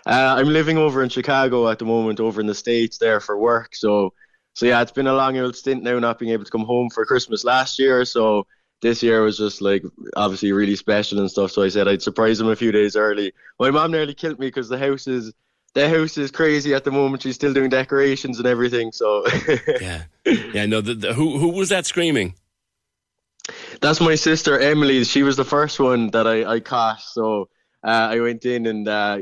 Uh, 0.06 0.34
I'm 0.36 0.48
living 0.48 0.78
over 0.78 1.02
in 1.02 1.08
Chicago 1.08 1.68
at 1.68 1.78
the 1.78 1.84
moment, 1.84 2.18
over 2.20 2.40
in 2.40 2.46
the 2.46 2.54
states 2.54 2.98
there 2.98 3.20
for 3.20 3.38
work. 3.38 3.74
So, 3.74 4.12
so 4.54 4.66
yeah, 4.66 4.82
it's 4.82 4.90
been 4.90 5.06
a 5.06 5.14
long 5.14 5.38
old 5.38 5.54
stint 5.54 5.82
now, 5.84 5.98
not 5.98 6.18
being 6.18 6.32
able 6.32 6.44
to 6.44 6.50
come 6.50 6.64
home 6.64 6.90
for 6.90 7.06
Christmas 7.06 7.44
last 7.44 7.78
year. 7.78 8.04
So 8.04 8.46
this 8.80 9.00
year 9.00 9.22
was 9.22 9.38
just 9.38 9.60
like 9.60 9.84
obviously 10.16 10.50
really 10.50 10.74
special 10.74 11.20
and 11.20 11.30
stuff. 11.30 11.52
So 11.52 11.62
I 11.62 11.68
said 11.68 11.86
I'd 11.86 12.02
surprise 12.02 12.38
them 12.38 12.48
a 12.48 12.56
few 12.56 12.72
days 12.72 12.96
early. 12.96 13.32
My 13.60 13.70
mom 13.70 13.92
nearly 13.92 14.12
killed 14.14 14.40
me 14.40 14.48
because 14.48 14.68
the 14.68 14.78
house 14.78 15.06
is 15.06 15.32
the 15.74 15.88
house 15.88 16.18
is 16.18 16.30
crazy 16.30 16.74
at 16.74 16.84
the 16.84 16.90
moment. 16.90 17.22
She's 17.22 17.34
still 17.34 17.52
doing 17.52 17.70
decorations 17.70 18.38
and 18.38 18.46
everything. 18.46 18.92
So 18.92 19.24
yeah, 19.80 20.04
yeah. 20.24 20.66
No, 20.66 20.80
the, 20.80 20.94
the, 20.94 21.12
who 21.14 21.38
who 21.38 21.48
was 21.48 21.70
that 21.70 21.86
screaming? 21.86 22.34
That's 23.80 24.00
my 24.00 24.14
sister 24.14 24.58
Emily. 24.58 25.04
She 25.04 25.22
was 25.22 25.36
the 25.36 25.44
first 25.44 25.80
one 25.80 26.10
that 26.10 26.26
I, 26.26 26.44
I 26.44 26.60
caught. 26.60 27.00
So 27.00 27.48
uh, 27.84 28.08
I 28.10 28.20
went 28.20 28.44
in 28.44 28.66
and 28.66 28.86
uh, 28.86 29.18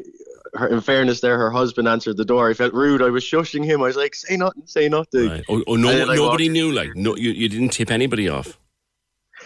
her, 0.55 0.69
in 0.69 0.81
fairness 0.81 1.21
there, 1.21 1.39
her 1.39 1.51
husband 1.51 1.89
answered 1.89 2.17
the 2.17 2.25
door. 2.25 2.51
I 2.51 2.55
felt 2.55 2.75
rude. 2.75 3.03
I 3.03 3.11
was 3.11 3.25
shushing 3.25 3.65
him. 3.65 3.83
I 3.83 3.87
was 3.87 3.97
like, 3.97 4.15
say 4.15 4.37
nothing, 4.37 4.67
say 4.67 4.89
nothing. 4.89 5.29
Right. 5.29 5.45
Oh, 5.49 5.63
oh 5.67 5.77
no, 5.77 6.05
nobody 6.13 6.49
knew. 6.49 6.73
Like, 6.73 6.95
no, 6.95 7.17
you, 7.17 7.31
you 7.31 7.49
didn't 7.49 7.71
tip 7.71 7.91
anybody 7.91 8.29
off. 8.29 8.59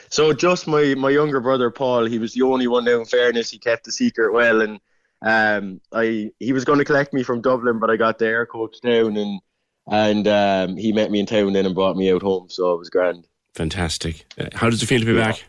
So 0.08 0.32
just 0.32 0.66
my, 0.66 0.94
my 0.94 1.10
younger 1.10 1.40
brother 1.40 1.70
Paul, 1.70 2.04
he 2.06 2.18
was 2.18 2.34
the 2.34 2.42
only 2.42 2.66
one 2.66 2.84
now 2.84 3.00
in 3.00 3.04
fairness, 3.04 3.50
he 3.50 3.58
kept 3.58 3.84
the 3.84 3.92
secret 3.92 4.32
well 4.32 4.60
and 4.60 4.80
um 5.24 5.80
I 5.92 6.30
he 6.38 6.52
was 6.52 6.64
gonna 6.64 6.84
collect 6.84 7.12
me 7.12 7.22
from 7.22 7.40
Dublin 7.40 7.80
but 7.80 7.90
I 7.90 7.96
got 7.96 8.18
the 8.18 8.26
air 8.26 8.46
coach 8.46 8.76
down 8.82 9.16
and 9.16 9.40
and 9.86 10.28
um 10.28 10.76
he 10.76 10.92
met 10.92 11.10
me 11.10 11.20
in 11.20 11.26
town 11.26 11.52
then 11.52 11.66
and 11.66 11.74
brought 11.74 11.96
me 11.96 12.12
out 12.12 12.22
home, 12.22 12.48
so 12.48 12.72
it 12.74 12.78
was 12.78 12.90
grand. 12.90 13.26
Fantastic. 13.54 14.26
Uh, 14.38 14.46
how 14.52 14.68
does 14.68 14.82
it 14.82 14.86
feel 14.86 15.00
to 15.00 15.06
be 15.06 15.16
back? 15.16 15.42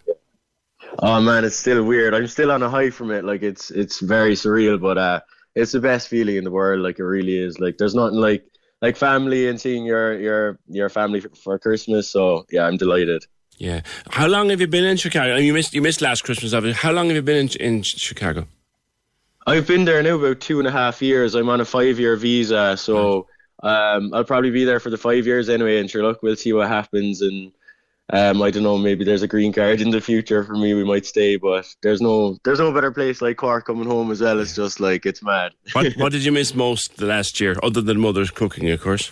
Oh 1.00 1.20
man, 1.22 1.44
it's 1.44 1.56
still 1.56 1.84
weird. 1.84 2.14
I'm 2.14 2.28
still 2.28 2.52
on 2.52 2.64
a 2.64 2.70
high 2.70 2.90
from 2.90 3.12
it. 3.12 3.26
Like 3.26 3.44
it's 3.44 3.72
it's 3.72 4.00
very 4.00 4.34
surreal, 4.34 4.80
but 4.80 4.98
uh, 4.98 5.20
it's 5.56 5.72
the 5.72 5.80
best 5.80 6.08
feeling 6.08 6.38
in 6.38 6.44
the 6.44 6.52
world. 6.52 6.82
Like 6.82 7.00
it 7.00 7.04
really 7.04 7.38
is. 7.38 7.60
Like 7.60 7.78
there's 7.78 7.96
nothing 7.96 8.20
like 8.20 8.46
like 8.82 8.96
family 8.96 9.48
and 9.48 9.60
seeing 9.60 9.86
your 9.86 10.20
your 10.20 10.60
your 10.68 10.90
family 10.90 11.22
for, 11.44 11.60
Christmas. 11.60 12.10
So 12.10 12.46
yeah, 12.52 12.66
I'm 12.66 12.78
delighted. 12.78 13.26
Yeah. 13.58 13.82
How 14.10 14.28
long 14.28 14.50
have 14.50 14.62
you 14.62 14.68
been 14.68 14.84
in 14.84 14.98
Chicago? 14.98 15.36
I 15.36 15.40
you 15.40 15.54
missed 15.54 15.74
you 15.74 15.82
missed 15.82 16.02
last 16.02 16.24
Christmas. 16.24 16.54
Obviously. 16.54 16.80
How 16.82 16.92
long 16.92 17.08
have 17.08 17.16
you 17.16 17.22
been 17.22 17.48
in, 17.48 17.62
in 17.62 17.84
Chicago? 17.84 18.48
I've 19.46 19.68
been 19.68 19.86
there 19.86 20.02
now 20.02 20.16
about 20.16 20.39
two 20.39 20.60
and 20.60 20.68
a 20.68 20.72
half 20.72 21.02
years. 21.02 21.36
I'm 21.36 21.50
on 21.50 21.62
a 21.62 21.66
five 21.66 22.00
year 22.00 22.16
visa, 22.16 22.76
so 22.78 23.28
um, 23.62 24.14
I'll 24.14 24.24
probably 24.24 24.52
be 24.52 24.66
there 24.66 24.80
for 24.80 24.89
the 24.89 24.98
five 24.98 25.26
years 25.26 25.50
anyway. 25.50 25.80
And 25.80 25.89
sure, 25.89 26.04
look, 26.04 26.24
we'll 26.24 26.36
see 26.36 26.54
what 26.54 26.68
happens. 26.68 27.22
And 27.22 27.52
um, 28.12 28.41
I 28.41 28.50
don't 28.52 28.64
know, 28.64 28.78
maybe 28.78 29.04
there's 29.04 29.22
a 29.22 29.28
green 29.28 29.54
card 29.54 29.82
in 29.82 29.91
the 29.91 30.02
future 30.02 30.43
for 30.43 30.56
me. 30.56 30.74
We 30.74 30.84
might 30.84 31.06
stay, 31.06 31.36
but 31.38 31.68
there's 31.82 32.02
no 32.02 32.38
there's 32.43 32.60
no 32.60 32.72
better 32.72 32.91
place 32.91 33.22
like 33.22 33.38
Cork 33.38 33.66
coming 33.66 33.88
home 33.88 34.12
as 34.12 34.22
well. 34.22 34.39
It's 34.39 34.56
just 34.56 34.80
like 34.80 35.06
it's 35.06 35.22
mad. 35.22 35.54
What 35.74 35.93
What 35.93 36.12
did 36.12 36.26
you 36.26 36.32
miss 36.32 36.56
most 36.56 36.98
the 36.98 37.06
last 37.06 37.39
year, 37.39 37.56
other 37.62 37.82
than 37.82 38.00
mother's 38.00 38.32
cooking, 38.32 38.70
of 38.72 38.82
course? 38.82 39.12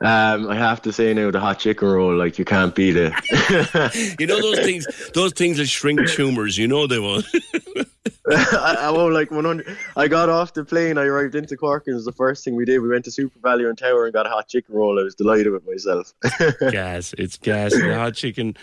Um, 0.00 0.48
I 0.48 0.54
have 0.54 0.80
to 0.82 0.92
say 0.92 1.12
now 1.12 1.32
the 1.32 1.40
hot 1.40 1.58
chicken 1.58 1.88
roll, 1.88 2.14
like 2.16 2.38
you 2.38 2.44
can't 2.44 2.72
beat 2.74 2.96
it. 2.96 3.12
You 4.20 4.26
know 4.28 4.40
those 4.40 4.60
things. 4.60 4.86
Those 5.12 5.32
things 5.32 5.58
will 5.58 5.66
shrink 5.66 6.08
tumors. 6.08 6.56
You 6.56 6.68
know 6.68 6.86
they 6.86 7.00
will. 7.00 7.22
I, 8.30 8.76
I 8.80 8.90
won't 8.90 9.14
like 9.14 9.30
100. 9.30 9.76
I 9.96 10.08
got 10.08 10.28
off 10.28 10.54
the 10.54 10.64
plane. 10.64 10.98
I 10.98 11.04
arrived 11.04 11.34
into 11.34 11.56
Cork, 11.56 11.84
and 11.86 11.94
it 11.94 11.96
was 11.96 12.04
the 12.04 12.12
first 12.12 12.44
thing 12.44 12.54
we 12.56 12.64
did. 12.64 12.78
We 12.80 12.88
went 12.88 13.04
to 13.06 13.10
SuperValu 13.10 13.68
and 13.68 13.78
Tower 13.78 14.04
and 14.04 14.12
got 14.12 14.26
a 14.26 14.30
hot 14.30 14.48
chicken 14.48 14.74
roll. 14.74 14.98
I 14.98 15.02
was 15.02 15.14
delighted 15.14 15.52
with 15.52 15.66
myself. 15.66 16.12
gas. 16.70 17.14
It's 17.18 17.36
gas. 17.36 17.72
The 17.72 17.94
hot 17.94 18.14
chicken. 18.14 18.56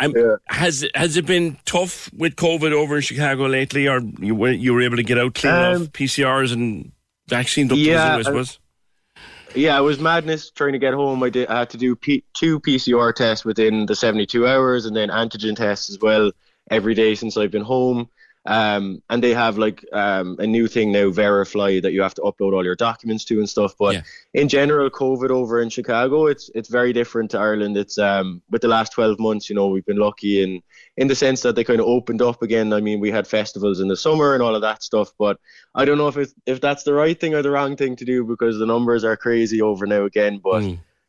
Um, 0.00 0.14
Has 0.46 0.86
has 0.94 1.16
it 1.16 1.26
been 1.26 1.58
tough 1.64 2.12
with 2.12 2.36
COVID 2.36 2.72
over 2.72 2.96
in 2.96 3.02
Chicago 3.02 3.46
lately, 3.46 3.88
or 3.88 4.00
you 4.20 4.34
were 4.34 4.50
you 4.52 4.74
were 4.74 4.82
able 4.82 4.96
to 4.96 5.02
get 5.02 5.18
out 5.18 5.34
clean 5.34 5.54
Um, 5.54 5.82
off 5.82 5.88
PCRs 5.88 6.52
and 6.52 6.92
vaccines 7.28 7.72
up 7.72 7.78
yeah, 7.78 8.16
I 8.16 8.22
suppose? 8.22 8.58
Yeah, 9.54 9.78
it 9.78 9.82
was 9.82 9.98
madness 9.98 10.50
trying 10.50 10.72
to 10.72 10.78
get 10.78 10.94
home. 10.94 11.22
I 11.22 11.30
did. 11.30 11.48
I 11.48 11.60
had 11.60 11.70
to 11.70 11.78
do 11.78 11.96
P- 11.96 12.24
two 12.34 12.60
PCR 12.60 13.14
tests 13.14 13.44
within 13.44 13.86
the 13.86 13.96
72 13.96 14.46
hours, 14.46 14.84
and 14.84 14.94
then 14.94 15.08
antigen 15.08 15.56
tests 15.56 15.88
as 15.88 15.98
well 15.98 16.32
every 16.70 16.94
day 16.94 17.14
since 17.14 17.36
I've 17.36 17.50
been 17.50 17.62
home. 17.62 18.08
Um, 18.48 19.02
and 19.10 19.22
they 19.22 19.34
have 19.34 19.58
like 19.58 19.84
um, 19.92 20.36
a 20.38 20.46
new 20.46 20.68
thing 20.68 20.90
now, 20.90 21.10
VeriFLY, 21.10 21.82
that 21.82 21.92
you 21.92 22.00
have 22.00 22.14
to 22.14 22.22
upload 22.22 22.54
all 22.54 22.64
your 22.64 22.74
documents 22.74 23.26
to 23.26 23.38
and 23.38 23.48
stuff. 23.48 23.74
But 23.78 23.96
in 24.32 24.48
general, 24.48 24.88
COVID 24.88 25.28
over 25.28 25.60
in 25.60 25.68
Chicago, 25.68 26.26
it's 26.26 26.50
it's 26.54 26.70
very 26.70 26.94
different 26.94 27.30
to 27.32 27.38
Ireland. 27.38 27.76
It's 27.76 27.98
um, 27.98 28.40
with 28.48 28.62
the 28.62 28.68
last 28.68 28.92
12 28.92 29.20
months, 29.20 29.50
you 29.50 29.54
know, 29.54 29.68
we've 29.68 29.84
been 29.84 29.98
lucky 29.98 30.42
in 30.42 30.62
in 30.96 31.08
the 31.08 31.14
sense 31.14 31.42
that 31.42 31.56
they 31.56 31.64
kind 31.64 31.78
of 31.78 31.86
opened 31.86 32.22
up 32.22 32.40
again. 32.40 32.72
I 32.72 32.80
mean, 32.80 33.00
we 33.00 33.10
had 33.10 33.26
festivals 33.26 33.80
in 33.80 33.88
the 33.88 33.96
summer 33.96 34.32
and 34.32 34.42
all 34.42 34.54
of 34.54 34.62
that 34.62 34.82
stuff, 34.82 35.12
but 35.18 35.38
I 35.74 35.84
don't 35.84 35.98
know 35.98 36.08
if 36.08 36.16
it's, 36.16 36.32
if 36.46 36.62
that's 36.62 36.84
the 36.84 36.94
right 36.94 37.20
thing 37.20 37.34
or 37.34 37.42
the 37.42 37.50
wrong 37.50 37.76
thing 37.76 37.96
to 37.96 38.06
do 38.06 38.24
because 38.24 38.58
the 38.58 38.66
numbers 38.66 39.04
are 39.04 39.16
crazy 39.16 39.60
over 39.60 39.86
now 39.86 40.04
again. 40.04 40.40
But 40.42 40.62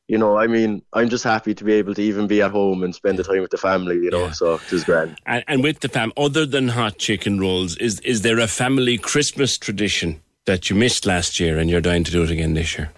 you 0.10 0.18
know, 0.18 0.40
I 0.40 0.48
mean, 0.48 0.82
I'm 0.92 1.08
just 1.08 1.24
happy 1.24 1.54
to 1.54 1.64
be 1.64 1.74
able 1.74 1.94
to 1.94 2.02
even 2.02 2.26
be 2.26 2.42
at 2.42 2.50
home 2.50 2.82
and 2.82 2.96
spend 2.96 3.20
the 3.20 3.24
time 3.24 3.42
with 3.42 3.52
the 3.52 3.60
family. 3.60 3.96
You 3.98 4.10
know, 4.10 4.32
so 4.32 4.56
it 4.56 4.74
is 4.74 4.84
grand. 4.84 5.20
And, 5.28 5.44
and 5.48 5.64
with 5.64 5.82
the 5.82 5.88
fam, 5.88 6.12
other 6.18 6.48
than 6.48 6.70
hot 6.70 6.98
chicken 6.98 7.40
rolls, 7.40 7.78
is 7.78 8.00
is 8.00 8.24
there 8.24 8.40
a 8.40 8.48
family 8.48 8.98
Christmas 8.98 9.56
tradition 9.56 10.20
that 10.46 10.68
you 10.68 10.76
missed 10.76 11.06
last 11.06 11.40
year 11.40 11.60
and 11.60 11.70
you're 11.70 11.80
dying 11.80 12.04
to 12.04 12.12
do 12.12 12.24
it 12.24 12.32
again 12.32 12.56
this 12.56 12.76
year? 12.76 12.92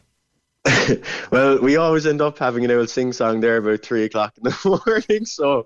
well, 1.32 1.59
we 1.59 1.76
always 1.76 2.07
end 2.07 2.22
up 2.22 2.38
having 2.38 2.64
an 2.64 2.72
old 2.72 2.89
sing 2.89 3.12
song 3.12 3.41
there 3.41 3.57
about 3.57 3.82
three 3.82 4.05
o'clock 4.05 4.34
in 4.38 4.43
the 4.43 4.82
morning. 4.88 5.26
So 5.26 5.66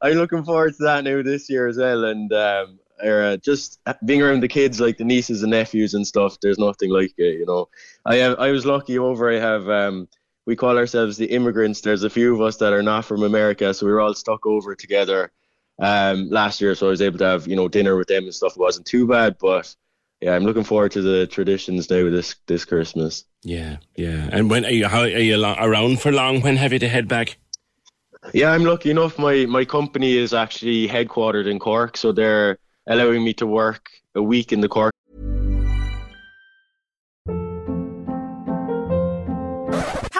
I'm 0.00 0.14
looking 0.14 0.42
forward 0.42 0.74
to 0.78 0.84
that 0.84 1.04
now 1.04 1.22
this 1.22 1.50
year 1.50 1.66
as 1.66 1.76
well. 1.76 2.06
And 2.06 2.32
um, 2.32 2.78
uh, 3.04 3.36
just 3.36 3.78
being 4.06 4.22
around 4.22 4.40
the 4.40 4.48
kids, 4.48 4.80
like 4.80 4.96
the 4.96 5.04
nieces 5.04 5.42
and 5.42 5.50
nephews 5.50 5.92
and 5.92 6.06
stuff, 6.06 6.38
there's 6.40 6.58
nothing 6.58 6.90
like 6.90 7.12
it. 7.18 7.38
You 7.38 7.44
know, 7.44 7.68
I 8.06 8.16
have, 8.16 8.38
I 8.38 8.52
was 8.52 8.64
lucky 8.64 8.98
over. 8.98 9.30
I 9.30 9.38
have 9.38 9.68
um, 9.68 10.08
we 10.48 10.56
call 10.56 10.78
ourselves 10.78 11.18
the 11.18 11.26
immigrants. 11.26 11.82
There's 11.82 12.04
a 12.04 12.08
few 12.08 12.32
of 12.34 12.40
us 12.40 12.56
that 12.56 12.72
are 12.72 12.82
not 12.82 13.04
from 13.04 13.22
America, 13.22 13.74
so 13.74 13.84
we 13.84 13.92
were 13.92 14.00
all 14.00 14.14
stuck 14.14 14.46
over 14.46 14.74
together 14.74 15.30
um, 15.78 16.30
last 16.30 16.62
year. 16.62 16.74
So 16.74 16.86
I 16.86 16.90
was 16.90 17.02
able 17.02 17.18
to 17.18 17.26
have 17.26 17.46
you 17.46 17.54
know 17.54 17.68
dinner 17.68 17.96
with 17.96 18.08
them 18.08 18.24
and 18.24 18.34
stuff. 18.34 18.52
It 18.52 18.58
wasn't 18.58 18.86
too 18.86 19.06
bad, 19.06 19.36
but 19.38 19.76
yeah, 20.22 20.34
I'm 20.34 20.44
looking 20.44 20.64
forward 20.64 20.92
to 20.92 21.02
the 21.02 21.26
traditions 21.26 21.90
now 21.90 22.08
this 22.08 22.36
this 22.46 22.64
Christmas. 22.64 23.24
Yeah, 23.42 23.76
yeah. 23.94 24.30
And 24.32 24.48
when 24.48 24.64
are 24.64 24.70
you, 24.70 24.88
how, 24.88 25.02
are 25.02 25.08
you 25.08 25.36
lo- 25.36 25.54
around 25.58 26.00
for 26.00 26.10
long? 26.10 26.40
When 26.40 26.56
have 26.56 26.72
you 26.72 26.78
to 26.78 26.88
head 26.88 27.08
back? 27.08 27.36
Yeah, 28.32 28.50
I'm 28.50 28.64
lucky 28.64 28.90
enough. 28.90 29.18
My 29.18 29.44
my 29.44 29.66
company 29.66 30.16
is 30.16 30.32
actually 30.32 30.88
headquartered 30.88 31.46
in 31.46 31.58
Cork, 31.58 31.98
so 31.98 32.10
they're 32.10 32.56
allowing 32.86 33.22
me 33.22 33.34
to 33.34 33.46
work 33.46 33.90
a 34.14 34.22
week 34.22 34.50
in 34.50 34.62
the 34.62 34.68
Cork. 34.68 34.94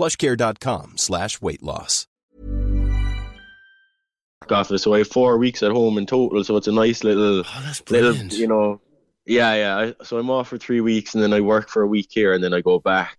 plushcare.com 0.00 0.94
slash 0.96 1.40
weight 1.42 1.62
loss. 1.62 2.06
off. 4.50 4.72
So 4.80 4.94
I 4.94 4.98
have 4.98 5.08
four 5.08 5.38
weeks 5.38 5.62
at 5.62 5.70
home 5.70 5.98
in 5.98 6.06
total. 6.06 6.42
So 6.42 6.56
it's 6.56 6.66
a 6.66 6.72
nice 6.72 7.04
little, 7.04 7.44
little, 7.88 8.14
you 8.14 8.48
know, 8.48 8.80
yeah, 9.26 9.54
yeah. 9.54 9.78
I, 10.00 10.04
so 10.04 10.18
I'm 10.18 10.30
off 10.30 10.48
for 10.48 10.58
three 10.58 10.80
weeks 10.80 11.14
and 11.14 11.22
then 11.22 11.32
I 11.32 11.40
work 11.40 11.68
for 11.68 11.82
a 11.82 11.86
week 11.86 12.08
here 12.10 12.32
and 12.32 12.42
then 12.42 12.52
I 12.54 12.60
go 12.60 12.78
back. 12.80 13.16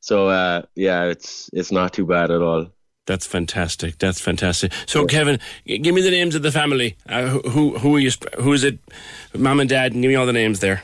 So 0.00 0.28
uh, 0.28 0.62
yeah, 0.74 1.04
it's 1.04 1.48
it's 1.52 1.72
not 1.72 1.92
too 1.92 2.04
bad 2.06 2.30
at 2.30 2.42
all. 2.42 2.66
That's 3.06 3.24
fantastic. 3.26 3.98
That's 3.98 4.20
fantastic. 4.20 4.72
So, 4.86 5.06
Kevin, 5.06 5.38
g- 5.66 5.78
give 5.78 5.94
me 5.94 6.02
the 6.02 6.10
names 6.10 6.34
of 6.34 6.42
the 6.42 6.50
family. 6.50 6.96
Uh, 7.08 7.26
who- 7.28 7.48
who 7.48 7.78
who 7.78 7.96
are 7.96 8.00
you? 8.00 8.10
Who 8.40 8.52
is 8.52 8.64
it? 8.64 8.78
Mom 9.34 9.60
and 9.60 9.70
Dad. 9.70 9.92
And 9.92 10.02
give 10.02 10.08
me 10.08 10.16
all 10.16 10.26
the 10.26 10.32
names 10.32 10.58
there. 10.60 10.82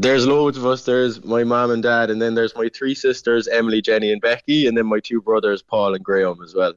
There's 0.00 0.26
loads 0.26 0.56
of 0.56 0.66
us. 0.66 0.84
There's 0.84 1.24
my 1.24 1.44
mom 1.44 1.70
and 1.70 1.82
dad, 1.82 2.10
and 2.10 2.20
then 2.20 2.34
there's 2.34 2.54
my 2.54 2.68
three 2.68 2.94
sisters, 2.94 3.48
Emily, 3.48 3.80
Jenny, 3.82 4.12
and 4.12 4.20
Becky, 4.20 4.66
and 4.66 4.76
then 4.76 4.86
my 4.86 5.00
two 5.00 5.20
brothers, 5.20 5.62
Paul 5.62 5.94
and 5.94 6.04
Graham, 6.04 6.42
as 6.42 6.54
well. 6.54 6.74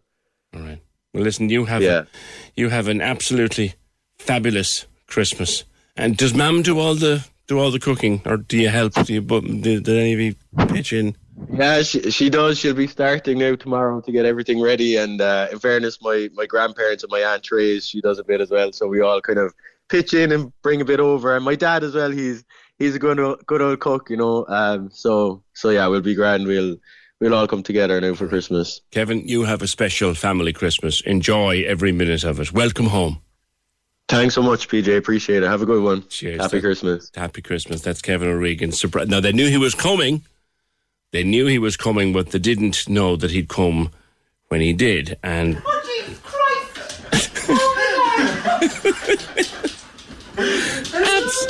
All 0.53 0.61
right. 0.61 0.81
Well, 1.13 1.23
listen, 1.23 1.49
you 1.49 1.65
have 1.65 1.81
Yeah. 1.81 2.03
you 2.55 2.69
have 2.69 2.87
an 2.87 3.01
absolutely 3.01 3.73
fabulous 4.19 4.85
Christmas. 5.07 5.63
And 5.97 6.15
does 6.17 6.33
Mum 6.33 6.61
do 6.61 6.79
all 6.79 6.95
the 6.95 7.25
do 7.47 7.59
all 7.59 7.71
the 7.71 7.79
cooking, 7.79 8.21
or 8.25 8.37
do 8.37 8.57
you 8.57 8.69
help? 8.69 8.93
Do 8.93 9.13
you 9.13 9.21
but 9.21 9.43
did, 9.43 9.87
any 9.89 10.13
of 10.13 10.19
you 10.19 10.35
pitch 10.67 10.93
in? 10.93 11.15
Yeah, 11.51 11.81
she 11.81 12.11
she 12.11 12.29
does. 12.29 12.57
She'll 12.59 12.73
be 12.73 12.87
starting 12.87 13.39
now 13.39 13.55
tomorrow 13.55 13.99
to 14.01 14.11
get 14.11 14.25
everything 14.25 14.61
ready. 14.61 14.95
And 14.95 15.19
uh, 15.19 15.47
in 15.51 15.59
fairness, 15.59 15.99
my 16.01 16.29
my 16.33 16.45
grandparents 16.45 17.03
and 17.03 17.11
my 17.11 17.19
aunt 17.23 17.45
Therese, 17.45 17.85
she 17.85 17.99
does 17.99 18.19
a 18.19 18.23
bit 18.23 18.39
as 18.41 18.51
well. 18.51 18.71
So 18.71 18.87
we 18.87 19.01
all 19.01 19.19
kind 19.21 19.39
of 19.39 19.53
pitch 19.89 20.13
in 20.13 20.31
and 20.31 20.53
bring 20.61 20.79
a 20.81 20.85
bit 20.85 20.99
over. 21.01 21.35
And 21.35 21.43
my 21.43 21.55
dad 21.55 21.83
as 21.83 21.93
well. 21.93 22.11
He's 22.11 22.45
he's 22.81 22.95
a 22.95 22.99
good 22.99 23.19
old, 23.19 23.45
good 23.45 23.61
old 23.61 23.79
cook, 23.79 24.09
you 24.09 24.17
know. 24.17 24.45
Um, 24.47 24.89
so 24.91 25.43
so 25.53 25.69
yeah, 25.69 25.87
we'll 25.87 26.01
be 26.01 26.15
grand. 26.15 26.47
We'll 26.47 26.77
we'll 27.19 27.35
all 27.35 27.47
come 27.47 27.63
together 27.63 27.99
now 28.01 28.15
for 28.15 28.27
Christmas. 28.27 28.81
Kevin, 28.91 29.27
you 29.27 29.43
have 29.43 29.61
a 29.61 29.67
special 29.67 30.13
family 30.13 30.53
Christmas. 30.53 31.01
Enjoy 31.01 31.63
every 31.63 31.91
minute 31.91 32.23
of 32.23 32.39
it. 32.39 32.51
Welcome 32.51 32.87
home. 32.87 33.21
Thanks 34.09 34.35
so 34.35 34.41
much, 34.41 34.67
PJ. 34.67 34.97
Appreciate 34.97 35.43
it. 35.43 35.47
Have 35.47 35.61
a 35.61 35.65
good 35.65 35.83
one. 35.83 36.05
Cheers. 36.09 36.41
Happy 36.41 36.59
Christmas. 36.59 37.11
Happy 37.15 37.41
Christmas. 37.41 37.81
That's 37.81 38.01
Kevin 38.01 38.27
O'Regan. 38.27 38.71
Surpri- 38.71 39.07
Now 39.07 39.21
they 39.21 39.31
knew 39.31 39.47
he 39.47 39.57
was 39.57 39.73
coming. 39.73 40.23
They 41.11 41.23
knew 41.23 41.45
he 41.45 41.59
was 41.59 41.77
coming, 41.77 42.11
but 42.11 42.31
they 42.31 42.39
didn't 42.39 42.89
know 42.89 43.15
that 43.15 43.31
he'd 43.31 43.47
come 43.47 43.91
when 44.49 44.59
he 44.61 44.73
did. 44.73 45.17
And 45.23 45.55
Abs- 50.37 51.47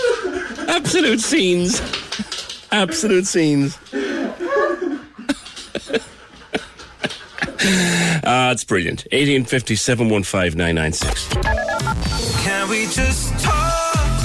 absolute 0.68 1.20
scenes. 1.22 1.82
Absolute 2.72 3.26
scenes. 3.28 3.78
Ah, 8.24 8.52
it's 8.52 8.64
brilliant. 8.64 9.02
1850 9.12 9.76
715 9.76 10.58
996. 10.58 11.28
Can 12.44 12.70
we 12.70 12.86
just 12.88 13.40
talk? 13.44 13.61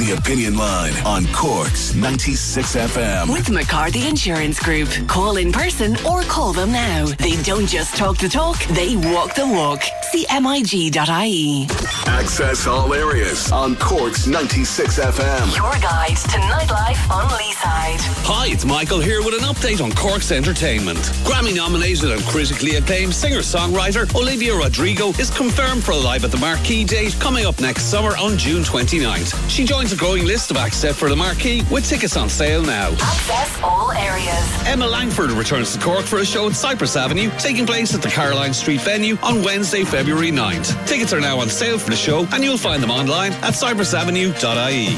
The 0.06 0.12
Opinion 0.12 0.56
Line 0.56 0.92
on 1.04 1.26
Cork's 1.32 1.92
96 1.96 2.76
FM. 2.76 3.32
With 3.32 3.50
McCarthy 3.50 4.06
Insurance 4.06 4.60
Group. 4.60 4.88
Call 5.08 5.36
in 5.36 5.50
person 5.50 5.96
or 6.06 6.22
call 6.22 6.52
them 6.52 6.70
now. 6.70 7.06
They 7.18 7.42
don't 7.42 7.66
just 7.66 7.96
talk 7.96 8.16
the 8.18 8.28
talk, 8.28 8.56
they 8.66 8.94
walk 8.94 9.34
the 9.34 9.48
walk. 9.48 9.80
CMIG.ie. 10.14 11.66
Access 12.06 12.68
all 12.68 12.94
areas 12.94 13.50
on 13.50 13.74
Cork's 13.74 14.28
96 14.28 15.00
FM. 15.00 15.56
Your 15.56 15.72
guide 15.82 16.16
to 16.16 16.38
nightlife 16.38 17.10
on 17.10 17.26
Leeside. 17.30 17.98
Hi, 18.28 18.46
it's 18.46 18.64
Michael 18.64 19.00
here 19.00 19.24
with 19.24 19.34
an 19.34 19.40
update 19.40 19.82
on 19.82 19.90
Cork's 19.90 20.30
entertainment. 20.30 21.00
Grammy 21.26 21.54
nominated 21.56 22.12
and 22.12 22.22
critically 22.26 22.76
acclaimed 22.76 23.12
singer 23.12 23.40
songwriter 23.40 24.12
Olivia 24.14 24.54
Rodrigo 24.54 25.08
is 25.18 25.30
confirmed 25.30 25.82
for 25.82 25.90
a 25.92 25.96
Live 25.96 26.24
at 26.24 26.30
the 26.30 26.36
Marquee 26.36 26.84
date 26.84 27.16
coming 27.18 27.44
up 27.44 27.60
next 27.60 27.84
summer 27.86 28.16
on 28.16 28.38
June 28.38 28.62
29th. 28.62 29.50
She 29.50 29.64
joins 29.64 29.92
a 29.96 29.98
growing 29.98 30.24
list 30.24 30.50
of 30.50 30.56
acts 30.56 30.76
set 30.78 30.94
for 30.94 31.08
the 31.08 31.16
Marquee 31.16 31.62
with 31.70 31.88
tickets 31.88 32.16
on 32.16 32.28
sale 32.28 32.62
now. 32.62 32.90
Access 32.92 33.62
all 33.62 33.92
areas. 33.92 34.66
Emma 34.66 34.86
Langford 34.86 35.30
returns 35.30 35.72
to 35.74 35.80
Cork 35.80 36.04
for 36.04 36.18
a 36.18 36.24
show 36.24 36.48
at 36.48 36.54
Cypress 36.54 36.96
Avenue, 36.96 37.30
taking 37.38 37.66
place 37.66 37.94
at 37.94 38.02
the 38.02 38.08
Caroline 38.08 38.52
Street 38.52 38.80
venue 38.80 39.16
on 39.22 39.42
Wednesday, 39.42 39.84
February 39.84 40.30
9th. 40.30 40.86
Tickets 40.86 41.12
are 41.12 41.20
now 41.20 41.38
on 41.38 41.48
sale 41.48 41.78
for 41.78 41.90
the 41.90 41.96
show, 41.96 42.26
and 42.32 42.42
you'll 42.42 42.58
find 42.58 42.82
them 42.82 42.90
online 42.90 43.32
at 43.34 43.54
cypressavenue.ie. 43.54 44.96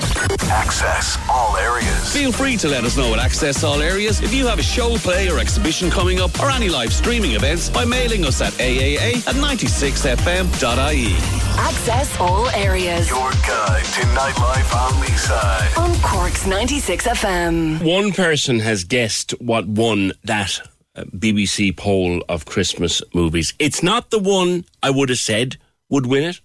Access 0.50 1.18
all 1.28 1.56
areas. 1.58 2.12
Feel 2.12 2.32
free 2.32 2.56
to 2.56 2.68
let 2.68 2.84
us 2.84 2.96
know 2.96 3.12
at 3.12 3.18
Access 3.18 3.62
All 3.62 3.82
Areas 3.82 4.22
if 4.22 4.32
you 4.32 4.46
have 4.46 4.58
a 4.58 4.62
show, 4.62 4.96
play, 4.96 5.28
or 5.28 5.38
exhibition 5.38 5.90
coming 5.90 6.20
up, 6.20 6.40
or 6.40 6.50
any 6.50 6.70
live 6.70 6.92
streaming 6.92 7.32
events 7.32 7.68
by 7.68 7.84
mailing 7.84 8.24
us 8.24 8.40
at 8.40 8.54
aaa 8.54 9.26
at 9.28 9.34
96fm.ie. 9.34 11.16
Access 11.58 12.18
all 12.18 12.48
areas. 12.50 13.10
Your 13.10 13.30
guide 13.30 13.84
to 13.84 14.00
nightlife 14.16 14.72
on 14.88 14.94
Leeside. 15.02 15.78
On 15.78 16.00
Cork's 16.00 16.46
96 16.46 17.06
FM. 17.06 17.84
One 17.84 18.12
person 18.12 18.58
has 18.60 18.84
guessed 18.84 19.32
what 19.32 19.66
won 19.66 20.12
that 20.24 20.60
uh, 20.96 21.04
BBC 21.04 21.76
poll 21.76 22.22
of 22.28 22.46
Christmas 22.46 23.02
movies. 23.12 23.52
It's 23.58 23.82
not 23.82 24.10
the 24.10 24.18
one 24.18 24.64
I 24.82 24.90
would 24.90 25.10
have 25.10 25.18
said 25.18 25.56
would 25.90 26.06
win 26.06 26.24
it, 26.24 26.40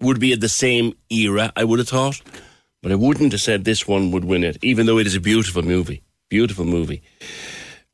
would 0.00 0.18
be 0.18 0.32
at 0.32 0.40
the 0.40 0.48
same 0.48 0.94
era, 1.10 1.52
I 1.54 1.62
would 1.64 1.78
have 1.78 1.88
thought. 1.88 2.20
But 2.82 2.92
I 2.92 2.96
wouldn't 2.96 3.32
have 3.32 3.40
said 3.40 3.64
this 3.64 3.86
one 3.86 4.10
would 4.10 4.24
win 4.24 4.42
it, 4.42 4.58
even 4.62 4.86
though 4.86 4.98
it 4.98 5.06
is 5.06 5.14
a 5.14 5.20
beautiful 5.20 5.62
movie. 5.62 6.02
Beautiful 6.28 6.64
movie. 6.64 7.02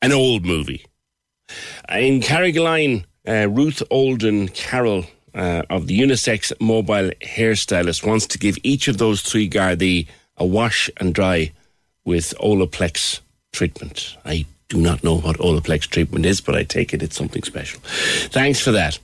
An 0.01 0.11
old 0.11 0.43
movie. 0.43 0.85
In 1.89 2.21
Carrigaline, 2.21 3.05
uh, 3.27 3.47
Ruth 3.47 3.83
Olden 3.91 4.47
Carroll 4.49 5.05
uh, 5.35 5.63
of 5.69 5.87
the 5.87 5.99
Unisex 5.99 6.51
Mobile 6.59 7.11
Hairstylist 7.21 8.05
wants 8.05 8.27
to 8.27 8.37
give 8.37 8.57
each 8.63 8.87
of 8.87 8.97
those 8.97 9.21
three 9.21 9.49
Gardaí 9.49 10.07
a 10.37 10.45
wash 10.45 10.89
and 10.97 11.13
dry 11.13 11.51
with 12.05 12.33
Olaplex 12.39 13.21
treatment. 13.51 14.17
I 14.25 14.45
do 14.73 14.81
not 14.81 15.03
know 15.03 15.19
what 15.19 15.37
Olaplex 15.37 15.87
treatment 15.87 16.25
is, 16.25 16.41
but 16.41 16.55
I 16.55 16.63
take 16.63 16.95
it 16.95 17.03
it's 17.03 17.15
something 17.15 17.43
special. 17.43 17.79
Thanks 17.83 18.59
for 18.59 18.71
that. 18.71 18.97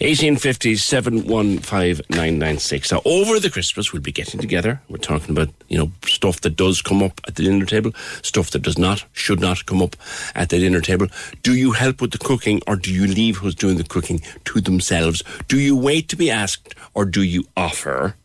1850 0.00 0.76
715996. 0.76 2.92
Now, 2.92 3.00
over 3.06 3.40
the 3.40 3.48
Christmas, 3.48 3.94
we'll 3.94 4.02
be 4.02 4.12
getting 4.12 4.40
together. 4.40 4.82
We're 4.90 4.98
talking 4.98 5.30
about, 5.30 5.48
you 5.68 5.78
know, 5.78 5.90
stuff 6.04 6.42
that 6.42 6.56
does 6.56 6.82
come 6.82 7.02
up 7.02 7.18
at 7.26 7.36
the 7.36 7.44
dinner 7.44 7.64
table, 7.64 7.92
stuff 8.20 8.50
that 8.50 8.60
does 8.60 8.76
not, 8.76 9.06
should 9.14 9.40
not 9.40 9.64
come 9.64 9.80
up 9.80 9.96
at 10.34 10.50
the 10.50 10.58
dinner 10.58 10.82
table. 10.82 11.06
Do 11.42 11.54
you 11.54 11.72
help 11.72 12.02
with 12.02 12.10
the 12.10 12.18
cooking 12.18 12.60
or 12.66 12.76
do 12.76 12.92
you 12.92 13.06
leave 13.06 13.38
who's 13.38 13.54
doing 13.54 13.78
the 13.78 13.84
cooking 13.84 14.20
to 14.44 14.60
themselves? 14.60 15.22
Do 15.48 15.58
you 15.58 15.74
wait 15.74 16.10
to 16.10 16.16
be 16.16 16.30
asked 16.30 16.74
or 16.92 17.06
do 17.06 17.22
you 17.22 17.46
offer? 17.56 18.16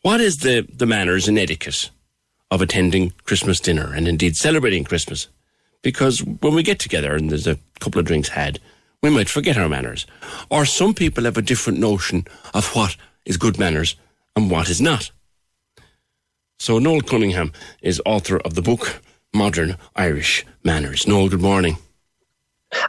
What 0.00 0.22
is 0.22 0.38
the, 0.38 0.66
the 0.72 0.86
manners 0.86 1.28
and 1.28 1.38
etiquette 1.38 1.90
of 2.50 2.62
attending 2.62 3.12
Christmas 3.24 3.60
dinner 3.60 3.92
and 3.92 4.08
indeed 4.08 4.38
celebrating 4.38 4.84
Christmas? 4.84 5.28
Because 5.84 6.24
when 6.24 6.54
we 6.54 6.62
get 6.62 6.80
together 6.80 7.14
and 7.14 7.30
there's 7.30 7.46
a 7.46 7.58
couple 7.78 8.00
of 8.00 8.06
drinks 8.06 8.30
had, 8.30 8.58
we 9.02 9.10
might 9.10 9.28
forget 9.28 9.58
our 9.58 9.68
manners. 9.68 10.06
Or 10.50 10.64
some 10.64 10.94
people 10.94 11.24
have 11.24 11.36
a 11.36 11.42
different 11.42 11.78
notion 11.78 12.26
of 12.54 12.74
what 12.74 12.96
is 13.26 13.36
good 13.36 13.58
manners 13.58 13.94
and 14.34 14.50
what 14.50 14.70
is 14.70 14.80
not. 14.80 15.10
So 16.58 16.78
Noel 16.78 17.02
Cunningham 17.02 17.52
is 17.82 18.00
author 18.06 18.38
of 18.38 18.54
the 18.54 18.62
book 18.62 19.02
Modern 19.34 19.76
Irish 19.94 20.46
Manners. 20.64 21.06
Noel, 21.06 21.28
good 21.28 21.42
morning. 21.42 21.76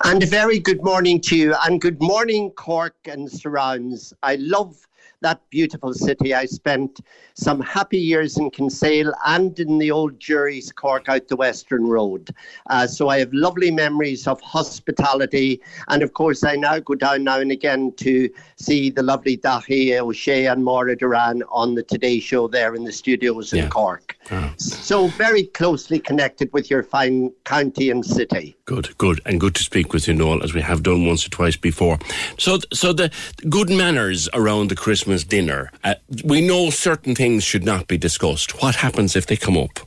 And 0.05 0.23
a 0.23 0.25
very 0.25 0.57
good 0.57 0.81
morning 0.81 1.19
to 1.21 1.35
you, 1.35 1.55
and 1.65 1.81
good 1.81 2.01
morning, 2.01 2.49
Cork 2.51 2.95
and 3.05 3.29
surrounds. 3.29 4.13
I 4.23 4.35
love 4.35 4.87
that 5.21 5.41
beautiful 5.49 5.93
city. 5.93 6.33
I 6.33 6.45
spent 6.45 7.01
some 7.33 7.61
happy 7.61 7.97
years 7.97 8.37
in 8.37 8.51
Kinsale 8.51 9.13
and 9.25 9.57
in 9.59 9.77
the 9.77 9.91
old 9.91 10.19
Jury's 10.19 10.71
Cork 10.71 11.09
out 11.09 11.27
the 11.27 11.35
Western 11.35 11.87
Road. 11.87 12.33
Uh, 12.69 12.87
so 12.87 13.09
I 13.09 13.19
have 13.19 13.33
lovely 13.33 13.71
memories 13.71 14.27
of 14.27 14.39
hospitality. 14.41 15.61
And 15.87 16.03
of 16.03 16.13
course, 16.13 16.43
I 16.43 16.55
now 16.55 16.79
go 16.79 16.95
down 16.95 17.23
now 17.23 17.39
and 17.39 17.51
again 17.51 17.93
to 17.97 18.29
see 18.57 18.89
the 18.89 19.03
lovely 19.03 19.37
Daithí 19.37 19.97
O'Shea 19.99 20.47
and 20.47 20.63
Maura 20.63 20.95
Derrane 20.95 21.41
on 21.49 21.75
the 21.75 21.83
Today 21.83 22.19
Show 22.19 22.47
there 22.47 22.75
in 22.75 22.83
the 22.83 22.91
studios 22.91 23.53
in 23.53 23.59
Yeah. 23.59 23.69
Cork. 23.69 24.14
So 24.57 25.07
very 25.07 25.43
closely 25.47 25.99
connected 25.99 26.51
with 26.53 26.69
your 26.69 26.83
fine 26.83 27.31
county 27.43 27.89
and 27.89 28.05
city. 28.05 28.55
Good, 28.65 28.97
good, 28.97 29.21
and 29.25 29.39
good 29.39 29.55
to 29.55 29.63
speak 29.63 29.93
with 29.93 30.07
you, 30.07 30.13
Noel, 30.13 30.43
as 30.43 30.53
we 30.53 30.61
have 30.61 30.83
done 30.83 31.05
once 31.05 31.25
or 31.25 31.29
twice 31.29 31.55
before. 31.55 31.99
So, 32.37 32.59
so 32.73 32.93
the 32.93 33.11
good 33.49 33.69
manners 33.69 34.29
around 34.33 34.69
the 34.69 34.75
Christmas 34.75 35.23
dinner. 35.23 35.71
Uh, 35.83 35.95
we 36.23 36.41
know 36.41 36.69
certain 36.69 37.15
things 37.15 37.43
should 37.43 37.63
not 37.63 37.87
be 37.87 37.97
discussed. 37.97 38.61
What 38.61 38.75
happens 38.75 39.15
if 39.15 39.27
they 39.27 39.37
come 39.37 39.57
up? 39.57 39.79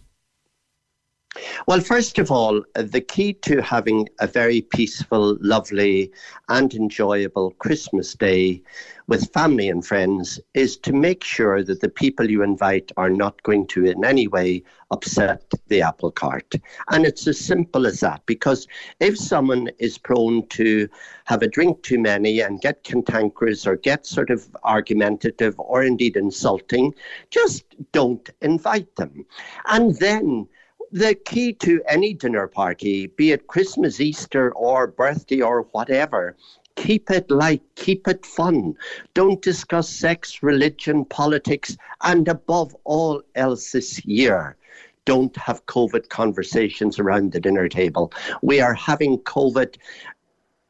Well, 1.67 1.81
first 1.81 2.19
of 2.19 2.31
all, 2.31 2.63
the 2.75 3.01
key 3.01 3.35
to 3.35 3.61
having 3.61 4.09
a 4.21 4.27
very 4.27 4.63
peaceful, 4.63 5.37
lovely, 5.41 6.11
and 6.49 6.73
enjoyable 6.75 7.53
Christmas 7.53 8.15
day 8.15 8.63
with 9.09 9.33
family 9.33 9.71
and 9.71 9.85
friends 9.85 10.39
is 10.55 10.77
to 10.77 10.93
make 10.93 11.25
sure 11.25 11.65
that 11.65 11.81
the 11.81 11.89
people 11.89 12.31
you 12.31 12.43
invite 12.43 12.93
are 12.99 13.09
not 13.09 13.43
going 13.43 13.67
to 13.67 13.87
in 13.87 14.05
any 14.05 14.29
way 14.29 14.63
upset 14.91 15.51
the 15.69 15.81
apple 15.83 16.11
cart. 16.11 16.55
And 16.91 17.07
it's 17.07 17.27
as 17.27 17.41
simple 17.41 17.87
as 17.87 18.01
that, 18.01 18.25
because 18.27 18.69
if 19.01 19.19
someone 19.19 19.71
is 19.79 19.97
prone 19.97 20.47
to 20.49 20.89
have 21.25 21.43
a 21.43 21.49
drink 21.49 21.83
too 21.83 21.99
many 21.99 22.41
and 22.41 22.61
get 22.61 22.85
cantankerous 22.85 23.67
or 23.67 23.77
get 23.77 24.07
sort 24.07 24.29
of 24.31 24.47
argumentative 24.63 25.59
or 25.59 25.83
indeed 25.83 26.17
insulting, 26.17 26.95
just 27.31 27.65
don't 27.93 28.29
invite 28.43 28.95
them. 28.97 29.25
And 29.67 29.97
then 29.97 30.47
the 30.91 31.15
key 31.15 31.53
to 31.53 31.83
any 31.87 32.15
dinner 32.15 32.47
party, 32.47 33.09
be 33.09 33.33
it 33.33 33.47
Christmas, 33.47 34.01
Easter, 34.01 34.53
or 34.53 34.87
birthday, 34.87 35.41
or 35.43 35.63
whatever, 35.73 36.37
keep 36.79 37.11
it 37.11 37.31
light, 37.31 37.63
keep 37.75 38.07
it 38.07 38.25
fun. 38.25 38.75
Don't 39.15 39.43
discuss 39.43 39.89
sex, 39.89 40.43
religion, 40.43 41.05
politics, 41.05 41.77
and 42.03 42.29
above 42.29 42.75
all 42.85 43.23
else 43.35 43.73
this 43.73 44.05
year. 44.05 44.57
Don't 45.05 45.37
have 45.37 45.67
COVID 45.67 46.09
conversations 46.09 46.99
around 46.99 47.33
the 47.33 47.41
dinner 47.41 47.69
table. 47.69 48.13
We 48.43 48.61
are 48.61 48.75
having 48.75 49.19
COVID 49.19 49.77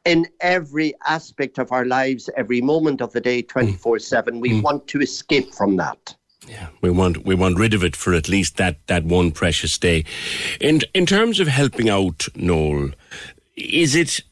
in 0.04 0.26
every 0.40 0.94
aspect 1.06 1.58
of 1.58 1.72
our 1.72 1.84
lives, 1.84 2.30
every 2.36 2.60
moment 2.60 3.02
of 3.02 3.12
the 3.12 3.20
day, 3.20 3.42
hmm. 3.42 3.48
24 3.48 3.98
7. 3.98 4.40
We 4.40 4.50
hmm. 4.50 4.62
want 4.62 4.86
to 4.88 5.00
escape 5.00 5.52
from 5.54 5.76
that. 5.76 6.14
Yeah, 6.46 6.68
we 6.80 6.90
want 6.90 7.26
we 7.26 7.34
want 7.34 7.58
rid 7.58 7.74
of 7.74 7.84
it 7.84 7.94
for 7.94 8.14
at 8.14 8.28
least 8.28 8.56
that, 8.56 8.78
that 8.86 9.04
one 9.04 9.32
precious 9.32 9.76
day. 9.76 10.04
In 10.60 10.80
in 10.94 11.04
terms 11.04 11.40
of 11.40 11.48
helping 11.48 11.90
out, 11.90 12.26
Noel, 12.34 12.92
is 13.56 13.94
it 13.94 14.22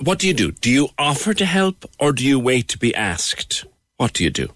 what 0.00 0.18
do 0.18 0.26
you 0.26 0.34
do? 0.34 0.50
Do 0.52 0.70
you 0.70 0.88
offer 0.98 1.34
to 1.34 1.44
help 1.44 1.84
or 1.98 2.12
do 2.12 2.26
you 2.26 2.38
wait 2.38 2.68
to 2.68 2.78
be 2.78 2.94
asked? 2.94 3.64
What 3.96 4.12
do 4.12 4.24
you 4.24 4.30
do? 4.30 4.48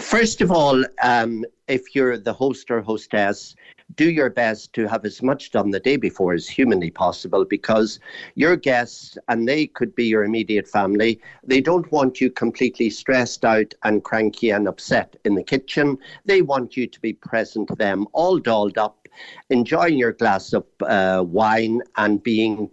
First 0.00 0.40
of 0.40 0.50
all, 0.50 0.82
um, 1.02 1.44
if 1.68 1.94
you're 1.94 2.16
the 2.16 2.32
host 2.32 2.70
or 2.70 2.80
hostess, 2.80 3.54
do 3.96 4.10
your 4.10 4.30
best 4.30 4.72
to 4.74 4.86
have 4.86 5.04
as 5.04 5.20
much 5.20 5.50
done 5.50 5.70
the 5.70 5.80
day 5.80 5.96
before 5.96 6.32
as 6.32 6.48
humanly 6.48 6.90
possible 6.90 7.44
because 7.44 7.98
your 8.34 8.56
guests, 8.56 9.18
and 9.28 9.48
they 9.48 9.66
could 9.66 9.94
be 9.94 10.06
your 10.06 10.24
immediate 10.24 10.68
family, 10.68 11.20
they 11.44 11.60
don't 11.60 11.90
want 11.90 12.20
you 12.20 12.30
completely 12.30 12.88
stressed 12.88 13.44
out 13.44 13.74
and 13.82 14.04
cranky 14.04 14.50
and 14.50 14.68
upset 14.68 15.16
in 15.24 15.34
the 15.34 15.42
kitchen. 15.42 15.98
They 16.24 16.40
want 16.40 16.76
you 16.76 16.86
to 16.86 17.00
be 17.00 17.12
present 17.12 17.68
to 17.68 17.74
them, 17.74 18.06
all 18.12 18.38
dolled 18.38 18.78
up, 18.78 19.08
enjoying 19.50 19.98
your 19.98 20.12
glass 20.12 20.52
of 20.52 20.64
uh, 20.82 21.24
wine 21.26 21.82
and 21.96 22.22
being 22.22 22.70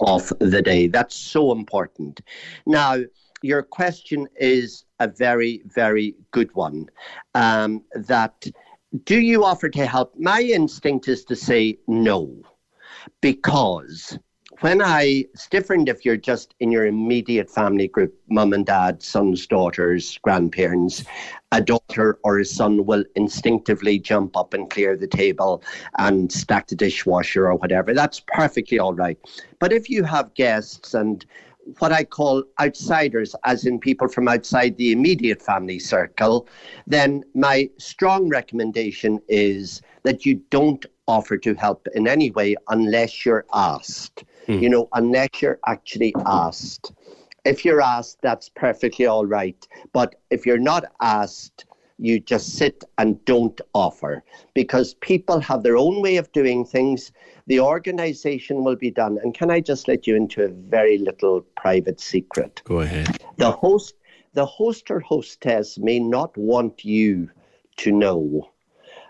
of 0.00 0.32
the 0.40 0.62
day. 0.62 0.86
That's 0.86 1.14
so 1.14 1.52
important. 1.52 2.20
Now, 2.66 2.98
your 3.42 3.62
question 3.62 4.28
is 4.36 4.84
a 4.98 5.08
very, 5.08 5.62
very 5.64 6.14
good 6.30 6.54
one. 6.54 6.86
Um, 7.34 7.84
that 7.94 8.46
do 9.04 9.20
you 9.20 9.44
offer 9.44 9.68
to 9.68 9.86
help? 9.86 10.14
My 10.18 10.42
instinct 10.42 11.08
is 11.08 11.24
to 11.26 11.36
say 11.36 11.78
no, 11.86 12.42
because 13.20 14.18
when 14.60 14.82
I, 14.82 15.24
it's 15.32 15.48
different 15.48 15.88
if 15.88 16.04
you're 16.04 16.16
just 16.16 16.54
in 16.60 16.70
your 16.70 16.86
immediate 16.86 17.50
family 17.50 17.88
group, 17.88 18.14
mum 18.28 18.52
and 18.52 18.66
dad, 18.66 19.02
sons, 19.02 19.46
daughters, 19.46 20.18
grandparents. 20.22 21.04
A 21.52 21.60
daughter 21.60 22.18
or 22.22 22.38
a 22.38 22.44
son 22.44 22.84
will 22.86 23.04
instinctively 23.16 23.98
jump 23.98 24.36
up 24.36 24.54
and 24.54 24.70
clear 24.70 24.96
the 24.96 25.06
table 25.06 25.62
and 25.98 26.30
stack 26.30 26.68
the 26.68 26.76
dishwasher 26.76 27.46
or 27.46 27.56
whatever. 27.56 27.94
That's 27.94 28.22
perfectly 28.28 28.78
all 28.78 28.94
right. 28.94 29.18
But 29.58 29.72
if 29.72 29.90
you 29.90 30.04
have 30.04 30.34
guests 30.34 30.94
and 30.94 31.24
what 31.78 31.92
I 31.92 32.04
call 32.04 32.44
outsiders, 32.60 33.34
as 33.44 33.64
in 33.64 33.78
people 33.78 34.08
from 34.08 34.28
outside 34.28 34.76
the 34.76 34.92
immediate 34.92 35.42
family 35.42 35.78
circle, 35.78 36.48
then 36.86 37.24
my 37.34 37.70
strong 37.78 38.28
recommendation 38.28 39.20
is 39.28 39.82
that 40.02 40.24
you 40.24 40.40
don't 40.50 40.84
offer 41.10 41.36
to 41.38 41.54
help 41.54 41.88
in 41.94 42.06
any 42.06 42.30
way 42.30 42.56
unless 42.68 43.24
you're 43.24 43.46
asked. 43.52 44.24
You 44.46 44.58
hmm. 44.58 44.66
know, 44.66 44.88
unless 44.94 45.42
you're 45.42 45.60
actually 45.66 46.14
asked. 46.26 46.92
If 47.44 47.64
you're 47.64 47.82
asked, 47.82 48.18
that's 48.22 48.48
perfectly 48.48 49.06
all 49.06 49.26
right. 49.26 49.60
But 49.92 50.16
if 50.30 50.46
you're 50.46 50.66
not 50.72 50.84
asked, 51.00 51.64
you 51.98 52.18
just 52.18 52.56
sit 52.56 52.82
and 52.98 53.22
don't 53.26 53.60
offer 53.74 54.22
because 54.54 54.94
people 54.94 55.38
have 55.40 55.62
their 55.62 55.76
own 55.76 56.00
way 56.00 56.16
of 56.16 56.32
doing 56.32 56.64
things. 56.64 57.12
The 57.46 57.60
organization 57.60 58.64
will 58.64 58.76
be 58.76 58.90
done. 58.90 59.18
And 59.22 59.34
can 59.34 59.50
I 59.50 59.60
just 59.60 59.86
let 59.86 60.06
you 60.06 60.16
into 60.16 60.42
a 60.42 60.48
very 60.48 60.98
little 60.98 61.42
private 61.56 62.00
secret? 62.00 62.62
Go 62.64 62.80
ahead. 62.80 63.18
The 63.36 63.50
host, 63.50 63.94
the 64.32 64.46
host 64.46 64.90
or 64.90 65.00
hostess 65.00 65.78
may 65.78 65.98
not 65.98 66.36
want 66.36 66.84
you 66.84 67.30
to 67.78 67.92
know 67.92 68.50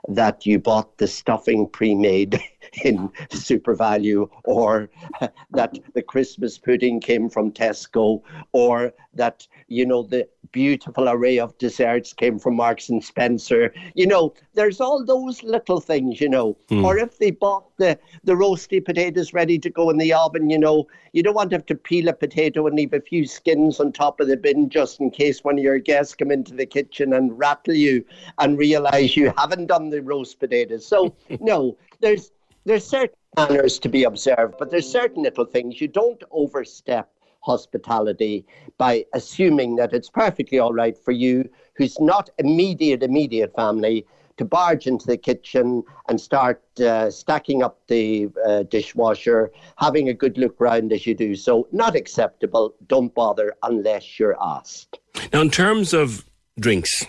that 0.08 0.46
you 0.46 0.58
bought 0.58 0.96
the 0.98 1.06
stuffing 1.06 1.68
pre-made 1.68 2.40
in 2.84 3.08
SuperValu, 3.30 4.28
or 4.44 4.90
that 5.50 5.78
the 5.94 6.02
Christmas 6.02 6.58
pudding 6.58 7.00
came 7.00 7.28
from 7.28 7.52
Tesco, 7.52 8.22
or 8.52 8.92
that 9.14 9.46
you 9.68 9.86
know 9.86 10.02
the 10.02 10.28
beautiful 10.52 11.08
array 11.08 11.38
of 11.38 11.56
desserts 11.58 12.12
came 12.12 12.38
from 12.38 12.56
Marks 12.56 12.88
and 12.88 13.02
Spencer. 13.02 13.72
You 13.94 14.06
know, 14.06 14.34
there's 14.54 14.80
all 14.80 15.04
those 15.04 15.42
little 15.42 15.80
things, 15.80 16.20
you 16.20 16.28
know. 16.28 16.56
Hmm. 16.68 16.84
Or 16.84 16.98
if 16.98 17.18
they 17.18 17.30
bought 17.30 17.76
the, 17.76 17.98
the 18.24 18.32
roasty 18.32 18.84
potatoes 18.84 19.32
ready 19.32 19.58
to 19.58 19.70
go 19.70 19.90
in 19.90 19.98
the 19.98 20.12
oven, 20.12 20.50
you 20.50 20.58
know, 20.58 20.86
you 21.12 21.22
don't 21.22 21.34
want 21.34 21.50
to 21.50 21.56
have 21.56 21.66
to 21.66 21.74
peel 21.74 22.08
a 22.08 22.12
potato 22.12 22.66
and 22.66 22.76
leave 22.76 22.92
a 22.92 23.00
few 23.00 23.26
skins 23.26 23.80
on 23.80 23.92
top 23.92 24.20
of 24.20 24.28
the 24.28 24.36
bin 24.36 24.68
just 24.68 25.00
in 25.00 25.10
case 25.10 25.42
one 25.42 25.58
of 25.58 25.64
your 25.64 25.78
guests 25.78 26.14
come 26.14 26.30
into 26.30 26.54
the 26.54 26.66
kitchen 26.66 27.12
and 27.14 27.38
rattle 27.38 27.74
you 27.74 28.04
and 28.38 28.58
realize 28.58 29.16
you 29.16 29.32
haven't 29.36 29.66
done 29.66 29.90
the 29.90 30.02
roast 30.02 30.38
potatoes. 30.38 30.86
So 30.86 31.14
no, 31.40 31.76
there's 32.00 32.32
there's 32.64 32.86
certain 32.86 33.16
manners 33.36 33.78
to 33.78 33.88
be 33.88 34.04
observed, 34.04 34.54
but 34.58 34.70
there's 34.70 34.90
certain 34.90 35.22
little 35.22 35.46
things 35.46 35.80
you 35.80 35.88
don't 35.88 36.22
overstep 36.30 37.10
hospitality 37.40 38.44
by 38.78 39.04
assuming 39.14 39.76
that 39.76 39.92
it's 39.92 40.10
perfectly 40.10 40.58
all 40.58 40.72
right 40.72 40.96
for 40.96 41.12
you, 41.12 41.48
who's 41.74 41.98
not 42.00 42.30
immediate, 42.38 43.02
immediate 43.02 43.54
family, 43.54 44.06
to 44.36 44.44
barge 44.46 44.86
into 44.86 45.06
the 45.06 45.18
kitchen 45.18 45.82
and 46.08 46.18
start 46.18 46.62
uh, 46.80 47.10
stacking 47.10 47.62
up 47.62 47.78
the 47.88 48.26
uh, 48.46 48.62
dishwasher, 48.62 49.50
having 49.76 50.08
a 50.08 50.14
good 50.14 50.38
look 50.38 50.58
round 50.58 50.92
as 50.94 51.06
you 51.06 51.14
do 51.14 51.36
so. 51.36 51.68
Not 51.72 51.94
acceptable. 51.94 52.74
Don't 52.86 53.14
bother 53.14 53.54
unless 53.62 54.18
you're 54.18 54.36
asked. 54.42 54.98
Now, 55.32 55.42
in 55.42 55.50
terms 55.50 55.92
of 55.92 56.24
drinks, 56.58 57.04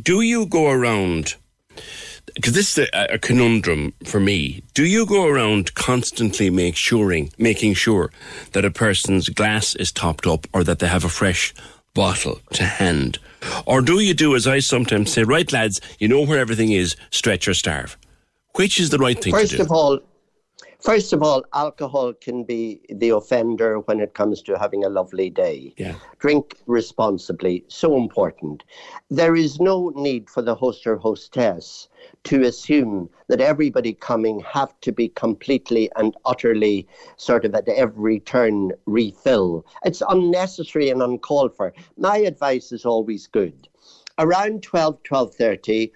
do 0.00 0.22
you 0.22 0.46
go 0.46 0.70
around? 0.70 1.34
Because 2.34 2.54
this 2.54 2.78
is 2.78 2.88
a, 2.92 3.14
a 3.14 3.18
conundrum 3.18 3.92
for 4.04 4.20
me. 4.20 4.62
Do 4.74 4.86
you 4.86 5.06
go 5.06 5.26
around 5.26 5.74
constantly 5.74 6.50
make 6.50 6.74
suring, 6.74 7.32
making 7.38 7.74
sure 7.74 8.10
that 8.52 8.64
a 8.64 8.70
person's 8.70 9.28
glass 9.28 9.74
is 9.74 9.92
topped 9.92 10.26
up 10.26 10.46
or 10.52 10.64
that 10.64 10.78
they 10.78 10.86
have 10.86 11.04
a 11.04 11.10
fresh 11.10 11.54
bottle 11.94 12.40
to 12.54 12.64
hand? 12.64 13.18
Or 13.66 13.82
do 13.82 14.00
you 14.00 14.14
do 14.14 14.34
as 14.34 14.46
I 14.46 14.60
sometimes 14.60 15.12
say, 15.12 15.24
right, 15.24 15.50
lads, 15.52 15.80
you 15.98 16.08
know 16.08 16.24
where 16.24 16.38
everything 16.38 16.72
is, 16.72 16.96
stretch 17.10 17.48
or 17.48 17.54
starve? 17.54 17.96
Which 18.54 18.78
is 18.80 18.90
the 18.90 18.98
right 18.98 19.20
thing 19.20 19.32
First 19.32 19.52
to 19.52 19.56
do? 19.56 19.62
First 19.62 19.70
of 19.70 19.76
all, 19.76 20.00
First 20.82 21.12
of 21.12 21.22
all, 21.22 21.44
alcohol 21.54 22.12
can 22.12 22.42
be 22.42 22.80
the 22.88 23.10
offender 23.10 23.78
when 23.80 24.00
it 24.00 24.14
comes 24.14 24.42
to 24.42 24.58
having 24.58 24.84
a 24.84 24.88
lovely 24.88 25.30
day. 25.30 25.74
Yeah. 25.76 25.94
Drink 26.18 26.56
responsibly, 26.66 27.64
so 27.68 27.96
important. 27.96 28.64
There 29.08 29.36
is 29.36 29.60
no 29.60 29.92
need 29.94 30.28
for 30.28 30.42
the 30.42 30.56
host 30.56 30.84
or 30.88 30.96
hostess 30.96 31.88
to 32.24 32.42
assume 32.42 33.08
that 33.28 33.40
everybody 33.40 33.92
coming 33.92 34.40
have 34.40 34.78
to 34.80 34.90
be 34.90 35.08
completely 35.10 35.88
and 35.94 36.16
utterly 36.24 36.88
sort 37.16 37.44
of 37.44 37.54
at 37.54 37.68
every 37.68 38.18
turn 38.18 38.72
refill. 38.86 39.64
It's 39.84 40.02
unnecessary 40.08 40.90
and 40.90 41.00
uncalled 41.00 41.56
for. 41.56 41.72
My 41.96 42.16
advice 42.16 42.72
is 42.72 42.84
always 42.84 43.28
good. 43.28 43.68
Around 44.18 44.64
12, 44.64 45.00
12.30, 45.04 45.92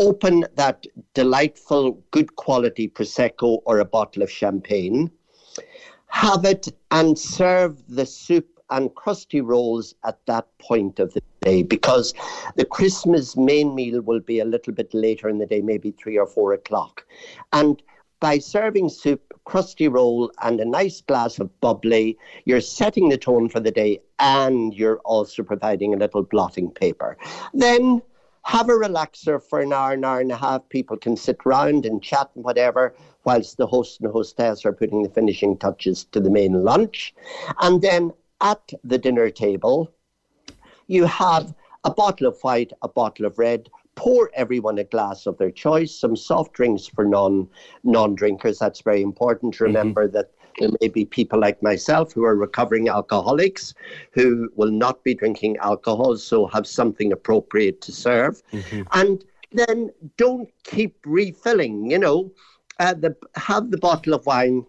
open 0.00 0.46
that 0.56 0.86
delightful, 1.14 2.02
good 2.10 2.34
quality 2.36 2.88
Prosecco 2.88 3.60
or 3.66 3.78
a 3.78 3.84
bottle 3.84 4.22
of 4.22 4.30
champagne, 4.30 5.10
have 6.08 6.44
it 6.44 6.68
and 6.90 7.16
serve 7.16 7.80
the 7.86 8.06
soup 8.06 8.48
and 8.70 8.94
crusty 8.94 9.40
rolls 9.40 9.94
at 10.04 10.18
that 10.26 10.46
point 10.58 10.98
of 10.98 11.12
the 11.12 11.22
day 11.42 11.62
because 11.62 12.14
the 12.56 12.64
Christmas 12.64 13.36
main 13.36 13.74
meal 13.74 14.00
will 14.00 14.20
be 14.20 14.40
a 14.40 14.44
little 14.44 14.72
bit 14.72 14.92
later 14.94 15.28
in 15.28 15.38
the 15.38 15.46
day, 15.46 15.60
maybe 15.60 15.90
three 15.90 16.18
or 16.18 16.26
four 16.26 16.52
o'clock. 16.52 17.04
And 17.52 17.82
by 18.20 18.38
serving 18.38 18.90
soup, 18.90 19.22
crusty 19.44 19.88
roll, 19.88 20.30
and 20.42 20.60
a 20.60 20.64
nice 20.64 21.00
glass 21.00 21.38
of 21.38 21.60
bubbly, 21.60 22.16
you're 22.44 22.60
setting 22.60 23.08
the 23.08 23.18
tone 23.18 23.48
for 23.48 23.60
the 23.60 23.70
day 23.70 24.00
and 24.18 24.74
you're 24.74 24.98
also 25.00 25.42
providing 25.42 25.94
a 25.94 25.96
little 25.96 26.22
blotting 26.22 26.70
paper. 26.70 27.16
Then 27.54 28.02
have 28.44 28.68
a 28.68 28.72
relaxer 28.72 29.42
for 29.42 29.60
an 29.60 29.72
hour, 29.72 29.92
an 29.92 30.04
hour 30.04 30.20
and 30.20 30.32
a 30.32 30.36
half. 30.36 30.68
People 30.68 30.96
can 30.96 31.16
sit 31.16 31.38
round 31.44 31.86
and 31.86 32.02
chat 32.02 32.30
and 32.34 32.44
whatever, 32.44 32.94
whilst 33.24 33.56
the 33.56 33.66
host 33.66 34.00
and 34.00 34.10
hostess 34.10 34.64
are 34.64 34.72
putting 34.72 35.02
the 35.02 35.10
finishing 35.10 35.56
touches 35.56 36.04
to 36.04 36.20
the 36.20 36.30
main 36.30 36.64
lunch. 36.64 37.14
And 37.60 37.82
then 37.82 38.12
at 38.40 38.72
the 38.82 38.98
dinner 38.98 39.30
table, 39.30 39.92
you 40.86 41.04
have 41.04 41.54
a 41.84 41.90
bottle 41.90 42.26
of 42.26 42.40
white, 42.42 42.72
a 42.82 42.88
bottle 42.88 43.26
of 43.26 43.38
red. 43.38 43.68
Pour 43.96 44.30
everyone 44.34 44.78
a 44.78 44.84
glass 44.84 45.26
of 45.26 45.36
their 45.36 45.50
choice. 45.50 45.94
Some 45.94 46.16
soft 46.16 46.54
drinks 46.54 46.86
for 46.86 47.04
non 47.04 47.48
non 47.84 48.14
drinkers. 48.14 48.58
That's 48.58 48.80
very 48.80 49.02
important 49.02 49.54
to 49.54 49.64
mm-hmm. 49.64 49.76
remember 49.76 50.08
that 50.08 50.30
there 50.60 50.70
may 50.80 50.88
be 50.88 51.04
people 51.04 51.40
like 51.40 51.62
myself 51.62 52.12
who 52.12 52.24
are 52.24 52.36
recovering 52.36 52.88
alcoholics 52.88 53.74
who 54.12 54.50
will 54.54 54.70
not 54.70 55.02
be 55.02 55.14
drinking 55.14 55.56
alcohol, 55.58 56.16
so 56.16 56.46
have 56.46 56.66
something 56.66 57.12
appropriate 57.12 57.80
to 57.82 57.92
serve. 57.92 58.42
And 58.92 59.24
then 59.52 59.90
don't 60.16 60.48
keep 60.62 60.96
refilling. 61.04 61.90
You 61.90 61.98
know, 61.98 62.30
uh, 62.78 62.94
the 62.94 63.16
have 63.34 63.70
the 63.70 63.78
bottle 63.78 64.14
of 64.14 64.24
wine 64.26 64.64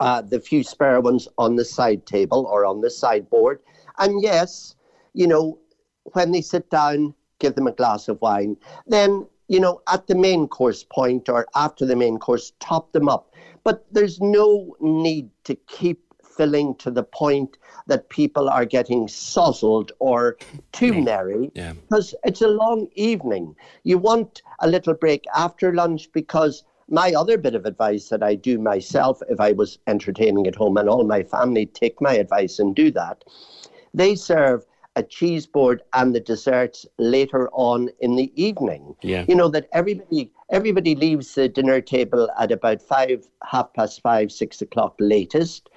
uh, 0.00 0.22
the 0.22 0.40
few 0.40 0.64
spare 0.64 1.00
ones 1.00 1.28
on 1.38 1.56
the 1.56 1.64
side 1.64 2.06
table 2.06 2.46
or 2.50 2.64
on 2.64 2.80
the 2.80 2.90
sideboard. 2.90 3.60
And 3.98 4.22
yes, 4.22 4.74
you 5.12 5.26
know, 5.26 5.58
when 6.04 6.32
they 6.32 6.40
sit 6.40 6.70
down, 6.70 7.14
give 7.38 7.54
them 7.54 7.66
a 7.66 7.72
glass 7.72 8.08
of 8.08 8.20
wine. 8.22 8.56
Then, 8.86 9.26
you 9.48 9.60
know, 9.60 9.82
at 9.92 10.06
the 10.06 10.14
main 10.14 10.48
course 10.48 10.84
point 10.84 11.28
or 11.28 11.46
after 11.54 11.84
the 11.84 11.96
main 11.96 12.18
course, 12.18 12.52
top 12.60 12.92
them 12.92 13.08
up. 13.08 13.34
But 13.64 13.84
there's 13.92 14.20
no 14.20 14.76
need 14.80 15.30
to 15.44 15.54
keep 15.54 16.02
filling 16.24 16.74
to 16.76 16.90
the 16.90 17.02
point 17.02 17.58
that 17.86 18.08
people 18.08 18.48
are 18.48 18.64
getting 18.64 19.06
sozzled 19.06 19.90
or 19.98 20.38
too 20.72 21.02
merry 21.02 21.50
Yeah. 21.54 21.72
because 21.72 22.14
it's 22.24 22.40
a 22.40 22.48
long 22.48 22.88
evening. 22.94 23.56
You 23.82 23.98
want 23.98 24.42
a 24.60 24.68
little 24.68 24.94
break 24.94 25.24
after 25.34 25.74
lunch 25.74 26.10
because 26.12 26.64
my 26.88 27.12
other 27.12 27.36
bit 27.38 27.54
of 27.54 27.66
advice 27.66 28.08
that 28.08 28.22
I 28.22 28.34
do 28.34 28.58
myself 28.58 29.20
if 29.28 29.38
I 29.40 29.52
was 29.52 29.78
entertaining 29.86 30.46
at 30.46 30.54
home 30.54 30.76
and 30.76 30.88
all 30.88 31.04
my 31.04 31.22
family 31.22 31.66
take 31.66 32.00
my 32.00 32.14
advice 32.14 32.58
and 32.58 32.74
do 32.74 32.90
that, 32.92 33.24
they 33.92 34.14
serve 34.14 34.64
a 34.96 35.02
cheese 35.02 35.46
board 35.46 35.82
and 35.92 36.14
the 36.14 36.20
desserts 36.20 36.84
later 36.98 37.48
on 37.52 37.90
in 38.00 38.16
the 38.16 38.32
evening. 38.40 38.94
Yeah. 39.02 39.24
You 39.28 39.34
know 39.34 39.48
that 39.48 39.68
everybody 39.72 40.32
everybody 40.50 40.94
leaves 40.94 41.34
the 41.34 41.48
dinner 41.48 41.80
table 41.80 42.28
at 42.38 42.50
about 42.50 42.82
five, 42.82 43.26
half 43.44 43.72
past 43.72 44.02
five, 44.02 44.32
six 44.32 44.60
o'clock 44.60 44.94
latest. 44.98 45.70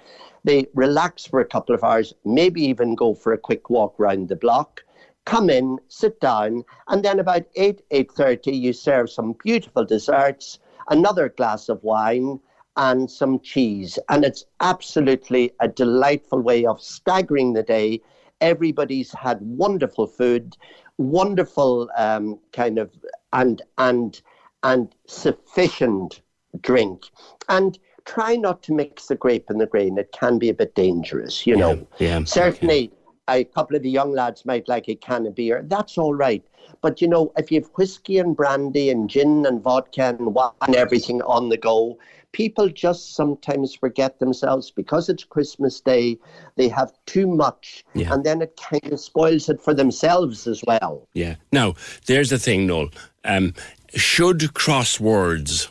They 0.44 0.68
relax 0.74 1.26
for 1.26 1.40
a 1.40 1.46
couple 1.46 1.74
of 1.74 1.84
hours, 1.84 2.14
maybe 2.26 2.62
even 2.64 2.96
go 2.96 3.14
for 3.14 3.32
a 3.34 3.38
quick 3.38 3.70
walk 3.70 3.96
round 3.98 4.30
the 4.30 4.36
block 4.36 4.82
come 5.26 5.50
in, 5.50 5.80
sit 5.88 6.20
down, 6.20 6.64
and 6.88 7.04
then 7.04 7.20
about 7.20 7.44
8, 7.56 7.82
8.30 7.90 8.60
you 8.60 8.74
serve 8.74 9.10
some 9.10 9.36
beautiful 9.44 9.86
desserts, 9.86 10.60
another 10.90 11.30
glass 11.30 11.70
of 11.70 11.84
wine, 11.84 12.40
and 12.76 13.10
some 13.10 13.40
cheese. 13.40 14.00
And 14.10 14.26
it's 14.26 14.46
absolutely 14.60 15.54
a 15.60 15.68
delightful 15.68 16.42
way 16.42 16.66
of 16.66 16.82
staggering 16.82 17.54
the 17.54 17.64
day. 17.64 18.02
Everybody's 18.44 19.12
had 19.14 19.40
wonderful 19.42 20.06
food, 20.06 20.56
wonderful 20.98 21.90
um, 21.98 22.40
kind 22.52 22.78
of, 22.78 22.92
and, 23.32 23.62
and, 23.78 24.22
and 24.62 24.94
sufficient 25.08 26.22
drink. 26.62 27.06
And 27.50 27.80
try 28.06 28.36
not 28.36 28.62
to 28.64 28.74
mix 28.74 29.08
the 29.08 29.16
grape 29.16 29.50
and 29.50 29.60
the 29.60 29.66
grain. 29.66 29.98
It 29.98 30.12
can 30.12 30.38
be 30.38 30.50
a 30.50 30.54
bit 30.54 30.76
dangerous, 30.76 31.48
you 31.48 31.56
know. 31.56 31.88
yeah, 32.00 32.24
Certainly, 32.26 32.92
a 33.30 33.46
couple 33.46 33.76
of 33.76 33.84
the 33.84 33.90
young 33.90 34.12
lads 34.12 34.46
might 34.46 34.68
like 34.68 34.90
a 34.90 34.96
can 34.96 35.26
of 35.26 35.36
beer. 35.36 35.64
That's 35.66 35.98
all 35.98 36.14
right. 36.14 36.44
But 36.82 37.02
you 37.02 37.08
know, 37.08 37.32
if 37.38 37.52
you 37.52 37.62
have 37.62 37.70
whiskey 37.76 38.18
and 38.18 38.36
brandy 38.36 38.90
and 38.90 39.10
gin 39.10 39.46
and 39.46 39.62
vodka 39.62 40.16
and 40.20 40.34
wine 40.34 40.52
and 40.62 40.76
everything 40.76 41.22
on 41.22 41.50
the 41.50 41.58
go, 41.58 41.98
people 42.34 42.68
just 42.68 43.16
sometimes 43.16 43.74
forget 43.74 44.20
themselves 44.20 44.70
because 44.72 45.08
it's 45.08 45.24
Christmas 45.24 45.80
Day. 45.80 46.18
They 46.58 46.68
have 46.68 46.92
too 47.06 47.28
much, 47.28 47.86
Yeah. 47.94 48.14
and 48.14 48.24
then 48.26 48.42
it 48.42 48.60
kind 48.62 48.92
of 48.92 49.00
spoils 49.00 49.48
it 49.48 49.62
for 49.62 49.74
themselves 49.74 50.46
as 50.48 50.62
well. 50.68 51.08
Yeah. 51.14 51.36
Now, 51.52 51.76
there's 52.08 52.30
the 52.32 52.40
thing, 52.40 52.68
Noel. 52.68 52.90
Um, 53.24 53.54
should 53.96 54.40
crosswords 54.54 55.70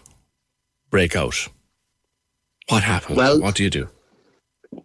break 0.91 1.15
out? 1.15 1.49
What 2.71 2.83
happens? 2.85 3.19
Well- 3.19 3.41
what 3.41 3.57
do 3.57 3.65
you 3.65 3.71
do? 3.71 3.89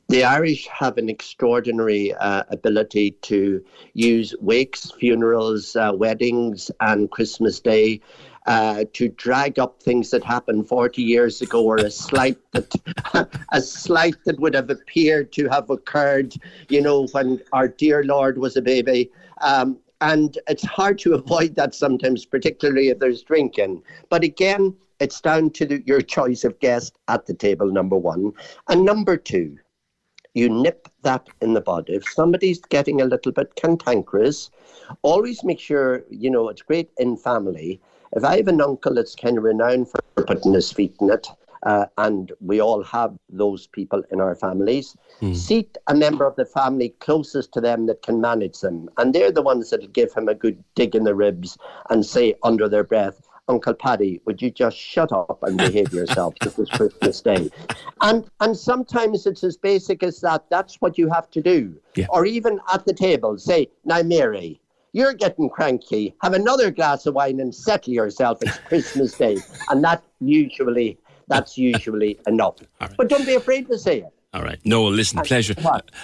The 0.09 0.25
Irish 0.25 0.67
have 0.67 0.97
an 0.97 1.07
extraordinary 1.07 2.13
uh, 2.13 2.43
ability 2.49 3.11
to 3.21 3.63
use 3.93 4.35
wakes, 4.41 4.91
funerals, 4.91 5.77
uh, 5.77 5.93
weddings, 5.95 6.69
and 6.81 7.09
Christmas 7.09 7.61
Day 7.61 8.01
uh, 8.48 8.86
to 8.94 9.10
drag 9.10 9.60
up 9.60 9.84
things 9.84 10.10
that 10.10 10.24
happened 10.24 10.68
40 10.68 11.02
years 11.02 11.41
ago 11.41 11.64
or 11.64 11.76
a 11.76 11.91
slight 11.91 12.38
that 12.53 12.74
a 13.52 13.61
slight 13.61 14.15
that 14.26 14.40
would 14.40 14.56
have 14.56 14.69
appeared 14.69 15.32
to 15.34 15.48
have 15.49 15.69
occurred, 15.69 16.34
you 16.69 16.82
know, 16.82 17.07
when 17.11 17.41
our 17.52 17.68
dear 17.68 18.03
Lord 18.03 18.38
was 18.38 18.56
a 18.56 18.61
baby. 18.61 19.11
Um, 19.41 19.78
and 19.99 20.38
it's 20.48 20.64
hard 20.64 20.98
to 20.99 21.14
avoid 21.14 21.56
that 21.56 21.76
sometimes, 21.76 22.26
particularly 22.26 22.88
if 22.88 22.99
there's 22.99 23.22
drinking. 23.22 23.84
But 24.10 24.24
again, 24.24 24.76
it's 24.99 25.19
down 25.19 25.49
to 25.52 25.65
the, 25.65 25.84
your 25.86 26.02
choice 26.02 26.44
of 26.44 26.60
guest 26.60 26.98
at 27.07 27.26
the 27.26 27.34
table, 27.34 27.69
number 27.69 27.98
one. 27.98 28.32
And 28.69 28.86
number 28.86 29.18
two, 29.18 29.57
you 30.34 30.49
nip 30.49 30.88
that 31.02 31.28
in 31.41 31.53
the 31.53 31.61
bud. 31.61 31.86
If 31.88 32.07
somebody's 32.10 32.60
getting 32.60 33.02
a 33.02 33.06
little 33.06 33.32
bit 33.32 33.56
cantankerous, 33.56 34.52
always 35.02 35.44
make 35.44 35.60
sure, 35.60 36.03
you 36.10 36.30
know, 36.30 36.48
it's 36.49 36.61
great 36.61 36.91
in 36.98 37.18
family. 37.18 37.82
If 38.13 38.23
I 38.23 38.38
have 38.38 38.47
an 38.47 38.61
uncle 38.61 38.93
that's 38.93 39.15
kind 39.15 39.38
of 39.38 39.43
renowned 39.43 39.89
for 39.89 40.23
putting 40.25 40.53
his 40.53 40.71
feet 40.71 40.95
in 41.01 41.09
it, 41.09 41.27
uh, 41.63 41.85
and 41.97 42.31
we 42.39 42.61
all 42.61 42.84
have 42.84 43.17
those 43.29 43.67
people 43.67 44.03
in 44.11 44.21
our 44.21 44.35
families. 44.35 44.95
Hmm. 45.19 45.34
Seat 45.34 45.77
a 45.88 45.95
member 45.95 46.25
of 46.25 46.35
the 46.35 46.45
family 46.45 46.89
closest 46.99 47.51
to 47.53 47.61
them 47.61 47.88
that 47.88 48.03
can 48.03 48.21
manage 48.21 48.59
them, 48.59 48.89
and 48.97 49.13
they're 49.13 49.31
the 49.31 49.41
ones 49.41 49.69
that'll 49.69 49.88
give 49.88 50.13
him 50.13 50.27
a 50.27 50.35
good 50.35 50.63
dig 50.75 50.95
in 50.95 51.03
the 51.03 51.15
ribs 51.15 51.57
and 51.89 52.05
say 52.05 52.35
under 52.43 52.69
their 52.69 52.84
breath, 52.84 53.21
Uncle 53.49 53.73
Paddy, 53.73 54.21
would 54.25 54.41
you 54.41 54.51
just 54.51 54.77
shut 54.77 55.11
up 55.11 55.39
and 55.41 55.57
behave 55.57 55.93
yourself? 55.93 56.35
This 56.41 56.59
is 56.59 56.69
Christmas 56.69 57.21
Day. 57.21 57.49
And 58.01 58.29
and 58.41 58.57
sometimes 58.57 59.25
it's 59.25 59.43
as 59.43 59.55
basic 59.55 60.03
as 60.03 60.19
that. 60.21 60.45
That's 60.49 60.75
what 60.81 60.97
you 60.97 61.09
have 61.09 61.31
to 61.31 61.41
do. 61.41 61.75
Yeah. 61.95 62.07
Or 62.09 62.25
even 62.25 62.59
at 62.73 62.85
the 62.85 62.93
table, 62.93 63.38
say, 63.38 63.69
now 63.85 64.03
Mary, 64.03 64.59
you're 64.98 65.14
getting 65.14 65.48
cranky. 65.48 66.15
Have 66.24 66.34
another 66.34 66.72
glass 66.72 67.06
of 67.06 67.14
wine 67.14 67.40
and 67.40 67.53
settle 67.53 67.94
yourself. 67.94 68.40
It's 68.41 68.57
Christmas 68.57 69.15
Day. 69.15 69.38
And 69.69 69.84
that 69.84 70.03
usually 70.19 70.98
that's 71.28 71.57
usually 71.57 72.19
enough. 72.26 72.56
But 72.98 73.07
don't 73.07 73.26
be 73.26 73.36
afraid 73.36 73.68
to 73.68 73.78
say 73.78 73.99
it. 73.99 74.14
All 74.34 74.41
right. 74.41 74.60
Noel, 74.65 74.91
listen, 74.91 75.19
pleasure. 75.22 75.56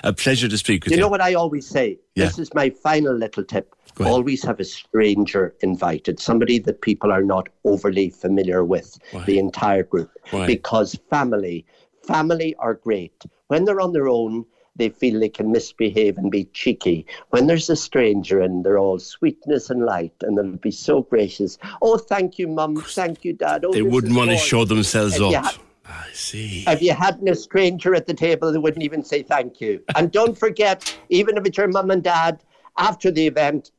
A 0.03 0.13
pleasure 0.13 0.47
to 0.47 0.57
speak 0.57 0.83
with 0.83 0.91
You 0.91 0.97
you. 0.97 1.01
know 1.01 1.07
what 1.09 1.21
I 1.21 1.33
always 1.33 1.67
say? 1.67 1.97
Yeah. 2.15 2.25
This 2.25 2.39
is 2.39 2.53
my 2.53 2.69
final 2.69 3.15
little 3.15 3.43
tip. 3.43 3.73
Always 3.99 4.43
have 4.43 4.59
a 4.59 4.63
stranger 4.63 5.55
invited, 5.61 6.19
somebody 6.19 6.57
that 6.59 6.81
people 6.81 7.11
are 7.11 7.23
not 7.23 7.47
overly 7.63 8.09
familiar 8.09 8.63
with, 8.63 8.97
the 9.25 9.39
entire 9.39 9.83
group. 9.83 10.11
Why? 10.31 10.45
Because 10.45 10.99
family, 11.09 11.65
family 12.05 12.55
are 12.59 12.75
great. 12.75 13.23
When 13.47 13.65
they're 13.65 13.81
on 13.81 13.93
their 13.93 14.07
own, 14.07 14.45
they 14.75 14.89
feel 14.89 15.19
they 15.19 15.29
can 15.29 15.51
misbehave 15.51 16.17
and 16.17 16.31
be 16.31 16.45
cheeky. 16.45 17.05
When 17.29 17.47
there's 17.47 17.69
a 17.69 17.75
stranger 17.75 18.41
and 18.41 18.63
they're 18.65 18.79
all 18.79 18.97
sweetness 18.99 19.69
and 19.69 19.85
light 19.85 20.13
and 20.21 20.37
they'll 20.37 20.57
be 20.57 20.71
so 20.71 21.01
gracious. 21.03 21.57
Oh, 21.81 21.97
thank 21.97 22.39
you, 22.39 22.47
mum. 22.47 22.81
Thank 22.81 23.23
you, 23.23 23.33
dad. 23.33 23.65
Oh, 23.65 23.73
They 23.73 23.83
wouldn't 23.83 24.15
want 24.15 24.31
to 24.31 24.37
show 24.37 24.65
themselves 24.65 25.15
If 25.15 25.21
up. 25.21 25.55
I 25.85 26.07
see. 26.13 26.63
if 26.65 26.81
you 26.81 26.93
hadn't 26.93 27.27
a 27.27 27.35
stranger 27.35 27.93
at 27.93 28.07
the 28.07 28.13
table, 28.13 28.51
they 28.51 28.57
wouldn't 28.57 28.83
even 28.83 29.03
say 29.03 29.21
thank 29.21 29.61
you. 29.61 29.83
And 29.95 30.11
don't 30.11 30.37
forget, 30.37 30.97
even 31.09 31.37
if 31.37 31.45
it's 31.45 31.57
your 31.57 31.67
mum 31.67 31.91
and 31.91 32.03
dad, 32.03 32.43
after 32.77 33.11
the 33.11 33.27
event, 33.27 33.71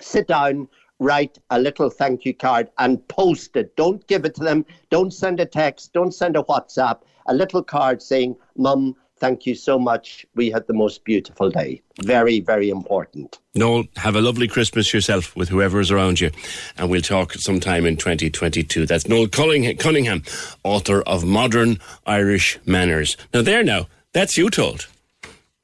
sit 0.00 0.26
down, 0.26 0.68
write 0.98 1.38
a 1.50 1.60
little 1.60 1.90
thank 1.90 2.24
you 2.24 2.34
card 2.34 2.70
and 2.78 3.06
post 3.08 3.54
it. 3.56 3.76
Don't 3.76 4.04
give 4.08 4.24
it 4.24 4.34
to 4.36 4.44
them. 4.44 4.64
Don't 4.90 5.12
send 5.12 5.38
a 5.38 5.46
text. 5.46 5.92
Don't 5.92 6.12
send 6.12 6.36
a 6.36 6.42
WhatsApp. 6.42 7.02
A 7.26 7.34
little 7.34 7.62
card 7.62 8.02
saying, 8.02 8.34
Mum, 8.56 8.96
thank 9.20 9.46
you 9.46 9.54
so 9.54 9.78
much. 9.78 10.26
We 10.34 10.50
had 10.50 10.66
the 10.66 10.72
most 10.72 11.04
beautiful 11.04 11.50
day. 11.50 11.82
Very, 12.02 12.40
very 12.40 12.70
important. 12.70 13.38
Noel, 13.54 13.84
have 13.96 14.16
a 14.16 14.20
lovely 14.20 14.48
Christmas 14.48 14.92
yourself 14.92 15.36
with 15.36 15.50
whoever 15.50 15.78
is 15.78 15.90
around 15.90 16.20
you, 16.20 16.30
and 16.78 16.90
we'll 16.90 17.02
talk 17.02 17.34
sometime 17.34 17.86
in 17.86 17.96
2022. 17.96 18.86
That's 18.86 19.06
Noel 19.06 19.28
Cunningham, 19.28 20.22
author 20.64 21.02
of 21.02 21.24
Modern 21.24 21.78
Irish 22.06 22.58
Manners. 22.66 23.16
Now, 23.32 23.42
there 23.42 23.62
now, 23.62 23.86
that's 24.12 24.36
you 24.36 24.50
told. 24.50 24.86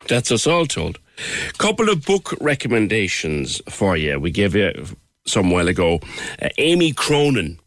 That's 0.08 0.30
us 0.30 0.46
all 0.46 0.66
told. 0.66 0.98
Couple 1.58 1.88
of 1.88 2.04
book 2.04 2.34
recommendations 2.40 3.62
for 3.68 3.96
you. 3.96 4.20
We 4.20 4.30
gave 4.30 4.54
you 4.54 4.86
some 5.26 5.50
while 5.50 5.66
ago. 5.66 6.00
Uh, 6.40 6.50
Amy 6.58 6.92
Cronin, 6.92 7.58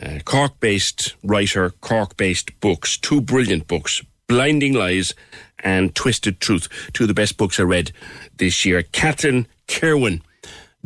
uh, 0.00 0.18
Cork 0.24 0.60
based 0.60 1.14
writer, 1.24 1.70
Cork 1.80 2.16
based 2.16 2.58
books, 2.60 2.98
two 2.98 3.20
brilliant 3.20 3.66
books 3.66 4.02
Blinding 4.30 4.74
Lies 4.74 5.12
and 5.58 5.92
Twisted 5.92 6.38
Truth, 6.38 6.68
two 6.92 7.02
of 7.02 7.08
the 7.08 7.14
best 7.14 7.36
books 7.36 7.58
I 7.58 7.64
read 7.64 7.90
this 8.36 8.64
year. 8.64 8.84
Catherine 8.84 9.48
Kirwan, 9.66 10.22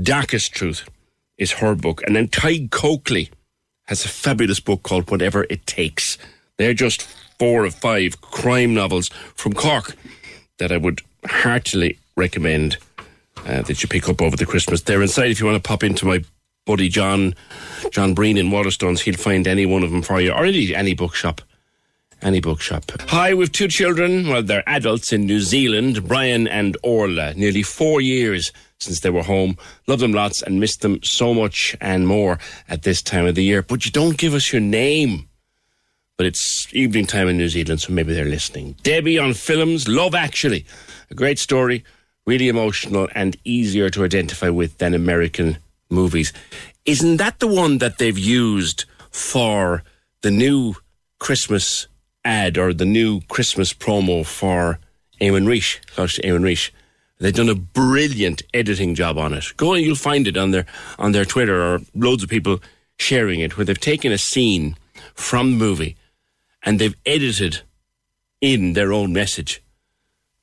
Darkest 0.01 0.55
Truth 0.55 0.89
is 1.37 1.53
her 1.53 1.75
book. 1.75 2.03
And 2.07 2.17
then 2.17 2.29
Ty 2.29 2.69
Coakley 2.71 3.29
has 3.85 4.03
a 4.03 4.09
fabulous 4.09 4.61
book 4.61 4.83
called 4.83 5.11
Whatever 5.11 5.45
It 5.51 5.67
Takes. 5.67 6.17
They're 6.57 6.73
just 6.73 7.03
four 7.39 7.67
or 7.67 7.71
five 7.71 8.23
crime 8.23 8.73
novels 8.73 9.11
from 9.35 9.53
Cork 9.53 9.95
that 10.59 10.73
I 10.73 10.79
would 10.79 11.03
heartily 11.27 11.99
recommend 12.17 12.79
uh, 13.45 13.61
that 13.61 13.83
you 13.83 13.91
pick 13.91 14.09
up 14.09 14.23
over 14.23 14.39
the 14.39 14.47
Christmas. 14.47 14.81
They're 14.81 15.03
inside 15.03 15.31
if 15.31 15.39
you 15.39 15.45
want 15.45 15.63
to 15.63 15.69
pop 15.69 15.85
into 15.85 16.07
my 16.07 16.25
buddy 16.65 16.89
John, 16.89 17.35
John 17.91 18.15
Breen 18.15 18.39
in 18.39 18.49
Waterstones. 18.49 19.01
He'll 19.01 19.17
find 19.17 19.47
any 19.47 19.67
one 19.67 19.83
of 19.83 19.91
them 19.91 20.01
for 20.01 20.19
you, 20.19 20.33
or 20.33 20.47
any, 20.47 20.75
any 20.75 20.95
bookshop. 20.95 21.43
Any 22.25 22.41
bookshop. 22.41 22.85
Hi, 23.09 23.35
we've 23.35 23.53
two 23.53 23.69
children. 23.69 24.27
Well, 24.31 24.43
they're 24.43 24.67
adults 24.67 25.13
in 25.13 25.27
New 25.27 25.41
Zealand, 25.41 26.09
Brian 26.09 26.49
and 26.49 26.75
Orla. 26.83 27.35
Nearly 27.35 27.63
four 27.63 28.01
years 28.01 28.51
since 28.81 29.01
they 29.01 29.11
were 29.11 29.23
home. 29.23 29.59
Love 29.87 30.01
them 30.01 30.15
lots 30.15 30.41
and 30.41 30.59
miss 30.59 30.79
them 30.79 31.03
so 31.03 31.35
much 31.35 31.77
and 31.83 32.09
more 32.09 32.39
at 32.67 32.83
this 32.83 33.03
time 33.03 33.27
of 33.27 33.35
the 33.35 33.45
year. 33.45 33.61
But 33.61 33.85
you 33.85 33.91
don't 33.91 34.17
give 34.17 34.33
us 34.33 34.55
your 34.55 34.63
name. 34.63 35.29
But 36.17 36.25
it's 36.25 36.67
evening 36.73 37.05
time 37.05 37.29
in 37.29 37.37
New 37.37 37.51
Zealand, 37.51 37.83
so 37.83 37.93
maybe 37.93 38.15
they're 38.15 38.25
listening. 38.25 38.77
Debbie 38.83 39.19
on 39.19 39.35
films, 39.35 39.87
Love 39.87 40.15
Actually. 40.15 40.65
A 41.11 41.15
great 41.15 41.39
story, 41.39 41.85
really 42.27 42.49
emotional 42.49 43.07
and 43.15 43.37
easier 43.45 43.91
to 43.91 44.03
identify 44.03 44.49
with 44.49 44.79
than 44.79 44.95
American 44.95 45.59
movies. 45.91 46.33
Isn't 46.87 47.19
that 47.19 47.41
the 47.41 47.49
one 47.49 47.79
that 47.79 47.99
they've 47.99 48.19
used 48.19 48.87
for 49.11 49.83
the 50.23 50.31
new 50.31 50.77
Christmas 51.19 51.87
ad 52.25 52.59
or 52.59 52.73
the 52.73 52.85
new 52.85 53.21
Christmas 53.23 53.73
promo 53.73 54.25
for 54.25 54.79
Eamon 55.21 55.47
Reich, 55.49 55.81
to 55.95 56.23
Eamon? 56.23 56.71
They've 57.19 57.33
done 57.33 57.49
a 57.49 57.55
brilliant 57.55 58.43
editing 58.53 58.95
job 58.95 59.19
on 59.19 59.33
it. 59.33 59.53
Go 59.57 59.73
and 59.75 59.85
you'll 59.85 59.95
find 59.95 60.27
it 60.27 60.37
on 60.37 60.51
their 60.51 60.67
on 60.99 61.13
their 61.13 61.25
Twitter 61.25 61.63
or 61.63 61.81
loads 61.95 62.23
of 62.23 62.29
people 62.29 62.61
sharing 62.99 63.41
it 63.41 63.57
where 63.57 63.65
they've 63.65 63.79
taken 63.79 64.13
a 64.13 64.19
scene 64.19 64.77
from 65.15 65.53
the 65.53 65.57
movie 65.57 65.97
and 66.63 66.79
they've 66.79 66.97
edited 67.07 67.63
in 68.41 68.73
their 68.73 68.93
own 68.93 69.13
message 69.13 69.63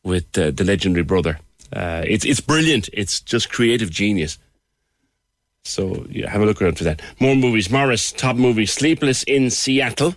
with 0.04 0.38
uh, 0.38 0.52
the 0.52 0.64
legendary 0.64 1.04
brother. 1.04 1.40
Uh, 1.74 2.04
it's 2.08 2.26
it's 2.26 2.40
brilliant. 2.40 2.90
It's 2.94 3.20
just 3.20 3.52
creative 3.52 3.90
genius. 3.90 4.38
So 5.64 6.06
yeah, 6.10 6.30
have 6.30 6.42
a 6.42 6.46
look 6.46 6.62
around 6.62 6.78
for 6.78 6.84
that. 6.86 7.02
More 7.20 7.36
movies. 7.36 7.70
Morris 7.70 8.12
top 8.12 8.36
movie 8.36 8.66
Sleepless 8.66 9.24
in 9.24 9.50
Seattle. 9.50 10.16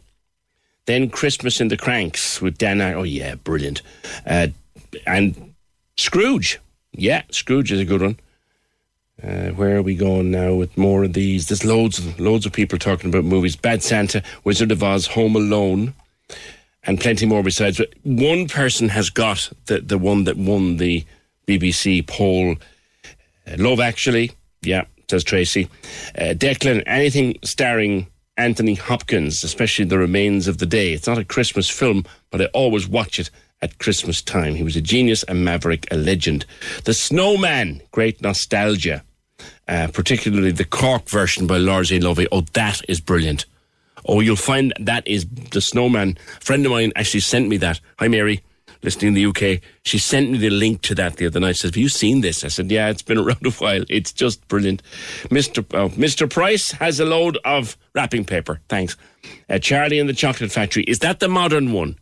Then 0.86 1.08
Christmas 1.08 1.60
in 1.60 1.68
the 1.68 1.76
Cranks 1.76 2.40
with 2.42 2.58
Dan. 2.58 2.80
Oh 2.80 3.02
yeah, 3.02 3.36
brilliant. 3.36 3.82
Uh, 4.26 4.48
and 5.06 5.54
Scrooge. 5.96 6.60
Yeah, 6.92 7.22
Scrooge 7.30 7.72
is 7.72 7.80
a 7.80 7.84
good 7.84 8.02
one. 8.02 8.18
Uh, 9.22 9.50
where 9.50 9.76
are 9.76 9.82
we 9.82 9.94
going 9.94 10.30
now 10.30 10.54
with 10.54 10.76
more 10.76 11.04
of 11.04 11.12
these? 11.12 11.46
There's 11.48 11.64
loads, 11.64 11.98
of, 11.98 12.18
loads 12.18 12.46
of 12.46 12.52
people 12.52 12.78
talking 12.78 13.10
about 13.10 13.24
movies. 13.24 13.56
Bad 13.56 13.82
Santa, 13.82 14.22
Wizard 14.42 14.72
of 14.72 14.82
Oz, 14.82 15.06
Home 15.08 15.36
Alone, 15.36 15.94
and 16.82 17.00
plenty 17.00 17.24
more 17.24 17.42
besides. 17.42 17.78
But 17.78 17.94
one 18.02 18.48
person 18.48 18.88
has 18.90 19.10
got 19.10 19.50
the 19.66 19.80
the 19.80 19.98
one 19.98 20.24
that 20.24 20.36
won 20.36 20.76
the 20.76 21.04
BBC 21.46 22.06
poll. 22.06 22.56
Uh, 23.46 23.56
Love 23.56 23.80
Actually, 23.80 24.32
yeah, 24.62 24.84
says 25.08 25.24
Tracy. 25.24 25.68
Uh, 26.18 26.34
Declan, 26.34 26.82
anything 26.86 27.38
starring 27.44 28.08
Anthony 28.36 28.74
Hopkins, 28.74 29.44
especially 29.44 29.84
The 29.84 29.98
Remains 29.98 30.48
of 30.48 30.58
the 30.58 30.66
Day. 30.66 30.92
It's 30.92 31.06
not 31.06 31.18
a 31.18 31.24
Christmas 31.24 31.70
film, 31.70 32.04
but 32.30 32.42
I 32.42 32.46
always 32.46 32.88
watch 32.88 33.18
it 33.18 33.30
at 33.62 33.78
Christmas 33.78 34.20
time. 34.20 34.54
He 34.54 34.62
was 34.62 34.76
a 34.76 34.80
genius, 34.80 35.24
a 35.28 35.34
maverick, 35.34 35.86
a 35.90 35.96
legend. 35.96 36.44
The 36.84 36.94
Snowman, 36.94 37.80
great 37.92 38.20
nostalgia. 38.20 39.04
Uh, 39.66 39.88
particularly 39.92 40.52
the 40.52 40.64
Cork 40.64 41.08
version 41.08 41.46
by 41.46 41.56
Lars. 41.56 41.90
Lovey. 41.90 42.28
Oh, 42.30 42.42
that 42.52 42.82
is 42.88 43.00
brilliant. 43.00 43.46
Oh, 44.06 44.20
you'll 44.20 44.36
find 44.36 44.72
that 44.78 45.06
is 45.08 45.26
the 45.26 45.60
Snowman. 45.60 46.18
A 46.36 46.40
friend 46.40 46.64
of 46.66 46.72
mine 46.72 46.92
actually 46.96 47.20
sent 47.20 47.48
me 47.48 47.56
that. 47.58 47.80
Hi, 47.98 48.08
Mary, 48.08 48.42
listening 48.84 49.08
in 49.08 49.14
the 49.14 49.26
UK. 49.26 49.60
She 49.82 49.98
sent 49.98 50.30
me 50.30 50.38
the 50.38 50.50
link 50.50 50.82
to 50.82 50.94
that 50.94 51.16
the 51.16 51.26
other 51.26 51.40
night. 51.40 51.56
She 51.56 51.62
says, 51.62 51.70
Have 51.70 51.76
you 51.76 51.88
seen 51.88 52.20
this? 52.20 52.44
I 52.44 52.48
said, 52.48 52.70
Yeah, 52.70 52.88
it's 52.90 53.02
been 53.02 53.18
around 53.18 53.38
a 53.44 53.50
while. 53.50 53.84
It's 53.88 54.12
just 54.12 54.46
brilliant. 54.46 54.82
Mr. 55.24 55.64
Oh, 55.74 55.88
Mr. 55.90 56.30
Price 56.30 56.70
has 56.72 57.00
a 57.00 57.04
load 57.04 57.38
of 57.44 57.76
wrapping 57.94 58.24
paper. 58.24 58.60
Thanks. 58.68 58.96
Uh, 59.48 59.58
Charlie 59.58 59.98
and 59.98 60.08
the 60.08 60.14
Chocolate 60.14 60.52
Factory. 60.52 60.84
Is 60.84 61.00
that 61.00 61.18
the 61.18 61.28
modern 61.28 61.72
one? 61.72 61.98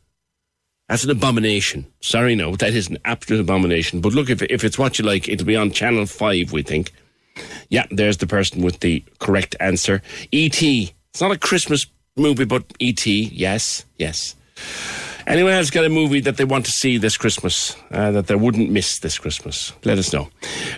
That's 0.89 1.05
an 1.05 1.11
abomination. 1.11 1.87
Sorry, 2.01 2.35
no, 2.35 2.57
that 2.57 2.75
is 2.75 2.89
an 2.91 2.99
absolute 3.05 3.41
abomination. 3.41 4.01
But 4.01 4.13
look, 4.13 4.29
if, 4.29 4.43
if 4.43 4.63
it's 4.65 4.79
what 4.79 4.99
you 4.99 5.07
like, 5.07 5.29
it'll 5.29 5.47
be 5.47 5.57
on 5.57 5.71
Channel 5.71 6.05
5, 6.05 6.53
we 6.53 6.63
think. 6.63 6.93
Yeah, 7.71 7.87
there's 7.91 8.19
the 8.19 8.27
person 8.27 8.61
with 8.63 8.81
the 8.81 9.03
correct 9.19 9.57
answer. 9.59 10.03
E.T. 10.33 10.93
It's 11.11 11.21
not 11.21 11.31
a 11.31 11.39
Christmas 11.39 11.87
movie, 12.17 12.45
but 12.45 12.65
E.T. 12.79 13.31
Yes, 13.33 13.87
yes. 13.97 14.35
Anyone 15.27 15.53
else 15.53 15.71
got 15.71 15.85
a 15.85 15.89
movie 15.89 16.21
that 16.21 16.37
they 16.37 16.45
want 16.45 16.67
to 16.67 16.73
see 16.73 16.99
this 16.99 17.17
Christmas, 17.17 17.77
uh, 17.91 18.11
that 18.13 18.27
they 18.27 18.35
wouldn't 18.35 18.71
miss 18.71 18.99
this 18.99 19.19
Christmas? 19.19 19.73
Let 19.85 19.99
us 19.99 20.13
know. 20.13 20.29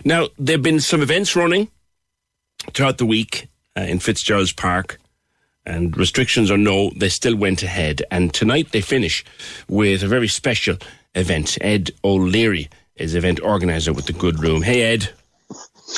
Now, 0.04 0.28
there 0.38 0.54
have 0.54 0.62
been 0.62 0.80
some 0.80 1.02
events 1.02 1.34
running 1.34 1.68
throughout 2.72 2.98
the 2.98 3.06
week 3.06 3.48
uh, 3.76 3.82
in 3.82 3.98
Fitzgerald's 3.98 4.52
Park, 4.52 4.98
and 5.66 5.96
restrictions 5.96 6.50
or 6.50 6.58
no, 6.58 6.90
they 6.96 7.08
still 7.08 7.36
went 7.36 7.62
ahead. 7.62 8.02
And 8.10 8.32
tonight 8.32 8.72
they 8.72 8.80
finish 8.80 9.24
with 9.68 10.02
a 10.02 10.08
very 10.08 10.28
special 10.28 10.76
event. 11.14 11.56
Ed 11.60 11.90
O'Leary 12.04 12.68
is 12.96 13.14
event 13.14 13.40
organizer 13.42 13.92
with 13.92 14.06
the 14.06 14.12
Good 14.12 14.40
Room. 14.40 14.62
Hey, 14.62 14.82
Ed. 14.82 15.10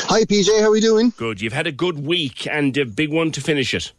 Hi, 0.05 0.25
PJ. 0.25 0.61
How 0.61 0.67
are 0.67 0.71
we 0.71 0.81
doing? 0.81 1.13
Good. 1.17 1.41
You've 1.41 1.53
had 1.53 1.67
a 1.67 1.73
good 1.73 2.07
week 2.07 2.47
and 2.47 2.77
a 2.77 2.85
big 2.85 3.13
one 3.13 3.31
to 3.33 3.41
finish 3.41 3.75
it. 3.75 3.93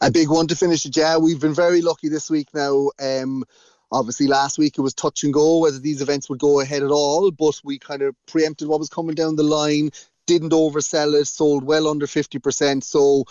A 0.00 0.10
big 0.10 0.28
one 0.28 0.46
to 0.48 0.56
finish 0.56 0.84
it, 0.84 0.96
yeah. 0.96 1.16
We've 1.16 1.40
been 1.40 1.54
very 1.54 1.80
lucky 1.80 2.08
this 2.08 2.30
week 2.30 2.48
now. 2.54 2.90
Um, 3.00 3.44
obviously, 3.90 4.26
last 4.26 4.58
week 4.58 4.78
it 4.78 4.82
was 4.82 4.94
touch 4.94 5.24
and 5.24 5.32
go 5.32 5.58
whether 5.58 5.78
these 5.78 6.02
events 6.02 6.28
would 6.28 6.38
go 6.38 6.60
ahead 6.60 6.82
at 6.82 6.90
all, 6.90 7.30
but 7.30 7.60
we 7.64 7.78
kind 7.78 8.02
of 8.02 8.14
preempted 8.26 8.68
what 8.68 8.78
was 8.78 8.88
coming 8.88 9.14
down 9.14 9.36
the 9.36 9.42
line, 9.42 9.90
didn't 10.26 10.52
oversell 10.52 11.18
it, 11.20 11.26
sold 11.26 11.64
well 11.64 11.88
under 11.88 12.06
50%. 12.06 12.82
So 12.82 13.24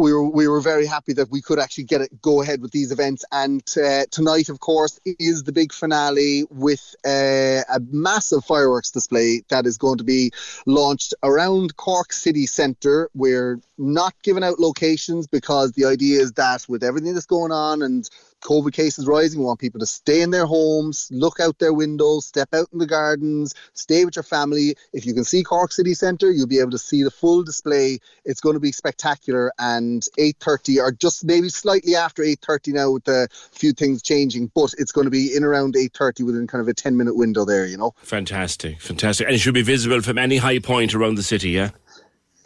we 0.00 0.12
were 0.12 0.28
we 0.28 0.48
were 0.48 0.60
very 0.60 0.86
happy 0.86 1.12
that 1.12 1.30
we 1.30 1.42
could 1.42 1.58
actually 1.58 1.84
get 1.84 2.00
it 2.00 2.22
go 2.22 2.40
ahead 2.40 2.62
with 2.62 2.72
these 2.72 2.90
events. 2.90 3.24
And 3.30 3.62
uh, 3.76 4.06
tonight, 4.10 4.48
of 4.48 4.60
course, 4.60 4.98
is 5.04 5.44
the 5.44 5.52
big 5.52 5.72
finale 5.72 6.44
with 6.50 6.94
uh, 7.04 7.62
a 7.68 7.80
massive 7.90 8.44
fireworks 8.44 8.90
display 8.90 9.42
that 9.50 9.66
is 9.66 9.76
going 9.76 9.98
to 9.98 10.04
be 10.04 10.32
launched 10.66 11.14
around 11.22 11.76
Cork 11.76 12.12
City 12.12 12.46
Centre. 12.46 13.10
We're 13.14 13.60
not 13.76 14.14
giving 14.22 14.42
out 14.42 14.58
locations 14.58 15.26
because 15.26 15.72
the 15.72 15.84
idea 15.84 16.20
is 16.20 16.32
that 16.32 16.66
with 16.68 16.82
everything 16.82 17.14
that's 17.14 17.26
going 17.26 17.52
on 17.52 17.82
and 17.82 18.08
COVID 18.42 18.72
cases 18.72 19.06
rising. 19.06 19.40
We 19.40 19.46
want 19.46 19.60
people 19.60 19.80
to 19.80 19.86
stay 19.86 20.22
in 20.22 20.30
their 20.30 20.46
homes, 20.46 21.08
look 21.10 21.40
out 21.40 21.58
their 21.58 21.72
windows, 21.72 22.26
step 22.26 22.52
out 22.54 22.68
in 22.72 22.78
the 22.78 22.86
gardens, 22.86 23.54
stay 23.74 24.04
with 24.04 24.16
your 24.16 24.22
family. 24.22 24.76
If 24.92 25.06
you 25.06 25.14
can 25.14 25.24
see 25.24 25.42
Cork 25.42 25.72
City 25.72 25.94
Centre, 25.94 26.30
you'll 26.30 26.46
be 26.46 26.60
able 26.60 26.70
to 26.72 26.78
see 26.78 27.02
the 27.02 27.10
full 27.10 27.42
display. 27.42 27.98
It's 28.24 28.40
going 28.40 28.54
to 28.54 28.60
be 28.60 28.72
spectacular. 28.72 29.52
And 29.58 30.02
8:30, 30.18 30.80
or 30.80 30.92
just 30.92 31.24
maybe 31.24 31.48
slightly 31.48 31.94
after 31.96 32.22
8:30 32.22 32.72
now, 32.74 32.90
with 32.92 33.08
a 33.08 33.28
few 33.52 33.72
things 33.72 34.02
changing, 34.02 34.50
but 34.54 34.74
it's 34.78 34.92
going 34.92 35.06
to 35.06 35.10
be 35.10 35.34
in 35.34 35.44
around 35.44 35.74
8:30 35.74 36.24
within 36.24 36.46
kind 36.46 36.62
of 36.62 36.68
a 36.68 36.74
10 36.74 36.96
minute 36.96 37.16
window 37.16 37.44
there. 37.44 37.66
You 37.66 37.76
know. 37.76 37.94
Fantastic, 38.02 38.80
fantastic, 38.80 39.26
and 39.26 39.36
it 39.36 39.38
should 39.38 39.54
be 39.54 39.62
visible 39.62 40.00
from 40.00 40.18
any 40.18 40.38
high 40.38 40.58
point 40.58 40.94
around 40.94 41.16
the 41.16 41.22
city. 41.22 41.50
Yeah. 41.50 41.70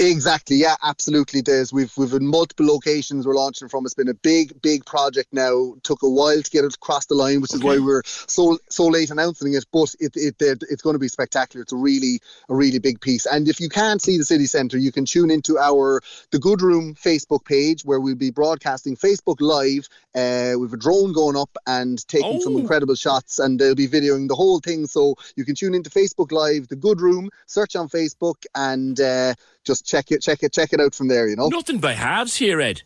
Exactly. 0.00 0.56
Yeah, 0.56 0.74
absolutely. 0.82 1.40
There's 1.40 1.72
we've 1.72 1.92
we've 1.96 2.12
in 2.14 2.26
multiple 2.26 2.66
locations 2.66 3.26
we're 3.26 3.36
launching 3.36 3.68
from. 3.68 3.84
It's 3.84 3.94
been 3.94 4.08
a 4.08 4.14
big, 4.14 4.60
big 4.60 4.84
project 4.84 5.32
now. 5.32 5.76
Took 5.84 6.02
a 6.02 6.08
while 6.10 6.42
to 6.42 6.50
get 6.50 6.64
it 6.64 6.74
across 6.74 7.06
the 7.06 7.14
line, 7.14 7.40
which 7.40 7.54
is 7.54 7.62
why 7.62 7.78
we're 7.78 8.02
so 8.04 8.58
so 8.68 8.86
late 8.86 9.10
announcing 9.10 9.54
it. 9.54 9.64
But 9.72 9.94
it, 10.00 10.12
it, 10.16 10.34
it 10.40 10.64
it's 10.68 10.82
going 10.82 10.94
to 10.94 10.98
be 11.00 11.06
spectacular. 11.06 11.62
It's 11.62 11.72
a 11.72 11.76
really 11.76 12.20
a 12.48 12.54
really 12.54 12.80
big 12.80 13.00
piece. 13.00 13.24
And 13.24 13.48
if 13.48 13.60
you 13.60 13.68
can't 13.68 14.02
see 14.02 14.18
the 14.18 14.24
city 14.24 14.46
centre, 14.46 14.78
you 14.78 14.90
can 14.90 15.04
tune 15.04 15.30
into 15.30 15.58
our 15.58 16.02
the 16.32 16.40
Good 16.40 16.60
Room 16.60 16.96
Facebook 16.96 17.44
page 17.44 17.84
where 17.84 18.00
we'll 18.00 18.16
be 18.16 18.30
broadcasting 18.30 18.96
Facebook 18.96 19.36
Live. 19.40 19.88
Uh, 20.16 20.54
with 20.56 20.72
a 20.72 20.76
drone 20.76 21.12
going 21.12 21.36
up 21.36 21.50
and 21.66 22.06
taking 22.06 22.36
oh. 22.36 22.38
some 22.38 22.56
incredible 22.56 22.94
shots, 22.94 23.40
and 23.40 23.58
they'll 23.58 23.74
be 23.74 23.88
videoing 23.88 24.28
the 24.28 24.34
whole 24.36 24.60
thing. 24.60 24.86
So 24.86 25.16
you 25.34 25.44
can 25.44 25.56
tune 25.56 25.74
into 25.74 25.90
Facebook 25.90 26.30
Live, 26.30 26.68
the 26.68 26.76
Good 26.76 27.00
Room, 27.00 27.30
search 27.46 27.74
on 27.74 27.88
Facebook, 27.88 28.44
and. 28.54 29.00
Uh, 29.00 29.34
just 29.64 29.86
check 29.86 30.10
it, 30.10 30.22
check 30.22 30.42
it, 30.42 30.52
check 30.52 30.72
it 30.72 30.80
out 30.80 30.94
from 30.94 31.08
there. 31.08 31.28
You 31.28 31.36
know, 31.36 31.48
nothing 31.48 31.78
by 31.78 31.92
halves 31.92 32.36
here, 32.36 32.60
Ed. 32.60 32.82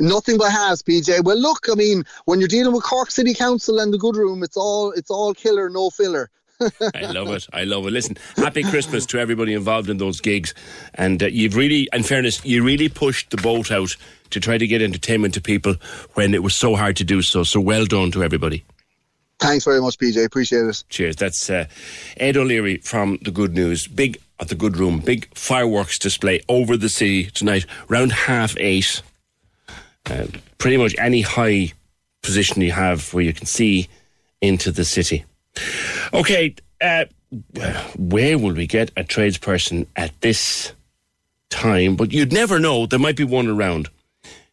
Nothing 0.00 0.38
by 0.38 0.50
halves, 0.50 0.82
PJ. 0.82 1.24
Well, 1.24 1.38
look, 1.38 1.66
I 1.70 1.74
mean, 1.74 2.04
when 2.24 2.40
you're 2.40 2.48
dealing 2.48 2.74
with 2.74 2.82
Cork 2.82 3.10
City 3.10 3.34
Council 3.34 3.78
and 3.78 3.92
the 3.92 3.98
Good 3.98 4.16
Room, 4.16 4.42
it's 4.42 4.56
all 4.56 4.92
it's 4.92 5.10
all 5.10 5.34
killer, 5.34 5.70
no 5.70 5.90
filler. 5.90 6.30
I 6.94 7.12
love 7.12 7.28
it. 7.30 7.46
I 7.52 7.64
love 7.64 7.86
it. 7.86 7.90
Listen, 7.90 8.16
happy 8.36 8.62
Christmas 8.62 9.06
to 9.06 9.18
everybody 9.18 9.54
involved 9.54 9.90
in 9.90 9.98
those 9.98 10.20
gigs. 10.20 10.54
And 10.94 11.22
uh, 11.22 11.26
you've 11.26 11.56
really, 11.56 11.88
in 11.92 12.04
fairness, 12.04 12.44
you 12.44 12.62
really 12.62 12.88
pushed 12.88 13.30
the 13.30 13.36
boat 13.36 13.72
out 13.72 13.96
to 14.30 14.40
try 14.40 14.58
to 14.58 14.66
get 14.66 14.80
entertainment 14.80 15.34
to 15.34 15.40
people 15.40 15.74
when 16.14 16.32
it 16.32 16.42
was 16.42 16.54
so 16.54 16.76
hard 16.76 16.96
to 16.98 17.04
do 17.04 17.22
so. 17.22 17.42
So 17.42 17.60
well 17.60 17.86
done 17.86 18.12
to 18.12 18.22
everybody. 18.22 18.64
Thanks 19.40 19.64
very 19.64 19.80
much, 19.80 19.98
PJ. 19.98 20.24
Appreciate 20.24 20.66
it. 20.66 20.84
Cheers. 20.88 21.16
That's 21.16 21.50
uh, 21.50 21.66
Ed 22.16 22.36
O'Leary 22.36 22.78
from 22.78 23.18
The 23.22 23.30
Good 23.30 23.54
News. 23.54 23.86
Big 23.88 24.18
at 24.40 24.48
the 24.48 24.54
Good 24.54 24.76
Room. 24.76 25.00
Big 25.00 25.28
fireworks 25.36 25.98
display 25.98 26.40
over 26.48 26.76
the 26.76 26.88
city 26.88 27.24
tonight, 27.26 27.66
around 27.90 28.12
half 28.12 28.56
eight. 28.58 29.02
Uh, 30.06 30.26
pretty 30.58 30.76
much 30.76 30.94
any 30.98 31.22
high 31.22 31.72
position 32.22 32.62
you 32.62 32.72
have 32.72 33.12
where 33.14 33.24
you 33.24 33.32
can 33.32 33.46
see 33.46 33.88
into 34.40 34.70
the 34.70 34.84
city. 34.84 35.24
Okay, 36.12 36.54
uh, 36.80 37.04
where 37.96 38.38
will 38.38 38.54
we 38.54 38.66
get 38.66 38.90
a 38.96 39.04
tradesperson 39.04 39.86
at 39.96 40.18
this 40.20 40.72
time? 41.50 41.96
But 41.96 42.12
you'd 42.12 42.32
never 42.32 42.58
know. 42.58 42.86
There 42.86 42.98
might 42.98 43.16
be 43.16 43.24
one 43.24 43.48
around. 43.48 43.88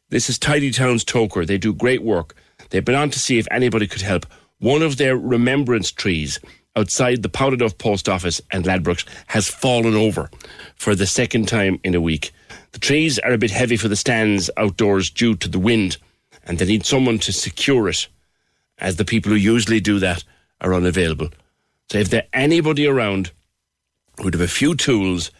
This 0.09 0.29
is 0.29 0.37
Tidy 0.37 0.71
Towns 0.71 1.05
Togher. 1.05 1.45
They 1.45 1.57
do 1.57 1.73
great 1.73 2.03
work. 2.03 2.35
They've 2.69 2.83
been 2.83 2.95
on 2.95 3.09
to 3.11 3.19
see 3.19 3.39
if 3.39 3.47
anybody 3.51 3.87
could 3.87 4.01
help. 4.01 4.25
One 4.59 4.81
of 4.81 4.97
their 4.97 5.17
remembrance 5.17 5.91
trees 5.91 6.39
outside 6.75 7.21
the 7.21 7.29
Pouladuff 7.29 7.77
post 7.77 8.07
office 8.07 8.41
and 8.51 8.65
Ladbrokes 8.65 9.05
has 9.27 9.49
fallen 9.49 9.95
over 9.95 10.29
for 10.75 10.95
the 10.95 11.05
second 11.05 11.47
time 11.47 11.79
in 11.83 11.95
a 11.95 12.01
week. 12.01 12.31
The 12.71 12.79
trees 12.79 13.19
are 13.19 13.33
a 13.33 13.37
bit 13.37 13.51
heavy 13.51 13.77
for 13.77 13.87
the 13.87 13.95
stands 13.95 14.49
outdoors 14.57 15.09
due 15.09 15.35
to 15.35 15.49
the 15.49 15.59
wind, 15.59 15.97
and 16.45 16.57
they 16.57 16.65
need 16.65 16.85
someone 16.85 17.19
to 17.19 17.33
secure 17.33 17.89
it, 17.89 18.07
as 18.77 18.95
the 18.95 19.05
people 19.05 19.31
who 19.31 19.37
usually 19.37 19.79
do 19.79 19.99
that 19.99 20.23
are 20.61 20.73
unavailable. 20.73 21.29
So 21.91 21.97
if 21.97 22.09
there's 22.09 22.23
anybody 22.31 22.87
around 22.87 23.31
who'd 24.21 24.33
have 24.33 24.41
a 24.41 24.47
few 24.47 24.75
tools 24.75 25.31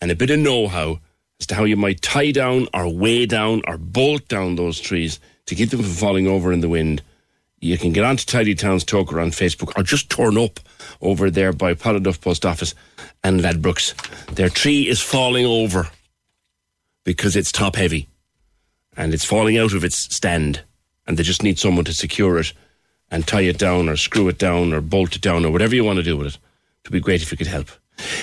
and 0.00 0.10
a 0.10 0.16
bit 0.16 0.30
of 0.30 0.40
know-how 0.40 0.98
as 1.38 1.46
to 1.46 1.54
how 1.54 1.64
you 1.64 1.76
might 1.76 2.02
tie 2.02 2.32
down 2.32 2.66
or 2.74 2.92
weigh 2.92 3.26
down 3.26 3.62
or 3.66 3.78
bolt 3.78 4.26
down 4.28 4.56
those 4.56 4.80
trees 4.80 5.20
to 5.46 5.54
keep 5.54 5.70
them 5.70 5.82
from 5.82 5.92
falling 5.92 6.26
over 6.26 6.52
in 6.52 6.60
the 6.60 6.68
wind, 6.68 7.02
you 7.60 7.76
can 7.76 7.92
get 7.92 8.04
onto 8.04 8.24
Tidy 8.24 8.54
Towns 8.54 8.84
Togher 8.84 9.22
on 9.22 9.30
Facebook 9.30 9.76
or 9.76 9.82
just 9.82 10.10
turn 10.10 10.38
up 10.38 10.60
over 11.00 11.30
there 11.30 11.52
by 11.52 11.74
Pouladuff 11.74 12.20
Post 12.20 12.46
Office 12.46 12.74
and 13.22 13.40
Ladbrokes. 13.40 13.94
Their 14.34 14.48
tree 14.48 14.88
is 14.88 15.00
falling 15.00 15.44
over 15.44 15.88
because 17.04 17.36
it's 17.36 17.52
top 17.52 17.76
heavy 17.76 18.08
and 18.96 19.12
it's 19.12 19.24
falling 19.24 19.58
out 19.58 19.74
of 19.74 19.84
its 19.84 20.14
stand 20.14 20.62
and 21.06 21.18
they 21.18 21.22
just 21.22 21.42
need 21.42 21.58
someone 21.58 21.84
to 21.84 21.92
secure 21.94 22.38
it 22.38 22.52
and 23.10 23.26
tie 23.26 23.42
it 23.42 23.58
down 23.58 23.88
or 23.88 23.96
screw 23.96 24.28
it 24.28 24.38
down 24.38 24.72
or 24.72 24.80
bolt 24.80 25.16
it 25.16 25.22
down 25.22 25.44
or 25.44 25.50
whatever 25.50 25.74
you 25.74 25.84
want 25.84 25.98
to 25.98 26.02
do 26.02 26.16
with 26.16 26.28
it. 26.28 26.38
It'd 26.84 26.92
be 26.92 27.00
great 27.00 27.22
if 27.22 27.30
you 27.30 27.36
could 27.36 27.46
help. 27.46 27.68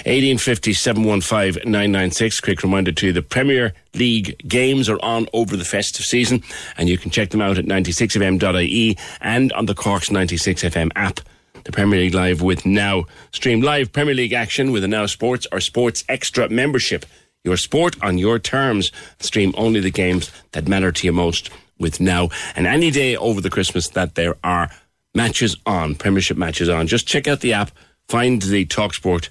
1850 0.05 0.73
715 0.73 1.69
996. 1.69 2.39
Quick 2.39 2.63
reminder 2.63 2.91
to 2.91 3.07
you 3.07 3.13
the 3.13 3.21
Premier 3.21 3.73
League 3.93 4.37
games 4.47 4.89
are 4.89 4.99
on 5.01 5.27
over 5.33 5.57
the 5.57 5.65
festive 5.65 6.05
season, 6.05 6.43
and 6.77 6.89
you 6.89 6.97
can 6.97 7.11
check 7.11 7.29
them 7.29 7.41
out 7.41 7.57
at 7.57 7.65
96fm.ie 7.65 8.97
and 9.21 9.51
on 9.53 9.65
the 9.65 9.75
Cork's 9.75 10.09
96FM 10.09 10.91
app. 10.95 11.19
The 11.63 11.71
Premier 11.71 11.99
League 11.99 12.13
Live 12.13 12.41
with 12.41 12.65
Now. 12.65 13.05
Stream 13.31 13.61
live 13.61 13.91
Premier 13.91 14.13
League 14.13 14.33
action 14.33 14.71
with 14.71 14.83
a 14.83 14.87
Now 14.87 15.05
Sports 15.05 15.47
or 15.51 15.59
Sports 15.59 16.03
Extra 16.07 16.47
membership. 16.49 17.05
Your 17.43 17.57
sport 17.57 17.95
on 18.01 18.17
your 18.17 18.39
terms. 18.39 18.91
Stream 19.19 19.53
only 19.57 19.79
the 19.79 19.91
games 19.91 20.31
that 20.53 20.67
matter 20.67 20.91
to 20.91 21.07
you 21.07 21.11
most 21.11 21.49
with 21.77 21.99
Now. 21.99 22.29
And 22.55 22.67
any 22.67 22.91
day 22.91 23.15
over 23.15 23.41
the 23.41 23.49
Christmas 23.49 23.89
that 23.89 24.15
there 24.15 24.35
are 24.43 24.71
matches 25.13 25.57
on, 25.65 25.95
Premiership 25.95 26.37
matches 26.37 26.69
on, 26.69 26.87
just 26.87 27.07
check 27.07 27.27
out 27.27 27.41
the 27.41 27.53
app, 27.53 27.71
find 28.07 28.41
the 28.41 28.65
TalkSport 28.65 29.29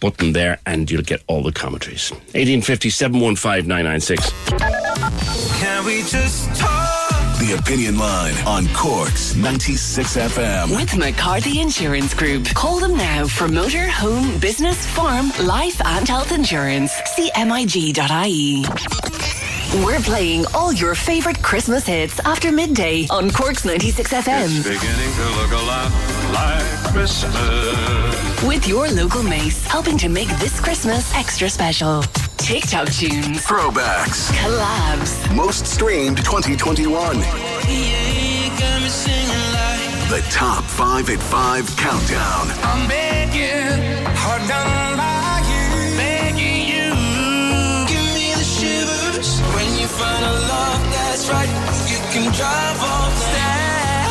button 0.00 0.32
there 0.32 0.58
and 0.66 0.90
you'll 0.90 1.02
get 1.02 1.22
all 1.26 1.42
the 1.42 1.52
commentaries. 1.52 2.10
1850 2.34 2.90
715 2.90 3.66
996. 3.66 4.30
Can 5.60 5.84
we 5.84 6.02
just 6.02 6.54
talk? 6.56 7.06
The 7.38 7.54
Opinion 7.58 7.98
Line 7.98 8.34
on 8.46 8.66
Cork's 8.68 9.36
96 9.36 10.16
FM. 10.16 10.74
With 10.74 10.96
McCarthy 10.96 11.60
Insurance 11.60 12.14
Group. 12.14 12.46
Call 12.54 12.80
them 12.80 12.96
now 12.96 13.26
for 13.26 13.46
motor, 13.46 13.86
home, 13.88 14.38
business, 14.40 14.86
farm, 14.86 15.30
life, 15.44 15.78
and 15.84 16.08
health 16.08 16.32
insurance. 16.32 16.92
CMIG.ie. 16.94 18.64
We're 19.84 20.00
playing 20.00 20.46
all 20.54 20.72
your 20.72 20.94
favourite 20.94 21.42
Christmas 21.42 21.84
hits 21.84 22.18
after 22.20 22.50
midday 22.50 23.06
on 23.10 23.30
Cork's 23.30 23.64
96 23.66 24.10
FM. 24.10 24.44
It's 24.46 24.62
beginning 24.62 25.12
to 25.14 25.24
look 25.36 25.52
a 25.52 25.64
lot 25.66 25.90
like 26.32 26.92
Christmas. 26.94 28.42
With 28.42 28.66
your 28.66 28.88
local 28.88 29.22
Mace, 29.22 29.66
helping 29.66 29.98
to 29.98 30.08
make 30.08 30.28
this 30.38 30.58
Christmas 30.60 31.14
extra 31.14 31.50
special. 31.50 32.02
TikTok 32.38 32.88
tunes, 32.88 33.44
Throwbacks. 33.44 34.30
collabs, 34.32 35.34
Most 35.36 35.66
streamed 35.66 36.18
2021. 36.18 37.18
The 40.08 40.24
top 40.30 40.64
5 40.64 41.10
at 41.10 41.20
5 41.20 41.76
countdown. 41.76 42.48
I'm 42.62 42.88
begging, 42.88 44.06
hard 44.16 44.48
done 44.48 44.85
that's 51.26 51.48
right, 51.48 51.90
you 51.90 51.98
can 52.12 52.32
drive 52.32 52.80
off. 52.80 53.16
Stay. 53.16 54.06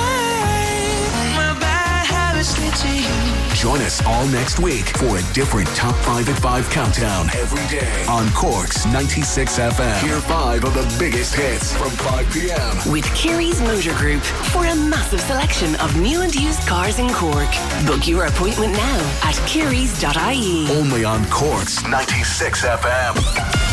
My 1.36 1.58
bad 1.60 2.06
habits 2.06 2.58
lead 2.60 2.74
to 2.74 2.90
you. 2.90 3.56
Join 3.56 3.82
us 3.82 4.06
all 4.06 4.28
next 4.28 4.60
week 4.60 4.86
for 4.98 5.18
a 5.18 5.34
different 5.34 5.68
Top 5.70 5.96
5 5.96 6.30
at 6.30 6.38
5 6.40 6.70
countdown 6.70 7.30
every 7.36 7.66
day 7.80 8.06
on 8.08 8.30
Cork's 8.34 8.86
96 8.86 9.60
FM. 9.60 10.00
Hear 10.02 10.20
five 10.20 10.64
of 10.66 10.74
the 10.74 10.96
biggest 11.00 11.34
hits 11.34 11.74
from 11.74 11.90
5 11.90 12.32
p.m. 12.34 12.92
With 12.92 13.06
Kerry's 13.16 13.62
Motor 13.62 13.94
Group 13.94 14.22
for 14.22 14.66
a 14.66 14.76
massive 14.76 15.22
selection 15.22 15.76
of 15.76 15.96
new 16.00 16.22
and 16.22 16.36
used 16.36 16.68
cars 16.68 17.00
in 17.00 17.10
Cork. 17.10 17.50
Book 17.86 18.08
your 18.08 18.26
appointment 18.26 18.74
now 18.74 19.00
at 19.24 19.36
kerrys.ie. 19.48 20.70
Only 20.78 21.06
on 21.06 21.26
Cork's 21.30 21.84
96 21.88 22.66
FM. 22.66 23.65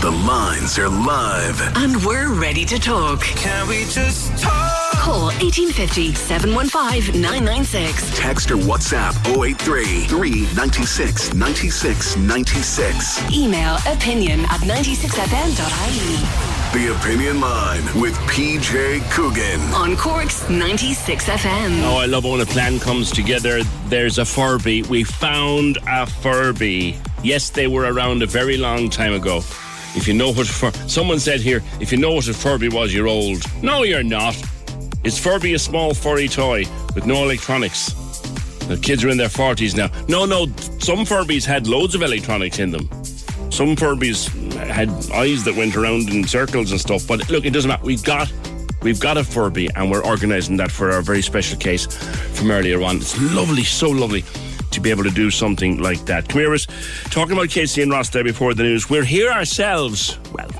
The 0.00 0.10
lines 0.12 0.78
are 0.78 0.88
live. 0.88 1.60
And 1.76 1.96
we're 2.04 2.32
ready 2.32 2.64
to 2.66 2.78
talk. 2.78 3.20
Can 3.20 3.66
we 3.66 3.80
just 3.86 4.30
talk? 4.38 4.92
Call 4.92 5.24
1850 5.42 6.14
715 6.14 7.20
996. 7.20 8.16
Text 8.16 8.52
or 8.52 8.56
WhatsApp 8.58 9.12
083 9.26 10.04
396 10.06 11.34
96 11.34 12.16
96. 12.16 13.32
Email 13.32 13.74
opinion 13.88 14.40
at 14.42 14.60
96fm.ie. 14.60 16.78
The 16.78 16.94
Opinion 16.94 17.40
Line 17.40 17.82
with 18.00 18.14
PJ 18.30 19.00
Coogan. 19.10 19.60
On 19.74 19.96
Cork's 19.96 20.48
96 20.48 21.24
FM. 21.24 21.82
Oh, 21.82 21.96
I 21.96 22.06
love 22.06 22.24
when 22.24 22.40
a 22.40 22.46
plan 22.46 22.78
comes 22.78 23.10
together. 23.10 23.64
There's 23.88 24.18
a 24.18 24.24
Furby. 24.24 24.82
We 24.82 25.02
found 25.02 25.78
a 25.88 26.06
Furby. 26.06 26.96
Yes, 27.24 27.50
they 27.50 27.66
were 27.66 27.92
around 27.92 28.22
a 28.22 28.26
very 28.26 28.58
long 28.58 28.90
time 28.90 29.12
ago. 29.12 29.42
If 29.98 30.06
you 30.06 30.14
know 30.14 30.30
what 30.30 30.46
Fur- 30.46 30.70
someone 30.86 31.18
said 31.18 31.40
here, 31.40 31.60
if 31.80 31.90
you 31.90 31.98
know 31.98 32.12
what 32.12 32.28
a 32.28 32.32
Furby 32.32 32.68
was, 32.68 32.94
you're 32.94 33.08
old. 33.08 33.42
No, 33.64 33.82
you're 33.82 34.04
not. 34.04 34.40
Is 35.02 35.18
Furby 35.18 35.54
a 35.54 35.58
small 35.58 35.92
furry 35.92 36.28
toy 36.28 36.66
with 36.94 37.04
no 37.04 37.24
electronics? 37.24 37.92
The 38.68 38.78
kids 38.80 39.02
are 39.02 39.08
in 39.08 39.16
their 39.16 39.28
forties 39.28 39.74
now. 39.74 39.90
No, 40.06 40.24
no. 40.24 40.46
Some 40.78 41.00
Furbies 41.00 41.44
had 41.44 41.66
loads 41.66 41.96
of 41.96 42.02
electronics 42.02 42.60
in 42.60 42.70
them. 42.70 42.88
Some 43.50 43.74
Furbies 43.74 44.28
had 44.54 44.88
eyes 45.12 45.42
that 45.42 45.56
went 45.56 45.76
around 45.76 46.08
in 46.10 46.24
circles 46.28 46.70
and 46.70 46.80
stuff. 46.80 47.04
But 47.04 47.28
look, 47.28 47.44
it 47.44 47.50
doesn't 47.50 47.68
matter. 47.68 47.84
We've 47.84 48.04
got 48.04 48.32
we've 48.82 49.00
got 49.00 49.16
a 49.16 49.24
Furby, 49.24 49.68
and 49.74 49.90
we're 49.90 50.04
organising 50.04 50.58
that 50.58 50.70
for 50.70 50.92
our 50.92 51.02
very 51.02 51.22
special 51.22 51.58
case 51.58 51.86
from 52.36 52.52
earlier 52.52 52.80
on. 52.82 52.98
It's 52.98 53.20
lovely, 53.34 53.64
so 53.64 53.90
lovely 53.90 54.24
to 54.78 54.82
be 54.82 54.90
able 54.90 55.04
to 55.04 55.10
do 55.10 55.30
something 55.30 55.78
like 55.78 56.04
that. 56.06 56.28
Come 56.28 56.40
here, 56.40 56.56
talking 57.10 57.32
about 57.32 57.48
Casey 57.48 57.82
and 57.82 57.90
Ross 57.90 58.10
there 58.10 58.22
before 58.22 58.54
the 58.54 58.62
news. 58.62 58.88
We're 58.88 59.04
here 59.04 59.30
ourselves, 59.30 60.18
well, 60.32 60.50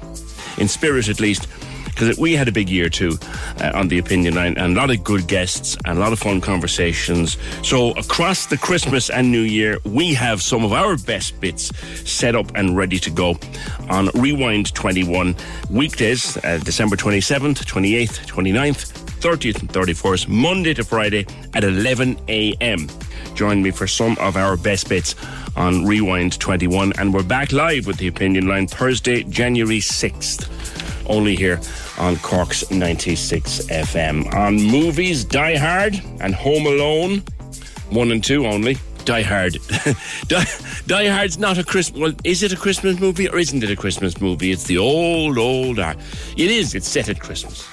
in 0.59 0.67
spirit 0.67 1.09
at 1.09 1.21
least, 1.21 1.47
because 1.85 2.19
we 2.19 2.35
had 2.35 2.49
a 2.49 2.53
big 2.53 2.69
year 2.69 2.89
too 2.89 3.17
uh, 3.61 3.71
on 3.75 3.87
the 3.87 3.99
opinion 3.99 4.35
line, 4.35 4.59
and 4.59 4.77
a 4.77 4.81
lot 4.81 4.91
of 4.91 5.05
good 5.05 5.29
guests 5.29 5.77
and 5.85 5.99
a 5.99 6.01
lot 6.01 6.13
of 6.13 6.19
fun 6.19 6.41
conversations. 6.41 7.37
So 7.63 7.93
across 7.93 8.47
the 8.47 8.59
Christmas 8.59 9.09
and 9.09 9.31
New 9.31 9.43
Year, 9.43 9.79
we 9.85 10.15
have 10.15 10.43
some 10.43 10.65
of 10.65 10.73
our 10.73 10.97
best 10.97 11.41
bits 11.41 11.71
set 12.09 12.35
up 12.35 12.51
and 12.57 12.77
ready 12.77 12.99
to 12.99 13.11
go 13.11 13.39
on 13.89 14.09
Rewind 14.15 14.75
21 14.75 15.37
weekdays, 15.71 16.37
uh, 16.39 16.59
December 16.65 16.97
27th, 16.97 17.65
28th, 17.65 18.27
29th. 18.27 19.08
30th 19.19 19.61
and 19.61 19.69
31st, 19.69 20.29
Monday 20.29 20.75
to 20.75 20.85
Friday 20.85 21.27
at 21.55 21.65
11 21.65 22.19
a.m. 22.29 22.89
Join 23.35 23.63
me 23.63 23.71
for 23.71 23.87
some 23.87 24.17
of 24.19 24.37
our 24.37 24.57
best 24.57 24.89
bits 24.89 25.15
on 25.57 25.85
Rewind 25.85 26.39
21, 26.39 26.93
and 26.99 27.13
we're 27.13 27.23
back 27.23 27.53
live 27.53 27.87
with 27.87 27.99
the 27.99 28.09
opinion 28.09 28.47
line 28.47 28.67
Thursday, 28.67 29.25
January 29.25 29.81
6th 29.81 30.49
only 31.09 31.35
here 31.35 31.61
on 31.99 32.17
Cork's 32.17 32.71
96 32.71 33.63
FM. 33.67 34.33
On 34.35 34.55
movies, 34.55 35.25
Die 35.25 35.57
Hard 35.57 36.01
and 36.21 36.35
Home 36.35 36.67
Alone, 36.67 37.23
one 37.91 38.13
and 38.13 38.23
two 38.23 38.47
only. 38.47 38.77
Die 39.05 39.23
Hard. 39.23 39.57
Die, 40.29 40.45
Die 40.87 41.09
Hard's 41.09 41.39
not 41.39 41.57
a 41.57 41.65
Christmas. 41.65 41.99
Well, 41.99 42.13
is 42.25 42.43
it 42.43 42.53
a 42.53 42.57
Christmas 42.57 43.01
movie 43.01 43.27
or 43.27 43.39
isn't 43.39 43.63
it 43.63 43.71
a 43.71 43.77
Christmas 43.77 44.21
movie? 44.21 44.53
It's 44.53 44.65
the 44.65 44.77
old, 44.77 45.39
old. 45.39 45.79
It 45.79 45.97
is. 46.37 46.75
It's 46.75 46.87
set 46.87 47.09
at 47.09 47.19
Christmas. 47.19 47.67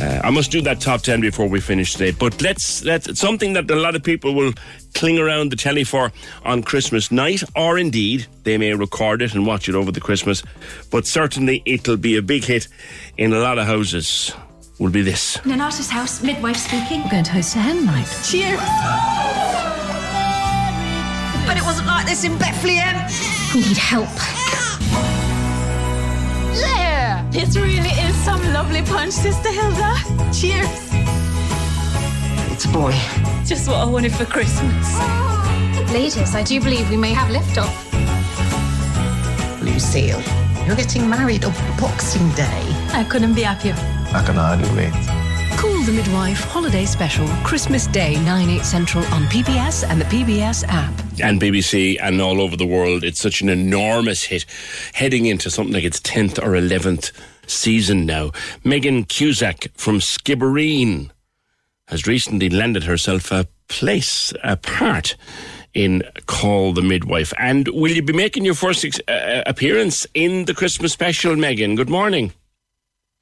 Uh, 0.00 0.20
I 0.24 0.30
must 0.30 0.50
do 0.50 0.62
that 0.62 0.80
top 0.80 1.02
10 1.02 1.20
before 1.20 1.46
we 1.46 1.60
finish 1.60 1.92
today. 1.92 2.10
But 2.10 2.40
let's, 2.40 2.82
let's, 2.84 3.18
something 3.20 3.52
that 3.52 3.70
a 3.70 3.76
lot 3.76 3.94
of 3.94 4.02
people 4.02 4.34
will 4.34 4.52
cling 4.94 5.18
around 5.18 5.52
the 5.52 5.56
telly 5.56 5.84
for 5.84 6.10
on 6.44 6.62
Christmas 6.62 7.12
night, 7.12 7.42
or 7.54 7.78
indeed 7.78 8.26
they 8.44 8.56
may 8.56 8.72
record 8.72 9.20
it 9.20 9.34
and 9.34 9.46
watch 9.46 9.68
it 9.68 9.74
over 9.74 9.92
the 9.92 10.00
Christmas. 10.00 10.42
But 10.90 11.06
certainly 11.06 11.62
it'll 11.66 11.98
be 11.98 12.16
a 12.16 12.22
big 12.22 12.44
hit 12.44 12.68
in 13.18 13.34
a 13.34 13.40
lot 13.40 13.58
of 13.58 13.66
houses. 13.66 14.32
Will 14.78 14.90
be 14.90 15.02
this. 15.02 15.36
Nonnatus 15.38 15.90
house, 15.90 16.22
midwife 16.22 16.56
speaking. 16.56 17.02
We're 17.02 17.10
going 17.10 17.24
to 17.24 17.32
host 17.32 17.54
a 17.54 17.58
hen 17.58 17.84
night. 17.84 18.08
Cheers! 18.24 18.58
But 21.46 21.58
it 21.58 21.62
wasn't 21.62 21.86
like 21.86 22.06
this 22.06 22.24
in 22.24 22.38
Bethlehem. 22.38 23.06
We 23.52 23.60
need 23.60 23.76
help. 23.76 24.08
Yeah! 27.32 27.44
This 27.44 27.56
really 27.56 27.90
is 27.90 28.14
some 28.24 28.40
lovely 28.52 28.82
punch, 28.82 29.12
Sister 29.12 29.50
Hilda. 29.50 29.94
Cheers. 30.32 30.88
It's 32.52 32.64
a 32.64 32.68
boy. 32.68 32.92
Just 33.44 33.68
what 33.68 33.76
I 33.76 33.84
wanted 33.84 34.12
for 34.12 34.24
Christmas. 34.24 34.98
Ladies, 35.92 36.34
I 36.34 36.42
do 36.42 36.60
believe 36.60 36.88
we 36.90 36.96
may 36.96 37.12
have 37.12 37.28
liftoff. 37.28 37.74
Lucille, 39.62 40.20
you're 40.66 40.76
getting 40.76 41.08
married 41.08 41.44
on 41.44 41.52
Boxing 41.78 42.28
Day. 42.32 42.62
I 42.92 43.04
couldn't 43.08 43.34
be 43.34 43.42
happier. 43.42 43.74
I 44.12 44.22
can 44.24 44.34
hardly 44.36 44.68
wait. 44.76 45.29
Call 45.60 45.82
the 45.82 45.92
Midwife 45.92 46.40
Holiday 46.40 46.86
Special 46.86 47.28
Christmas 47.44 47.86
Day 47.86 48.14
9 48.24 48.48
8 48.48 48.64
Central 48.64 49.04
on 49.08 49.24
PBS 49.24 49.86
and 49.86 50.00
the 50.00 50.06
PBS 50.06 50.64
app. 50.68 50.98
And 51.22 51.38
BBC 51.38 51.98
and 52.00 52.18
all 52.18 52.40
over 52.40 52.56
the 52.56 52.66
world. 52.66 53.04
It's 53.04 53.20
such 53.20 53.42
an 53.42 53.50
enormous 53.50 54.24
hit, 54.24 54.46
heading 54.94 55.26
into 55.26 55.50
something 55.50 55.74
like 55.74 55.84
its 55.84 56.00
10th 56.00 56.38
or 56.38 56.52
11th 56.52 57.12
season 57.46 58.06
now. 58.06 58.30
Megan 58.64 59.04
Cusack 59.04 59.70
from 59.74 59.98
Skibbereen 59.98 61.10
has 61.88 62.06
recently 62.06 62.48
landed 62.48 62.84
herself 62.84 63.30
a 63.30 63.46
place, 63.68 64.32
a 64.42 64.56
part 64.56 65.14
in 65.74 66.02
Call 66.24 66.72
the 66.72 66.80
Midwife. 66.80 67.34
And 67.38 67.68
will 67.68 67.90
you 67.90 68.00
be 68.00 68.14
making 68.14 68.46
your 68.46 68.54
first 68.54 68.82
ex- 68.82 69.00
uh, 69.06 69.42
appearance 69.44 70.06
in 70.14 70.46
the 70.46 70.54
Christmas 70.54 70.94
special, 70.94 71.36
Megan? 71.36 71.74
Good 71.74 71.90
morning. 71.90 72.32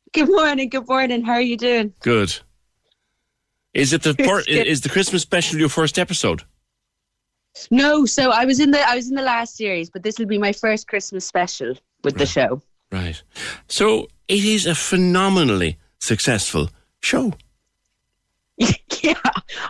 Good 0.13 0.29
morning. 0.29 0.69
Good 0.69 0.89
morning. 0.89 1.23
How 1.23 1.35
are 1.35 1.41
you 1.41 1.57
doing? 1.57 1.93
Good. 2.01 2.39
Is 3.75 3.93
it 3.93 4.03
the 4.03 4.15
fir- 4.25 4.45
is 4.47 4.81
the 4.81 4.89
Christmas 4.89 5.23
special 5.23 5.59
your 5.59 5.69
first 5.69 5.99
episode? 5.99 6.43
No, 7.71 8.07
so 8.07 8.31
I 8.31 8.45
was 8.45 8.61
in 8.61 8.71
the 8.71 8.89
I 8.89 8.95
was 8.95 9.09
in 9.09 9.17
the 9.17 9.23
last 9.23 9.57
series, 9.57 9.91
but 9.91 10.03
this 10.03 10.19
will 10.19 10.27
be 10.27 10.39
my 10.39 10.53
first 10.53 10.87
Christmas 10.89 11.27
special 11.27 11.75
with 12.05 12.17
the 12.17 12.27
show. 12.27 12.63
Right. 12.93 13.23
So 13.69 14.09
it 14.29 14.45
is 14.45 14.65
a 14.65 14.75
phenomenally 14.75 15.79
successful 15.99 16.71
show. 17.01 17.35
yeah, 19.03 19.15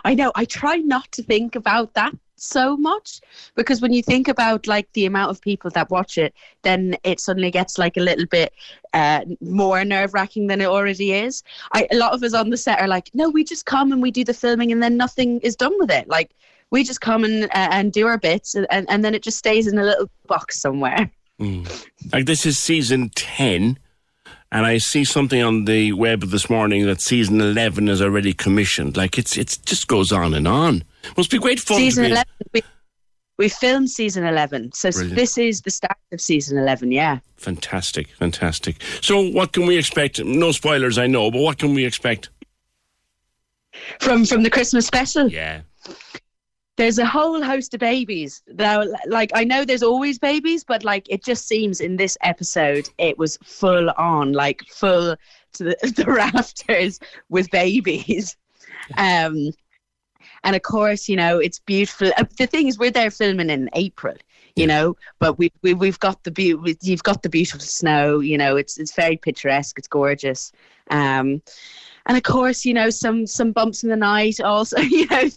I 0.05 0.13
know. 0.13 0.31
I 0.35 0.45
try 0.45 0.77
not 0.77 1.11
to 1.13 1.23
think 1.23 1.55
about 1.55 1.95
that 1.95 2.15
so 2.41 2.77
much 2.77 3.21
because 3.55 3.81
when 3.81 3.93
you 3.93 4.01
think 4.01 4.27
about 4.27 4.67
like 4.67 4.91
the 4.93 5.05
amount 5.05 5.31
of 5.31 5.41
people 5.41 5.69
that 5.71 5.89
watch 5.89 6.17
it, 6.17 6.33
then 6.63 6.95
it 7.03 7.19
suddenly 7.19 7.51
gets 7.51 7.77
like 7.77 7.97
a 7.97 8.01
little 8.01 8.25
bit 8.25 8.53
uh, 8.93 9.25
more 9.41 9.83
nerve 9.85 10.13
wracking 10.13 10.47
than 10.47 10.61
it 10.61 10.67
already 10.67 11.13
is. 11.13 11.43
I, 11.73 11.87
a 11.91 11.95
lot 11.95 12.13
of 12.13 12.23
us 12.23 12.33
on 12.33 12.49
the 12.49 12.57
set 12.57 12.79
are 12.79 12.87
like, 12.87 13.09
no, 13.13 13.29
we 13.29 13.43
just 13.43 13.65
come 13.65 13.91
and 13.91 14.01
we 14.01 14.11
do 14.11 14.23
the 14.23 14.33
filming 14.33 14.71
and 14.71 14.81
then 14.81 14.97
nothing 14.97 15.39
is 15.41 15.55
done 15.55 15.73
with 15.79 15.91
it. 15.91 16.07
Like 16.07 16.31
we 16.71 16.83
just 16.83 17.01
come 17.01 17.23
and 17.23 17.43
uh, 17.45 17.69
and 17.71 17.91
do 17.91 18.07
our 18.07 18.17
bits 18.17 18.55
and, 18.55 18.67
and, 18.69 18.89
and 18.89 19.03
then 19.03 19.15
it 19.15 19.23
just 19.23 19.37
stays 19.37 19.67
in 19.67 19.77
a 19.77 19.83
little 19.83 20.09
box 20.27 20.59
somewhere. 20.59 21.09
Like 22.11 22.25
this 22.25 22.45
is 22.45 22.57
season 22.59 23.09
10 23.15 23.79
and 24.51 24.65
I 24.65 24.77
see 24.79 25.03
something 25.03 25.41
on 25.43 25.65
the 25.65 25.93
web 25.93 26.21
this 26.21 26.49
morning 26.49 26.85
that 26.87 27.01
season 27.01 27.39
11 27.39 27.87
is 27.87 28.01
already 28.01 28.33
commissioned. 28.33 28.97
Like 28.97 29.17
it's 29.17 29.37
it's 29.37 29.57
just 29.57 29.87
goes 29.87 30.11
on 30.11 30.33
and 30.33 30.47
on. 30.47 30.83
Must 31.17 31.29
be 31.31 31.37
great 31.39 31.59
fun. 31.59 31.77
season 31.77 32.05
be- 32.05 32.11
11 32.11 32.25
we, 32.53 32.61
we 33.37 33.49
filmed 33.49 33.89
season 33.89 34.25
11 34.25 34.71
so 34.73 34.91
Brilliant. 34.91 35.15
this 35.15 35.37
is 35.37 35.61
the 35.61 35.71
start 35.71 35.97
of 36.11 36.19
season 36.19 36.57
11 36.57 36.91
yeah 36.91 37.19
Fantastic, 37.37 38.09
fantastic. 38.09 38.81
So 39.01 39.29
what 39.29 39.53
can 39.53 39.65
we 39.65 39.77
expect? 39.77 40.21
No 40.23 40.51
spoilers, 40.51 40.97
I 40.97 41.07
know, 41.07 41.31
but 41.31 41.39
what 41.41 41.57
can 41.57 41.73
we 41.73 41.85
expect? 41.85 42.29
from 44.01 44.25
from 44.25 44.41
the 44.43 44.49
christmas 44.49 44.87
special 44.87 45.29
yeah 45.29 45.61
there's 46.79 46.97
a 46.97 47.05
whole 47.05 47.43
host 47.43 47.73
of 47.73 47.79
babies 47.81 48.41
now 48.53 48.81
like 49.07 49.29
i 49.33 49.43
know 49.43 49.65
there's 49.65 49.83
always 49.83 50.17
babies 50.17 50.63
but 50.63 50.81
like 50.85 51.05
it 51.09 51.21
just 51.21 51.45
seems 51.45 51.81
in 51.81 51.97
this 51.97 52.17
episode 52.23 52.89
it 52.97 53.17
was 53.17 53.37
full 53.43 53.89
on 53.97 54.31
like 54.31 54.63
full 54.69 55.13
to 55.51 55.63
the, 55.65 55.93
the 55.97 56.09
rafters 56.09 56.97
with 57.27 57.51
babies 57.51 58.37
um 58.97 59.51
and 60.45 60.55
of 60.55 60.61
course 60.61 61.09
you 61.09 61.17
know 61.17 61.37
it's 61.37 61.59
beautiful 61.59 62.11
Uh, 62.17 62.23
the 62.37 62.47
thing 62.47 62.67
is 62.67 62.79
we're 62.79 62.89
there 62.89 63.11
filming 63.11 63.49
in 63.49 63.69
april 63.73 64.15
you 64.55 64.67
know. 64.67 64.95
But 65.19 65.37
we, 65.37 65.51
we 65.61 65.73
we've 65.73 65.99
got 65.99 66.23
the 66.23 66.31
be- 66.31 66.77
you've 66.81 67.03
got 67.03 67.23
the 67.23 67.29
beautiful 67.29 67.61
snow. 67.61 68.19
You 68.19 68.37
know, 68.37 68.57
it's 68.57 68.77
it's 68.77 68.93
very 68.93 69.15
picturesque. 69.15 69.77
It's 69.77 69.87
gorgeous. 69.87 70.51
Um, 70.91 71.41
and 72.05 72.17
of 72.17 72.23
course, 72.23 72.65
you 72.65 72.73
know, 72.73 72.89
some 72.89 73.27
some 73.27 73.51
bumps 73.51 73.83
in 73.83 73.89
the 73.89 73.95
night. 73.95 74.39
Also, 74.39 74.79
you 74.79 75.05
know, 75.07 75.29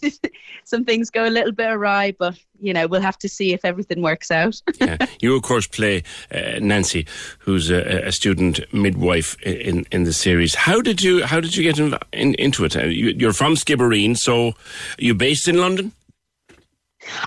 some 0.63 0.85
things 0.85 1.09
go 1.09 1.25
a 1.25 1.29
little 1.29 1.51
bit 1.51 1.69
awry, 1.69 2.15
but 2.17 2.37
you 2.59 2.73
know, 2.73 2.87
we'll 2.87 3.01
have 3.01 3.17
to 3.19 3.29
see 3.29 3.53
if 3.53 3.65
everything 3.65 4.01
works 4.01 4.31
out. 4.31 4.61
yeah. 4.81 4.97
You, 5.21 5.35
of 5.35 5.43
course, 5.43 5.67
play 5.67 6.03
uh, 6.33 6.59
Nancy, 6.61 7.05
who's 7.39 7.69
a, 7.69 8.07
a, 8.07 8.11
student 8.11 8.61
midwife 8.73 9.39
in 9.43 9.85
in 9.91 10.03
the 10.03 10.13
series. 10.13 10.55
How 10.55 10.81
did 10.81 11.01
you 11.01 11.25
How 11.25 11.39
did 11.39 11.55
you 11.55 11.63
get 11.63 11.79
in, 11.79 11.97
in, 12.11 12.35
into 12.35 12.65
it? 12.65 12.75
Uh, 12.75 12.85
you, 12.85 13.27
are 13.27 13.33
from 13.33 13.55
Skibbereen, 13.55 14.17
so 14.17 14.53
you're 14.97 15.15
based 15.15 15.47
in 15.47 15.57
London. 15.57 15.91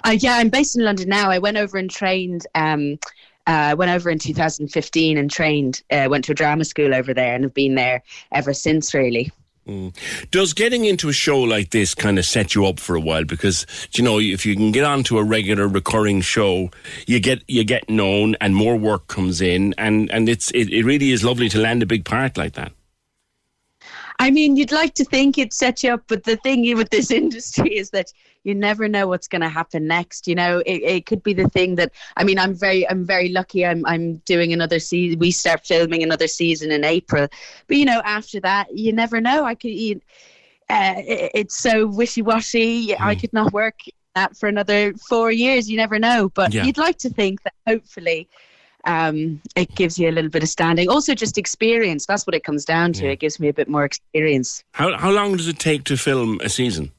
Uh, 0.04 0.16
yeah, 0.18 0.36
I'm 0.36 0.48
based 0.48 0.76
in 0.76 0.84
London 0.84 1.08
now. 1.08 1.30
I 1.30 1.38
went 1.38 1.58
over 1.58 1.76
and 1.76 1.90
trained. 1.90 2.46
Um, 2.54 2.98
uh, 3.46 3.74
went 3.78 3.90
over 3.90 4.10
in 4.10 4.18
2015 4.18 5.18
and 5.18 5.30
trained. 5.30 5.82
Uh, 5.90 6.06
went 6.10 6.24
to 6.24 6.32
a 6.32 6.34
drama 6.34 6.64
school 6.64 6.94
over 6.94 7.14
there 7.14 7.34
and 7.34 7.44
have 7.44 7.54
been 7.54 7.74
there 7.74 8.02
ever 8.32 8.52
since. 8.52 8.92
Really. 8.94 9.30
Mm. 9.66 9.92
Does 10.30 10.52
getting 10.52 10.84
into 10.84 11.08
a 11.08 11.12
show 11.12 11.40
like 11.40 11.70
this 11.70 11.92
kind 11.92 12.20
of 12.20 12.24
set 12.24 12.54
you 12.54 12.66
up 12.66 12.78
for 12.78 12.94
a 12.94 13.00
while? 13.00 13.24
Because 13.24 13.66
you 13.94 14.04
know, 14.04 14.20
if 14.20 14.46
you 14.46 14.54
can 14.54 14.70
get 14.70 14.84
onto 14.84 15.18
a 15.18 15.24
regular 15.24 15.66
recurring 15.66 16.20
show, 16.20 16.70
you 17.06 17.18
get 17.18 17.42
you 17.48 17.64
get 17.64 17.88
known, 17.90 18.36
and 18.40 18.54
more 18.54 18.76
work 18.76 19.08
comes 19.08 19.40
in, 19.40 19.74
and 19.76 20.10
and 20.12 20.28
it's 20.28 20.50
it, 20.52 20.70
it 20.70 20.84
really 20.84 21.10
is 21.10 21.24
lovely 21.24 21.48
to 21.48 21.58
land 21.58 21.82
a 21.82 21.86
big 21.86 22.04
part 22.04 22.36
like 22.36 22.52
that. 22.54 22.72
I 24.18 24.30
mean, 24.30 24.56
you'd 24.56 24.72
like 24.72 24.94
to 24.94 25.04
think 25.04 25.38
it 25.38 25.52
set 25.52 25.82
you 25.82 25.94
up, 25.94 26.02
but 26.08 26.24
the 26.24 26.36
thing 26.36 26.76
with 26.76 26.90
this 26.90 27.10
industry 27.10 27.76
is 27.76 27.90
that 27.90 28.12
you 28.44 28.54
never 28.54 28.88
know 28.88 29.08
what's 29.08 29.28
going 29.28 29.42
to 29.42 29.48
happen 29.48 29.86
next. 29.86 30.28
You 30.28 30.34
know, 30.34 30.58
it, 30.60 30.82
it 30.82 31.06
could 31.06 31.22
be 31.22 31.34
the 31.34 31.48
thing 31.48 31.74
that 31.76 31.92
I 32.16 32.24
mean, 32.24 32.38
I'm 32.38 32.54
very 32.54 32.88
I'm 32.88 33.04
very 33.04 33.28
lucky. 33.28 33.66
I'm 33.66 33.84
I'm 33.86 34.16
doing 34.18 34.52
another 34.52 34.78
season. 34.78 35.18
We 35.18 35.30
start 35.32 35.66
filming 35.66 36.02
another 36.02 36.28
season 36.28 36.70
in 36.70 36.84
April, 36.84 37.28
but 37.66 37.76
you 37.76 37.84
know, 37.84 38.00
after 38.04 38.40
that, 38.40 38.68
you 38.76 38.92
never 38.92 39.20
know. 39.20 39.44
I 39.44 39.54
could. 39.54 39.72
You, 39.72 40.00
uh, 40.68 40.94
it, 40.96 41.30
it's 41.34 41.56
so 41.56 41.86
wishy 41.86 42.22
washy. 42.22 42.88
Mm. 42.88 43.00
I 43.00 43.14
could 43.14 43.32
not 43.32 43.52
work 43.52 43.80
that 44.14 44.36
for 44.36 44.48
another 44.48 44.94
four 44.94 45.30
years. 45.30 45.68
You 45.68 45.76
never 45.76 45.98
know, 45.98 46.30
but 46.30 46.54
yeah. 46.54 46.64
you'd 46.64 46.78
like 46.78 46.98
to 46.98 47.10
think 47.10 47.42
that 47.42 47.54
hopefully 47.66 48.28
um, 48.86 49.40
it 49.56 49.74
gives 49.74 49.98
you 49.98 50.08
a 50.08 50.12
little 50.12 50.30
bit 50.30 50.42
of 50.42 50.48
standing. 50.48 50.88
Also, 50.88 51.14
just 51.14 51.36
experience. 51.36 52.06
That's 52.06 52.26
what 52.26 52.34
it 52.34 52.44
comes 52.44 52.64
down 52.64 52.92
to. 52.94 53.04
Yeah. 53.04 53.10
It 53.12 53.20
gives 53.20 53.38
me 53.38 53.48
a 53.48 53.52
bit 53.52 53.68
more 53.68 53.84
experience. 53.84 54.64
How 54.72 54.96
how 54.96 55.10
long 55.10 55.36
does 55.36 55.48
it 55.48 55.58
take 55.58 55.84
to 55.84 55.96
film 55.96 56.40
a 56.42 56.48
season? 56.48 56.92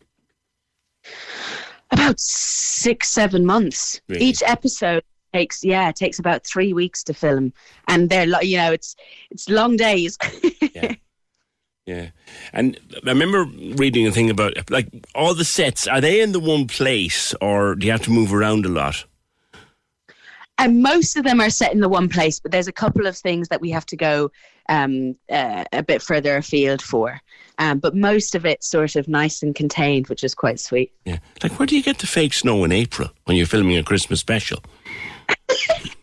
About 1.91 2.19
six, 2.19 3.09
seven 3.09 3.45
months. 3.45 4.01
Really? 4.09 4.25
Each 4.25 4.43
episode 4.45 5.03
takes 5.33 5.63
yeah, 5.63 5.89
it 5.89 5.95
takes 5.95 6.19
about 6.19 6.45
three 6.45 6.73
weeks 6.73 7.03
to 7.05 7.13
film, 7.13 7.53
and 7.87 8.09
they're 8.09 8.43
you 8.43 8.57
know 8.57 8.71
it's 8.71 8.95
it's 9.31 9.49
long 9.49 9.77
days. 9.77 10.17
yeah. 10.75 10.93
Yeah, 11.85 12.09
and 12.51 12.77
I 13.05 13.11
remember 13.11 13.45
reading 13.77 14.05
a 14.07 14.11
thing 14.11 14.29
about 14.29 14.69
like 14.69 14.89
all 15.15 15.33
the 15.33 15.45
sets. 15.45 15.87
Are 15.87 16.01
they 16.01 16.19
in 16.19 16.33
the 16.33 16.39
one 16.41 16.67
place, 16.67 17.33
or 17.39 17.75
do 17.75 17.85
you 17.85 17.93
have 17.93 18.03
to 18.03 18.11
move 18.11 18.33
around 18.33 18.65
a 18.65 18.69
lot? 18.69 19.05
And 20.57 20.81
most 20.81 21.17
of 21.17 21.23
them 21.23 21.39
are 21.39 21.49
set 21.49 21.73
in 21.73 21.79
the 21.79 21.89
one 21.89 22.09
place, 22.09 22.39
but 22.39 22.51
there's 22.51 22.67
a 22.67 22.73
couple 22.73 23.05
of 23.05 23.15
things 23.15 23.47
that 23.49 23.61
we 23.61 23.69
have 23.71 23.85
to 23.87 23.95
go 23.95 24.31
um, 24.69 25.15
uh, 25.29 25.63
a 25.71 25.83
bit 25.83 26.01
further 26.01 26.37
afield 26.37 26.81
for. 26.81 27.21
Um, 27.59 27.79
but 27.79 27.95
most 27.95 28.35
of 28.35 28.45
it's 28.45 28.67
sort 28.67 28.95
of 28.95 29.07
nice 29.07 29.41
and 29.41 29.55
contained, 29.55 30.07
which 30.07 30.23
is 30.23 30.35
quite 30.35 30.59
sweet. 30.59 30.91
Yeah, 31.05 31.19
like 31.41 31.57
where 31.57 31.65
do 31.65 31.75
you 31.75 31.83
get 31.83 31.99
the 31.99 32.07
fake 32.07 32.33
snow 32.33 32.63
in 32.63 32.71
April 32.71 33.09
when 33.25 33.37
you're 33.37 33.47
filming 33.47 33.77
a 33.77 33.83
Christmas 33.83 34.19
special? 34.19 34.61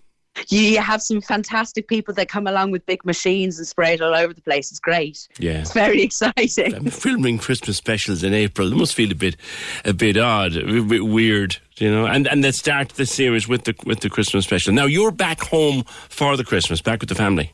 you 0.53 0.81
have 0.81 1.03
some 1.03 1.21
fantastic 1.21 1.89
people 1.89 2.15
that 2.15 2.29
come 2.29 2.47
along 2.47 2.71
with 2.71 2.85
big 2.87 3.05
machines 3.05 3.59
and 3.59 3.67
spray 3.67 3.95
it 3.95 4.01
all 4.01 4.15
over 4.15 4.33
the 4.33 4.41
place. 4.41 4.71
It's 4.71 4.81
great. 4.81 5.29
Yeah, 5.39 5.61
it's 5.61 5.73
very 5.73 6.03
exciting. 6.09 6.75
I'm 6.75 6.87
filming 6.87 7.39
Christmas 7.39 7.77
specials 7.77 8.23
in 8.23 8.35
April. 8.35 8.73
It 8.73 8.77
must 8.77 8.95
feel 8.95 9.11
a 9.13 9.15
bit, 9.15 9.37
a 9.85 9.93
bit 9.93 10.17
odd, 10.17 10.57
a 10.57 10.83
bit 10.83 11.07
weird, 11.07 11.57
you 11.77 11.91
know. 11.91 12.07
And 12.07 12.27
and 12.27 12.43
let's 12.43 12.59
start 12.59 12.91
the 12.91 13.07
series 13.07 13.49
with 13.49 13.65
the 13.65 13.75
with 13.85 14.01
the 14.01 14.11
Christmas 14.11 14.45
special. 14.45 14.73
Now 14.73 14.87
you're 14.87 15.13
back 15.13 15.41
home 15.41 15.85
for 16.09 16.37
the 16.37 16.45
Christmas, 16.45 16.81
back 16.81 17.01
with 17.01 17.09
the 17.09 17.15
family. 17.15 17.53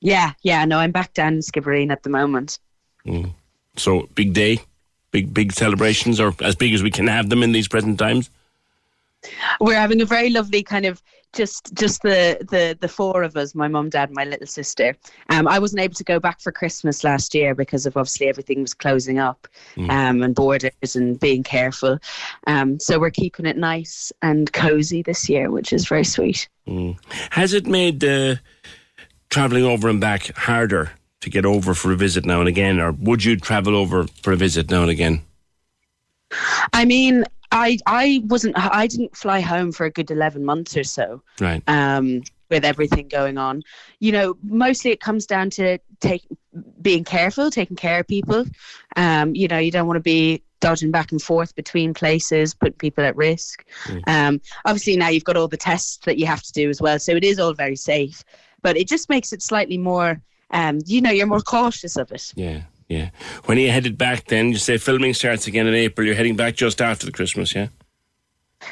Yeah, 0.00 0.32
yeah. 0.42 0.64
No, 0.64 0.78
I'm 0.78 0.92
back 0.92 1.14
down 1.14 1.34
in 1.34 1.40
Skibbereen 1.40 1.90
at 1.90 2.02
the 2.02 2.10
moment. 2.10 2.58
Mm. 3.06 3.32
So 3.76 4.08
big 4.14 4.32
day, 4.32 4.60
big 5.10 5.32
big 5.32 5.52
celebrations, 5.52 6.20
or 6.20 6.34
as 6.40 6.54
big 6.54 6.74
as 6.74 6.82
we 6.82 6.90
can 6.90 7.06
have 7.06 7.30
them 7.30 7.42
in 7.42 7.52
these 7.52 7.68
present 7.68 7.98
times. 7.98 8.30
We're 9.60 9.80
having 9.80 10.00
a 10.00 10.04
very 10.04 10.30
lovely 10.30 10.62
kind 10.62 10.84
of 10.84 11.02
just 11.34 11.74
just 11.74 12.02
the 12.02 12.38
the 12.50 12.76
the 12.80 12.88
four 12.88 13.22
of 13.22 13.36
us 13.36 13.54
my 13.54 13.68
mum 13.68 13.88
dad 13.88 14.10
my 14.10 14.24
little 14.24 14.46
sister 14.46 14.96
um 15.30 15.46
i 15.48 15.58
wasn't 15.58 15.80
able 15.80 15.94
to 15.94 16.04
go 16.04 16.18
back 16.18 16.40
for 16.40 16.52
christmas 16.52 17.04
last 17.04 17.34
year 17.34 17.54
because 17.54 17.86
of 17.86 17.96
obviously 17.96 18.28
everything 18.28 18.60
was 18.60 18.74
closing 18.74 19.18
up 19.18 19.46
mm. 19.76 19.90
um 19.90 20.22
and 20.22 20.34
borders 20.34 20.96
and 20.96 21.20
being 21.20 21.42
careful 21.42 21.98
um 22.46 22.78
so 22.78 22.98
we're 22.98 23.10
keeping 23.10 23.46
it 23.46 23.56
nice 23.56 24.12
and 24.22 24.52
cozy 24.52 25.02
this 25.02 25.28
year 25.28 25.50
which 25.50 25.72
is 25.72 25.86
very 25.88 26.04
sweet 26.04 26.48
mm. 26.66 26.96
has 27.30 27.52
it 27.52 27.66
made 27.66 28.02
uh, 28.04 28.36
traveling 29.30 29.64
over 29.64 29.88
and 29.88 30.00
back 30.00 30.34
harder 30.36 30.92
to 31.20 31.30
get 31.30 31.44
over 31.44 31.74
for 31.74 31.92
a 31.92 31.96
visit 31.96 32.24
now 32.24 32.40
and 32.40 32.48
again 32.48 32.78
or 32.78 32.92
would 32.92 33.24
you 33.24 33.36
travel 33.36 33.74
over 33.74 34.06
for 34.22 34.32
a 34.32 34.36
visit 34.36 34.70
now 34.70 34.82
and 34.82 34.90
again 34.90 35.22
I 36.72 36.84
mean, 36.84 37.24
I 37.54 37.78
I 37.86 38.22
wasn't 38.26 38.58
I 38.58 38.86
didn't 38.86 39.16
fly 39.16 39.40
home 39.40 39.72
for 39.72 39.86
a 39.86 39.90
good 39.90 40.10
eleven 40.10 40.44
months 40.44 40.76
or 40.76 40.84
so. 40.84 41.22
Right. 41.40 41.62
Um, 41.66 42.22
with 42.50 42.64
everything 42.64 43.08
going 43.08 43.38
on, 43.38 43.62
you 44.00 44.12
know, 44.12 44.36
mostly 44.42 44.90
it 44.90 45.00
comes 45.00 45.24
down 45.26 45.48
to 45.50 45.78
take 46.00 46.26
being 46.82 47.02
careful, 47.02 47.50
taking 47.50 47.76
care 47.76 48.00
of 48.00 48.06
people. 48.06 48.44
Um, 48.96 49.34
you 49.34 49.48
know, 49.48 49.58
you 49.58 49.70
don't 49.70 49.86
want 49.86 49.96
to 49.96 50.02
be 50.02 50.42
dodging 50.60 50.90
back 50.90 51.10
and 51.10 51.22
forth 51.22 51.54
between 51.54 51.94
places, 51.94 52.54
putting 52.54 52.74
people 52.74 53.04
at 53.04 53.16
risk. 53.16 53.64
Mm. 53.84 54.02
Um, 54.06 54.40
obviously 54.64 54.96
now 54.96 55.08
you've 55.08 55.24
got 55.24 55.36
all 55.36 55.48
the 55.48 55.56
tests 55.56 55.98
that 56.04 56.18
you 56.18 56.26
have 56.26 56.42
to 56.42 56.52
do 56.52 56.68
as 56.68 56.80
well, 56.80 56.98
so 56.98 57.12
it 57.12 57.24
is 57.24 57.38
all 57.38 57.54
very 57.54 57.76
safe. 57.76 58.22
But 58.62 58.76
it 58.76 58.88
just 58.88 59.08
makes 59.08 59.32
it 59.32 59.42
slightly 59.42 59.78
more, 59.78 60.20
um, 60.50 60.80
you 60.86 61.00
know, 61.00 61.10
you're 61.10 61.26
more 61.26 61.40
cautious 61.40 61.96
of 61.96 62.12
it. 62.12 62.32
Yeah. 62.36 62.62
Yeah. 62.94 63.10
When 63.46 63.58
are 63.58 63.60
you 63.60 63.70
headed 63.70 63.98
back 63.98 64.26
then? 64.26 64.50
You 64.50 64.56
say 64.56 64.78
filming 64.78 65.14
starts 65.14 65.46
again 65.46 65.66
in 65.66 65.74
April. 65.74 66.06
You're 66.06 66.16
heading 66.16 66.36
back 66.36 66.54
just 66.54 66.80
after 66.80 67.06
the 67.06 67.12
Christmas, 67.12 67.54
yeah? 67.54 67.68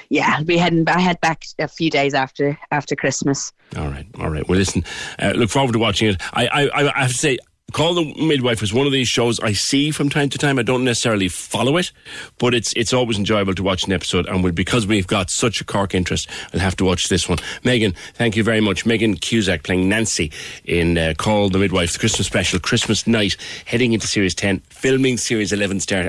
Yeah, 0.08 0.36
I'll 0.36 0.44
be 0.44 0.56
heading. 0.56 0.88
I 0.88 1.00
head 1.00 1.20
back 1.20 1.44
a 1.58 1.68
few 1.68 1.90
days 1.90 2.14
after 2.14 2.58
after 2.70 2.96
Christmas. 2.96 3.52
All 3.76 3.88
right, 3.88 4.06
all 4.18 4.30
right. 4.30 4.46
Well, 4.48 4.58
listen. 4.58 4.84
Uh, 5.18 5.32
look 5.34 5.50
forward 5.50 5.72
to 5.72 5.78
watching 5.78 6.10
it. 6.10 6.22
I, 6.32 6.46
I, 6.46 6.88
I 6.96 7.00
have 7.02 7.10
to 7.10 7.18
say, 7.18 7.38
Call 7.72 7.94
the 7.94 8.14
Midwife 8.22 8.62
is 8.62 8.74
one 8.74 8.86
of 8.86 8.92
these 8.92 9.08
shows 9.08 9.40
I 9.40 9.52
see 9.54 9.90
from 9.90 10.10
time 10.10 10.28
to 10.28 10.38
time. 10.38 10.58
I 10.58 10.62
don't 10.62 10.84
necessarily 10.84 11.28
follow 11.28 11.78
it, 11.78 11.90
but 12.38 12.52
it's 12.54 12.72
it's 12.74 12.92
always 12.92 13.16
enjoyable 13.16 13.54
to 13.54 13.62
watch 13.62 13.86
an 13.86 13.92
episode. 13.92 14.26
And 14.26 14.44
we 14.44 14.50
because 14.50 14.86
we've 14.86 15.06
got 15.06 15.30
such 15.30 15.60
a 15.60 15.64
Cork 15.64 15.94
interest, 15.94 16.28
I'll 16.52 16.60
have 16.60 16.76
to 16.76 16.84
watch 16.84 17.08
this 17.08 17.28
one. 17.28 17.38
Megan, 17.64 17.94
thank 18.14 18.36
you 18.36 18.44
very 18.44 18.60
much. 18.60 18.84
Megan 18.84 19.16
Cusack 19.16 19.62
playing 19.62 19.88
Nancy 19.88 20.30
in 20.64 20.98
uh, 20.98 21.14
Call 21.16 21.48
the 21.48 21.58
Midwife, 21.58 21.94
the 21.94 21.98
Christmas 21.98 22.26
special, 22.26 22.60
Christmas 22.60 23.06
night, 23.06 23.36
heading 23.64 23.94
into 23.94 24.06
Series 24.06 24.34
10, 24.34 24.60
filming 24.68 25.16
Series 25.16 25.52
11 25.52 25.80
start. 25.80 26.06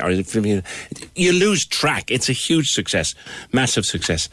You 1.16 1.32
lose 1.32 1.66
track. 1.66 2.12
It's 2.12 2.28
a 2.28 2.34
huge 2.34 2.72
success, 2.72 3.16
massive 3.54 3.86
success 3.86 4.28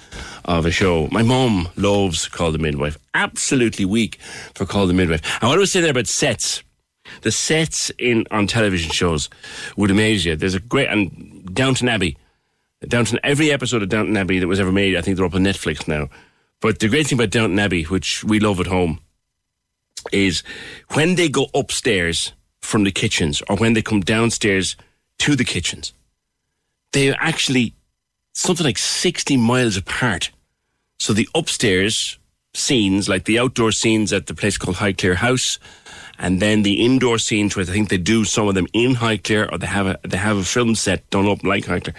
of 0.46 0.66
a 0.66 0.72
show. 0.72 1.08
My 1.12 1.22
mom 1.22 1.68
loves 1.76 2.26
Call 2.26 2.50
the 2.50 2.58
Midwife. 2.58 2.98
Absolutely 3.14 3.84
weak 3.84 4.16
for 4.54 4.66
Call 4.66 4.86
the 4.86 4.94
Midwife. 4.94 5.22
And 5.40 5.48
what 5.48 5.58
I 5.58 5.60
was 5.60 5.70
saying 5.70 5.84
there 5.84 5.92
about 5.92 6.08
sets 6.08 6.62
the 7.22 7.32
sets 7.32 7.90
in 7.98 8.26
on 8.30 8.46
television 8.46 8.90
shows 8.90 9.28
would 9.76 9.90
amaze 9.90 10.24
you. 10.24 10.36
There's 10.36 10.54
a 10.54 10.60
great 10.60 10.88
and 10.88 11.54
Downton 11.54 11.88
Abbey, 11.88 12.16
Downton 12.86 13.20
every 13.22 13.52
episode 13.52 13.82
of 13.82 13.88
Downton 13.88 14.16
Abbey 14.16 14.38
that 14.38 14.48
was 14.48 14.60
ever 14.60 14.72
made. 14.72 14.96
I 14.96 15.02
think 15.02 15.16
they're 15.16 15.26
up 15.26 15.34
on 15.34 15.44
Netflix 15.44 15.86
now. 15.86 16.08
But 16.60 16.78
the 16.78 16.88
great 16.88 17.06
thing 17.06 17.18
about 17.18 17.30
Downton 17.30 17.58
Abbey, 17.58 17.84
which 17.84 18.24
we 18.24 18.40
love 18.40 18.60
at 18.60 18.66
home, 18.66 19.00
is 20.12 20.42
when 20.92 21.14
they 21.14 21.28
go 21.28 21.48
upstairs 21.54 22.32
from 22.60 22.84
the 22.84 22.90
kitchens 22.90 23.42
or 23.48 23.56
when 23.56 23.74
they 23.74 23.82
come 23.82 24.00
downstairs 24.00 24.76
to 25.18 25.36
the 25.36 25.44
kitchens, 25.44 25.92
they're 26.92 27.16
actually 27.18 27.74
something 28.32 28.64
like 28.64 28.78
60 28.78 29.36
miles 29.36 29.76
apart. 29.76 30.30
So 30.98 31.12
the 31.12 31.28
upstairs 31.34 32.18
scenes, 32.54 33.08
like 33.08 33.24
the 33.24 33.38
outdoor 33.38 33.72
scenes 33.72 34.12
at 34.12 34.26
the 34.26 34.34
place 34.34 34.58
called 34.58 34.76
Highclere 34.76 35.16
House, 35.16 35.58
and 36.20 36.38
then 36.38 36.62
the 36.62 36.84
indoor 36.84 37.18
scenes 37.18 37.56
where 37.56 37.64
I 37.64 37.68
think 37.68 37.88
they 37.88 37.96
do 37.96 38.24
some 38.24 38.46
of 38.46 38.54
them 38.54 38.66
in 38.74 38.94
Highclere 38.94 39.50
or 39.50 39.58
they 39.58 39.66
have 39.66 39.86
a 39.86 39.98
they 40.04 40.18
have 40.18 40.36
a 40.36 40.44
film 40.44 40.74
set 40.74 41.08
done 41.10 41.26
up 41.26 41.42
like 41.42 41.64
Highclere. 41.64 41.94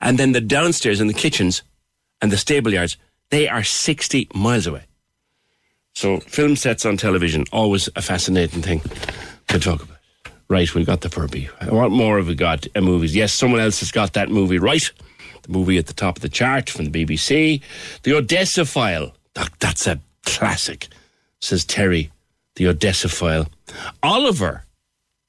And 0.00 0.18
then 0.18 0.32
the 0.32 0.40
downstairs 0.40 1.00
and 1.00 1.10
the 1.10 1.14
kitchens 1.14 1.62
and 2.20 2.30
the 2.30 2.36
stable 2.36 2.72
yards, 2.72 2.98
they 3.30 3.48
are 3.48 3.64
60 3.64 4.28
miles 4.34 4.66
away. 4.66 4.84
So 5.94 6.20
film 6.20 6.56
sets 6.56 6.84
on 6.84 6.98
television, 6.98 7.46
always 7.50 7.88
a 7.96 8.02
fascinating 8.02 8.62
thing 8.62 8.82
to 9.48 9.58
talk 9.58 9.82
about. 9.82 9.96
Right, 10.48 10.72
we 10.74 10.84
got 10.84 11.00
the 11.00 11.08
Furby. 11.08 11.48
What 11.68 11.90
more 11.90 12.18
have 12.18 12.28
we 12.28 12.34
got? 12.34 12.66
Uh, 12.76 12.80
movies. 12.80 13.16
Yes, 13.16 13.32
someone 13.32 13.60
else 13.60 13.80
has 13.80 13.90
got 13.90 14.12
that 14.12 14.30
movie 14.30 14.58
right. 14.58 14.90
the 15.42 15.52
movie 15.52 15.78
at 15.78 15.86
the 15.86 15.94
top 15.94 16.16
of 16.16 16.22
the 16.22 16.28
chart 16.28 16.70
from 16.70 16.86
the 16.86 17.04
BBC. 17.04 17.62
The 18.02 18.14
Odessa 18.14 18.64
File. 18.64 19.14
That, 19.34 19.50
that's 19.58 19.86
a 19.86 20.00
classic, 20.24 20.88
says 21.40 21.64
Terry. 21.64 22.10
The 22.58 22.66
Odessa 22.66 23.08
File. 23.08 23.46
Oliver. 24.02 24.64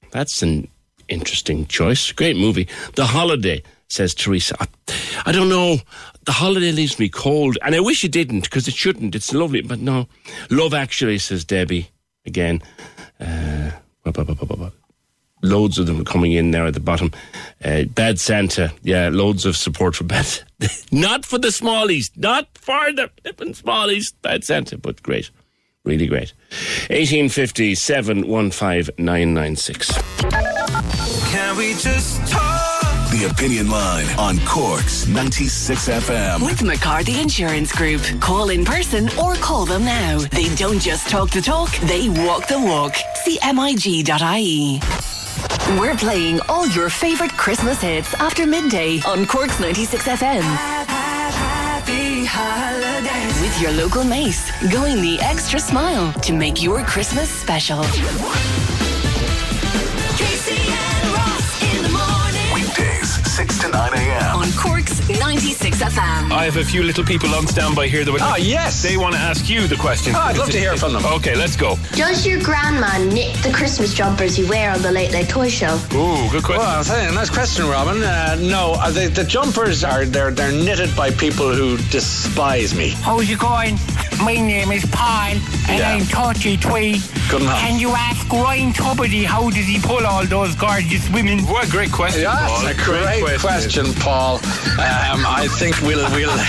That's 0.09 0.41
an 0.41 0.67
interesting 1.07 1.67
choice. 1.67 2.11
Great 2.11 2.35
movie. 2.35 2.67
The 2.95 3.05
Holiday, 3.05 3.61
says 3.87 4.15
Teresa. 4.15 4.55
I, 4.59 4.67
I 5.27 5.31
don't 5.31 5.47
know. 5.47 5.77
The 6.25 6.31
Holiday 6.31 6.71
leaves 6.71 6.97
me 6.97 7.07
cold, 7.07 7.55
and 7.61 7.75
I 7.75 7.81
wish 7.81 8.03
it 8.03 8.11
didn't 8.11 8.41
because 8.41 8.67
it 8.67 8.73
shouldn't. 8.73 9.13
It's 9.13 9.31
lovely, 9.31 9.61
but 9.61 9.77
no. 9.79 10.07
Love 10.49 10.73
Actually, 10.73 11.19
says 11.19 11.45
Debbie. 11.45 11.91
Again. 12.25 12.63
Uh. 13.19 13.71
Loads 15.43 15.77
of 15.77 15.85
them 15.85 16.03
coming 16.03 16.31
in 16.31 16.49
there 16.49 16.65
at 16.65 16.73
the 16.73 16.79
bottom. 16.79 17.11
Uh, 17.63 17.83
Bad 17.83 18.19
Santa. 18.19 18.73
Yeah, 18.81 19.09
loads 19.09 19.45
of 19.45 19.55
support 19.55 19.95
for 19.95 20.03
Bad 20.03 20.25
Not 20.91 21.25
for 21.25 21.37
the 21.37 21.49
smallies. 21.49 22.09
Not 22.17 22.47
for 22.57 22.91
the 22.91 23.11
smallies. 23.23 24.13
Bad 24.23 24.43
Santa, 24.43 24.77
but 24.79 25.03
great. 25.03 25.29
Really 25.89 26.05
great. 26.05 26.33
1850 26.91 27.73
715 27.73 28.93
996. 29.03 29.91
Can 31.31 31.57
we 31.57 31.73
just 31.73 32.31
talk? 32.31 32.59
The 33.09 33.27
Opinion 33.31 33.71
Line 33.71 34.05
on 34.19 34.37
Cork's 34.45 35.07
96 35.07 35.89
FM. 35.89 36.45
With 36.45 36.61
McCarthy 36.61 37.19
Insurance 37.19 37.71
Group. 37.71 38.03
Call 38.21 38.51
in 38.51 38.63
person 38.63 39.09
or 39.17 39.33
call 39.33 39.65
them 39.65 39.83
now. 39.83 40.19
They 40.19 40.53
don't 40.53 40.79
just 40.79 41.09
talk 41.09 41.31
the 41.31 41.41
talk, 41.41 41.75
they 41.87 42.07
walk 42.09 42.45
the 42.47 42.59
walk. 42.59 42.93
CMIG.ie. 43.25 44.79
We're 45.79 45.95
playing 45.97 46.39
all 46.49 46.67
your 46.67 46.91
favourite 46.91 47.31
Christmas 47.31 47.81
hits 47.81 48.13
after 48.13 48.45
midday 48.45 49.01
on 49.07 49.25
Cork's 49.25 49.59
96 49.59 50.07
FM. 50.07 51.08
Happy 52.29 52.83
holidays. 52.83 53.41
With 53.41 53.59
your 53.59 53.71
local 53.71 54.03
Mace, 54.03 54.51
going 54.71 55.01
the 55.01 55.19
extra 55.19 55.59
smile 55.59 56.13
to 56.21 56.33
make 56.33 56.61
your 56.61 56.83
Christmas 56.83 57.29
special. 57.29 57.81
Casey 60.15 60.61
and 60.69 61.07
Ross 61.15 61.63
in 61.63 61.81
the 61.83 61.89
morning. 61.89 62.53
Weekdays, 62.53 63.09
6 63.35 63.59
to 63.61 63.69
9 63.69 63.93
a.m. 63.93 64.35
On 64.35 64.51
Cork's 64.53 65.09
96 65.29 65.77
FM. 65.77 66.31
I 66.31 66.45
have 66.45 66.57
a 66.57 66.63
few 66.63 66.81
little 66.81 67.03
people 67.03 67.29
on 67.35 67.45
standby 67.45 67.85
here 67.87 68.03
that 68.03 68.11
would. 68.11 68.19
Ah, 68.19 68.35
yes! 68.37 68.81
They 68.81 68.97
want 68.97 69.13
to 69.13 69.21
ask 69.21 69.47
you 69.47 69.67
the 69.67 69.75
question. 69.75 70.13
Ah, 70.15 70.29
I'd 70.29 70.37
love 70.39 70.49
to 70.49 70.57
hear 70.57 70.75
from 70.75 70.91
them. 70.91 71.05
Okay, 71.05 71.35
let's 71.35 71.55
go. 71.55 71.75
Does 71.91 72.25
your 72.25 72.41
grandma 72.41 72.97
knit 72.97 73.35
the 73.43 73.51
Christmas 73.53 73.93
jumpers 73.93 74.39
you 74.39 74.47
wear 74.49 74.71
on 74.71 74.81
the 74.81 74.91
Late 74.91 75.11
Late 75.11 75.29
Toy 75.29 75.47
Show? 75.47 75.75
Ooh, 75.93 76.27
good 76.31 76.41
question. 76.43 76.57
Well, 76.65 76.77
I'll 76.77 76.83
tell 76.83 76.99
you, 77.07 77.13
nice 77.13 77.29
question, 77.29 77.67
Robin. 77.67 78.01
Uh, 78.01 78.37
no, 78.41 78.73
uh, 78.79 78.89
the, 78.89 79.07
the 79.09 79.23
jumpers 79.23 79.83
are 79.83 80.03
they're 80.03 80.31
they're 80.31 80.51
knitted 80.51 80.95
by 80.95 81.11
people 81.11 81.53
who 81.53 81.77
despise 81.91 82.73
me. 82.73 82.89
How's 82.89 83.29
it 83.29 83.37
going? 83.37 83.77
My 84.23 84.33
name 84.33 84.71
is 84.71 84.83
Paul, 84.91 85.33
and 85.69 85.79
Yeah. 85.79 85.93
I'm 85.93 86.01
33. 86.01 86.99
Good 87.29 87.43
man. 87.43 87.55
Can 87.61 87.79
you 87.79 87.91
ask 87.91 88.27
Ryan 88.33 88.73
Tubridy 88.73 89.23
how 89.23 89.49
does 89.51 89.67
he 89.67 89.79
pull 89.79 90.05
all 90.05 90.25
those 90.25 90.55
gorgeous 90.55 91.07
women? 91.11 91.39
What 91.45 91.67
a 91.67 91.71
great 91.71 91.91
question, 91.91 92.23
Yeah, 92.23 92.35
Paul. 92.35 92.63
that's 92.63 92.81
a 92.81 92.83
great, 92.83 93.39
question, 93.39 93.93
Paul. 93.93 94.35
Um, 94.75 95.18
I 95.25 95.47
think 95.47 95.79
we'll 95.81 96.09
we'll. 96.11 96.29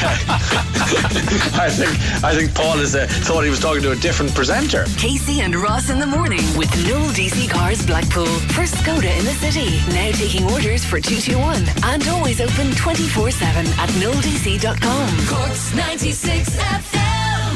I 1.61 1.69
think 1.71 2.25
I 2.25 2.35
think 2.35 2.55
Paul 2.55 2.79
is 2.81 2.95
uh, 2.95 3.07
thought 3.09 3.43
he 3.43 3.51
was 3.51 3.61
talking 3.61 3.83
to 3.83 3.93
a 3.93 3.97
different 3.97 4.35
presenter. 4.35 4.85
Casey 4.97 5.41
and 5.41 5.55
Ross 5.57 5.91
in 5.91 5.99
the 5.99 6.07
morning 6.07 6.43
with 6.57 6.71
Noel 6.87 7.09
DC 7.11 7.49
Cars 7.51 7.85
Blackpool. 7.87 8.27
First 8.55 8.75
Skoda 8.77 9.17
in 9.19 9.25
the 9.25 9.33
city. 9.33 9.79
Now 9.95 10.11
taking 10.13 10.45
orders 10.51 10.85
for 10.85 11.01
221 11.01 11.65
and 11.85 12.09
always 12.09 12.41
open 12.41 12.73
24 12.73 13.31
7 13.31 13.67
at 13.67 13.89
noeldc.com. 14.01 15.27
Cork's 15.29 15.75
96 15.75 16.57
FM. 16.57 17.11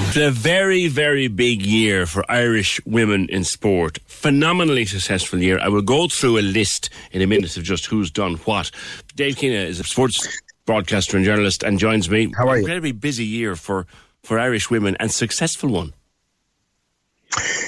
It's 0.08 0.16
a 0.16 0.30
very, 0.30 0.86
very 0.86 1.26
big 1.26 1.66
year 1.66 2.06
for 2.06 2.24
Irish 2.30 2.80
women 2.86 3.28
in 3.30 3.42
sport. 3.42 3.98
Phenomenally 4.06 4.84
successful 4.84 5.40
year. 5.40 5.58
I 5.58 5.68
will 5.68 5.82
go 5.82 6.06
through 6.06 6.38
a 6.38 6.40
list 6.40 6.88
in 7.10 7.20
a 7.20 7.26
minute 7.26 7.56
of 7.56 7.64
just 7.64 7.86
who's 7.86 8.12
done 8.12 8.34
what. 8.44 8.70
Dave 9.16 9.36
Keena 9.36 9.56
is 9.56 9.80
a 9.80 9.84
sports 9.84 10.24
broadcaster 10.66 11.16
and 11.16 11.24
journalist 11.24 11.62
and 11.62 11.78
joins 11.78 12.08
me. 12.08 12.32
How 12.36 12.48
are 12.48 12.56
you? 12.56 12.62
Incredibly 12.62 12.92
busy 12.92 13.24
year 13.24 13.56
for, 13.56 13.86
for 14.22 14.38
Irish 14.38 14.70
women 14.70 14.96
and 15.00 15.10
successful 15.10 15.70
one. 15.70 15.94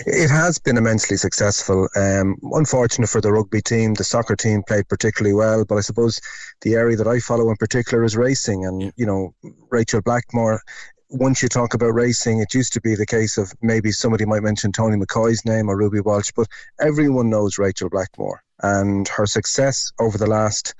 It 0.06 0.30
has 0.30 0.58
been 0.60 0.76
immensely 0.76 1.16
successful. 1.16 1.88
Um, 1.96 2.36
unfortunate 2.52 3.08
for 3.08 3.20
the 3.20 3.32
rugby 3.32 3.60
team, 3.60 3.94
the 3.94 4.04
soccer 4.04 4.36
team 4.36 4.62
played 4.62 4.88
particularly 4.88 5.34
well, 5.34 5.64
but 5.64 5.76
I 5.76 5.80
suppose 5.80 6.20
the 6.60 6.74
area 6.74 6.96
that 6.96 7.08
I 7.08 7.18
follow 7.18 7.50
in 7.50 7.56
particular 7.56 8.04
is 8.04 8.16
racing. 8.16 8.64
And, 8.64 8.92
you 8.96 9.04
know, 9.04 9.34
Rachel 9.70 10.00
Blackmore, 10.02 10.62
once 11.10 11.42
you 11.42 11.48
talk 11.48 11.74
about 11.74 11.94
racing, 11.94 12.38
it 12.40 12.54
used 12.54 12.72
to 12.74 12.80
be 12.80 12.94
the 12.94 13.06
case 13.06 13.38
of 13.38 13.52
maybe 13.60 13.90
somebody 13.90 14.24
might 14.24 14.42
mention 14.42 14.70
Tony 14.70 14.96
McCoy's 14.96 15.44
name 15.44 15.68
or 15.68 15.76
Ruby 15.76 16.00
Walsh, 16.00 16.30
but 16.36 16.46
everyone 16.80 17.28
knows 17.28 17.58
Rachel 17.58 17.88
Blackmore. 17.88 18.42
And 18.62 19.08
her 19.08 19.26
success 19.26 19.90
over 19.98 20.16
the 20.16 20.26
last 20.26 20.74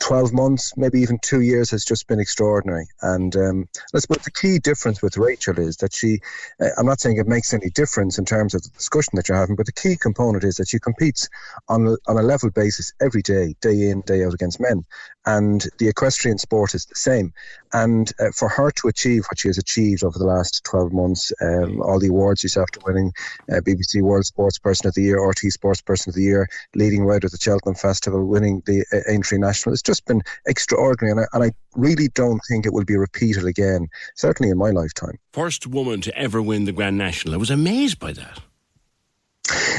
12 0.00 0.32
months, 0.32 0.72
maybe 0.76 1.00
even 1.00 1.18
two 1.22 1.40
years, 1.40 1.70
has 1.70 1.84
just 1.84 2.06
been 2.06 2.20
extraordinary. 2.20 2.86
And 3.02 3.34
um, 3.36 3.68
I 3.94 3.98
suppose 3.98 4.24
the 4.24 4.30
key 4.30 4.58
difference 4.58 5.02
with 5.02 5.16
Rachel 5.16 5.58
is 5.58 5.76
that 5.78 5.94
she, 5.94 6.20
uh, 6.60 6.68
I'm 6.78 6.86
not 6.86 7.00
saying 7.00 7.16
it 7.16 7.26
makes 7.26 7.54
any 7.54 7.70
difference 7.70 8.18
in 8.18 8.24
terms 8.24 8.54
of 8.54 8.62
the 8.62 8.70
discussion 8.70 9.12
that 9.14 9.28
you're 9.28 9.38
having, 9.38 9.56
but 9.56 9.66
the 9.66 9.72
key 9.72 9.96
component 9.96 10.44
is 10.44 10.56
that 10.56 10.68
she 10.68 10.78
competes 10.78 11.28
on 11.68 11.86
a, 11.86 11.96
on 12.06 12.18
a 12.18 12.22
level 12.22 12.50
basis 12.50 12.92
every 13.00 13.22
day, 13.22 13.54
day 13.60 13.90
in, 13.90 14.02
day 14.02 14.24
out 14.24 14.34
against 14.34 14.60
men. 14.60 14.84
And 15.24 15.66
the 15.78 15.88
equestrian 15.88 16.38
sport 16.38 16.74
is 16.74 16.86
the 16.86 16.94
same. 16.94 17.32
And 17.72 18.12
uh, 18.20 18.30
for 18.34 18.48
her 18.48 18.70
to 18.70 18.88
achieve 18.88 19.24
what 19.28 19.40
she 19.40 19.48
has 19.48 19.58
achieved 19.58 20.04
over 20.04 20.18
the 20.18 20.24
last 20.24 20.62
12 20.64 20.92
months, 20.92 21.32
um, 21.42 21.82
all 21.82 21.98
the 21.98 22.08
awards 22.08 22.40
she's 22.40 22.56
after 22.56 22.80
winning, 22.86 23.12
uh, 23.50 23.60
BBC 23.60 24.02
World 24.02 24.24
Sports 24.24 24.58
Person 24.58 24.86
of 24.86 24.94
the 24.94 25.02
Year, 25.02 25.18
RTÉ 25.18 25.50
Sports 25.50 25.82
Person 25.82 26.10
of 26.10 26.14
the 26.14 26.22
Year, 26.22 26.48
leading 26.74 27.04
rider 27.04 27.26
at 27.26 27.32
the 27.32 27.38
Cheltenham 27.38 27.74
Festival, 27.74 28.24
winning 28.24 28.62
the 28.66 28.84
uh, 28.92 29.10
Aintree 29.10 29.38
National, 29.38 29.72
just 29.86 30.04
been 30.04 30.22
extraordinary. 30.46 31.12
And 31.12 31.20
I, 31.20 31.24
and 31.32 31.44
I 31.44 31.52
really 31.74 32.08
don't 32.08 32.40
think 32.48 32.66
it 32.66 32.72
will 32.72 32.84
be 32.84 32.96
repeated 32.96 33.44
again, 33.44 33.88
certainly 34.14 34.50
in 34.50 34.58
my 34.58 34.70
lifetime. 34.70 35.18
First 35.32 35.66
woman 35.66 36.00
to 36.02 36.16
ever 36.18 36.42
win 36.42 36.64
the 36.64 36.72
Grand 36.72 36.98
National. 36.98 37.34
I 37.34 37.38
was 37.38 37.50
amazed 37.50 37.98
by 37.98 38.12
that. 38.12 38.40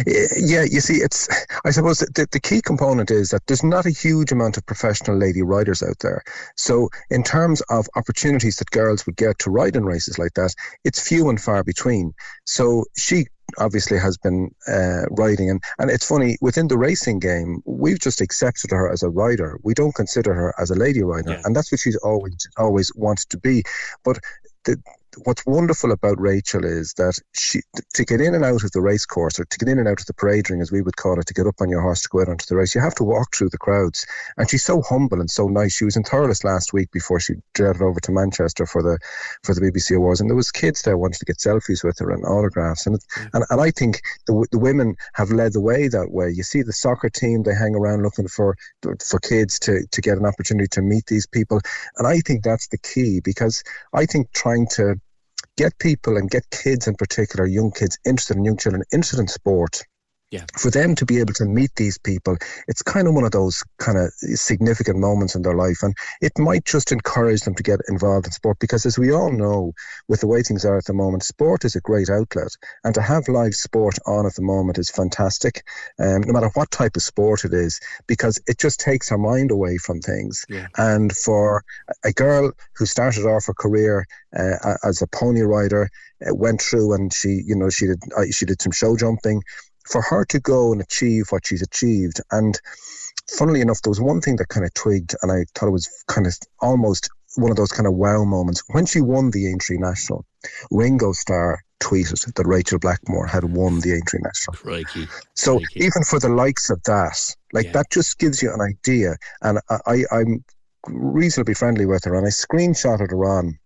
Yeah, 0.05 0.63
you 0.63 0.79
see, 0.79 0.95
it's. 0.95 1.27
I 1.65 1.71
suppose 1.71 1.99
the, 1.99 2.27
the 2.31 2.39
key 2.39 2.61
component 2.61 3.11
is 3.11 3.31
that 3.31 3.45
there's 3.47 3.63
not 3.63 3.85
a 3.85 3.89
huge 3.89 4.31
amount 4.31 4.55
of 4.55 4.65
professional 4.65 5.17
lady 5.17 5.41
riders 5.41 5.83
out 5.83 5.99
there. 5.99 6.23
So, 6.55 6.89
in 7.09 7.23
terms 7.23 7.61
of 7.69 7.87
opportunities 7.95 8.57
that 8.57 8.71
girls 8.71 9.05
would 9.05 9.17
get 9.17 9.39
to 9.39 9.49
ride 9.49 9.75
in 9.75 9.85
races 9.85 10.17
like 10.17 10.35
that, 10.35 10.53
it's 10.83 11.05
few 11.05 11.29
and 11.29 11.41
far 11.41 11.63
between. 11.63 12.13
So, 12.45 12.85
she 12.95 13.25
obviously 13.57 13.97
has 13.97 14.17
been 14.17 14.53
uh, 14.67 15.05
riding, 15.11 15.49
and, 15.49 15.63
and 15.79 15.89
it's 15.89 16.07
funny 16.07 16.37
within 16.41 16.67
the 16.67 16.77
racing 16.77 17.19
game, 17.19 17.61
we've 17.65 17.99
just 17.99 18.21
accepted 18.21 18.71
her 18.71 18.91
as 18.91 19.03
a 19.03 19.09
rider. 19.09 19.59
We 19.63 19.73
don't 19.73 19.95
consider 19.95 20.33
her 20.33 20.53
as 20.59 20.69
a 20.69 20.75
lady 20.75 21.03
rider, 21.03 21.39
and 21.45 21.55
that's 21.55 21.71
what 21.71 21.79
she's 21.79 21.97
always 21.97 22.47
always 22.57 22.93
wanted 22.95 23.29
to 23.29 23.37
be. 23.37 23.63
But 24.03 24.19
the, 24.65 24.81
what's 25.23 25.45
wonderful 25.45 25.91
about 25.91 26.19
Rachel 26.19 26.63
is 26.63 26.93
that 26.93 27.17
she 27.33 27.61
to 27.93 28.05
get 28.05 28.21
in 28.21 28.35
and 28.35 28.45
out 28.45 28.63
of 28.63 28.71
the 28.71 28.81
race 28.81 29.05
course 29.05 29.39
or 29.39 29.45
to 29.45 29.57
get 29.57 29.69
in 29.69 29.79
and 29.79 29.87
out 29.87 29.99
of 29.99 30.05
the 30.05 30.13
parade 30.13 30.49
ring 30.49 30.61
as 30.61 30.71
we 30.71 30.81
would 30.81 30.95
call 30.95 31.19
it 31.19 31.25
to 31.27 31.33
get 31.33 31.47
up 31.47 31.55
on 31.59 31.69
your 31.69 31.81
horse 31.81 32.01
to 32.03 32.09
go 32.09 32.21
out 32.21 32.29
onto 32.29 32.45
the 32.47 32.55
race 32.55 32.75
you 32.75 32.81
have 32.81 32.95
to 32.95 33.03
walk 33.03 33.35
through 33.35 33.49
the 33.49 33.57
crowds. 33.57 34.05
And 34.37 34.49
she's 34.49 34.63
so 34.63 34.81
humble 34.81 35.19
and 35.19 35.29
so 35.29 35.47
nice. 35.47 35.75
She 35.75 35.85
was 35.85 35.95
in 35.95 36.03
Thurles 36.03 36.43
last 36.43 36.73
week 36.73 36.91
before 36.91 37.19
she 37.19 37.35
jetted 37.55 37.81
over 37.81 37.99
to 38.01 38.11
Manchester 38.11 38.65
for 38.65 38.83
the 38.83 38.99
for 39.43 39.53
the 39.53 39.61
BBC 39.61 39.95
Awards. 39.95 40.21
And 40.21 40.29
there 40.29 40.35
was 40.35 40.51
kids 40.51 40.81
there 40.81 40.97
wanting 40.97 41.19
to 41.19 41.25
get 41.25 41.37
selfies 41.37 41.83
with 41.83 41.99
her 41.99 42.11
and 42.11 42.23
autographs. 42.25 42.85
And 42.85 42.95
it, 42.95 43.03
and, 43.33 43.43
and 43.49 43.61
I 43.61 43.71
think 43.71 44.01
the, 44.27 44.45
the 44.51 44.59
women 44.59 44.95
have 45.13 45.31
led 45.31 45.53
the 45.53 45.61
way 45.61 45.87
that 45.87 46.11
way. 46.11 46.29
You 46.29 46.43
see 46.43 46.61
the 46.61 46.73
soccer 46.73 47.09
team 47.09 47.43
they 47.43 47.55
hang 47.55 47.75
around 47.75 48.03
looking 48.03 48.27
for 48.27 48.55
for 48.81 49.19
kids 49.19 49.59
to 49.59 49.85
to 49.91 50.01
get 50.01 50.17
an 50.17 50.25
opportunity 50.25 50.67
to 50.71 50.81
meet 50.81 51.05
these 51.07 51.27
people. 51.27 51.59
And 51.97 52.07
I 52.07 52.19
think 52.19 52.43
that's 52.43 52.67
the 52.67 52.77
key 52.77 53.21
because 53.23 53.63
I 53.93 54.05
think 54.05 54.31
trying 54.33 54.67
to 54.75 54.99
get 55.57 55.77
people 55.79 56.17
and 56.17 56.29
get 56.29 56.49
kids 56.51 56.87
in 56.87 56.95
particular, 56.95 57.45
young 57.45 57.71
kids 57.71 57.97
interested 58.05 58.37
in 58.37 58.45
young 58.45 58.57
children 58.57 58.83
interested 58.93 59.19
in 59.19 59.27
sport. 59.27 59.83
Yeah. 60.29 60.43
For 60.57 60.69
them 60.69 60.93
to 60.95 61.05
be 61.05 61.19
able 61.19 61.33
to 61.35 61.45
meet 61.45 61.71
these 61.77 61.97
people, 61.97 62.37
it's 62.67 62.81
kind 62.81 63.07
of 63.07 63.13
one 63.13 63.23
of 63.23 63.31
those 63.31 63.63
kind 63.77 63.97
of 63.97 64.11
significant 64.11 64.99
moments 64.99 65.35
in 65.35 65.41
their 65.41 65.55
life. 65.55 65.81
And 65.81 65.95
it 66.21 66.33
might 66.37 66.65
just 66.65 66.91
encourage 66.91 67.41
them 67.41 67.55
to 67.55 67.63
get 67.63 67.79
involved 67.87 68.25
in 68.25 68.33
sport 68.33 68.57
because, 68.59 68.85
as 68.85 68.99
we 68.99 69.11
all 69.13 69.31
know, 69.31 69.73
with 70.09 70.19
the 70.19 70.27
way 70.27 70.41
things 70.43 70.65
are 70.65 70.77
at 70.77 70.85
the 70.85 70.93
moment, 70.93 71.23
sport 71.23 71.63
is 71.63 71.75
a 71.75 71.81
great 71.81 72.09
outlet. 72.09 72.49
And 72.83 72.93
to 72.95 73.01
have 73.01 73.29
live 73.29 73.53
sport 73.55 73.97
on 74.05 74.25
at 74.25 74.35
the 74.35 74.41
moment 74.41 74.77
is 74.77 74.89
fantastic, 74.89 75.63
um, 75.97 76.21
no 76.21 76.33
matter 76.33 76.51
what 76.55 76.71
type 76.71 76.97
of 76.97 77.03
sport 77.03 77.45
it 77.45 77.53
is, 77.53 77.79
because 78.05 78.37
it 78.47 78.57
just 78.57 78.81
takes 78.81 79.07
her 79.09 79.17
mind 79.17 79.49
away 79.49 79.77
from 79.77 80.01
things. 80.01 80.45
Yeah. 80.49 80.67
And 80.77 81.15
for 81.15 81.63
a 82.03 82.11
girl 82.11 82.51
who 82.75 82.85
started 82.85 83.25
off 83.25 83.45
her 83.45 83.53
career 83.53 84.05
uh, 84.37 84.75
as 84.83 85.01
a 85.01 85.07
pony 85.07 85.41
rider, 85.41 85.89
uh, 86.25 86.33
went 86.33 86.61
through 86.61 86.93
and 86.93 87.13
she, 87.13 87.43
you 87.45 87.55
know, 87.55 87.69
she 87.69 87.85
did 87.85 88.01
uh, 88.17 88.23
she 88.31 88.45
did 88.45 88.61
some 88.61 88.71
show 88.71 88.97
jumping. 88.97 89.41
For 89.89 90.01
her 90.01 90.25
to 90.25 90.39
go 90.39 90.71
and 90.71 90.81
achieve 90.81 91.25
what 91.29 91.45
she's 91.47 91.61
achieved, 91.61 92.19
and 92.31 92.59
funnily 93.37 93.61
enough, 93.61 93.81
there 93.81 93.91
was 93.91 94.01
one 94.01 94.21
thing 94.21 94.35
that 94.37 94.49
kind 94.49 94.65
of 94.65 94.73
twigged, 94.73 95.15
and 95.21 95.31
I 95.31 95.45
thought 95.55 95.67
it 95.67 95.71
was 95.71 95.89
kind 96.07 96.27
of 96.27 96.37
almost 96.61 97.09
one 97.35 97.51
of 97.51 97.57
those 97.57 97.71
kind 97.71 97.87
of 97.87 97.93
wow 97.93 98.23
moments. 98.23 98.63
When 98.69 98.85
she 98.85 99.01
won 99.01 99.31
the 99.31 99.47
Aintree 99.47 99.77
National, 99.77 100.25
Ringo 100.71 101.11
Starr 101.11 101.63
tweeted 101.79 102.33
that 102.33 102.47
Rachel 102.47 102.79
Blackmore 102.79 103.27
had 103.27 103.43
won 103.43 103.79
the 103.79 103.93
Aintree 103.93 104.21
National. 104.23 104.55
Crikey. 104.55 105.07
So 105.35 105.61
even 105.75 106.03
for 106.03 106.19
the 106.19 106.29
likes 106.29 106.69
of 106.69 106.81
that, 106.83 107.35
like 107.53 107.71
that 107.73 107.91
just 107.91 108.17
gives 108.17 108.41
you 108.41 108.51
an 108.53 108.61
idea. 108.61 109.15
And 109.41 109.59
I, 109.69 109.77
I, 109.85 110.03
I'm 110.11 110.43
reasonably 110.87 111.53
friendly 111.53 111.85
with 111.85 112.03
her, 112.05 112.15
and 112.15 112.25
I 112.25 112.29
screenshotted 112.29 113.11
her 113.11 113.25
on 113.25 113.57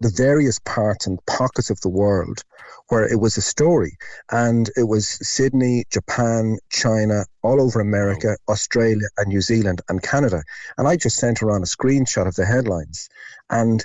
the 0.00 0.10
various 0.10 0.58
parts 0.60 1.06
and 1.06 1.24
pockets 1.26 1.70
of 1.70 1.80
the 1.80 1.88
world 1.88 2.42
where 2.88 3.10
it 3.10 3.20
was 3.20 3.36
a 3.36 3.42
story. 3.42 3.96
And 4.30 4.70
it 4.76 4.84
was 4.84 5.18
Sydney, 5.26 5.84
Japan, 5.90 6.58
China, 6.70 7.24
all 7.42 7.60
over 7.60 7.80
America, 7.80 8.36
Australia, 8.48 9.06
and 9.18 9.28
New 9.28 9.40
Zealand, 9.40 9.80
and 9.88 10.02
Canada. 10.02 10.42
And 10.78 10.86
I 10.86 10.96
just 10.96 11.16
sent 11.16 11.38
her 11.40 11.50
on 11.50 11.62
a 11.62 11.66
screenshot 11.66 12.26
of 12.26 12.34
the 12.34 12.46
headlines. 12.46 13.08
And 13.50 13.84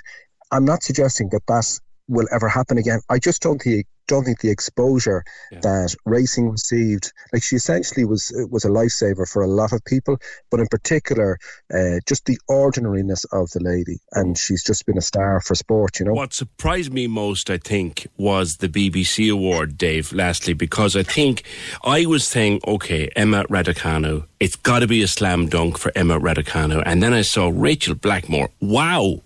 I'm 0.50 0.64
not 0.64 0.82
suggesting 0.82 1.30
that 1.30 1.46
that 1.46 1.80
will 2.08 2.26
ever 2.32 2.48
happen 2.48 2.78
again. 2.78 3.00
I 3.08 3.18
just 3.18 3.42
don't 3.42 3.60
think 3.60 3.86
don't 4.08 4.24
think 4.24 4.40
the 4.40 4.50
exposure 4.50 5.24
that 5.62 5.94
racing 6.04 6.50
received, 6.50 7.12
like 7.32 7.42
she 7.42 7.56
essentially 7.56 8.04
was 8.04 8.32
was 8.50 8.64
a 8.64 8.68
lifesaver 8.68 9.28
for 9.28 9.42
a 9.42 9.46
lot 9.46 9.72
of 9.72 9.82
people, 9.84 10.18
but 10.50 10.60
in 10.60 10.66
particular, 10.66 11.38
uh, 11.72 12.00
just 12.06 12.26
the 12.26 12.38
ordinariness 12.48 13.24
of 13.32 13.50
the 13.50 13.60
lady, 13.60 13.98
and 14.12 14.36
she's 14.36 14.62
just 14.64 14.84
been 14.86 14.98
a 14.98 15.02
star 15.02 15.40
for 15.40 15.54
sport. 15.54 15.98
You 15.98 16.06
know, 16.06 16.14
What 16.14 16.34
surprised 16.34 16.92
me 16.92 17.06
most, 17.06 17.48
I 17.48 17.58
think, 17.58 18.06
was 18.16 18.56
the 18.56 18.68
BBC 18.68 19.32
award, 19.32 19.78
Dave, 19.78 20.12
lastly, 20.12 20.52
because 20.52 20.96
I 20.96 21.04
think 21.04 21.44
I 21.84 22.04
was 22.04 22.26
saying, 22.26 22.60
okay, 22.66 23.08
Emma 23.14 23.44
Raducanu, 23.44 24.26
it's 24.40 24.56
got 24.56 24.80
to 24.80 24.86
be 24.86 25.02
a 25.02 25.08
slam 25.08 25.48
dunk 25.48 25.78
for 25.78 25.92
Emma 25.94 26.18
Raducanu. 26.18 26.82
And 26.84 27.02
then 27.02 27.12
I 27.12 27.22
saw 27.22 27.50
Rachel 27.54 27.94
Blackmore. 27.94 28.50
Wow. 28.60 29.22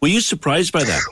Were 0.00 0.08
you 0.08 0.20
surprised 0.20 0.72
by 0.72 0.84
that? 0.84 1.02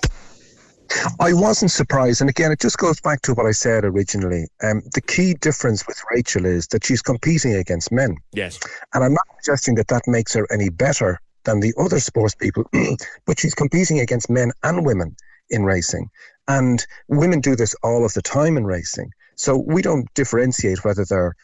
I 1.21 1.33
wasn't 1.33 1.71
surprised, 1.71 2.21
and 2.21 2.31
again, 2.31 2.53
it 2.53 2.61
just 2.61 2.79
goes 2.79 3.01
back 3.01 3.23
to 3.23 3.35
what 3.35 3.47
I 3.47 3.53
said 3.53 3.85
originally. 3.85 4.47
Um, 4.63 4.83
the 4.95 5.01
key 5.01 5.35
difference 5.35 5.87
with 5.87 6.01
Rachel 6.11 6.45
is 6.45 6.67
that 6.69 6.85
she's 6.85 7.03
competing 7.03 7.55
against 7.55 7.91
men. 7.91 8.17
Yes. 8.33 8.59
And 8.93 9.05
I'm 9.05 9.13
not 9.13 9.25
suggesting 9.41 9.75
that 9.77 9.89
that 9.89 10.03
makes 10.07 10.35
her 10.35 10.47
any 10.53 10.69
better 10.69 11.21
than 11.45 11.61
the 11.61 11.75
other 11.79 12.01
sports 12.01 12.35
people, 12.35 12.65
but 13.27 13.39
she's 13.39 13.55
competing 13.55 14.01
against 14.01 14.31
men 14.31 14.53
and 14.63 14.85
women 14.85 15.17
in 15.51 15.65
racing. 15.65 16.11
And 16.49 16.85
women 17.09 17.41
do 17.41 17.57
this 17.57 17.75
all 17.83 18.05
of 18.05 18.13
the 18.15 18.23
time 18.23 18.57
in 18.57 18.65
racing. 18.65 19.11
So 19.37 19.57
we 19.57 19.83
don't 19.83 20.13
differentiate 20.15 20.85
whether 20.85 21.05
they're 21.05 21.35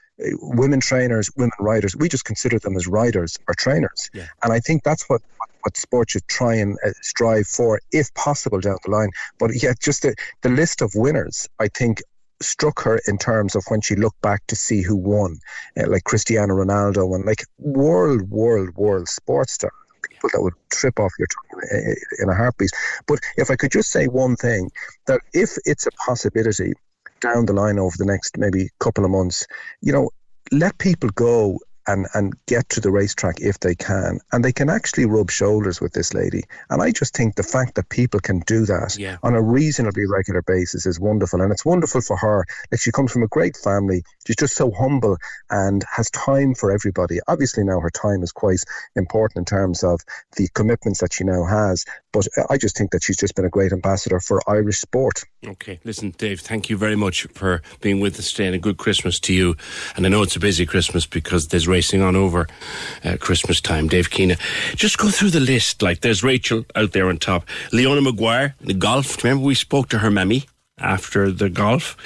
women 0.40 0.80
trainers, 0.80 1.30
women 1.36 1.52
riders. 1.60 1.97
We 1.97 2.09
just 2.09 2.24
consider 2.24 2.59
them 2.59 2.76
as 2.76 2.86
riders 2.86 3.38
or 3.48 3.55
trainers. 3.55 4.10
And 4.42 4.52
I 4.52 4.60
think 4.60 4.82
that's 4.82 5.09
what, 5.09 5.22
what 5.62 5.76
sport 5.76 6.10
should 6.10 6.26
try 6.28 6.55
and 6.55 6.76
uh, 6.84 6.90
strive 7.02 7.47
for, 7.47 7.80
if 7.92 8.12
possible, 8.14 8.60
down 8.60 8.78
the 8.84 8.90
line. 8.90 9.10
But 9.38 9.51
yeah, 9.62 9.72
just 9.80 10.02
the, 10.02 10.14
the 10.42 10.48
list 10.48 10.82
of 10.82 10.92
winners, 10.94 11.48
I 11.59 11.68
think, 11.68 12.02
struck 12.42 12.80
her 12.80 13.01
in 13.06 13.18
terms 13.18 13.55
of 13.55 13.64
when 13.68 13.80
she 13.82 13.94
looked 13.97 14.20
back 14.22 14.47
to 14.47 14.56
see 14.56 14.82
who 14.82 14.97
won, 14.97 15.38
uh, 15.76 15.88
like 15.88 16.05
Cristiano 16.05 16.55
Ronaldo 16.55 17.14
and 17.14 17.24
like 17.24 17.44
world, 17.59 18.30
world, 18.30 18.74
world 18.76 19.09
sports 19.09 19.55
stars. 19.55 19.72
People 20.09 20.30
that 20.32 20.42
would 20.42 20.55
trip 20.70 20.98
off 20.98 21.12
your 21.18 21.28
tongue 21.28 21.62
in 21.70 21.76
a- 21.76 22.22
in 22.22 22.28
a 22.30 22.34
heartbeat. 22.34 22.70
But 23.06 23.20
if 23.36 23.51
I 23.51 23.56
could 23.56 23.70
just 23.70 23.90
say 23.90 24.06
one 24.06 24.36
thing, 24.36 24.70
that 25.06 25.20
if 25.34 25.56
it's 25.66 25.86
a 25.86 25.90
possibility 26.06 26.72
down 27.20 27.47
the 27.47 27.52
line 27.52 27.78
over 27.78 27.94
the 27.98 28.05
next 28.06 28.38
maybe 28.38 28.68
couple 28.80 29.05
of 29.05 29.10
months, 29.10 29.47
you 29.80 29.92
know, 29.92 30.10
let 30.52 30.78
people 30.78 31.10
go 31.10 31.59
and, 31.86 32.06
and 32.14 32.34
get 32.47 32.68
to 32.68 32.80
the 32.80 32.90
racetrack 32.90 33.40
if 33.40 33.59
they 33.60 33.74
can. 33.74 34.20
And 34.32 34.44
they 34.44 34.52
can 34.52 34.68
actually 34.70 35.06
rub 35.06 35.30
shoulders 35.30 35.80
with 35.80 35.92
this 35.92 36.14
lady. 36.14 36.44
And 36.68 36.82
I 36.82 36.90
just 36.92 37.16
think 37.16 37.34
the 37.34 37.42
fact 37.42 37.74
that 37.74 37.88
people 37.88 38.20
can 38.20 38.40
do 38.40 38.64
that 38.66 38.97
Yeah. 38.98 39.16
on 39.22 39.34
a 39.34 39.42
reasonably 39.42 40.06
regular 40.06 40.42
basis 40.42 40.86
is 40.86 41.01
wonderful. 41.01 41.40
And 41.40 41.51
it's 41.52 41.64
wonderful 41.64 42.01
for 42.01 42.16
her 42.18 42.44
that 42.70 42.80
she 42.80 42.92
comes 42.92 43.12
from 43.12 43.22
a 43.22 43.28
great 43.28 43.56
family. 43.56 44.05
She's 44.26 44.36
just 44.36 44.56
so 44.56 44.70
humble 44.70 45.16
and 45.48 45.84
has 45.90 46.10
time 46.10 46.55
for 46.55 46.70
everybody. 46.70 47.18
Obviously, 47.26 47.64
now 47.64 47.80
her 47.80 47.90
time 47.90 48.22
is 48.22 48.32
quite 48.32 48.60
important 48.94 49.38
in 49.38 49.44
terms 49.44 49.82
of 49.82 50.01
the 50.36 50.48
commitments 50.55 51.01
that 51.01 51.12
she 51.12 51.24
now 51.24 51.44
has. 51.44 51.84
But 52.12 52.27
I 52.49 52.57
just 52.57 52.77
think 52.77 52.91
that 52.91 53.05
she's 53.05 53.16
just 53.16 53.35
been 53.37 53.45
a 53.45 53.51
great 53.51 53.73
ambassador 53.73 54.19
for 54.19 54.41
Irish 54.49 54.81
sport. 54.81 55.24
Okay, 55.47 55.78
listen, 55.85 56.12
Dave, 56.19 56.41
thank 56.41 56.69
you 56.69 56.77
very 56.77 56.97
much 56.97 57.24
for 57.35 57.62
being 57.81 58.01
with 58.01 58.19
us 58.19 58.32
today 58.32 58.47
and 58.47 58.57
a 58.57 58.59
good 58.59 58.78
Christmas 58.78 59.20
to 59.20 59.32
you. 59.32 59.57
And 59.97 60.05
I 60.05 60.09
know 60.09 60.23
it's 60.23 60.37
a 60.37 60.41
busy 60.41 60.66
Christmas 60.66 61.07
because 61.07 61.49
there's 61.49 61.69
racing 61.69 62.03
on 62.03 62.16
over 62.16 62.49
uh, 63.05 63.16
Christmas 63.20 63.61
time. 63.61 63.89
Dave 63.89 64.11
Keena, 64.11 64.37
just 64.74 64.99
go 64.99 65.09
through 65.09 65.31
the 65.31 65.41
list. 65.41 65.82
Like 65.82 66.01
there's 66.01 66.24
Rachel 66.24 66.65
out 66.74 66.93
there 66.93 67.09
on 67.09 67.19
top, 67.19 67.47
Leona 67.73 68.01
Maguire, 68.01 68.57
the 68.61 68.74
golf. 68.74 69.23
Remember 69.23 69.45
we 69.45 69.55
spoke 69.55 69.89
to 69.91 69.99
her 69.99 70.11
mammy 70.11 70.47
after 70.81 71.31
the 71.31 71.49
golf. 71.49 71.97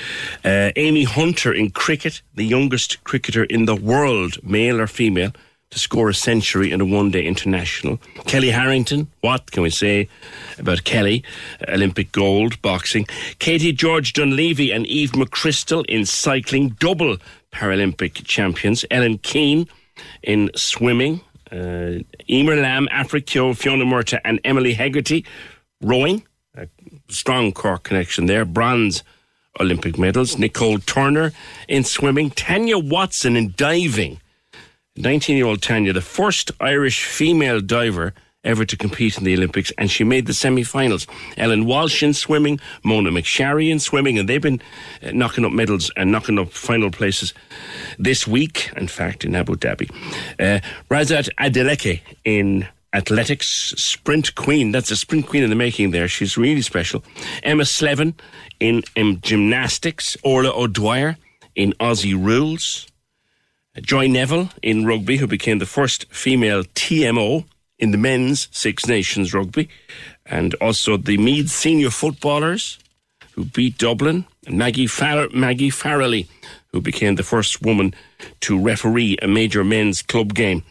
Uh, 0.44 0.70
Amy 0.76 1.04
Hunter 1.04 1.52
in 1.52 1.70
cricket, 1.70 2.22
the 2.34 2.44
youngest 2.44 3.02
cricketer 3.04 3.44
in 3.44 3.64
the 3.64 3.76
world, 3.76 4.42
male 4.42 4.80
or 4.80 4.86
female, 4.86 5.32
to 5.74 5.80
score 5.80 6.08
a 6.08 6.14
century 6.14 6.70
in 6.70 6.80
a 6.80 6.84
one 6.84 7.10
day 7.10 7.24
international. 7.24 7.98
Kellie 8.26 8.50
Harrington, 8.50 9.08
what 9.22 9.50
can 9.50 9.64
we 9.64 9.70
say 9.70 10.08
about 10.56 10.84
Kellie? 10.84 11.24
Olympic 11.68 12.12
gold, 12.12 12.62
boxing. 12.62 13.06
Katie-George 13.40 14.12
Dunlevy 14.12 14.74
and 14.74 14.86
Eve 14.86 15.12
McChrystal 15.12 15.84
in 15.86 16.06
cycling, 16.06 16.70
double 16.78 17.16
Paralympic 17.52 18.24
champions. 18.24 18.84
Ellen 18.90 19.18
Keane 19.18 19.66
in 20.22 20.50
swimming. 20.54 21.20
Uh, 21.50 22.02
Eimear 22.30 22.60
Lambe, 22.62 22.88
Aifric 22.90 23.56
Fiona 23.56 23.84
Murtagh, 23.84 24.20
and 24.24 24.40
Emily 24.44 24.74
Hegarty 24.74 25.24
rowing. 25.82 26.24
A 26.56 26.68
strong 27.08 27.50
Cork 27.50 27.82
connection 27.82 28.26
there. 28.26 28.44
Bronze 28.44 29.02
Olympic 29.60 29.98
medals. 29.98 30.38
Nicole 30.38 30.78
Turner 30.78 31.32
in 31.68 31.82
swimming. 31.82 32.30
Tanya 32.30 32.78
Watson 32.78 33.36
in 33.36 33.54
diving. 33.56 34.20
19 34.96 35.36
year 35.36 35.46
old 35.46 35.60
Tanya, 35.60 35.92
the 35.92 36.00
first 36.00 36.52
Irish 36.60 37.04
female 37.04 37.60
diver 37.60 38.14
ever 38.44 38.64
to 38.64 38.76
compete 38.76 39.18
in 39.18 39.24
the 39.24 39.34
Olympics, 39.34 39.72
and 39.76 39.90
she 39.90 40.04
made 40.04 40.26
the 40.26 40.34
semi 40.34 40.62
finals. 40.62 41.06
Ellen 41.36 41.64
Walsh 41.64 42.02
in 42.02 42.14
swimming, 42.14 42.60
Mona 42.84 43.10
McSharry 43.10 43.70
in 43.70 43.80
swimming, 43.80 44.18
and 44.18 44.28
they've 44.28 44.42
been 44.42 44.60
uh, 45.02 45.10
knocking 45.12 45.44
up 45.44 45.50
medals 45.50 45.90
and 45.96 46.12
knocking 46.12 46.38
up 46.38 46.52
final 46.52 46.90
places 46.90 47.34
this 47.98 48.26
week, 48.26 48.70
in 48.76 48.86
fact, 48.86 49.24
in 49.24 49.34
Abu 49.34 49.56
Dhabi. 49.56 49.90
Uh, 50.38 50.60
Rhasidat 50.88 51.28
Adeleke 51.40 52.00
in 52.24 52.68
athletics, 52.92 53.74
sprint 53.76 54.36
queen. 54.36 54.70
That's 54.70 54.92
a 54.92 54.96
sprint 54.96 55.26
queen 55.26 55.42
in 55.42 55.50
the 55.50 55.56
making 55.56 55.90
there. 55.90 56.06
She's 56.06 56.36
really 56.36 56.62
special. 56.62 57.02
Emma 57.42 57.64
Slevin 57.64 58.14
in, 58.60 58.84
in 58.94 59.20
gymnastics, 59.22 60.16
Orla 60.22 60.50
O'Dwyer 60.50 61.16
in 61.56 61.72
Aussie 61.80 62.14
rules. 62.14 62.86
Joy 63.80 64.06
Neville 64.06 64.50
in 64.62 64.86
rugby, 64.86 65.16
who 65.16 65.26
became 65.26 65.58
the 65.58 65.66
first 65.66 66.06
female 66.12 66.62
TMO 66.62 67.44
in 67.78 67.90
the 67.90 67.98
men's 67.98 68.48
Six 68.52 68.86
Nations 68.86 69.34
rugby, 69.34 69.68
and 70.24 70.54
also 70.54 70.96
the 70.96 71.18
Meath 71.18 71.50
senior 71.50 71.90
footballers 71.90 72.78
who 73.32 73.44
beat 73.44 73.76
Dublin, 73.78 74.24
and 74.46 74.56
Maggie, 74.56 74.86
Far- 74.86 75.28
Maggie 75.30 75.70
Farrelly, 75.70 76.28
who 76.68 76.80
became 76.80 77.16
the 77.16 77.24
first 77.24 77.62
woman 77.62 77.92
to 78.40 78.56
referee 78.58 79.16
a 79.20 79.26
major 79.26 79.64
men's 79.64 80.02
club 80.02 80.34
game, 80.34 80.62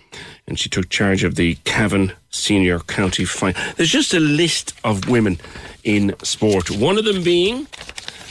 and 0.48 0.58
she 0.58 0.70
took 0.70 0.88
charge 0.88 1.26
of 1.26 1.36
the 1.36 1.56
Cavan 1.66 2.14
Senior 2.30 2.80
County 2.80 3.26
Final. 3.26 3.62
There's 3.76 3.92
just 3.92 4.14
a 4.14 4.20
list 4.20 4.74
of 4.86 5.10
women 5.10 5.40
in 5.84 6.16
sport. 6.24 6.72
One 6.72 6.98
of 6.98 7.04
them 7.04 7.22
being 7.22 7.66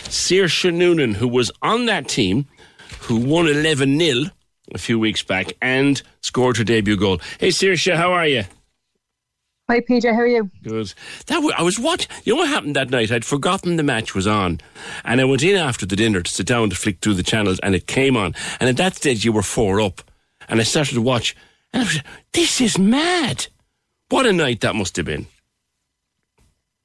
Saoirse 0.05 0.73
Noonan, 0.73 1.15
who 1.15 1.29
was 1.29 1.51
on 1.61 1.85
that 1.87 2.09
team, 2.09 2.47
who 3.01 3.17
won 3.19 3.47
11 3.47 3.99
0 3.99 4.31
a 4.75 4.79
few 4.79 4.99
weeks 4.99 5.23
back 5.23 5.53
and 5.61 6.01
scored 6.21 6.57
her 6.57 6.65
debut 6.65 6.97
goal. 6.97 7.21
Hey, 7.39 7.49
Saoirse, 7.49 7.95
how 7.95 8.13
are 8.13 8.27
you? 8.27 8.45
Hi, 9.71 9.81
PJ. 9.81 10.13
How 10.13 10.21
are 10.21 10.27
you? 10.27 10.51
Good. 10.63 10.93
That 11.27 11.37
w- 11.37 11.55
I 11.57 11.63
was 11.63 11.79
watching. 11.79 12.11
You 12.25 12.35
know 12.35 12.41
what 12.41 12.49
happened 12.49 12.77
that 12.77 12.91
night? 12.91 13.11
I'd 13.11 13.25
forgotten 13.25 13.77
the 13.77 13.83
match 13.83 14.15
was 14.15 14.27
on, 14.27 14.61
and 15.05 15.21
I 15.21 15.25
went 15.25 15.43
in 15.43 15.57
after 15.57 15.87
the 15.87 15.97
dinner 15.97 16.21
to 16.21 16.31
sit 16.31 16.47
down 16.47 16.69
to 16.71 16.77
flick 16.77 16.99
through 17.01 17.15
the 17.15 17.23
channels, 17.23 17.59
and 17.61 17.75
it 17.75 17.87
came 17.87 18.17
on. 18.17 18.35
And 18.61 18.69
at 18.69 18.77
that 18.77 18.97
stage, 18.97 19.25
you 19.25 19.33
were 19.33 19.43
four 19.43 19.81
up, 19.81 20.03
and 20.49 20.61
I 20.61 20.65
started 20.65 20.95
to 20.95 21.01
watch, 21.01 21.35
and 21.73 21.83
I 21.83 21.87
was, 21.87 22.01
this 22.33 22.61
is 22.61 22.79
mad. 22.79 23.47
What 24.11 24.27
a 24.27 24.33
night 24.33 24.61
that 24.61 24.75
must 24.75 24.97
have 24.97 25.07
been. 25.07 25.27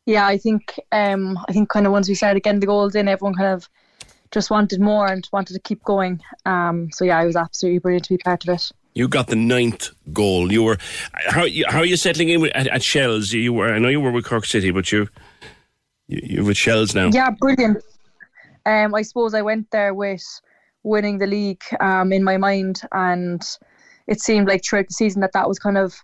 Yeah, 0.05 0.25
I 0.25 0.37
think 0.37 0.79
um, 0.93 1.37
I 1.49 1.51
think 1.51 1.67
kind 1.69 1.85
of 1.85 1.91
once 1.91 2.07
we 2.07 2.15
started 2.15 2.43
getting 2.43 2.61
the 2.61 2.67
goals 2.67 2.95
in, 2.95 3.09
everyone 3.09 3.35
kind 3.35 3.53
of 3.53 3.67
just 4.31 4.49
wanted 4.49 4.81
more 4.81 5.07
and 5.07 5.27
wanted 5.31 5.53
to 5.53 5.59
keep 5.59 5.83
going. 5.83 6.21
Um, 6.45 6.89
so 6.91 7.05
yeah, 7.05 7.17
I 7.17 7.25
was 7.25 7.35
absolutely 7.35 7.79
brilliant 7.79 8.05
to 8.05 8.13
be 8.13 8.17
part 8.17 8.47
of 8.47 8.53
it. 8.53 8.71
You 8.93 9.07
got 9.07 9.27
the 9.27 9.35
ninth 9.35 9.89
goal. 10.11 10.51
You 10.51 10.63
were 10.63 10.77
how 11.27 11.45
how 11.67 11.79
are 11.79 11.85
you 11.85 11.97
settling 11.97 12.29
in 12.29 12.41
with, 12.41 12.51
at, 12.55 12.67
at 12.67 12.83
Shels? 12.83 13.31
You 13.31 13.53
were 13.53 13.73
I 13.73 13.79
know 13.79 13.89
you 13.89 14.01
were 14.01 14.11
with 14.11 14.25
Cork 14.25 14.45
City, 14.45 14.71
but 14.71 14.91
you 14.91 15.07
you 16.07 16.19
you're 16.23 16.45
with 16.45 16.57
Shels 16.57 16.95
now. 16.95 17.09
Yeah, 17.13 17.29
brilliant. 17.29 17.83
Um, 18.65 18.95
I 18.95 19.01
suppose 19.03 19.33
I 19.33 19.41
went 19.41 19.71
there 19.71 19.93
with 19.93 20.23
winning 20.83 21.19
the 21.19 21.27
league 21.27 21.63
um, 21.79 22.11
in 22.11 22.23
my 22.23 22.37
mind, 22.37 22.81
and 22.91 23.41
it 24.07 24.19
seemed 24.19 24.47
like 24.47 24.63
throughout 24.63 24.87
the 24.87 24.93
season 24.93 25.21
that 25.21 25.33
that 25.33 25.47
was 25.47 25.59
kind 25.59 25.77
of 25.77 25.95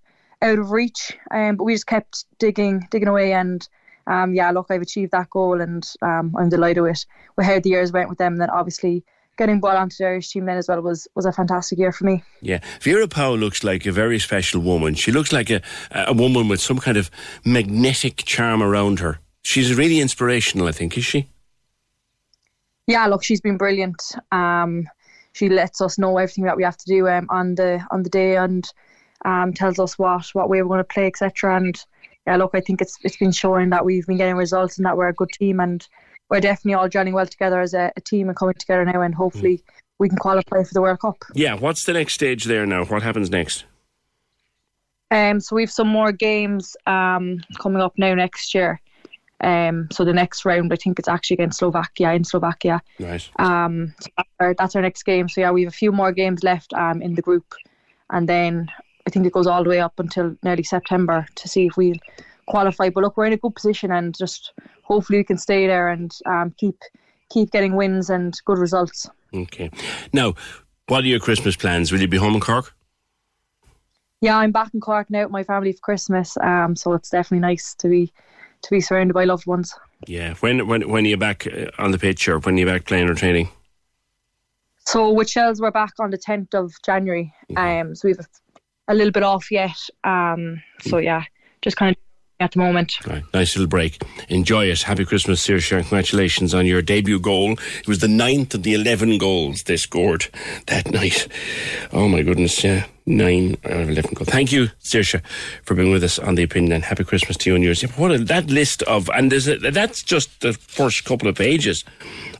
out 0.41 0.59
of 0.59 0.71
reach. 0.71 1.17
Um, 1.31 1.55
but 1.55 1.63
we 1.63 1.73
just 1.73 1.87
kept 1.87 2.25
digging, 2.37 2.87
digging 2.91 3.07
away, 3.07 3.33
and 3.33 3.67
um, 4.07 4.33
yeah, 4.33 4.51
look, 4.51 4.67
I've 4.69 4.81
achieved 4.81 5.11
that 5.11 5.29
goal, 5.29 5.61
and 5.61 5.83
um, 6.01 6.35
I'm 6.37 6.49
delighted 6.49 6.83
with 6.83 7.05
with 7.37 7.45
how 7.45 7.59
the 7.59 7.69
years 7.69 7.91
went 7.91 8.09
with 8.09 8.17
them. 8.17 8.33
And 8.33 8.41
then 8.41 8.49
obviously 8.49 9.03
getting 9.37 9.59
brought 9.59 9.77
onto 9.77 9.95
the 9.97 10.05
Irish 10.05 10.29
team 10.29 10.45
then 10.45 10.57
as 10.57 10.67
well 10.67 10.81
was 10.81 11.07
was 11.15 11.25
a 11.25 11.31
fantastic 11.31 11.79
year 11.79 11.91
for 11.91 12.05
me. 12.05 12.23
Yeah, 12.41 12.59
Vera 12.81 13.07
Pauw 13.07 13.39
looks 13.39 13.63
like 13.63 13.85
a 13.85 13.91
very 13.91 14.19
special 14.19 14.61
woman. 14.61 14.95
She 14.95 15.11
looks 15.11 15.31
like 15.31 15.49
a 15.49 15.61
a 15.91 16.13
woman 16.13 16.47
with 16.47 16.61
some 16.61 16.79
kind 16.79 16.97
of 16.97 17.09
magnetic 17.45 18.17
charm 18.17 18.61
around 18.61 18.99
her. 18.99 19.19
She's 19.41 19.75
really 19.75 19.99
inspirational, 19.99 20.67
I 20.67 20.71
think, 20.71 20.97
is 20.97 21.03
she? 21.03 21.29
Yeah, 22.87 23.05
look, 23.07 23.23
she's 23.23 23.41
been 23.41 23.57
brilliant. 23.57 24.01
Um, 24.31 24.87
she 25.33 25.49
lets 25.49 25.81
us 25.81 25.97
know 25.97 26.17
everything 26.17 26.45
that 26.45 26.57
we 26.57 26.63
have 26.63 26.77
to 26.77 26.85
do 26.85 27.07
um, 27.07 27.27
on 27.29 27.55
the 27.55 27.85
on 27.91 28.03
the 28.03 28.09
day 28.09 28.37
and 28.37 28.65
um, 29.25 29.53
tells 29.53 29.79
us 29.79 29.97
what 29.97 30.27
what 30.33 30.49
way 30.49 30.61
we're 30.61 30.67
going 30.69 30.79
to 30.79 30.83
play, 30.83 31.07
etc. 31.07 31.57
And 31.57 31.83
yeah, 32.27 32.37
look, 32.37 32.51
I 32.53 32.61
think 32.61 32.81
it's 32.81 32.97
it's 33.03 33.17
been 33.17 33.31
showing 33.31 33.69
that 33.71 33.85
we've 33.85 34.05
been 34.05 34.17
getting 34.17 34.35
results 34.35 34.77
and 34.77 34.85
that 34.85 34.97
we're 34.97 35.09
a 35.09 35.13
good 35.13 35.29
team 35.29 35.59
and 35.59 35.85
we're 36.29 36.39
definitely 36.39 36.75
all 36.75 36.89
joining 36.89 37.13
well 37.13 37.27
together 37.27 37.59
as 37.59 37.73
a, 37.73 37.91
a 37.95 38.01
team 38.01 38.29
and 38.29 38.37
coming 38.37 38.55
together 38.57 38.85
now 38.85 39.01
and 39.01 39.13
hopefully 39.13 39.57
mm. 39.57 39.63
we 39.99 40.09
can 40.09 40.17
qualify 40.17 40.63
for 40.63 40.73
the 40.73 40.81
World 40.81 41.01
Cup. 41.01 41.17
Yeah, 41.33 41.55
what's 41.55 41.83
the 41.83 41.93
next 41.93 42.13
stage 42.13 42.45
there 42.45 42.65
now? 42.65 42.85
What 42.85 43.03
happens 43.03 43.29
next? 43.29 43.65
Um, 45.11 45.39
so 45.39 45.55
we've 45.55 45.69
some 45.69 45.89
more 45.89 46.11
games 46.11 46.75
um, 46.87 47.39
coming 47.59 47.81
up 47.81 47.93
now 47.97 48.15
next 48.15 48.55
year. 48.55 48.81
Um, 49.41 49.89
so 49.91 50.05
the 50.05 50.13
next 50.13 50.45
round, 50.45 50.71
I 50.71 50.77
think 50.77 50.97
it's 50.97 51.09
actually 51.09 51.35
against 51.35 51.59
Slovakia 51.59 52.13
in 52.13 52.23
Slovakia. 52.23 52.81
Right. 52.99 53.29
Um, 53.37 53.93
so 53.99 54.09
that's, 54.17 54.29
our, 54.39 54.55
that's 54.57 54.75
our 54.75 54.81
next 54.81 55.03
game. 55.03 55.27
So 55.27 55.41
yeah, 55.41 55.51
we 55.51 55.63
have 55.63 55.73
a 55.73 55.75
few 55.75 55.91
more 55.91 56.13
games 56.13 56.43
left 56.43 56.73
um, 56.73 57.01
in 57.01 57.13
the 57.13 57.21
group, 57.21 57.53
and 58.09 58.27
then 58.27 58.69
I 59.05 59.09
think 59.09 59.25
it 59.25 59.33
goes 59.33 59.47
all 59.47 59.63
the 59.63 59.69
way 59.69 59.79
up 59.79 59.99
until 59.99 60.35
nearly 60.43 60.63
September 60.63 61.25
to 61.35 61.47
see 61.47 61.67
if 61.67 61.77
we 61.77 61.99
qualify. 62.47 62.89
But 62.89 63.03
look, 63.03 63.17
we're 63.17 63.25
in 63.25 63.33
a 63.33 63.37
good 63.37 63.55
position, 63.55 63.91
and 63.91 64.15
just 64.15 64.53
hopefully 64.83 65.19
we 65.19 65.23
can 65.23 65.37
stay 65.37 65.67
there 65.67 65.89
and 65.89 66.13
um, 66.25 66.53
keep 66.57 66.77
keep 67.29 67.51
getting 67.51 67.75
wins 67.75 68.09
and 68.09 68.39
good 68.45 68.57
results. 68.57 69.09
Okay. 69.33 69.71
Now, 70.13 70.35
what 70.87 71.03
are 71.03 71.07
your 71.07 71.19
Christmas 71.19 71.55
plans? 71.55 71.91
Will 71.91 72.01
you 72.01 72.07
be 72.07 72.17
home 72.17 72.35
in 72.35 72.39
Cork? 72.39 72.73
Yeah, 74.21 74.37
I'm 74.37 74.51
back 74.51 74.73
in 74.73 74.79
Cork 74.79 75.09
now 75.09 75.23
with 75.23 75.31
my 75.31 75.43
family 75.43 75.73
for 75.73 75.79
Christmas. 75.79 76.37
Um, 76.41 76.75
so 76.75 76.93
it's 76.93 77.09
definitely 77.09 77.41
nice 77.41 77.75
to 77.75 77.89
be 77.89 78.13
to 78.61 78.69
be 78.69 78.79
surrounded 78.79 79.13
by 79.13 79.25
loved 79.25 79.45
ones. 79.45 79.73
Yeah. 80.07 80.35
When 80.35 80.67
when 80.67 80.89
when 80.89 81.05
are 81.05 81.09
you 81.09 81.17
back 81.17 81.45
uh, 81.47 81.71
on 81.77 81.91
the 81.91 81.99
pitch 81.99 82.27
or 82.29 82.39
when 82.39 82.55
are 82.55 82.59
you 82.59 82.65
back 82.65 82.85
playing 82.85 83.09
or 83.09 83.15
training? 83.15 83.49
So 84.85 85.11
with 85.11 85.29
Shels, 85.29 85.61
we're 85.61 85.71
back 85.71 85.93
on 85.99 86.11
the 86.11 86.17
10th 86.17 86.53
of 86.53 86.73
January. 86.85 87.33
Mm-hmm. 87.51 87.87
Um, 87.87 87.95
so 87.95 88.07
we've 88.07 88.19
a 88.19 88.25
little 88.91 89.11
bit 89.11 89.23
off 89.23 89.51
yet. 89.51 89.77
Um, 90.03 90.61
so 90.81 90.97
yeah, 90.97 91.23
just 91.61 91.77
kind 91.77 91.95
of 91.95 92.02
at 92.43 92.51
the 92.51 92.59
moment. 92.59 92.97
Right, 93.07 93.23
nice 93.33 93.55
little 93.55 93.69
break. 93.69 94.01
Enjoy 94.27 94.65
it. 94.65 94.81
Happy 94.81 95.05
Christmas, 95.05 95.45
Saoirse. 95.47 95.79
Congratulations 95.79 96.53
on 96.53 96.65
your 96.65 96.81
debut 96.81 97.19
goal. 97.19 97.53
It 97.79 97.87
was 97.87 97.99
the 97.99 98.07
ninth 98.07 98.53
of 98.53 98.63
the 98.63 98.73
11 98.73 99.17
goals 99.17 99.63
they 99.63 99.77
scored 99.77 100.27
that 100.67 100.91
night. 100.91 101.27
Oh 101.93 102.07
my 102.07 102.21
goodness, 102.21 102.63
yeah. 102.63 102.85
Nine 103.05 103.57
out 103.65 103.81
of 103.81 103.89
11 103.89 104.13
goals. 104.13 104.29
Thank 104.29 104.51
you, 104.51 104.67
Saoirse, 104.81 105.21
for 105.63 105.75
being 105.75 105.91
with 105.91 106.03
us 106.03 106.19
on 106.19 106.35
The 106.35 106.43
Opinion 106.43 106.73
and 106.73 106.83
happy 106.83 107.03
Christmas 107.03 107.37
to 107.37 107.49
you 107.49 107.55
and 107.55 107.63
yours. 107.63 107.81
What 107.97 108.11
a, 108.11 108.17
that 108.19 108.49
list 108.49 108.83
of, 108.83 109.09
and 109.09 109.31
a, 109.31 109.71
that's 109.71 110.03
just 110.03 110.41
the 110.41 110.53
first 110.53 111.05
couple 111.05 111.27
of 111.27 111.35
pages 111.35 111.83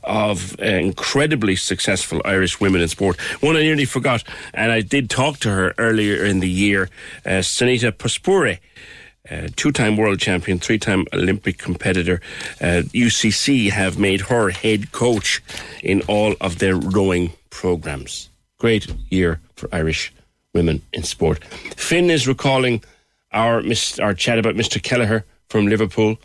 of 0.02 0.58
uh, 0.60 0.64
incredibly 0.64 1.56
successful 1.56 2.20
Irish 2.24 2.60
women 2.60 2.80
in 2.80 2.88
sport. 2.88 3.18
One 3.42 3.56
I 3.56 3.60
nearly 3.60 3.84
forgot, 3.86 4.22
and 4.52 4.70
I 4.70 4.80
did 4.82 5.08
talk 5.08 5.38
to 5.40 5.50
her 5.50 5.74
earlier 5.78 6.24
in 6.24 6.40
the 6.40 6.48
year, 6.48 6.90
uh, 7.24 7.40
Sanita 7.40 7.92
Puspure 7.92 8.58
uh, 9.30 9.48
two-time 9.56 9.96
world 9.96 10.18
champion, 10.18 10.58
three-time 10.58 11.06
Olympic 11.12 11.58
competitor. 11.58 12.20
Uh, 12.60 12.82
UCC 12.92 13.70
have 13.70 13.98
made 13.98 14.20
her 14.22 14.50
head 14.50 14.92
coach 14.92 15.42
in 15.82 16.02
all 16.02 16.34
of 16.40 16.58
their 16.58 16.76
rowing 16.76 17.32
programs. 17.50 18.28
Great 18.58 18.92
year 19.10 19.40
for 19.56 19.68
Irish 19.72 20.12
women 20.54 20.82
in 20.92 21.02
sport. 21.02 21.44
Finn 21.76 22.10
is 22.10 22.28
recalling 22.28 22.82
our 23.32 23.62
our 24.00 24.14
chat 24.14 24.38
about 24.38 24.54
Mr. 24.54 24.82
Kelleher 24.82 25.24
from 25.48 25.66
Liverpool. 25.66 26.18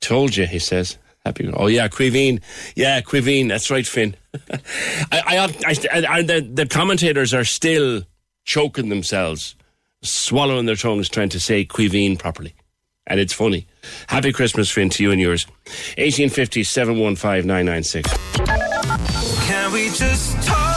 Told 0.00 0.36
you, 0.36 0.46
he 0.46 0.58
says. 0.58 0.98
Happy. 1.24 1.50
Oh 1.52 1.66
yeah, 1.66 1.88
Caoimhín. 1.88 2.40
Yeah, 2.76 3.00
Caoimhín. 3.00 3.48
That's 3.48 3.70
right, 3.70 3.86
Finn. 3.86 4.14
I, 5.10 5.20
I, 5.26 5.36
I, 5.66 6.06
I, 6.08 6.22
the 6.22 6.66
commentators 6.70 7.34
are 7.34 7.44
still 7.44 8.02
choking 8.44 8.88
themselves 8.90 9.56
swallowing 10.10 10.66
their 10.66 10.76
tongues 10.76 11.08
trying 11.08 11.28
to 11.30 11.40
say 11.40 11.64
Caoimhín 11.64 12.18
properly. 12.18 12.54
And 13.06 13.20
it's 13.20 13.32
funny. 13.32 13.66
Happy 14.08 14.32
Christmas, 14.32 14.70
Finn, 14.70 14.90
to 14.90 15.02
you 15.02 15.12
and 15.12 15.20
yours. 15.20 15.46
1850 15.96 16.64
715 16.64 17.46
996. 17.46 18.16
Can 19.46 19.72
we 19.72 19.86
just 19.90 20.42
talk? 20.46 20.74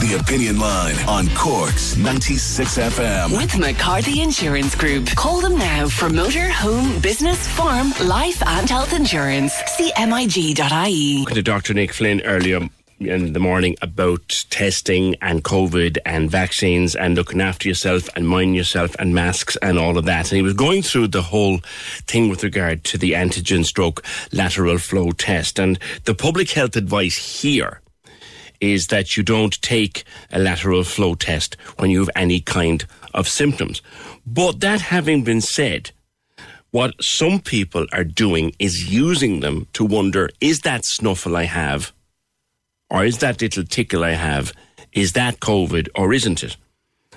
The 0.00 0.16
Opinion 0.18 0.58
Line 0.58 0.94
on 1.06 1.28
Cork's 1.36 1.94
96 1.98 2.78
FM. 2.78 3.36
With 3.36 3.58
McCarthy 3.58 4.22
Insurance 4.22 4.74
Group. 4.74 5.06
Call 5.14 5.42
them 5.42 5.58
now 5.58 5.88
for 5.88 6.08
motor, 6.08 6.48
home, 6.48 6.98
business, 7.00 7.46
farm, 7.48 7.92
life, 8.04 8.42
and 8.46 8.68
health 8.68 8.94
insurance. 8.94 9.52
CMIG.ie. 9.78 11.24
To 11.26 11.42
Dr. 11.42 11.74
Nick 11.74 11.92
Flynn 11.92 12.22
earlier 12.22 12.60
in 13.00 13.32
the 13.32 13.40
morning 13.40 13.76
about 13.80 14.28
testing 14.50 15.16
and 15.22 15.42
COVID 15.42 15.96
and 16.04 16.30
vaccines 16.30 16.94
and 16.94 17.14
looking 17.14 17.40
after 17.40 17.66
yourself 17.66 18.08
and 18.14 18.28
minding 18.28 18.54
yourself 18.54 18.94
and 18.98 19.14
masks 19.14 19.56
and 19.62 19.78
all 19.78 19.96
of 19.96 20.04
that. 20.04 20.30
And 20.30 20.36
he 20.36 20.42
was 20.42 20.52
going 20.52 20.82
through 20.82 21.08
the 21.08 21.22
whole 21.22 21.58
thing 22.06 22.28
with 22.28 22.44
regard 22.44 22.84
to 22.84 22.98
the 22.98 23.12
antigen 23.12 23.64
stroke 23.64 24.04
lateral 24.32 24.76
flow 24.76 25.12
test. 25.12 25.58
And 25.58 25.78
the 26.04 26.14
public 26.14 26.50
health 26.50 26.76
advice 26.76 27.40
here 27.40 27.80
is 28.60 28.88
that 28.88 29.16
you 29.16 29.22
don't 29.22 29.60
take 29.62 30.04
a 30.30 30.38
lateral 30.38 30.84
flow 30.84 31.14
test 31.14 31.56
when 31.78 31.90
you 31.90 32.00
have 32.00 32.10
any 32.14 32.40
kind 32.40 32.84
of 33.14 33.26
symptoms. 33.26 33.80
But 34.26 34.60
that 34.60 34.82
having 34.82 35.24
been 35.24 35.40
said, 35.40 35.90
what 36.70 37.02
some 37.02 37.40
people 37.40 37.86
are 37.92 38.04
doing 38.04 38.52
is 38.58 38.92
using 38.92 39.40
them 39.40 39.66
to 39.72 39.86
wonder, 39.86 40.28
is 40.40 40.60
that 40.60 40.84
snuffle 40.84 41.34
I 41.34 41.44
have 41.44 41.92
or 42.90 43.04
is 43.04 43.18
that 43.18 43.40
little 43.40 43.64
tickle 43.64 44.04
I 44.04 44.12
have, 44.12 44.52
is 44.92 45.12
that 45.12 45.40
COVID 45.40 45.88
or 45.94 46.12
isn't 46.12 46.42
it? 46.42 46.56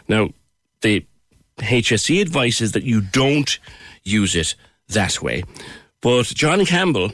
Now, 0.08 0.30
the 0.82 1.06
HSE 1.58 2.22
advice 2.22 2.62
is 2.62 2.74
that 2.74 2.84
you 2.84 3.02
don't 3.02 3.58
use 4.04 4.36
it 4.36 4.56
that 4.90 5.22
way. 5.22 5.44
But 6.02 6.28
John 6.28 6.66
Campbell, 6.66 7.14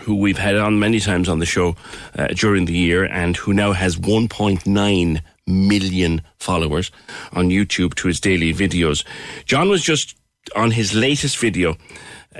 who 0.00 0.16
we've 0.16 0.38
had 0.38 0.56
on 0.56 0.78
many 0.78 1.00
times 1.00 1.28
on 1.28 1.38
the 1.38 1.46
show 1.46 1.76
uh, 2.16 2.28
during 2.28 2.64
the 2.64 2.76
year 2.76 3.04
and 3.04 3.36
who 3.36 3.52
now 3.52 3.72
has 3.72 3.96
1.9 3.96 5.20
million 5.46 6.22
followers 6.38 6.90
on 7.32 7.50
YouTube 7.50 7.94
to 7.94 8.08
his 8.08 8.20
daily 8.20 8.54
videos. 8.54 9.04
John 9.44 9.68
was 9.68 9.82
just 9.82 10.16
on 10.56 10.70
his 10.70 10.94
latest 10.94 11.38
video. 11.38 11.76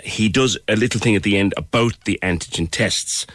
He 0.05 0.28
does 0.28 0.57
a 0.69 0.77
little 0.77 1.01
thing 1.01 1.16
at 1.16 1.23
the 1.23 1.36
end 1.36 1.52
about 1.57 2.05
the 2.05 2.19
antigen 2.23 2.70
tests 2.70 3.27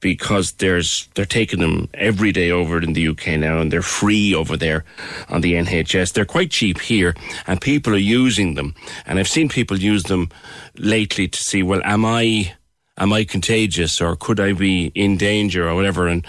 because 0.00 0.52
there's 0.52 1.08
they're 1.14 1.24
taking 1.24 1.60
them 1.60 1.88
every 1.94 2.32
day 2.32 2.50
over 2.50 2.82
in 2.82 2.94
the 2.94 3.08
UK 3.08 3.38
now, 3.38 3.60
and 3.60 3.70
they're 3.72 3.82
free 3.82 4.34
over 4.34 4.56
there 4.56 4.84
on 5.28 5.40
the 5.40 5.54
NHS. 5.54 6.12
They're 6.12 6.24
quite 6.24 6.50
cheap 6.50 6.80
here, 6.80 7.14
and 7.46 7.60
people 7.60 7.94
are 7.94 7.98
using 7.98 8.54
them. 8.54 8.74
And 9.06 9.18
I've 9.18 9.28
seen 9.28 9.48
people 9.48 9.78
use 9.78 10.04
them 10.04 10.30
lately 10.76 11.28
to 11.28 11.38
see, 11.38 11.62
well, 11.62 11.82
am 11.84 12.04
I 12.04 12.54
am 12.96 13.12
I 13.12 13.24
contagious 13.24 14.00
or 14.00 14.16
could 14.16 14.40
I 14.40 14.52
be 14.52 14.92
in 14.94 15.16
danger 15.16 15.68
or 15.68 15.74
whatever? 15.74 16.06
And 16.06 16.26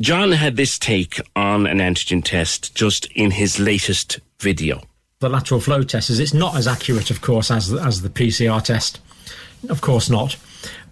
John 0.00 0.32
had 0.32 0.56
this 0.56 0.78
take 0.78 1.20
on 1.34 1.66
an 1.66 1.78
antigen 1.78 2.22
test 2.22 2.74
just 2.74 3.06
in 3.12 3.30
his 3.30 3.58
latest 3.58 4.20
video. 4.40 4.82
The 5.20 5.28
lateral 5.28 5.60
flow 5.60 5.82
test 5.82 6.10
is 6.10 6.20
it's 6.20 6.34
not 6.34 6.56
as 6.56 6.66
accurate, 6.66 7.10
of 7.10 7.20
course, 7.20 7.50
as 7.50 7.72
as 7.72 8.02
the 8.02 8.10
PCR 8.10 8.62
test. 8.62 9.00
Of 9.70 9.80
course 9.80 10.10
not, 10.10 10.36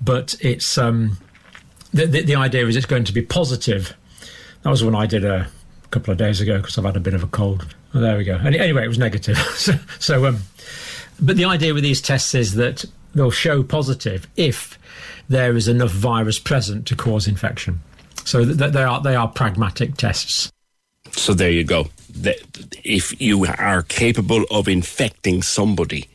but 0.01 0.35
it's 0.41 0.79
um, 0.79 1.19
the, 1.93 2.07
the, 2.07 2.23
the 2.23 2.35
idea 2.35 2.67
is 2.67 2.77
it's 2.77 2.87
going 2.87 3.05
to 3.05 3.13
be 3.13 3.23
positive. 3.23 3.95
That 4.63 4.71
was 4.71 4.85
one 4.85 4.95
I 4.95 5.07
did 5.07 5.25
a 5.25 5.49
couple 5.91 6.13
of 6.13 6.19
days 6.19 6.41
ago 6.41 6.59
because 6.59 6.79
I've 6.79 6.85
had 6.85 6.97
a 6.97 7.01
bit 7.01 7.15
of 7.15 7.23
a 7.23 7.27
cold. 7.27 7.75
Oh, 7.95 8.01
there 8.01 8.17
we 8.17 8.25
go. 8.25 8.37
Anyway, 8.37 8.85
it 8.85 8.89
was 8.89 8.99
negative. 8.99 9.37
so, 9.57 9.75
so 9.99 10.27
um, 10.27 10.39
but 11.21 11.37
the 11.37 11.45
idea 11.45 11.75
with 11.75 11.83
these 11.83 12.01
tests 12.01 12.35
is 12.35 12.55
that 12.55 12.85
they'll 13.15 13.31
show 13.31 13.63
positive 13.63 14.27
if 14.37 14.79
there 15.29 15.57
is 15.57 15.69
enough 15.69 15.91
virus 15.91 16.39
present 16.39 16.87
to 16.87 16.97
cause 16.97 17.29
infection. 17.29 17.81
So 18.25 18.45
th- 18.45 18.73
they 18.73 18.83
are 18.83 19.01
they 19.01 19.15
are 19.15 19.29
pragmatic 19.29 19.97
tests. 19.97 20.51
So 21.13 21.35
there 21.35 21.51
you 21.51 21.65
go. 21.65 21.89
If 22.85 23.21
you 23.21 23.45
are 23.47 23.83
capable 23.83 24.45
of 24.51 24.69
infecting 24.69 25.43
somebody, 25.43 26.09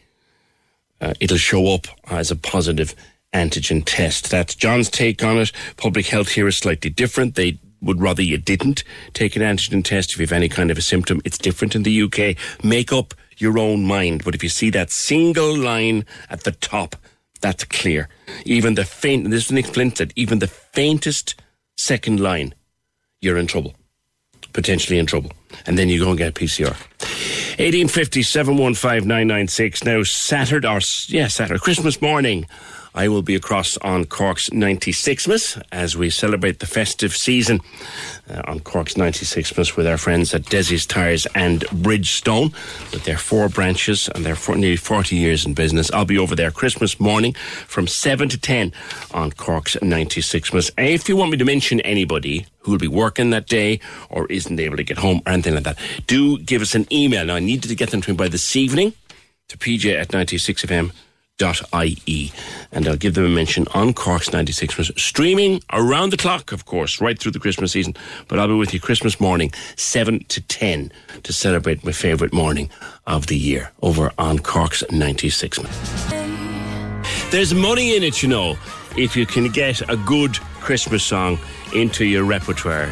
uh, 1.02 1.14
it'll 1.20 1.38
show 1.38 1.74
up 1.74 1.88
as 2.10 2.32
a 2.32 2.36
positive 2.36 2.96
antigen 3.34 3.84
test. 3.86 4.30
That's 4.30 4.56
John's 4.56 4.90
take 4.90 5.24
on 5.24 5.38
it. 5.38 5.52
Public 5.78 6.08
health 6.08 6.30
here 6.30 6.48
is 6.48 6.58
slightly 6.58 6.90
different. 6.90 7.36
They 7.36 7.60
would 7.82 8.02
rather 8.02 8.22
you 8.22 8.38
didn't 8.38 8.84
take 9.14 9.36
an 9.36 9.42
antigen 9.42 9.84
test 9.84 10.12
if 10.12 10.20
you 10.20 10.24
have 10.24 10.32
any 10.32 10.50
kind 10.50 10.72
of 10.72 10.78
a 10.78 10.82
symptom. 10.82 11.22
It's 11.26 11.38
different 11.38 11.76
in 11.76 11.84
the 11.84 12.04
UK. 12.04 12.36
Make 12.64 12.92
up 12.92 13.14
your 13.38 13.60
own 13.60 13.86
mind. 13.86 14.24
But 14.24 14.36
if 14.36 14.44
you 14.44 14.50
see 14.50 14.70
that 14.72 14.92
single 14.92 15.56
line 15.56 16.06
at 16.30 16.44
the 16.44 16.52
top, 16.52 16.96
that's 17.42 17.64
clear. 17.66 18.10
Even 18.46 18.76
the 18.76 18.86
faint, 18.86 19.30
this 19.30 19.46
is 19.46 19.52
Nick 19.52 19.68
Flynn 19.68 19.96
said, 19.96 20.12
even 20.16 20.40
the 20.40 20.48
faintest 20.48 21.36
second 21.78 22.20
line, 22.20 22.56
you're 23.22 23.38
in 23.38 23.48
trouble. 23.48 23.76
Potentially 24.54 24.98
in 24.98 25.06
trouble. 25.06 25.32
And 25.68 25.78
then 25.78 25.88
you 25.88 26.00
go 26.00 26.10
and 26.10 26.18
get 26.18 26.34
PCR. 26.34 26.76
1850 27.60 28.24
715 28.24 29.08
996. 29.08 29.84
Now, 29.84 30.04
Saturday, 30.04 30.68
or, 30.68 30.80
yeah, 31.08 31.28
Saturday, 31.28 31.60
Christmas 31.60 32.02
morning. 32.02 32.46
I 32.98 33.10
will 33.10 33.22
be 33.22 33.36
across 33.36 33.78
on 33.78 34.06
Cork's 34.06 34.50
96th 34.50 35.62
as 35.72 35.96
we 35.96 36.10
celebrate 36.10 36.58
the 36.58 36.66
festive 36.66 37.16
season 37.16 37.62
uh, 38.28 38.42
on 38.46 38.60
Cork's 38.60 38.96
96th 38.96 39.78
with 39.78 39.86
our 39.86 39.98
friends 39.98 40.34
at 40.34 40.46
Desi's 40.46 40.88
Tires 40.88 41.28
and 41.36 41.62
Bridgestone 41.66 42.52
with 42.92 43.04
their 43.04 43.20
four 43.20 43.50
branches 43.50 44.10
and 44.16 44.26
their 44.26 44.36
four, 44.36 44.56
nearly 44.56 44.78
40 44.78 45.16
years 45.16 45.46
in 45.46 45.54
business. 45.54 45.92
I'll 45.92 46.06
be 46.06 46.18
over 46.18 46.36
there 46.36 46.50
Christmas 46.50 47.00
morning 47.00 47.34
from 47.34 47.86
7 47.86 48.30
to 48.30 48.38
10 48.40 48.74
on 49.14 49.32
Cork's 49.32 49.76
96th. 49.76 50.72
If 50.80 51.08
you 51.08 51.16
want 51.16 51.30
me 51.30 51.38
to 51.38 51.46
mention 51.46 51.80
anybody 51.82 52.48
who 52.62 52.72
will 52.72 52.80
be 52.80 52.88
working 52.88 53.30
that 53.30 53.46
day 53.46 53.80
or 54.10 54.26
isn't 54.26 54.60
able 54.60 54.78
to 54.78 54.84
get 54.84 54.98
home 54.98 55.22
or 55.28 55.34
anything 55.34 55.54
like 55.54 55.66
that, 55.66 55.78
do 56.08 56.40
give 56.40 56.64
us 56.64 56.74
an 56.74 56.92
email. 56.92 57.26
Now, 57.26 57.36
I 57.36 57.42
needed 57.42 57.68
to 57.68 57.76
get 57.76 57.92
them 57.92 58.02
to 58.02 58.10
me 58.10 58.18
by 58.18 58.28
this 58.28 58.56
evening 58.56 58.94
to 59.50 59.58
pj 59.58 59.98
at 59.98 60.10
96fm 60.10 60.92
ie 61.40 62.32
and 62.72 62.88
I'll 62.88 62.98
give 62.98 63.14
them 63.14 63.26
a 63.26 63.30
mention 63.30 63.68
on 63.76 63.94
Cork's 63.94 64.34
96 64.34 64.92
streaming 64.98 65.62
around 65.72 66.10
the 66.10 66.18
clock 66.18 66.52
of 66.52 66.66
course 66.66 67.00
right 67.00 67.18
through 67.20 67.32
the 67.32 67.40
Christmas 67.40 67.74
season. 67.74 67.96
But 68.28 68.40
I'll 68.40 68.48
be 68.48 68.56
with 68.56 68.74
you 68.74 68.80
Christmas 68.80 69.20
morning 69.20 69.52
7 69.76 70.26
to 70.30 70.42
10 70.42 70.92
to 71.22 71.34
celebrate 71.34 71.86
my 71.86 71.92
favourite 71.92 72.34
morning 72.34 72.72
of 73.06 73.28
the 73.28 73.38
year 73.38 73.72
over 73.84 74.12
on 74.18 74.40
Cork's 74.40 74.84
96 74.92 75.60
There's 77.30 77.54
money 77.54 77.96
in 77.96 78.02
it 78.02 78.24
you 78.24 78.30
know 78.30 78.58
if 78.98 79.16
you 79.16 79.28
can 79.28 79.52
get 79.52 79.88
a 79.90 79.98
good 79.98 80.36
Christmas 80.60 81.04
song 81.04 81.38
into 81.76 82.04
your 82.04 82.24
repertoire. 82.24 82.92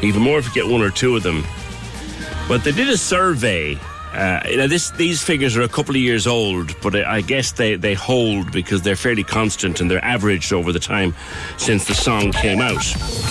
Even 0.00 0.22
more 0.22 0.38
if 0.38 0.46
you 0.46 0.54
get 0.54 0.70
one 0.70 0.80
or 0.80 0.90
two 0.90 1.16
of 1.16 1.24
them. 1.24 1.44
But 2.46 2.62
they 2.62 2.72
did 2.72 2.88
a 2.88 2.96
survey 2.96 3.78
uh, 4.12 4.40
you 4.48 4.56
know, 4.56 4.66
this, 4.66 4.90
these 4.92 5.22
figures 5.22 5.56
are 5.56 5.62
a 5.62 5.68
couple 5.68 5.94
of 5.94 6.00
years 6.00 6.26
old, 6.26 6.74
but 6.80 6.94
I 6.96 7.20
guess 7.20 7.52
they, 7.52 7.76
they 7.76 7.94
hold 7.94 8.52
because 8.52 8.82
they're 8.82 8.96
fairly 8.96 9.24
constant 9.24 9.80
and 9.80 9.90
they're 9.90 10.04
averaged 10.04 10.52
over 10.52 10.72
the 10.72 10.80
time 10.80 11.14
since 11.56 11.86
the 11.86 11.94
song 11.94 12.32
came 12.32 12.60
out. 12.60 12.82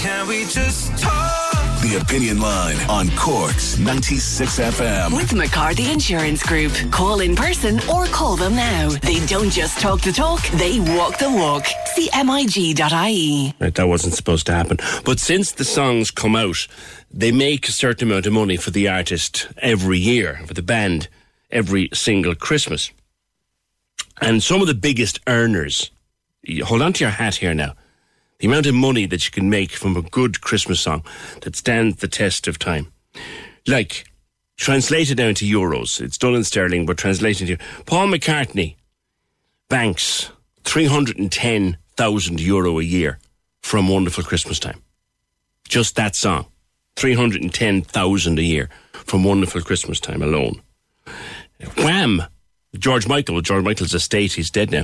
Can 0.02 0.28
we 0.28 0.46
just 0.46 0.98
talk? 0.98 1.50
The 1.82 1.96
Opinion 1.96 2.42
Line 2.42 2.76
on 2.90 3.08
Cork's 3.16 3.80
96 3.80 4.60
FM. 4.60 5.16
With 5.16 5.34
McCarthy 5.34 5.90
Insurance 5.90 6.44
Group. 6.44 6.74
Call 6.92 7.22
in 7.22 7.38
person 7.38 7.80
or 7.90 8.06
call 8.08 8.36
them 8.36 8.54
now. 8.54 8.90
They 8.90 9.26
don't 9.28 9.50
just 9.50 9.80
talk 9.80 10.02
the 10.02 10.12
talk, 10.12 10.46
they 10.50 10.82
walk 10.82 11.18
the 11.20 11.32
walk. 11.32 11.64
CMIG.ie. 11.96 13.54
Right, 13.62 13.74
that 13.76 13.88
wasn't 13.88 14.14
supposed 14.14 14.46
to 14.48 14.54
happen. 14.54 14.78
But 15.06 15.22
since 15.22 15.54
the 15.54 15.64
songs 15.64 16.12
come 16.12 16.36
out, 16.36 16.68
they 17.12 17.32
make 17.32 17.68
a 17.68 17.72
certain 17.72 18.10
amount 18.10 18.26
of 18.26 18.34
money 18.34 18.58
for 18.58 18.72
the 18.72 18.88
artist 18.88 19.48
every 19.58 19.98
year, 19.98 20.42
for 20.46 20.54
the 20.54 20.62
band 20.62 21.08
every 21.52 21.90
single 21.94 22.36
Christmas. 22.36 22.92
And 24.22 24.44
some 24.44 24.62
of 24.62 24.68
the 24.68 24.74
biggest 24.74 25.20
earners, 25.28 25.92
hold 26.64 26.82
on 26.82 26.94
to 26.94 27.04
your 27.04 27.12
hat 27.12 27.36
here 27.36 27.54
now, 27.54 27.74
the 28.40 28.48
amount 28.48 28.68
of 28.68 28.76
money 28.76 29.06
that 29.06 29.26
you 29.26 29.32
can 29.32 29.50
make 29.50 29.72
from 29.72 29.98
a 29.98 30.02
good 30.02 30.42
Christmas 30.42 30.80
song 30.80 31.04
that 31.42 31.56
stands 31.56 31.98
the 31.98 32.08
test 32.08 32.48
of 32.48 32.60
time. 32.60 32.92
Like, 33.68 34.06
translated 34.58 35.18
down 35.18 35.34
to 35.36 35.46
euros, 35.46 36.02
it's 36.02 36.18
done 36.18 36.36
in 36.36 36.44
sterling, 36.44 36.86
but 36.86 36.98
translated 36.98 37.48
to 37.48 37.58
Paul 37.86 38.08
McCartney 38.08 38.76
banks 39.70 40.32
310,000 40.64 42.40
euro 42.40 42.80
a 42.80 42.84
year 42.84 43.20
from 43.62 43.88
Wonderful 43.88 44.24
Christmas 44.24 44.60
Time. 44.60 44.82
Just 45.68 45.96
that 45.96 46.16
song. 46.16 46.46
310,000 47.00 48.38
a 48.38 48.44
year 48.44 48.70
from 48.92 49.24
Wonderful 49.24 49.62
Christmas 49.62 50.02
Time 50.02 50.22
alone. 50.22 50.62
Wham! 51.78 52.22
George 52.78 53.08
Michael, 53.08 53.40
George 53.40 53.64
Michael's 53.64 53.94
estate, 53.94 54.34
he's 54.34 54.52
dead 54.52 54.70
now. 54.70 54.84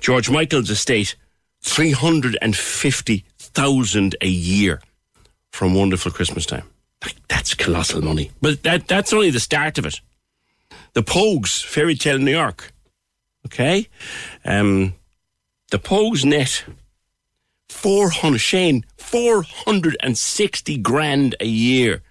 George 0.00 0.30
Michael's 0.30 0.70
estate, 0.70 1.16
350,000 1.60 4.16
a 4.22 4.26
year 4.26 4.80
from 5.52 5.74
Wonderful 5.74 6.12
Christmas 6.12 6.46
Time. 6.46 6.66
Like, 7.04 7.16
that's 7.28 7.54
colossal 7.54 8.00
money. 8.00 8.30
But 8.40 8.62
that, 8.62 8.88
that's 8.88 9.12
only 9.12 9.28
the 9.28 9.38
start 9.38 9.76
of 9.76 9.84
it. 9.84 10.00
The 10.94 11.02
Pogues, 11.02 11.62
Fairy 11.62 11.94
Tale 11.94 12.18
New 12.18 12.32
York. 12.32 12.72
Okay? 13.44 13.86
Um, 14.46 14.94
the 15.70 15.78
Pogues 15.78 16.24
net 16.24 16.64
400, 17.80 18.38
Shane, 18.38 18.84
460 18.98 20.76
grand 20.76 21.34
a 21.40 21.46
year 21.46 22.02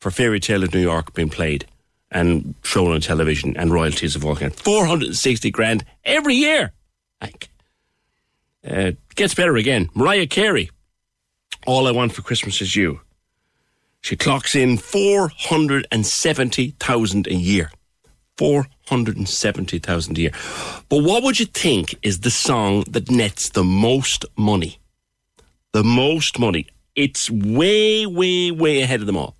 for 0.00 0.10
Fairy 0.10 0.38
Tale 0.38 0.64
of 0.64 0.74
New 0.74 0.82
York 0.82 1.14
being 1.14 1.30
played 1.30 1.64
and 2.10 2.54
shown 2.62 2.92
on 2.92 3.00
television 3.00 3.56
and 3.56 3.72
royalties 3.72 4.14
of 4.14 4.22
all 4.22 4.36
kinds. 4.36 4.60
460 4.60 5.50
grand 5.50 5.82
every 6.04 6.34
year. 6.34 6.72
Like, 7.22 7.48
uh, 8.68 8.92
gets 9.14 9.34
better 9.34 9.56
again. 9.56 9.88
Mariah 9.94 10.26
Carey, 10.26 10.68
All 11.66 11.86
I 11.86 11.90
Want 11.90 12.12
for 12.12 12.20
Christmas 12.20 12.60
Is 12.60 12.76
You. 12.76 13.00
She 14.02 14.14
clocks 14.14 14.54
in 14.54 14.76
470,000 14.76 17.26
a 17.28 17.34
year. 17.34 17.72
470,000 18.36 20.18
a 20.18 20.20
year. 20.20 20.32
But 20.90 21.02
what 21.02 21.22
would 21.22 21.40
you 21.40 21.46
think 21.46 21.94
is 22.02 22.20
the 22.20 22.30
song 22.30 22.84
that 22.90 23.10
nets 23.10 23.48
the 23.48 23.64
most 23.64 24.26
money? 24.36 24.77
The 25.78 25.84
most 25.84 26.40
money. 26.40 26.66
It's 26.96 27.30
way, 27.30 28.04
way, 28.04 28.50
way 28.50 28.80
ahead 28.80 28.98
of 28.98 29.06
them 29.06 29.16
all. 29.16 29.36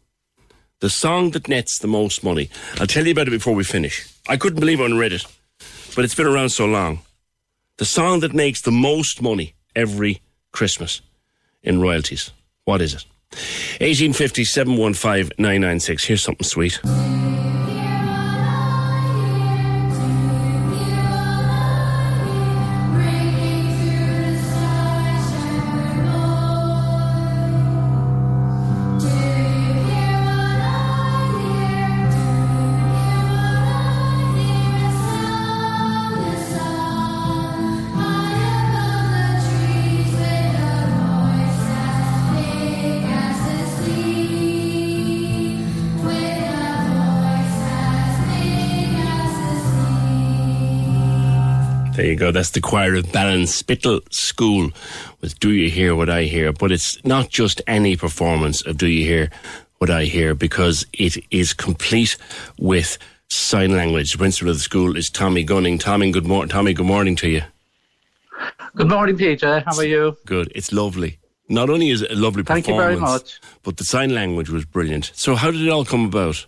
The 0.78 0.89
song 0.89 1.32
that 1.32 1.48
nets 1.48 1.81
the 1.81 1.89
most 1.89 2.23
money. 2.23 2.48
I'll 2.78 2.86
tell 2.86 3.05
you 3.05 3.10
about 3.10 3.27
it 3.27 3.32
before 3.32 3.56
we 3.56 3.65
finish. 3.65 4.06
I 4.28 4.36
couldn't 4.36 4.60
believe 4.60 4.81
I 4.81 4.86
read 4.86 5.12
it, 5.12 5.27
but 5.97 6.05
it's 6.05 6.15
been 6.15 6.28
around 6.28 6.51
so 6.51 6.65
long. 6.65 7.01
The 7.78 7.85
song 7.85 8.20
that 8.20 8.35
makes 8.35 8.60
the 8.60 8.70
most 8.70 9.20
money 9.20 9.55
every 9.74 10.23
Christmas 10.52 11.01
in 11.65 11.81
royalties. 11.81 12.31
What 12.66 12.82
is 12.82 12.94
it? 12.94 13.05
1850 13.81 14.44
715 14.44 15.32
996. 15.39 16.05
Here's 16.05 16.23
something 16.23 16.47
sweet. 16.47 16.81
There 52.19 52.27
you 52.27 52.32
go. 52.32 52.36
That's 52.36 52.51
the 52.51 52.61
choir 52.61 52.97
of 52.97 53.05
Ballinspittle 53.05 54.12
School 54.12 54.73
with 55.20 55.39
Do 55.39 55.53
You 55.53 55.70
Hear 55.70 55.95
What 55.95 56.11
I 56.11 56.24
Hear? 56.24 56.53
But 56.53 56.73
it's 56.73 56.99
not 57.05 57.28
just 57.28 57.62
any 57.69 57.95
performance 57.97 58.61
of 58.66 58.77
Do 58.77 58.89
You 58.89 59.05
Hear 59.05 59.31
What 59.78 59.89
I 59.89 60.03
Hear 60.03 60.35
because 60.35 60.85
it 60.93 61.16
is 61.31 61.53
complete 61.53 62.16
with 62.59 62.99
sign 63.28 63.77
language. 63.77 64.11
The 64.11 64.19
principal 64.19 64.49
of 64.51 64.57
the 64.57 64.62
school 64.62 64.97
is 64.97 65.09
Tommy 65.11 65.45
Gunning. 65.45 65.78
Tommy, 65.78 66.11
good, 66.11 66.27
mor- 66.27 66.47
Tommy, 66.47 66.73
good 66.74 66.86
morning 66.86 67.15
to 67.16 67.28
you. 67.28 67.43
Good 68.74 68.89
morning, 68.89 69.16
PJ. 69.16 69.62
How 69.65 69.77
are 69.77 69.85
you? 69.85 70.16
Good. 70.27 70.51
It's 70.57 70.73
lovely. 70.73 71.20
Not 71.49 71.70
only 71.70 71.90
is 71.90 72.03
it 72.03 72.11
a 72.11 72.16
lovely 72.16 72.43
performance, 72.43 72.66
Thank 72.66 72.74
you 72.77 72.82
very 72.82 72.97
much. 72.97 73.39
but 73.62 73.77
the 73.77 73.85
sign 73.85 74.12
language 74.12 74.51
was 74.51 74.65
brilliant. 74.65 75.12
So, 75.15 75.36
how 75.36 75.53
did 75.53 75.61
it 75.62 75.69
all 75.69 75.85
come 75.85 76.07
about? 76.07 76.47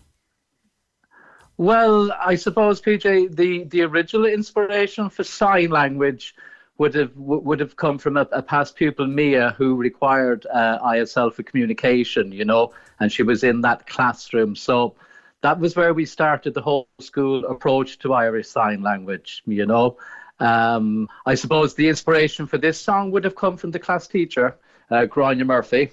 Well, 1.61 2.11
I 2.19 2.37
suppose, 2.37 2.81
PJ, 2.81 3.37
the, 3.37 3.65
the 3.65 3.83
original 3.83 4.25
inspiration 4.25 5.11
for 5.11 5.25
sign 5.25 5.69
language 5.69 6.35
would 6.79 6.95
have 6.95 7.15
would 7.15 7.61
have 7.61 7.77
come 7.77 7.99
from 7.99 8.17
a, 8.17 8.27
a 8.33 8.41
past 8.41 8.77
pupil, 8.77 9.07
Mia, 9.07 9.51
who 9.59 9.77
required 9.77 10.47
uh, 10.51 10.79
ISL 10.79 11.31
for 11.31 11.43
communication, 11.43 12.33
you 12.33 12.47
know, 12.47 12.73
and 12.99 13.13
she 13.13 13.23
was 13.23 13.45
in 13.45 13.61
that 13.61 13.87
classroom. 13.87 14.57
So 14.57 14.95
that 15.43 15.61
was 15.61 15.77
where 15.77 15.93
we 15.93 16.07
started 16.07 16.55
the 16.55 16.63
whole 16.63 16.89
school 16.99 17.45
approach 17.45 17.99
to 17.99 18.15
Irish 18.15 18.49
Sign 18.49 18.81
Language, 18.81 19.43
you 19.45 19.67
know. 19.67 19.99
Um, 20.39 21.11
I 21.27 21.35
suppose 21.35 21.75
the 21.75 21.91
inspiration 21.91 22.47
for 22.47 22.57
this 22.57 22.81
song 22.81 23.11
would 23.11 23.25
have 23.25 23.37
come 23.37 23.59
from 23.59 23.71
the 23.71 23.79
class 23.79 24.09
teacher, 24.09 24.57
uh, 24.91 25.05
Grania 25.05 25.45
Murphy, 25.45 25.91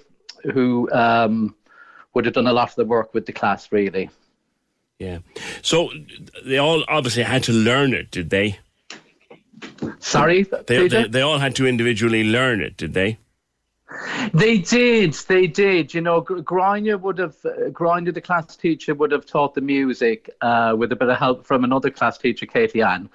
who 0.50 0.90
um, 0.92 1.54
would 2.14 2.24
have 2.24 2.32
done 2.32 2.46
a 2.46 2.54
lot 2.54 2.70
of 2.70 2.76
the 2.76 2.86
work 2.86 3.12
with 3.12 3.26
the 3.26 3.34
class, 3.34 3.70
really. 3.70 4.08
Yeah. 4.98 5.18
So 5.62 5.90
they 6.44 6.58
all 6.58 6.84
obviously 6.88 7.22
had 7.22 7.44
to 7.44 7.52
learn 7.52 7.94
it, 7.94 8.10
did 8.10 8.30
they? 8.30 8.58
Sorry, 10.00 10.42
They, 10.66 10.88
they, 10.88 11.08
they 11.08 11.20
all 11.20 11.38
had 11.38 11.54
to 11.56 11.66
individually 11.66 12.24
learn 12.24 12.60
it, 12.60 12.76
did 12.76 12.94
they? 12.94 13.18
They 14.34 14.58
did, 14.58 15.14
they 15.14 15.46
did. 15.46 15.94
You 15.94 16.00
know, 16.00 16.20
Gr- 16.20 16.40
Grania 16.40 16.98
would 16.98 17.18
have, 17.18 17.36
uh, 17.44 17.70
Grania, 17.70 18.12
the 18.12 18.20
class 18.20 18.56
teacher, 18.56 18.94
would 18.94 19.12
have 19.12 19.24
taught 19.24 19.54
the 19.54 19.60
music 19.60 20.30
uh, 20.40 20.74
with 20.76 20.92
a 20.92 20.96
bit 20.96 21.08
of 21.08 21.16
help 21.16 21.46
from 21.46 21.64
another 21.64 21.90
class 21.90 22.18
teacher, 22.18 22.44
Katie 22.44 22.82
Ann. 22.82 23.08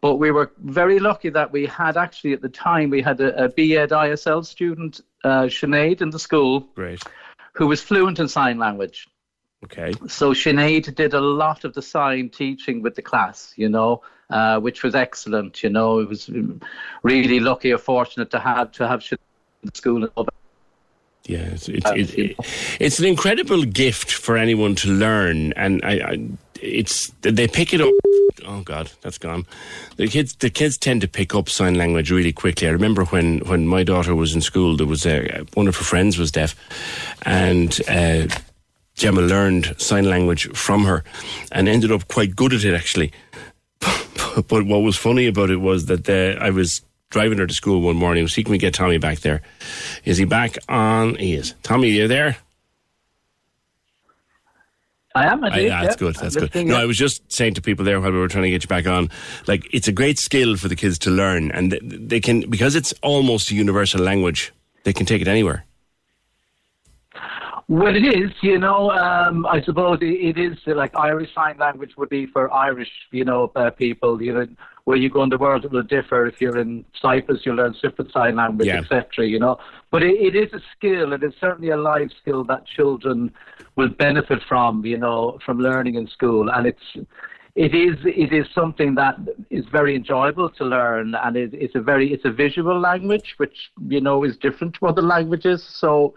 But 0.00 0.16
we 0.16 0.30
were 0.30 0.52
very 0.58 0.98
lucky 0.98 1.30
that 1.30 1.52
we 1.52 1.66
had 1.66 1.96
actually 1.96 2.32
at 2.32 2.42
the 2.42 2.48
time 2.48 2.90
we 2.90 3.02
had 3.02 3.20
a, 3.20 3.44
a 3.44 3.48
BEd 3.48 3.90
ISL 3.90 4.46
student, 4.46 5.00
uh, 5.24 5.42
Sinead, 5.42 6.00
in 6.00 6.10
the 6.10 6.18
school, 6.18 6.60
Great. 6.74 7.02
who 7.54 7.66
was 7.66 7.82
fluent 7.82 8.18
in 8.18 8.28
sign 8.28 8.58
language. 8.58 9.08
Okay. 9.64 9.92
So 10.08 10.32
Sinead 10.32 10.94
did 10.94 11.12
a 11.12 11.20
lot 11.20 11.64
of 11.64 11.74
the 11.74 11.82
sign 11.82 12.30
teaching 12.30 12.82
with 12.82 12.94
the 12.94 13.02
class, 13.02 13.52
you 13.56 13.68
know, 13.68 14.02
uh, 14.30 14.58
which 14.58 14.82
was 14.82 14.94
excellent. 14.94 15.62
You 15.62 15.68
know, 15.68 15.98
it 15.98 16.08
was 16.08 16.30
really 17.02 17.40
lucky 17.40 17.72
or 17.72 17.78
fortunate 17.78 18.30
to 18.30 18.38
have 18.40 18.72
to 18.72 18.88
have 18.88 19.00
Sinead 19.00 19.18
in 19.62 19.70
the 19.70 19.76
school. 19.76 20.08
Yeah, 21.24 21.40
it's 21.40 21.68
it's, 21.68 21.90
it, 21.90 22.18
it, 22.18 22.36
it's 22.80 22.98
an 22.98 23.04
incredible 23.04 23.64
gift 23.64 24.10
for 24.10 24.38
anyone 24.38 24.74
to 24.76 24.88
learn, 24.88 25.52
and 25.52 25.80
I, 25.84 25.92
I, 25.92 26.28
it's 26.60 27.10
they 27.20 27.46
pick 27.46 27.74
it 27.74 27.82
up. 27.82 27.92
Oh 28.46 28.62
God, 28.62 28.90
that's 29.02 29.18
gone. 29.18 29.44
The 29.96 30.08
kids, 30.08 30.34
the 30.36 30.48
kids 30.48 30.78
tend 30.78 31.02
to 31.02 31.08
pick 31.08 31.34
up 31.34 31.50
sign 31.50 31.74
language 31.74 32.10
really 32.10 32.32
quickly. 32.32 32.66
I 32.66 32.70
remember 32.70 33.04
when 33.04 33.40
when 33.40 33.66
my 33.66 33.84
daughter 33.84 34.14
was 34.14 34.34
in 34.34 34.40
school, 34.40 34.78
there 34.78 34.86
was 34.86 35.04
a, 35.04 35.44
one 35.52 35.68
of 35.68 35.76
her 35.76 35.84
friends 35.84 36.16
was 36.16 36.32
deaf, 36.32 36.56
and. 37.22 37.78
Uh, 37.86 38.28
Gemma 39.00 39.22
learned 39.22 39.74
sign 39.78 40.04
language 40.04 40.46
from 40.54 40.84
her 40.84 41.02
and 41.52 41.68
ended 41.68 41.90
up 41.90 42.06
quite 42.08 42.36
good 42.36 42.52
at 42.52 42.64
it 42.64 42.74
actually. 42.74 43.12
but 43.80 44.66
what 44.66 44.82
was 44.82 44.94
funny 44.94 45.26
about 45.26 45.48
it 45.48 45.56
was 45.56 45.86
that 45.86 46.04
the, 46.04 46.36
I 46.38 46.50
was 46.50 46.82
driving 47.08 47.38
her 47.38 47.46
to 47.46 47.54
school 47.54 47.80
one 47.80 47.96
morning. 47.96 48.28
See, 48.28 48.44
can 48.44 48.52
we 48.52 48.58
get 48.58 48.74
Tommy 48.74 48.98
back 48.98 49.20
there? 49.20 49.40
Is 50.04 50.18
he 50.18 50.26
back 50.26 50.58
on? 50.68 51.14
He 51.14 51.34
is. 51.34 51.54
Tommy, 51.62 51.88
you 51.88 52.08
there? 52.08 52.36
I 55.14 55.26
am. 55.26 55.42
I- 55.44 55.48
indeed, 55.48 55.70
that's 55.70 55.96
good. 55.96 56.16
That's 56.16 56.36
I'm 56.36 56.46
good. 56.48 56.66
No. 56.66 56.76
I 56.76 56.84
was 56.84 56.98
just 56.98 57.32
saying 57.32 57.54
to 57.54 57.62
people 57.62 57.86
there 57.86 58.02
while 58.02 58.12
we 58.12 58.18
were 58.18 58.28
trying 58.28 58.44
to 58.44 58.50
get 58.50 58.62
you 58.62 58.68
back 58.68 58.86
on, 58.86 59.08
like 59.46 59.66
it's 59.72 59.88
a 59.88 59.92
great 59.92 60.18
skill 60.18 60.58
for 60.58 60.68
the 60.68 60.76
kids 60.76 60.98
to 61.00 61.10
learn, 61.10 61.50
and 61.52 61.72
they 61.82 62.20
can 62.20 62.48
because 62.50 62.74
it's 62.74 62.92
almost 63.02 63.50
a 63.50 63.54
universal 63.54 64.02
language. 64.02 64.52
They 64.84 64.92
can 64.92 65.06
take 65.06 65.22
it 65.22 65.26
anywhere. 65.28 65.64
Well, 67.70 67.94
it 67.94 68.04
is, 68.04 68.32
you 68.42 68.58
know. 68.58 68.90
Um, 68.90 69.46
I 69.46 69.62
suppose 69.62 69.98
it, 70.02 70.06
it 70.06 70.36
is 70.36 70.58
like 70.66 70.90
Irish 70.96 71.32
Sign 71.32 71.56
Language 71.56 71.96
would 71.96 72.08
be 72.08 72.26
for 72.26 72.52
Irish, 72.52 72.90
you 73.12 73.24
know, 73.24 73.52
uh, 73.54 73.70
people. 73.70 74.20
You 74.20 74.34
know, 74.34 74.46
where 74.86 74.96
you 74.96 75.08
go 75.08 75.22
in 75.22 75.28
the 75.28 75.38
world, 75.38 75.64
it 75.64 75.70
will 75.70 75.84
differ. 75.84 76.26
If 76.26 76.40
you're 76.40 76.58
in 76.58 76.84
Cyprus, 77.00 77.42
you'll 77.44 77.54
learn 77.54 77.76
different 77.80 78.10
sign 78.10 78.34
language, 78.34 78.66
Yeah. 78.66 78.78
etc. 78.80 79.24
You 79.28 79.38
know, 79.38 79.60
but 79.92 80.02
it, 80.02 80.16
it 80.20 80.34
is 80.34 80.52
a 80.52 80.60
skill. 80.76 81.12
And 81.12 81.22
It 81.22 81.28
is 81.28 81.34
certainly 81.40 81.70
a 81.70 81.76
life 81.76 82.10
skill 82.20 82.42
that 82.44 82.66
children 82.66 83.32
will 83.76 83.90
benefit 83.90 84.42
from. 84.48 84.84
You 84.84 84.98
know, 84.98 85.38
from 85.46 85.60
learning 85.60 85.94
in 85.94 86.08
school, 86.08 86.50
and 86.50 86.66
it's 86.66 86.96
it 87.54 87.72
is 87.72 87.98
it 88.04 88.32
is 88.32 88.48
something 88.52 88.96
that 88.96 89.14
is 89.50 89.64
very 89.66 89.94
enjoyable 89.94 90.50
to 90.50 90.64
learn, 90.64 91.14
and 91.14 91.36
it, 91.36 91.54
it's 91.54 91.76
a 91.76 91.80
very 91.80 92.12
it's 92.12 92.24
a 92.24 92.32
visual 92.32 92.80
language, 92.80 93.34
which 93.36 93.70
you 93.86 94.00
know 94.00 94.24
is 94.24 94.36
different 94.36 94.74
to 94.80 94.86
other 94.86 95.02
languages. 95.02 95.62
So 95.62 96.14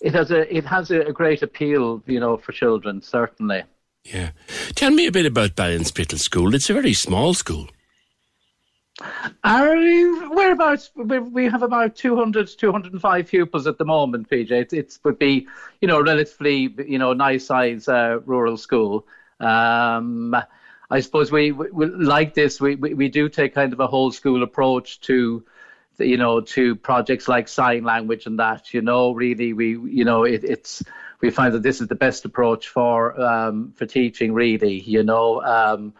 it 0.00 0.14
has 0.14 0.30
a 0.30 0.54
it 0.54 0.64
has 0.64 0.90
a, 0.90 1.12
great 1.12 1.42
appeal, 1.42 2.02
you 2.06 2.20
know, 2.20 2.36
for 2.36 2.52
children 2.52 3.02
certainly. 3.02 3.62
Yeah. 4.04 4.30
Tell 4.74 4.90
me 4.90 5.06
a 5.06 5.12
bit 5.12 5.26
about 5.26 5.56
Ballinspittle 5.56 6.18
School. 6.18 6.54
It's 6.54 6.70
a 6.70 6.74
very 6.74 6.92
small 6.92 7.34
school. 7.34 7.68
Are 9.44 9.76
we're 9.76 10.52
about 10.52 10.88
we 10.94 11.18
we 11.18 11.44
have 11.46 11.62
about 11.62 11.96
200 11.96 12.48
205 12.56 13.28
pupils 13.28 13.66
at 13.66 13.78
the 13.78 13.84
moment, 13.84 14.30
PJ. 14.30 14.50
It 14.50 14.72
it's 14.72 15.00
would 15.04 15.18
be 15.18 15.46
you 15.80 15.88
know 15.88 16.00
relatively 16.00 16.74
you 16.86 16.98
know 16.98 17.12
nice 17.12 17.46
size 17.46 17.88
uh, 17.88 18.20
rural 18.24 18.56
school. 18.56 19.06
Um, 19.38 20.34
I 20.88 21.00
suppose 21.00 21.32
we, 21.32 21.52
we, 21.52 21.70
we 21.70 21.86
like 21.86 22.32
this. 22.34 22.60
We, 22.60 22.76
we 22.76 22.94
we 22.94 23.08
do 23.08 23.28
take 23.28 23.54
kind 23.54 23.72
of 23.72 23.80
a 23.80 23.86
whole 23.86 24.12
school 24.12 24.42
approach 24.42 25.00
to 25.02 25.44
you 25.98 26.16
know 26.16 26.40
to 26.40 26.76
projects 26.76 27.28
like 27.28 27.48
sign 27.48 27.84
language 27.84 28.26
and 28.26 28.38
that. 28.38 28.72
You 28.74 28.82
know, 28.82 29.12
really 29.12 29.52
we 29.52 29.78
you 29.78 30.04
know 30.04 30.24
it, 30.24 30.44
it's 30.44 30.82
we 31.20 31.30
find 31.30 31.54
that 31.54 31.62
this 31.62 31.80
is 31.80 31.88
the 31.88 31.94
best 31.94 32.24
approach 32.24 32.68
for 32.68 33.18
um, 33.20 33.72
for 33.76 33.86
teaching. 33.86 34.32
Really, 34.34 34.80
you 34.80 35.02
know. 35.02 35.42
Um, 35.42 35.92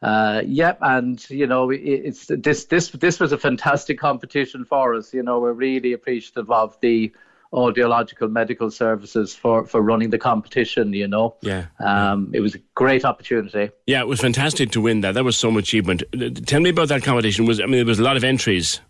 uh, 0.00 0.42
yep, 0.46 0.78
and 0.80 1.28
you 1.28 1.46
know, 1.46 1.70
it, 1.70 1.78
it's 1.80 2.26
this 2.28 2.66
this 2.66 2.90
this 2.90 3.18
was 3.18 3.32
a 3.32 3.38
fantastic 3.38 3.98
competition 3.98 4.64
for 4.64 4.94
us. 4.94 5.12
You 5.12 5.22
know, 5.24 5.40
we're 5.40 5.52
really 5.52 5.92
appreciative 5.92 6.50
of 6.50 6.78
the 6.80 7.12
audiological 7.52 8.30
medical 8.30 8.70
services 8.70 9.34
for 9.34 9.66
for 9.66 9.80
running 9.82 10.10
the 10.10 10.18
competition. 10.18 10.92
You 10.92 11.08
know, 11.08 11.34
Yeah. 11.42 11.66
um, 11.80 12.30
it 12.32 12.40
was 12.40 12.54
a 12.54 12.58
great 12.74 13.04
opportunity. 13.04 13.70
Yeah, 13.86 14.00
it 14.00 14.06
was 14.08 14.20
fantastic 14.20 14.70
to 14.72 14.80
win 14.80 15.00
that. 15.00 15.14
That 15.14 15.24
was 15.24 15.36
some 15.36 15.56
achievement. 15.56 16.02
Uh, 16.14 16.30
Tell 16.46 16.60
me 16.60 16.70
about 16.70 16.88
that 16.88 17.02
competition. 17.02 17.46
Was 17.46 17.60
I 17.60 17.64
mean, 17.64 17.78
there 17.78 17.84
was 17.86 17.98
a 17.98 18.04
lot 18.04 18.16
of 18.16 18.22
entries. 18.22 18.80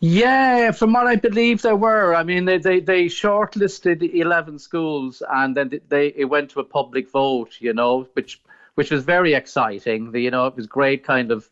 Yeah, 0.00 0.72
from 0.72 0.92
what 0.92 1.06
I 1.06 1.16
believe 1.16 1.62
there 1.62 1.76
were. 1.76 2.14
I 2.14 2.22
mean, 2.22 2.44
they 2.44 2.58
they, 2.58 2.80
they 2.80 3.06
shortlisted 3.06 4.14
eleven 4.14 4.58
schools, 4.58 5.22
and 5.30 5.56
then 5.56 5.80
they 5.88 6.08
it 6.08 6.24
went 6.24 6.50
to 6.50 6.60
a 6.60 6.64
public 6.64 7.10
vote. 7.10 7.56
You 7.60 7.72
know, 7.72 8.08
which 8.14 8.40
which 8.74 8.90
was 8.90 9.04
very 9.04 9.34
exciting. 9.34 10.12
The, 10.12 10.20
you 10.20 10.30
know, 10.30 10.46
it 10.46 10.56
was 10.56 10.66
great, 10.66 11.04
kind 11.04 11.30
of, 11.30 11.48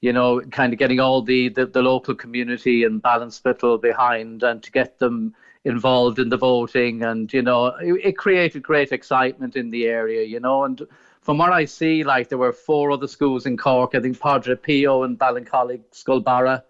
you 0.00 0.12
know, 0.12 0.40
kind 0.40 0.72
of 0.72 0.78
getting 0.78 1.00
all 1.00 1.22
the 1.22 1.48
the, 1.48 1.66
the 1.66 1.82
local 1.82 2.14
community 2.14 2.84
and 2.84 3.02
Ballinspittle 3.02 3.80
behind, 3.80 4.42
and 4.42 4.62
to 4.62 4.70
get 4.70 4.98
them 4.98 5.34
involved 5.64 6.18
in 6.18 6.28
the 6.28 6.36
voting, 6.36 7.02
and 7.02 7.32
you 7.32 7.42
know, 7.42 7.66
it, 7.66 7.92
it 8.04 8.18
created 8.18 8.62
great 8.62 8.92
excitement 8.92 9.56
in 9.56 9.70
the 9.70 9.86
area. 9.86 10.24
You 10.24 10.40
know, 10.40 10.64
and 10.64 10.86
from 11.22 11.38
what 11.38 11.52
I 11.52 11.64
see, 11.64 12.04
like 12.04 12.28
there 12.28 12.38
were 12.38 12.52
four 12.52 12.90
other 12.90 13.08
schools 13.08 13.46
in 13.46 13.56
Cork. 13.56 13.94
I 13.94 14.00
think 14.00 14.20
Padre 14.20 14.56
Pio 14.56 15.02
and 15.04 15.18
Ballincollig, 15.18 15.80
Scoil 15.92 16.22
Barra. 16.22 16.64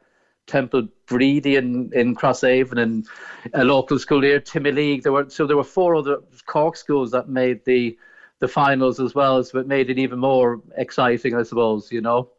Temple 0.46 0.88
Breedy 1.06 1.56
in, 1.56 1.90
in 1.92 2.14
Crosshaven 2.14 2.80
and 2.80 3.06
a 3.54 3.64
local 3.64 3.98
school 3.98 4.22
here, 4.22 4.40
Timoleague. 4.40 5.02
There 5.02 5.12
were 5.12 5.28
so 5.28 5.46
there 5.46 5.56
were 5.56 5.64
four 5.64 5.94
other 5.94 6.18
Cork 6.46 6.76
schools 6.76 7.10
that 7.12 7.28
made 7.28 7.64
the 7.64 7.96
the 8.40 8.48
finals 8.48 8.98
as 8.98 9.14
well, 9.14 9.42
so 9.44 9.58
it 9.58 9.66
made 9.66 9.88
it 9.88 9.98
even 9.98 10.18
more 10.18 10.60
exciting, 10.76 11.34
I 11.34 11.42
suppose. 11.42 11.92
You 11.92 12.00
know. 12.00 12.30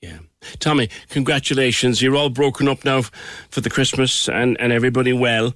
Yeah. 0.00 0.18
Tommy, 0.60 0.88
congratulations. 1.08 2.00
You're 2.00 2.14
all 2.14 2.30
broken 2.30 2.68
up 2.68 2.84
now 2.84 3.02
for 3.50 3.60
the 3.60 3.70
Christmas 3.70 4.28
and, 4.28 4.56
and 4.60 4.72
everybody 4.72 5.12
well. 5.12 5.54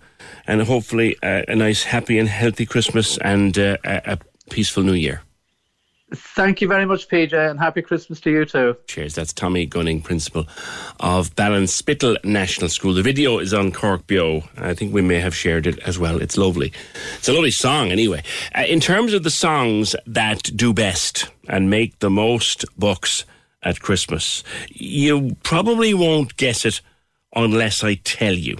And 0.48 0.60
hopefully 0.62 1.16
uh, 1.22 1.42
a 1.46 1.54
nice, 1.54 1.84
happy, 1.84 2.18
and 2.18 2.28
healthy 2.28 2.66
Christmas 2.66 3.18
and 3.18 3.56
uh, 3.56 3.76
a, 3.84 4.02
a 4.04 4.18
peaceful 4.50 4.82
new 4.82 4.94
year. 4.94 5.22
Thank 6.14 6.60
you 6.60 6.68
very 6.68 6.84
much, 6.84 7.08
PJ, 7.08 7.32
and 7.32 7.58
happy 7.58 7.80
Christmas 7.80 8.20
to 8.20 8.30
you 8.30 8.44
too. 8.44 8.76
Cheers. 8.86 9.14
That's 9.14 9.32
Tommy 9.32 9.64
Gunning, 9.64 10.02
principal 10.02 10.46
of 11.00 11.34
Ballinspittle 11.34 12.22
National 12.24 12.68
School. 12.68 12.92
The 12.92 13.02
video 13.02 13.38
is 13.38 13.54
on 13.54 13.72
CorkBeo. 13.72 14.46
I 14.58 14.74
think 14.74 14.92
we 14.92 15.00
may 15.00 15.20
have 15.20 15.34
shared 15.34 15.66
it 15.66 15.78
as 15.80 15.98
well. 15.98 16.20
It's 16.20 16.36
lovely. 16.36 16.72
It's 17.16 17.28
a 17.28 17.32
lovely 17.32 17.50
song, 17.50 17.90
anyway. 17.90 18.22
Uh, 18.54 18.62
in 18.62 18.80
terms 18.80 19.14
of 19.14 19.22
the 19.22 19.30
songs 19.30 19.96
that 20.06 20.42
do 20.54 20.74
best 20.74 21.28
and 21.48 21.70
make 21.70 21.98
the 22.00 22.10
most 22.10 22.64
bucks 22.78 23.24
at 23.62 23.80
Christmas, 23.80 24.44
you 24.68 25.36
probably 25.42 25.94
won't 25.94 26.36
guess 26.36 26.66
it 26.66 26.82
unless 27.34 27.82
I 27.82 27.94
tell 27.94 28.34
you. 28.34 28.58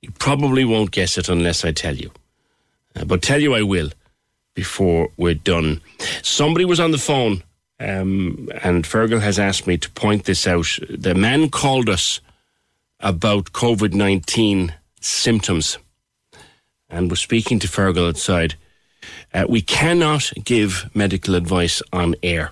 You 0.00 0.10
probably 0.12 0.64
won't 0.64 0.92
guess 0.92 1.18
it 1.18 1.28
unless 1.28 1.62
I 1.62 1.72
tell 1.72 1.96
you. 1.96 2.10
Uh, 2.96 3.04
but 3.04 3.22
tell 3.22 3.40
you 3.40 3.54
I 3.54 3.62
will 3.62 3.90
before 4.60 5.08
we're 5.16 5.42
done. 5.54 5.80
Somebody 6.22 6.66
was 6.66 6.80
on 6.80 6.90
the 6.90 7.04
phone, 7.10 7.42
um, 7.88 8.50
and 8.62 8.84
Fergal 8.84 9.22
has 9.22 9.38
asked 9.38 9.66
me 9.66 9.78
to 9.78 9.90
point 9.92 10.24
this 10.26 10.46
out. 10.46 10.68
The 10.90 11.14
man 11.14 11.48
called 11.48 11.88
us 11.88 12.20
about 13.00 13.52
COVID 13.52 13.94
19 13.94 14.74
symptoms 15.00 15.78
and 16.90 17.10
was 17.10 17.20
speaking 17.20 17.58
to 17.60 17.68
Fergal 17.68 18.08
outside. 18.08 18.54
Uh, 19.32 19.46
we 19.48 19.62
cannot 19.62 20.30
give 20.44 20.90
medical 20.94 21.34
advice 21.34 21.80
on 21.90 22.14
air. 22.22 22.50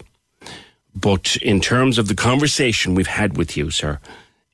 But 0.94 1.36
in 1.42 1.60
terms 1.60 1.98
of 1.98 2.08
the 2.08 2.22
conversation 2.30 2.94
we've 2.94 3.18
had 3.20 3.36
with 3.36 3.54
you, 3.54 3.70
sir, 3.70 3.98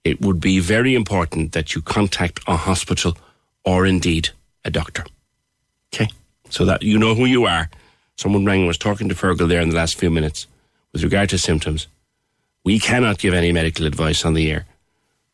it 0.02 0.20
would 0.20 0.40
be 0.40 0.58
very 0.58 0.94
important 0.96 1.52
that 1.52 1.74
you 1.74 1.82
contact 1.82 2.40
a 2.48 2.56
hospital 2.56 3.16
or 3.64 3.86
indeed 3.86 4.30
a 4.64 4.70
doctor. 4.70 5.04
Okay? 5.94 6.08
So 6.54 6.64
that 6.66 6.84
you 6.84 7.00
know 7.00 7.16
who 7.16 7.24
you 7.24 7.46
are. 7.46 7.68
Someone 8.16 8.44
rang 8.44 8.60
and 8.60 8.68
was 8.68 8.78
talking 8.78 9.08
to 9.08 9.14
Fergal 9.16 9.48
there 9.48 9.60
in 9.60 9.70
the 9.70 9.74
last 9.74 9.98
few 9.98 10.08
minutes 10.08 10.46
with 10.92 11.02
regard 11.02 11.28
to 11.30 11.38
symptoms. 11.38 11.88
We 12.64 12.78
cannot 12.78 13.18
give 13.18 13.34
any 13.34 13.50
medical 13.50 13.86
advice 13.86 14.24
on 14.24 14.34
the 14.34 14.48
air, 14.52 14.64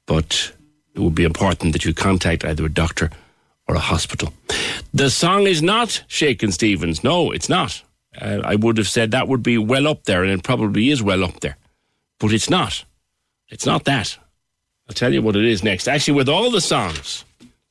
but 0.07 0.51
it 0.95 1.01
would 1.01 1.15
be 1.15 1.25
important 1.25 1.75
that 1.75 1.85
you 1.85 1.93
contact 1.93 2.43
either 2.43 2.65
a 2.65 2.71
doctor 2.71 3.11
or 3.69 3.75
a 3.75 3.81
hospital. 3.81 4.33
The 4.95 5.11
song 5.11 5.47
is 5.47 5.61
not 5.61 6.03
Shakin' 6.09 6.53
Stevens. 6.53 7.05
No, 7.05 7.33
it's 7.33 7.51
not. 7.51 7.83
Uh, 8.19 8.41
I 8.43 8.55
would 8.55 8.79
have 8.79 8.89
said 8.89 9.11
that 9.11 9.29
would 9.29 9.43
be 9.43 9.59
well 9.59 9.87
up 9.89 10.05
there, 10.05 10.25
and 10.25 10.33
it 10.33 10.43
probably 10.43 10.89
is 10.89 11.03
well 11.03 11.23
up 11.23 11.41
there. 11.41 11.59
But 12.19 12.33
it's 12.33 12.49
not. 12.49 12.83
It's 13.51 13.67
not 13.67 13.85
that. 13.85 14.17
I'll 14.89 14.95
tell 14.95 15.13
you 15.13 15.21
what 15.21 15.37
it 15.37 15.45
is 15.45 15.63
next. 15.63 15.87
Actually, 15.87 16.15
with 16.15 16.31
all 16.31 16.51
the 16.51 16.63
songs, 16.63 17.27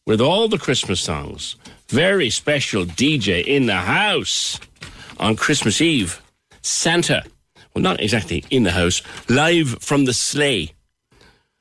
with 0.05 0.21
all 0.21 0.47
the 0.47 0.59
Christmas 0.59 1.01
songs, 1.01 1.55
very 1.89 2.29
special 2.29 2.85
DJ 2.85 3.43
in 3.43 3.65
the 3.65 3.75
house 3.75 4.59
on 5.19 5.35
Christmas 5.35 5.81
Eve. 5.81 6.21
Santa. 6.61 7.23
Well, 7.73 7.81
not 7.81 7.99
exactly 7.99 8.43
in 8.49 8.63
the 8.63 8.71
house, 8.71 9.01
live 9.27 9.81
from 9.81 10.05
the 10.05 10.13
sleigh. 10.13 10.71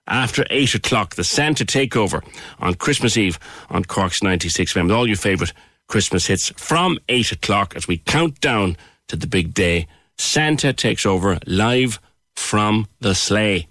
After 0.07 0.47
8 0.49 0.75
o'clock, 0.75 1.15
the 1.17 1.25
Santa 1.25 1.65
takeover 1.65 2.23
on 2.61 2.75
Christmas 2.75 3.17
Eve 3.17 3.39
on 3.69 3.85
Cork's 3.85 4.23
96 4.23 4.73
FM. 4.73 4.85
With 4.85 4.93
all 4.93 5.07
your 5.07 5.17
favourite 5.17 5.53
Christmas 5.87 6.27
hits 6.27 6.51
from 6.57 6.99
8 7.09 7.33
o'clock 7.33 7.75
as 7.77 7.89
we 7.89 7.99
count 7.99 8.41
down 8.41 8.77
to 9.09 9.17
the 9.17 9.27
big 9.27 9.55
day. 9.55 9.87
Santa 10.19 10.73
takes 10.73 11.07
over 11.07 11.39
live 11.47 12.01
from 12.37 12.87
the 13.01 13.15
sleigh 13.15 13.69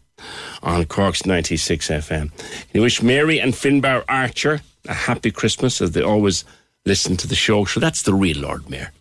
on 0.63 0.85
Cork's 0.85 1.25
96 1.25 1.87
FM. 1.87 2.31
You 2.73 2.81
wish 2.81 3.01
Mary 3.01 3.39
and 3.39 3.53
Finbar 3.53 4.03
Archer 4.07 4.61
a 4.87 4.93
happy 4.93 5.31
Christmas 5.31 5.81
as 5.81 5.91
they 5.91 6.01
always 6.01 6.43
listen 6.85 7.17
to 7.17 7.27
the 7.27 7.35
show. 7.35 7.65
So 7.65 7.79
that's 7.79 8.03
the 8.03 8.13
real 8.13 8.39
Lord 8.39 8.69
Mayor, 8.69 8.91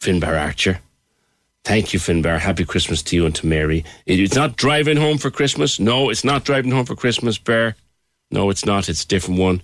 Finbar 0.00 0.40
Archer. 0.40 0.80
Thank 1.64 1.92
you, 1.92 2.00
Finbar. 2.00 2.40
Happy 2.40 2.64
Christmas 2.64 3.02
to 3.04 3.16
you 3.16 3.24
and 3.24 3.34
to 3.36 3.46
Mary. 3.46 3.84
It's 4.04 4.34
not 4.34 4.56
driving 4.56 4.96
home 4.96 5.18
for 5.18 5.30
Christmas. 5.30 5.78
No, 5.78 6.10
it's 6.10 6.24
not 6.24 6.44
driving 6.44 6.72
home 6.72 6.86
for 6.86 6.96
Christmas, 6.96 7.38
Bear. 7.38 7.76
No, 8.30 8.50
it's 8.50 8.64
not. 8.64 8.88
It's 8.88 9.04
a 9.04 9.06
different 9.06 9.38
one. 9.38 9.62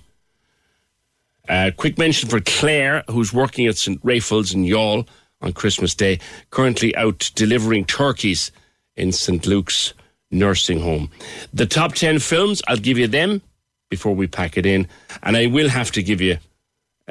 Uh, 1.49 1.71
quick 1.77 1.99
mention 1.99 2.29
for 2.29 2.41
Claire, 2.41 3.03
who's 3.09 3.33
working 3.33 3.67
at 3.67 3.79
St. 3.79 4.01
Raphael's 4.05 4.53
in 4.53 4.65
Youghal 4.65 5.09
on 5.41 5.53
Christmas 5.53 5.95
Day, 5.95 6.21
currently 6.51 6.95
out 6.95 7.31
delivering 7.35 7.85
turkeys 7.87 8.53
in 8.97 9.11
St. 9.11 9.47
Luke's 9.47 9.95
nursing 10.31 10.81
home. 10.81 11.11
The 11.55 11.67
top 11.67 11.95
10 11.95 12.19
films, 12.19 12.61
I'll 12.69 12.77
give 12.77 12.99
you 12.99 13.09
them 13.09 13.41
before 13.89 14.15
we 14.15 14.27
pack 14.27 14.57
it 14.57 14.67
in. 14.67 14.89
And 15.23 15.37
I 15.37 15.47
will 15.47 15.69
have 15.69 15.91
to 15.93 16.03
give 16.03 16.21
you 16.21 16.35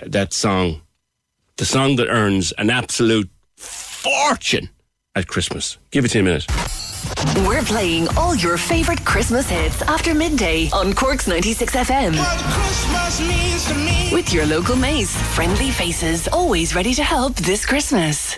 uh, 0.02 0.06
that 0.08 0.34
song, 0.34 0.82
the 1.58 1.66
song 1.66 1.96
that 1.98 2.08
earns 2.08 2.52
an 2.54 2.70
absolute 2.70 3.30
fortune 3.56 4.70
at 5.16 5.28
Christmas. 5.28 5.78
Give 5.92 6.06
it 6.06 6.10
to 6.10 6.22
me 6.22 6.32
a 6.32 6.34
minute. 6.34 6.46
We're 7.48 7.64
playing 7.64 8.08
all 8.18 8.36
your 8.36 8.58
favourite 8.58 9.04
Christmas 9.06 9.50
hits 9.50 9.82
after 9.84 10.14
midday 10.14 10.70
on 10.72 10.94
Cork's 10.94 11.28
96 11.28 11.76
FM. 11.76 12.14
With 14.12 14.34
your 14.34 14.46
local 14.46 14.76
Mace, 14.76 15.16
friendly 15.34 15.72
faces, 15.72 16.28
always 16.28 16.76
ready 16.76 16.94
to 16.96 17.04
help 17.04 17.36
this 17.36 17.66
Christmas. 17.66 18.36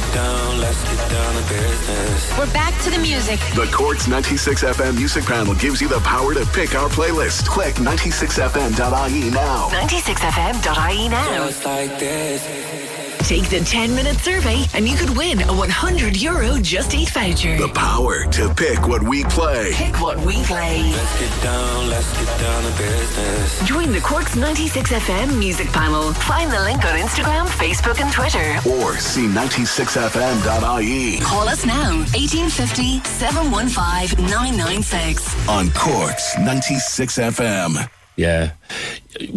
Let's 0.00 0.12
get 0.12 0.14
down, 0.14 0.58
let's 0.58 0.82
get 0.84 1.10
down 1.10 1.34
to 1.34 1.48
business. 1.48 2.38
We're 2.38 2.52
back 2.54 2.80
to 2.84 2.90
the 2.90 2.98
music. 2.98 3.38
The 3.54 3.68
Corks 3.70 4.08
96 4.08 4.64
FM 4.64 4.96
music 4.96 5.24
panel 5.26 5.54
gives 5.54 5.82
you 5.82 5.88
the 5.88 6.00
power 6.00 6.32
to 6.32 6.46
pick 6.46 6.74
our 6.74 6.88
playlist. 6.88 7.46
Click 7.46 7.74
96fm.ie 7.74 9.30
now. 9.30 9.68
96fm.ie 9.68 11.08
now. 11.10 11.46
Just 11.46 11.66
like 11.66 11.98
this. 11.98 12.99
Take 13.22 13.48
the 13.48 13.60
10 13.60 13.94
minute 13.94 14.16
survey 14.16 14.64
and 14.74 14.88
you 14.88 14.96
could 14.96 15.16
win 15.16 15.40
a 15.42 15.52
100 15.52 16.16
euro 16.20 16.58
Just 16.60 16.94
Eat 16.94 17.10
voucher. 17.10 17.56
The 17.58 17.68
power 17.68 18.24
to 18.32 18.52
pick 18.54 18.88
what 18.88 19.02
we 19.02 19.22
play. 19.24 19.70
Pick 19.74 20.00
what 20.00 20.18
we 20.26 20.42
play. 20.44 20.82
Let's 20.90 21.20
get 21.20 21.42
down, 21.42 21.88
let's 21.88 22.10
get 22.18 22.40
down 22.40 22.62
to 22.64 22.78
business. 22.78 23.68
Join 23.68 23.92
the 23.92 24.00
Corks 24.00 24.34
96 24.36 24.90
FM 24.92 25.38
music 25.38 25.68
panel. 25.68 26.12
Find 26.14 26.50
the 26.50 26.60
link 26.60 26.84
on 26.84 26.98
Instagram, 26.98 27.46
Facebook, 27.46 28.00
and 28.00 28.12
Twitter. 28.12 28.58
Or 28.68 28.96
see 28.96 29.26
96fm.ie 29.28 31.20
Call 31.20 31.48
us 31.48 31.64
now 31.64 31.98
1850 32.14 33.00
715 33.04 34.26
996. 34.26 35.48
on 35.48 35.70
Corks 35.72 36.36
96 36.38 37.18
FM. 37.18 37.88
Yeah. 38.16 38.52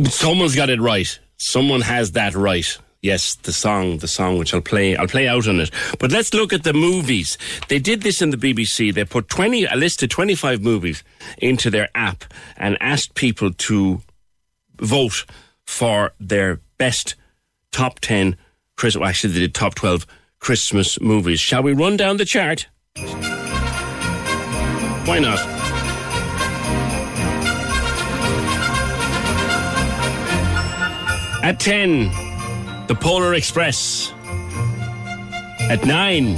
Someone's 0.10 0.56
got 0.56 0.70
it 0.70 0.82
right. 0.82 1.20
Someone 1.38 1.82
has 1.82 2.14
that 2.14 2.34
right. 2.34 2.78
Yes, 3.04 3.36
the 3.36 3.52
song, 3.52 3.98
the 3.98 4.08
song 4.08 4.38
which 4.38 4.54
I'll 4.54 4.62
play, 4.62 4.96
I'll 4.96 5.08
play 5.08 5.28
out 5.28 5.46
on 5.46 5.60
it. 5.60 5.72
But 6.00 6.14
let's 6.14 6.34
look 6.34 6.54
at 6.54 6.64
the 6.64 6.72
movies. 6.72 7.38
They 7.68 7.78
did 7.78 8.02
this 8.02 8.22
in 8.22 8.30
the 8.30 8.38
BBC. 8.38 8.94
They 8.94 9.04
put 9.04 9.28
20, 9.28 9.66
a 9.66 9.76
list 9.76 10.02
of 10.04 10.10
25 10.10 10.62
movies 10.62 11.04
into 11.38 11.70
their 11.70 11.90
app 11.96 12.24
and 12.56 12.78
asked 12.80 13.14
people 13.14 13.52
to 13.52 14.02
vote 14.80 15.26
for 15.66 16.14
their 16.18 16.62
best 16.78 17.16
top 17.74 18.00
10 18.00 18.38
Christmas, 18.78 19.02
well, 19.02 19.10
actually 19.10 19.34
they 19.34 19.42
did 19.42 19.54
top 19.54 19.76
12 19.76 20.08
Christmas 20.40 21.00
movies. 21.02 21.42
Shall 21.42 21.62
we 21.62 21.74
run 21.74 21.98
down 21.98 22.16
the 22.16 22.26
chart? 22.26 22.68
Why 25.06 25.20
not? 25.20 25.40
At 31.44 31.60
10, 31.60 32.33
The 32.88 32.96
Polar 32.96 33.34
Express. 33.34 34.12
At 35.70 35.86
9, 35.86 36.36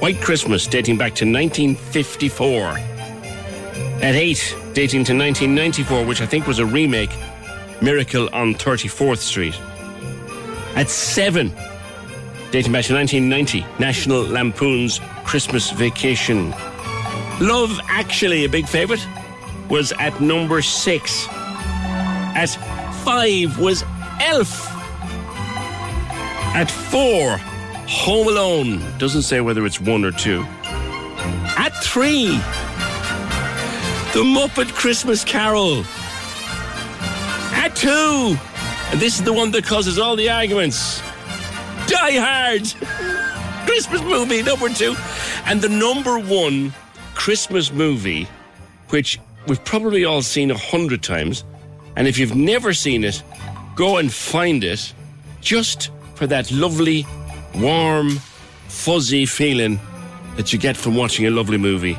White 0.00 0.20
Christmas, 0.20 0.66
dating 0.66 0.98
back 0.98 1.14
to 1.14 1.24
1954. 1.24 2.62
At 4.02 4.14
8, 4.14 4.56
dating 4.74 5.04
to 5.04 5.16
1994, 5.16 6.04
which 6.04 6.20
I 6.20 6.26
think 6.26 6.46
was 6.46 6.58
a 6.58 6.66
remake, 6.66 7.10
Miracle 7.80 8.28
on 8.34 8.54
34th 8.54 9.18
Street. 9.18 9.58
At 10.76 10.90
7, 10.90 11.48
dating 12.50 12.72
back 12.72 12.84
to 12.84 12.94
1990, 12.94 13.64
National 13.78 14.22
Lampoon's 14.22 15.00
Christmas 15.24 15.70
Vacation. 15.70 16.50
Love 17.40 17.80
Actually, 17.88 18.44
a 18.44 18.48
big 18.50 18.68
favourite, 18.68 19.06
was 19.70 19.92
at 19.92 20.20
number 20.20 20.60
6. 20.60 21.26
At 21.30 22.50
5 23.02 23.58
was 23.58 23.82
Elf. 24.20 24.69
At 26.60 26.70
4, 26.70 27.38
Home 27.38 28.28
Alone. 28.28 28.82
Doesn't 28.98 29.22
say 29.22 29.40
whether 29.40 29.64
it's 29.64 29.80
1 29.80 30.04
or 30.04 30.10
2. 30.10 30.42
At 31.56 31.70
3, 31.82 32.26
The 34.12 34.22
Muppet 34.22 34.70
Christmas 34.74 35.24
Carol. 35.24 35.84
At 37.54 37.74
2, 37.76 38.36
and 38.90 39.00
this 39.00 39.18
is 39.18 39.24
the 39.24 39.32
one 39.32 39.50
that 39.52 39.64
causes 39.64 39.98
all 39.98 40.16
the 40.16 40.28
arguments 40.28 41.00
Die 41.86 42.18
Hard. 42.18 42.70
Christmas 43.66 44.02
movie 44.02 44.42
number 44.42 44.68
2. 44.68 44.94
And 45.46 45.62
the 45.62 45.70
number 45.70 46.18
1 46.18 46.74
Christmas 47.14 47.72
movie, 47.72 48.28
which 48.90 49.18
we've 49.46 49.64
probably 49.64 50.04
all 50.04 50.20
seen 50.20 50.50
a 50.50 50.58
hundred 50.58 51.02
times, 51.02 51.42
and 51.96 52.06
if 52.06 52.18
you've 52.18 52.36
never 52.36 52.74
seen 52.74 53.02
it, 53.02 53.22
go 53.76 53.96
and 53.96 54.12
find 54.12 54.62
it 54.62 54.92
just 55.40 55.90
for 56.20 56.26
that 56.26 56.52
lovely, 56.52 57.06
warm, 57.54 58.10
fuzzy 58.68 59.24
feeling 59.24 59.80
that 60.36 60.52
you 60.52 60.58
get 60.58 60.76
from 60.76 60.94
watching 60.94 61.26
a 61.26 61.30
lovely 61.30 61.56
movie. 61.56 61.94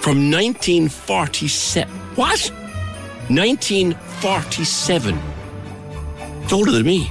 From 0.00 0.30
1947. 0.30 1.94
What? 2.16 2.50
1947. 3.28 5.20
It's 6.42 6.52
older 6.54 6.70
than 6.70 6.86
me. 6.86 7.10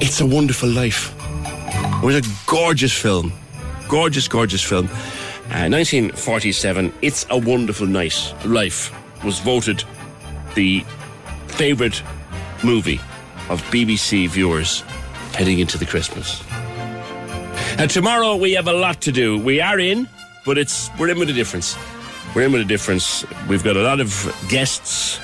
it's 0.00 0.20
a 0.20 0.26
Wonderful 0.26 0.70
Life. 0.70 1.14
It 2.02 2.04
was 2.04 2.16
a 2.16 2.22
gorgeous 2.46 2.92
film. 2.92 3.32
Gorgeous, 3.86 4.26
gorgeous 4.26 4.62
film. 4.62 4.86
Uh, 4.86 5.70
1947, 5.70 6.92
It's 7.02 7.24
a 7.30 7.38
Wonderful 7.38 7.86
Night 7.86 8.34
Life 8.44 8.92
was 9.22 9.38
voted 9.38 9.84
the 10.56 10.84
favourite 11.46 12.02
movie 12.64 12.98
of 13.52 13.60
BBC 13.64 14.28
viewers 14.30 14.80
heading 15.34 15.58
into 15.58 15.76
the 15.76 15.84
Christmas. 15.84 16.42
And 17.78 17.90
tomorrow 17.90 18.34
we 18.36 18.52
have 18.52 18.66
a 18.66 18.72
lot 18.72 19.02
to 19.02 19.12
do. 19.12 19.38
We 19.38 19.60
are 19.60 19.78
in, 19.78 20.08
but 20.46 20.56
it's 20.56 20.90
we're 20.98 21.10
in 21.10 21.18
with 21.18 21.28
a 21.28 21.34
difference. 21.34 21.76
We're 22.34 22.42
in 22.46 22.52
with 22.52 22.62
a 22.62 22.66
difference. 22.66 23.26
We've 23.48 23.62
got 23.62 23.76
a 23.76 23.82
lot 23.82 24.00
of 24.00 24.10
guests, 24.48 25.20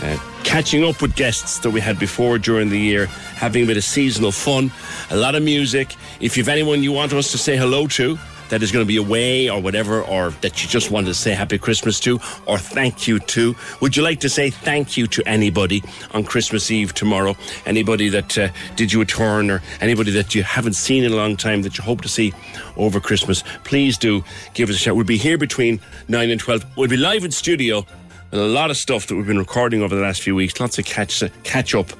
uh, 0.00 0.16
catching 0.44 0.84
up 0.84 1.02
with 1.02 1.16
guests 1.16 1.58
that 1.58 1.70
we 1.70 1.80
had 1.80 1.98
before 1.98 2.38
during 2.38 2.68
the 2.70 2.78
year, 2.78 3.06
having 3.06 3.64
a 3.64 3.66
bit 3.66 3.76
of 3.76 3.84
seasonal 3.84 4.30
fun, 4.30 4.70
a 5.10 5.16
lot 5.16 5.34
of 5.34 5.42
music. 5.42 5.96
If 6.20 6.36
you've 6.36 6.48
anyone 6.48 6.84
you 6.84 6.92
want 6.92 7.12
us 7.14 7.32
to 7.32 7.38
say 7.38 7.56
hello 7.56 7.88
to, 7.88 8.16
that 8.48 8.62
is 8.62 8.72
going 8.72 8.84
to 8.84 8.88
be 8.88 8.96
away 8.96 9.50
or 9.50 9.60
whatever, 9.60 10.02
or 10.02 10.30
that 10.40 10.62
you 10.62 10.68
just 10.68 10.90
wanted 10.90 11.08
to 11.08 11.14
say 11.14 11.32
Happy 11.32 11.58
Christmas 11.58 12.00
to 12.00 12.18
or 12.46 12.58
thank 12.58 13.06
you 13.06 13.18
to? 13.18 13.54
Would 13.80 13.96
you 13.96 14.02
like 14.02 14.20
to 14.20 14.28
say 14.28 14.50
thank 14.50 14.96
you 14.96 15.06
to 15.08 15.22
anybody 15.26 15.82
on 16.12 16.24
Christmas 16.24 16.70
Eve 16.70 16.94
tomorrow? 16.94 17.36
Anybody 17.64 18.08
that 18.08 18.38
uh, 18.38 18.48
did 18.76 18.92
you 18.92 19.00
a 19.00 19.04
turn 19.04 19.50
or 19.50 19.62
anybody 19.80 20.10
that 20.12 20.34
you 20.34 20.42
haven't 20.42 20.74
seen 20.74 21.04
in 21.04 21.12
a 21.12 21.16
long 21.16 21.36
time 21.36 21.62
that 21.62 21.78
you 21.78 21.84
hope 21.84 22.02
to 22.02 22.08
see 22.08 22.32
over 22.76 23.00
Christmas? 23.00 23.42
Please 23.64 23.98
do 23.98 24.24
give 24.54 24.68
us 24.68 24.76
a 24.76 24.78
shout. 24.78 24.96
We'll 24.96 25.04
be 25.04 25.18
here 25.18 25.38
between 25.38 25.80
9 26.08 26.30
and 26.30 26.40
12. 26.40 26.64
We'll 26.76 26.88
be 26.88 26.96
live 26.96 27.24
in 27.24 27.30
studio 27.30 27.86
a 28.32 28.36
lot 28.36 28.70
of 28.70 28.76
stuff 28.76 29.06
that 29.06 29.14
we've 29.14 29.26
been 29.26 29.38
recording 29.38 29.82
over 29.82 29.94
the 29.94 30.02
last 30.02 30.20
few 30.20 30.34
weeks, 30.34 30.58
lots 30.60 30.78
of 30.78 30.84
catch, 30.84 31.22
catch 31.44 31.74
up 31.74 31.92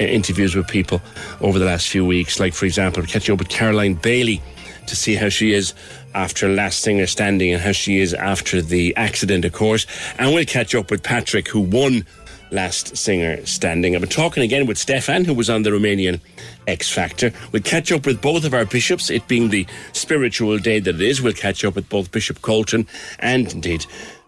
uh, 0.00 0.04
interviews 0.04 0.54
with 0.54 0.66
people 0.68 1.00
over 1.40 1.58
the 1.58 1.64
last 1.64 1.88
few 1.88 2.04
weeks. 2.04 2.40
Like, 2.40 2.54
for 2.54 2.64
example, 2.64 3.02
catching 3.04 3.32
up 3.32 3.38
with 3.38 3.48
Caroline 3.48 3.94
Bailey 3.94 4.40
to 4.86 4.96
see 4.96 5.14
how 5.14 5.28
she 5.28 5.52
is 5.52 5.74
after 6.14 6.48
Last 6.48 6.80
Singer 6.80 7.06
Standing 7.06 7.52
and 7.52 7.62
how 7.62 7.72
she 7.72 7.98
is 7.98 8.14
after 8.14 8.62
the 8.62 8.94
accident, 8.96 9.44
of 9.44 9.52
course. 9.52 9.86
And 10.18 10.34
we'll 10.34 10.44
catch 10.44 10.74
up 10.74 10.90
with 10.90 11.02
Patrick, 11.02 11.48
who 11.48 11.60
won 11.60 12.06
Last 12.50 12.96
Singer 12.96 13.44
Standing. 13.46 13.94
I've 13.94 14.00
been 14.00 14.10
talking 14.10 14.42
again 14.42 14.66
with 14.66 14.78
Stefan, 14.78 15.24
who 15.24 15.34
was 15.34 15.50
on 15.50 15.62
the 15.62 15.70
Romanian 15.70 16.20
X 16.66 16.90
Factor. 16.90 17.32
We'll 17.52 17.62
catch 17.62 17.90
up 17.90 18.06
with 18.06 18.20
both 18.20 18.44
of 18.44 18.54
our 18.54 18.64
bishops, 18.64 19.10
it 19.10 19.26
being 19.28 19.50
the 19.50 19.66
spiritual 19.92 20.58
day 20.58 20.78
that 20.80 20.94
it 20.94 21.02
is. 21.02 21.20
We'll 21.20 21.32
catch 21.32 21.64
up 21.64 21.74
with 21.74 21.88
both 21.88 22.12
Bishop 22.12 22.42
Colton 22.42 22.86
and 23.18 23.52
indeed 23.52 23.86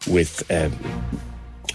with. 0.08 0.48
Um, 0.50 0.72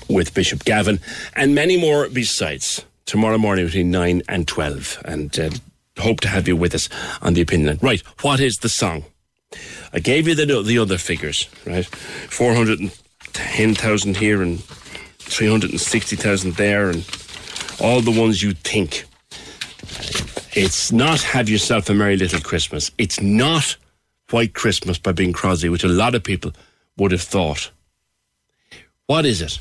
with 0.10 0.34
Bishop 0.34 0.66
Gavin 0.66 1.00
and 1.36 1.56
many 1.56 1.80
more 1.80 2.10
besides 2.10 2.86
tomorrow 3.06 3.38
morning 3.38 3.66
between 3.66 3.92
9 3.92 4.22
and 4.28 4.48
12 4.48 5.02
and 5.06 5.40
uh, 5.40 5.50
hope 6.02 6.20
to 6.22 6.28
have 6.28 6.48
you 6.48 6.56
with 6.56 6.76
us 6.76 6.88
on 7.22 7.34
the 7.34 7.42
opinion. 7.42 7.80
Right, 7.82 8.02
what 8.22 8.40
is 8.40 8.58
the 8.58 8.70
song? 8.70 9.06
I 9.94 10.00
gave 10.00 10.28
you 10.28 10.36
the, 10.36 10.62
the 10.62 10.78
other 10.78 10.98
figures, 10.98 11.50
right? 11.66 11.86
410,000 11.86 14.18
here 14.18 14.42
and 14.42 14.62
360,000 14.64 16.56
there 16.56 16.90
and 16.90 17.06
all 17.80 18.02
the 18.02 18.12
ones 18.12 18.44
you 18.44 18.52
think. 18.54 19.06
It's 20.54 20.92
not 20.92 21.22
Have 21.22 21.48
Yourself 21.50 21.90
a 21.90 21.94
Merry 21.94 22.18
Little 22.18 22.42
Christmas. 22.42 22.92
It's 22.98 23.22
not 23.22 23.78
White 24.30 24.54
Christmas 24.54 24.98
by 24.98 25.14
Bing 25.14 25.34
Crosby, 25.34 25.70
which 25.70 25.84
a 25.84 25.90
lot 25.90 26.16
of 26.16 26.24
people 26.24 26.54
would 26.98 27.12
have 27.12 27.22
thought. 27.22 27.70
What 29.08 29.26
is 29.26 29.42
it? 29.42 29.60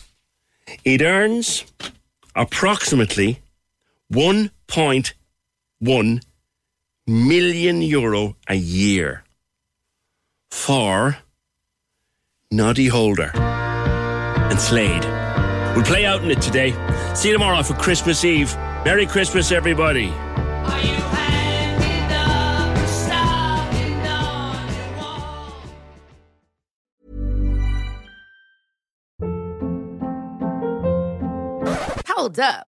It 0.85 1.03
earns 1.03 1.65
approximately 2.37 3.41
1.1 4.13 6.23
million 7.07 7.83
euro 7.83 8.37
a 8.49 8.55
year 8.55 9.25
for 10.51 11.19
Noddy 12.51 12.89
Holder 12.89 13.31
and 13.35 14.61
Slade. 14.61 15.05
We'll 15.75 15.85
play 15.85 16.05
out 16.05 16.23
in 16.23 16.31
it 16.31 16.41
today. 16.41 16.73
See 17.15 17.29
you 17.29 17.35
tomorrow 17.35 17.63
for 17.63 17.75
Christmas 17.75 18.25
Eve. 18.25 18.55
Merry 18.85 19.07
Christmas, 19.07 19.53
everybody. 19.53 20.13
Hold 32.07 32.39
up. 32.39 32.70